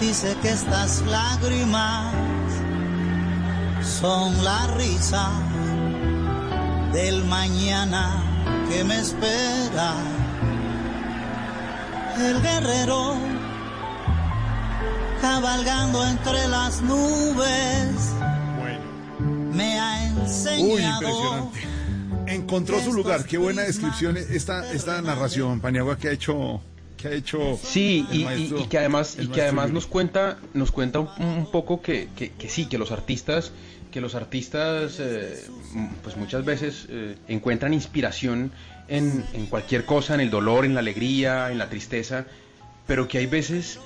[0.00, 2.14] dice que estas lágrimas
[3.82, 5.30] son la risa
[6.92, 8.22] del mañana
[8.68, 9.94] que me espera.
[12.18, 13.14] El guerrero
[15.20, 18.14] cabalgando entre las nubes
[19.52, 21.50] me ha enseñado
[22.26, 23.24] encontró su lugar.
[23.24, 26.60] Qué buena descripción esta, esta narración, Paniagua, que ha hecho
[26.96, 28.24] que ha hecho sí y,
[28.68, 32.78] que además y que además nos cuenta nos cuenta un, poco que, que, sí que
[32.78, 33.52] los artistas
[33.90, 35.44] que los artistas eh,
[36.02, 38.52] pues muchas veces eh, encuentran inspiración
[38.88, 42.24] en, en, cualquier cosa en el dolor en la alegría en la tristeza
[42.86, 43.80] pero que hay veces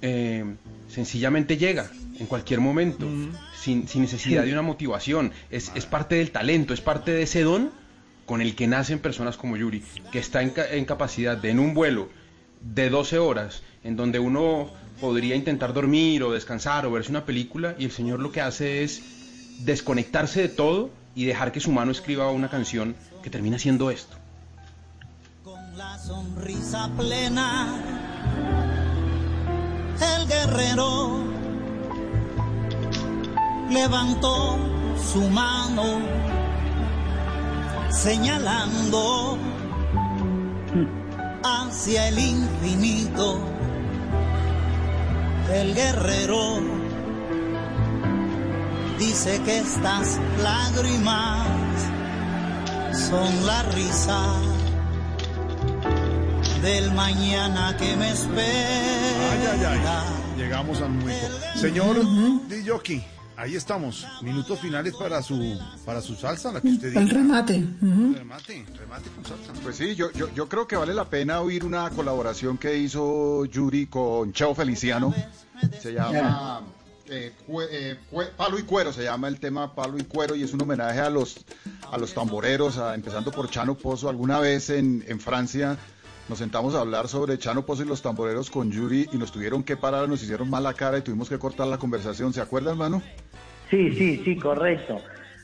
[0.00, 0.44] eh,
[0.88, 3.08] sencillamente llega en cualquier momento
[3.56, 5.32] sin, sin, necesidad de una motivación.
[5.50, 7.70] Es, es parte del talento es parte de ese don
[8.26, 12.08] con el que nacen personas como Yuri, que está en, capacidad de en un vuelo
[12.60, 14.70] de 12 horas, en donde uno
[15.00, 18.82] podría intentar dormir o descansar o verse una película, y el Señor lo que hace
[18.82, 19.02] es
[19.60, 24.16] desconectarse de todo y dejar que su mano escriba una canción que termina siendo esto.
[25.42, 27.66] Con la sonrisa plena,
[30.00, 31.33] el guerrero
[33.74, 34.56] levantó
[35.12, 35.84] su mano
[37.90, 39.36] señalando
[41.42, 43.38] hacia el infinito.
[45.52, 46.60] El guerrero
[48.98, 51.46] dice que estas lágrimas
[53.08, 54.22] son la risa
[56.62, 60.04] del mañana que me espera.
[60.36, 61.38] Llegamos al momento.
[61.56, 61.96] Señor
[62.48, 63.04] Diyoki.
[63.36, 67.00] Ahí estamos, minutos finales para su para su salsa, la que usted dice.
[67.00, 67.64] El remate.
[67.80, 69.52] Remate, remate con salsa.
[69.62, 73.44] Pues sí, yo, yo, yo creo que vale la pena oír una colaboración que hizo
[73.46, 75.12] Yuri con Chao Feliciano.
[75.80, 76.62] Se llama
[77.06, 77.32] eh,
[77.70, 77.96] eh,
[78.36, 81.10] Palo y Cuero, se llama el tema Palo y Cuero y es un homenaje a
[81.10, 81.44] los
[81.90, 84.08] a los tamboreros, empezando por Chano Pozo.
[84.08, 85.76] Alguna vez en, en Francia
[86.28, 89.62] nos sentamos a hablar sobre Chano Pozo y los tamboreros con Yuri y nos tuvieron
[89.62, 92.32] que parar, nos hicieron mala cara y tuvimos que cortar la conversación.
[92.32, 93.02] ¿Se acuerdan, hermano?
[93.70, 95.00] Sí, sí, sí, correcto.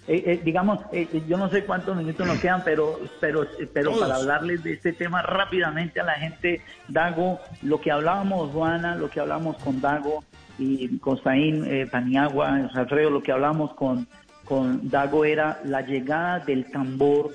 [0.08, 4.16] Eh, eh, digamos, eh, yo no sé cuántos minutos nos quedan, pero, pero, pero para
[4.16, 9.20] hablarles de este tema rápidamente a la gente, Dago, lo que hablábamos, Juana, lo que
[9.20, 10.24] hablamos con Dago
[10.58, 14.08] y Constaín Paniagua, Alfredo, lo que hablamos con,
[14.44, 17.30] con Dago era la llegada del tambor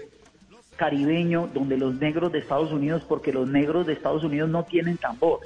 [0.75, 4.97] caribeño donde los negros de Estados Unidos, porque los negros de Estados Unidos no tienen
[4.97, 5.39] tambor.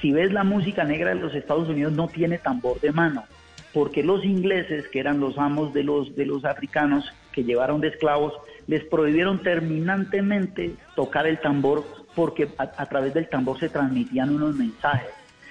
[0.00, 3.24] Si ves la música negra de los Estados Unidos no tiene tambor de mano,
[3.72, 7.88] porque los ingleses, que eran los amos de los, de los africanos que llevaron de
[7.88, 8.32] esclavos,
[8.66, 11.84] les prohibieron terminantemente tocar el tambor
[12.14, 15.10] porque a, través del tambor se transmitían unos mensajes.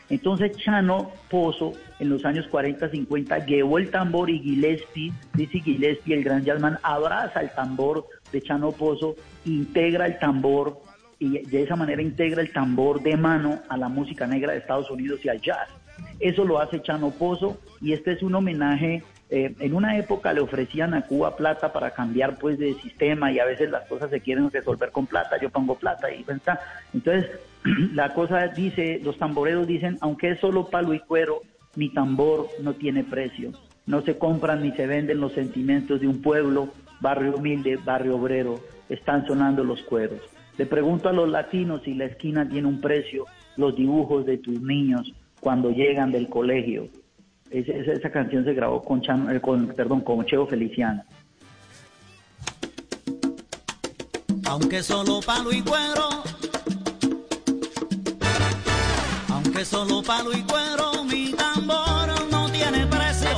[0.10, 6.16] Entonces Chano Pozo en los años 40, 50 llevó el tambor y Gillespie, dice Gillespie,
[6.16, 8.06] el gran jazzman, abraza el tambor
[8.36, 9.16] de Chano Pozo,
[9.46, 10.78] integra el tambor
[11.20, 14.92] y de esa manera integra el tambor de mano a la música negra de Estados
[14.92, 15.70] Unidos y al jazz.
[16.20, 19.04] Eso lo hace Chano Pozo y este es un homenaje.
[19.30, 23.40] Eh, en una época le ofrecían a Cuba plata para cambiar pues de sistema y
[23.40, 26.60] a veces las cosas se quieren resolver con plata, yo pongo plata y está.
[26.94, 27.32] Entonces
[27.94, 31.42] la cosa dice, los tamboreros dicen, aunque es solo palo y cuero,
[31.76, 33.52] mi tambor no tiene precio.
[33.86, 38.60] No se compran ni se venden los sentimientos de un pueblo, barrio humilde, barrio obrero,
[38.90, 40.20] están sonando los cueros.
[40.58, 43.26] Le pregunto a los latinos si la esquina tiene un precio,
[43.58, 46.88] los dibujos de tus niños cuando llegan del colegio.
[47.52, 51.04] esa, canción se grabó con, eh, con, perdón, con Cheo Feliciano.
[54.48, 56.24] Aunque solo palo y cuero,
[59.30, 63.30] aunque solo palo y cuero, mi tambor no tiene precio.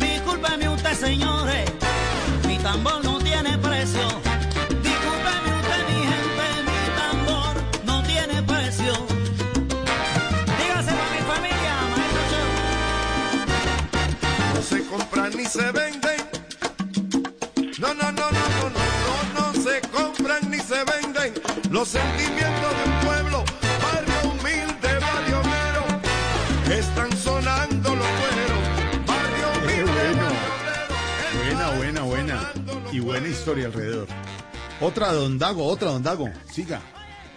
[0.00, 1.81] Discúlpeme usted, señores,
[2.62, 4.06] tambor no tiene precio.
[4.82, 8.92] Discúlpeme usted, mi gente, mi tambor no tiene precio.
[10.58, 12.42] Dígase a mi familia, maestro
[14.54, 16.20] No se compran ni se venden.
[17.78, 18.84] No, no, no, no, no, no,
[19.34, 21.34] no, no se compran ni se venden
[21.70, 23.01] los sentimientos de
[32.92, 34.06] Y buena historia alrededor.
[34.80, 36.30] Otra Don Dago, otra Don Dago.
[36.52, 36.80] Siga.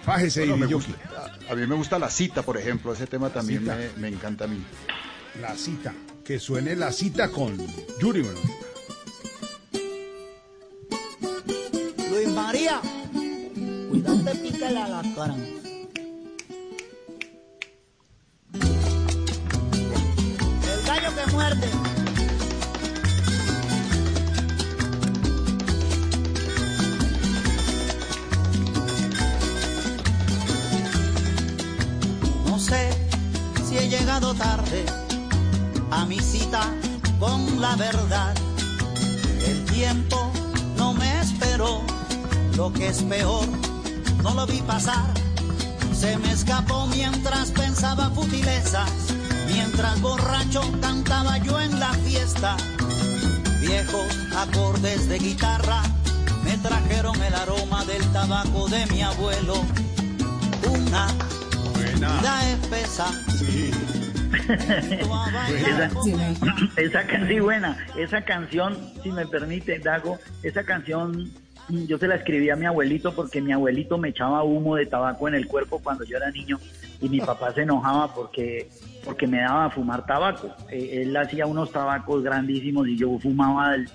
[0.04, 2.94] Fájese y me a, mí me gusta la cita, por ejemplo.
[2.94, 3.66] Ese tema también
[3.98, 4.62] me, encanta a mí.
[5.42, 5.94] La cita.
[6.24, 7.58] Que suene la cita con
[8.00, 8.24] Yuri.
[12.12, 12.82] Luis María,
[13.90, 15.36] cuidado de pícale a la cara.
[21.16, 21.95] que muerde.
[33.88, 34.86] Llegado tarde
[35.92, 36.74] a mi cita
[37.20, 38.36] con la verdad.
[39.46, 40.32] El tiempo
[40.78, 41.82] no me esperó,
[42.56, 43.48] lo que es peor,
[44.24, 45.14] no lo vi pasar.
[45.94, 48.92] Se me escapó mientras pensaba futilezas
[49.48, 52.58] Mientras borracho cantaba yo en la fiesta,
[53.62, 54.06] viejos
[54.36, 55.84] acordes de guitarra
[56.44, 59.56] me trajeron el aroma del tabaco de mi abuelo.
[60.70, 61.08] Una
[61.96, 63.06] vida espesa.
[65.56, 65.90] esa,
[66.78, 71.32] esa canción buena, esa canción, si me permite, Dago, esa canción
[71.70, 75.28] yo se la escribí a mi abuelito porque mi abuelito me echaba humo de tabaco
[75.28, 76.60] en el cuerpo cuando yo era niño
[77.02, 78.70] y mi papá se enojaba porque
[79.04, 80.54] porque me daba a fumar tabaco.
[80.70, 83.88] Eh, él hacía unos tabacos grandísimos y yo fumaba el,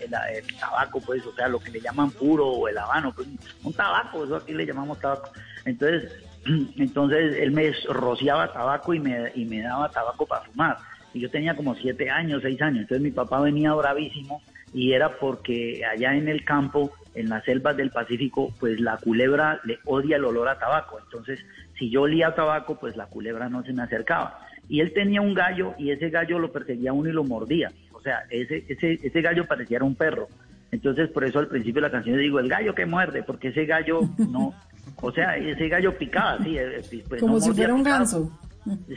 [0.60, 3.26] tabaco, pues, o sea, lo que le llaman puro o el habano, pues,
[3.64, 5.30] un tabaco, eso aquí le llamamos tabaco.
[5.64, 6.12] Entonces,
[6.76, 10.76] entonces él me rociaba tabaco y me, y me daba tabaco para fumar.
[11.12, 12.82] Y yo tenía como siete años, seis años.
[12.82, 17.76] Entonces mi papá venía bravísimo y era porque allá en el campo, en las selvas
[17.76, 21.00] del Pacífico, pues la culebra le odia el olor a tabaco.
[21.02, 21.40] Entonces,
[21.78, 25.34] si yo olía tabaco, pues la culebra no se me acercaba y él tenía un
[25.34, 27.72] gallo y ese gallo lo perseguía uno y lo mordía.
[27.92, 30.28] O sea, ese, ese, ese gallo parecía un perro.
[30.70, 33.66] Entonces, por eso al principio de la canción digo, el gallo que muerde, porque ese
[33.66, 34.54] gallo no,
[35.00, 36.56] o sea, ese gallo picaba, sí.
[36.56, 38.30] Eh, eh, pues, Como si fuera un ganso.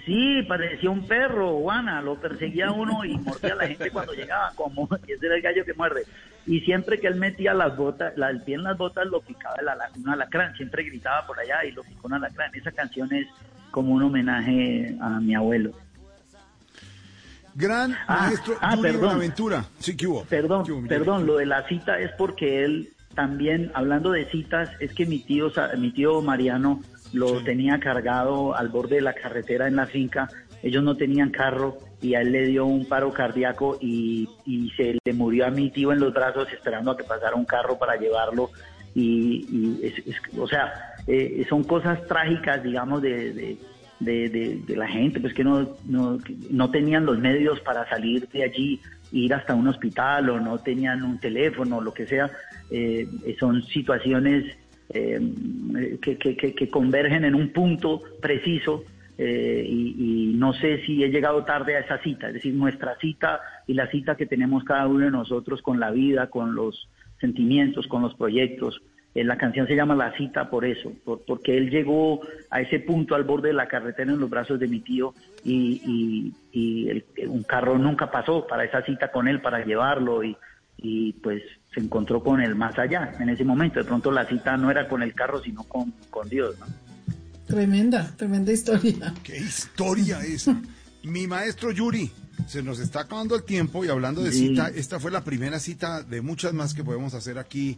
[0.05, 4.51] Sí, parecía un perro, Juana, lo perseguía uno y mordía a la gente cuando llegaba,
[4.55, 6.03] como ese era el gallo que muerde.
[6.45, 10.01] Y siempre que él metía las botas, el pie en las botas lo picaba el
[10.01, 12.53] un alacrán, siempre gritaba por allá y lo picó un alacrán.
[12.53, 13.27] Esa canción es
[13.71, 15.71] como un homenaje a mi abuelo.
[17.55, 19.15] Gran ah, maestro ah, perdón.
[19.15, 19.65] Aventura.
[19.79, 20.25] Sí, ¿qué hubo?
[20.25, 25.05] Perdón, perdón, lo de la cita es porque él también, hablando de citas, es que
[25.05, 26.81] mi tío, mi tío Mariano
[27.13, 30.29] lo tenía cargado al borde de la carretera en la finca
[30.63, 34.29] ellos no tenían carro y a él le dio un paro cardíaco y,
[34.77, 37.77] se le murió a mi tío en los brazos esperando a que pasara un carro
[37.77, 38.49] para llevarlo.
[38.95, 39.81] Y,
[40.37, 40.73] o sea,
[41.05, 43.57] eh, son cosas trágicas, digamos, de,
[44.69, 48.79] la gente, pues que no, no, tenían los medios para salir de allí,
[49.11, 52.31] ir hasta un hospital o no tenían un teléfono, lo que sea.
[52.75, 53.07] Eh,
[53.39, 54.45] son situaciones
[54.89, 55.19] eh,
[56.01, 58.83] que, convergen en un punto preciso
[59.17, 63.41] eh, y, no sé si he llegado tarde a esa cita, es decir, nuestra cita
[63.67, 66.89] y la cita que tenemos cada uno de nosotros con la vida, con los
[67.21, 68.81] sentimientos, con los proyectos.
[69.13, 70.91] Eh, la canción se llama La cita por eso,
[71.27, 74.67] porque él llegó a ese punto al borde de la carretera en los brazos de
[74.67, 75.13] mi tío
[75.45, 76.33] y,
[77.27, 80.35] un carro nunca pasó para esa cita con él, para llevarlo y,
[80.77, 81.43] y pues
[81.73, 83.79] se encontró con él más allá en ese momento.
[83.79, 86.55] De pronto la cita no era con el carro, sino con, con Dios.
[86.59, 86.65] ¿no?
[87.47, 89.13] Tremenda, tremenda historia.
[89.23, 90.59] ¿Qué historia esa?
[91.03, 92.09] Mi maestro Yuri,
[92.47, 96.03] se nos está acabando el tiempo y hablando de cita, esta fue la primera cita
[96.03, 97.77] de muchas más que podemos hacer aquí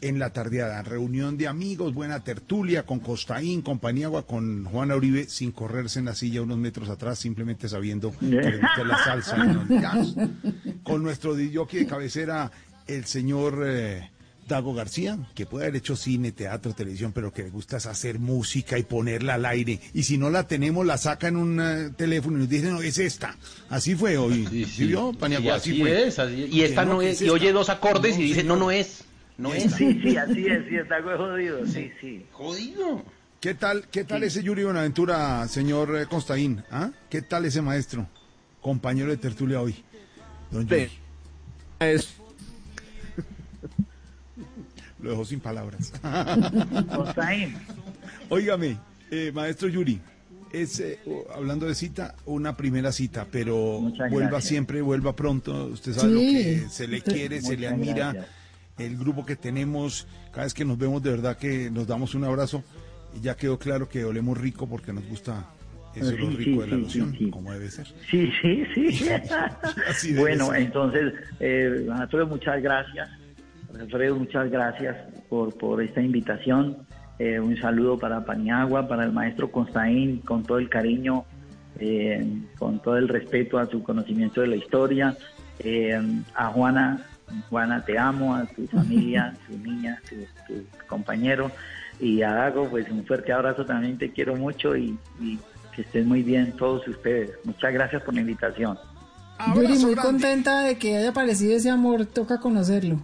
[0.00, 0.82] en la tardeada.
[0.82, 6.14] Reunión de amigos, buena tertulia con Costaín, compañía con Juana Uribe, sin correrse en la
[6.14, 9.36] silla unos metros atrás, simplemente sabiendo que le gusta la salsa.
[10.82, 12.50] con nuestro DJ de cabecera,
[12.86, 14.10] el señor eh,
[14.48, 18.18] Dago García, que puede haber hecho cine, teatro, televisión, pero que le gusta es hacer
[18.18, 19.80] música y ponerla al aire.
[19.94, 22.82] Y si no la tenemos, la saca en un eh, teléfono y nos dice, no,
[22.82, 23.36] es esta.
[23.70, 24.46] Así fue hoy.
[24.50, 24.86] Sí, sí.
[24.86, 25.12] vio,
[25.52, 26.08] así, fue.
[26.08, 26.18] Es,
[26.50, 29.04] Y esta no, es, y oye dos acordes y dice, no, no es.
[29.38, 29.72] No es.
[29.72, 32.26] Sí, sí, así es, sí, está jodido, sí, sí.
[32.32, 33.04] Jodido.
[33.40, 36.62] ¿Qué tal, qué tal ese Yuri Buenaventura, señor eh, Constaín?
[36.70, 36.90] ¿Ah?
[37.08, 38.06] ¿Qué tal ese maestro,
[38.60, 39.82] compañero de tertulia hoy?
[40.50, 40.90] Don Yuri.
[41.80, 42.14] Es
[45.02, 45.92] lo dejo sin palabras.
[48.28, 48.78] Óigame,
[49.10, 50.00] eh, maestro Yuri,
[50.52, 50.98] es, eh,
[51.34, 55.66] hablando de cita, una primera cita, pero vuelva siempre, vuelva pronto.
[55.66, 58.26] Usted sabe lo que se le quiere, se le admira.
[58.78, 62.24] El grupo que tenemos, cada vez que nos vemos, de verdad que nos damos un
[62.24, 62.64] abrazo.
[63.14, 65.46] Y ya quedó claro que olemos rico porque nos gusta
[65.94, 67.86] eso es lo rico de la loción, como debe ser.
[68.10, 70.14] Sí, sí, sí.
[70.16, 71.86] bueno, entonces, eh,
[72.26, 73.10] muchas gracias
[73.80, 74.96] Alfredo, muchas gracias
[75.28, 76.86] por, por esta invitación.
[77.18, 81.24] Eh, un saludo para Paniagua, para el maestro Constaín, con todo el cariño,
[81.78, 82.26] eh,
[82.58, 85.16] con todo el respeto a su conocimiento de la historia.
[85.58, 86.00] Eh,
[86.34, 87.06] a Juana,
[87.48, 90.54] Juana, te amo, a tu familia, tu niña, tu,
[90.86, 91.50] compañero.
[92.00, 94.98] Y a Dago, pues un fuerte abrazo también, te quiero mucho y,
[95.76, 97.30] que estén muy bien todos ustedes.
[97.44, 98.78] Muchas gracias por la invitación.
[99.54, 103.00] Yuri, muy contenta de que haya aparecido ese amor, toca conocerlo.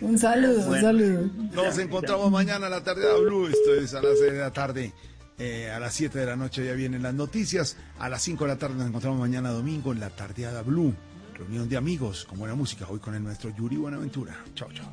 [0.00, 1.30] Un saludo, un saludo.
[1.54, 3.46] Nos encontramos mañana a la tarde de Blue.
[3.46, 4.92] Esto es a las 6 de la tarde.
[5.38, 7.76] Eh, a las 7 de la noche ya vienen las noticias.
[7.98, 10.94] A las 5 de la tarde nos encontramos mañana domingo en la tardeada Blue.
[11.34, 12.86] Reunión de amigos con buena música.
[12.88, 14.34] Hoy con el nuestro Yuri Buenaventura.
[14.54, 14.92] Chao, chao.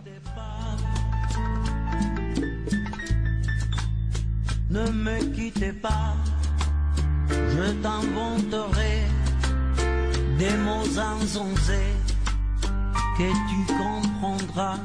[4.71, 6.15] Ne me quitte pas,
[7.55, 8.95] je t'inventerai
[10.37, 11.93] des mots insensés
[13.17, 14.79] que tu comprendras.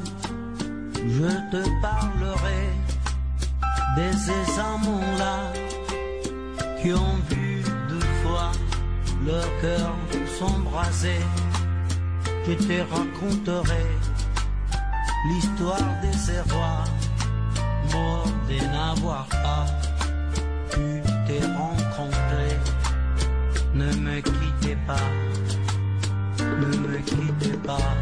[0.94, 2.62] Je te parlerai
[3.97, 5.52] de ces amants-là
[6.81, 8.52] qui ont vu deux fois
[9.26, 9.94] leur cœur
[10.39, 11.20] s'embraser.
[12.47, 13.86] Je te raconterai
[15.28, 16.84] l'histoire de ces rois
[17.92, 19.66] morts de n'avoir pas
[20.70, 21.47] pu te
[23.75, 24.97] ne me quittez pas,
[26.39, 27.94] ne me quittez pas,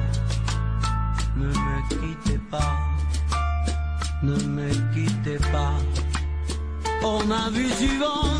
[1.36, 2.76] ne me quittez pas,
[4.22, 5.74] ne me quittez pas.
[7.04, 8.30] On a vu souvent,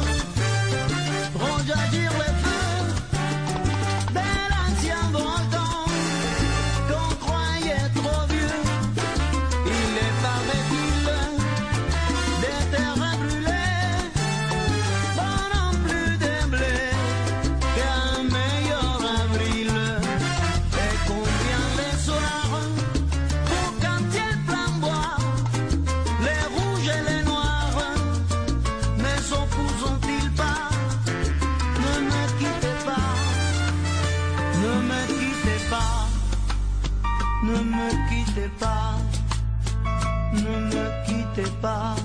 [41.34, 42.03] te vas.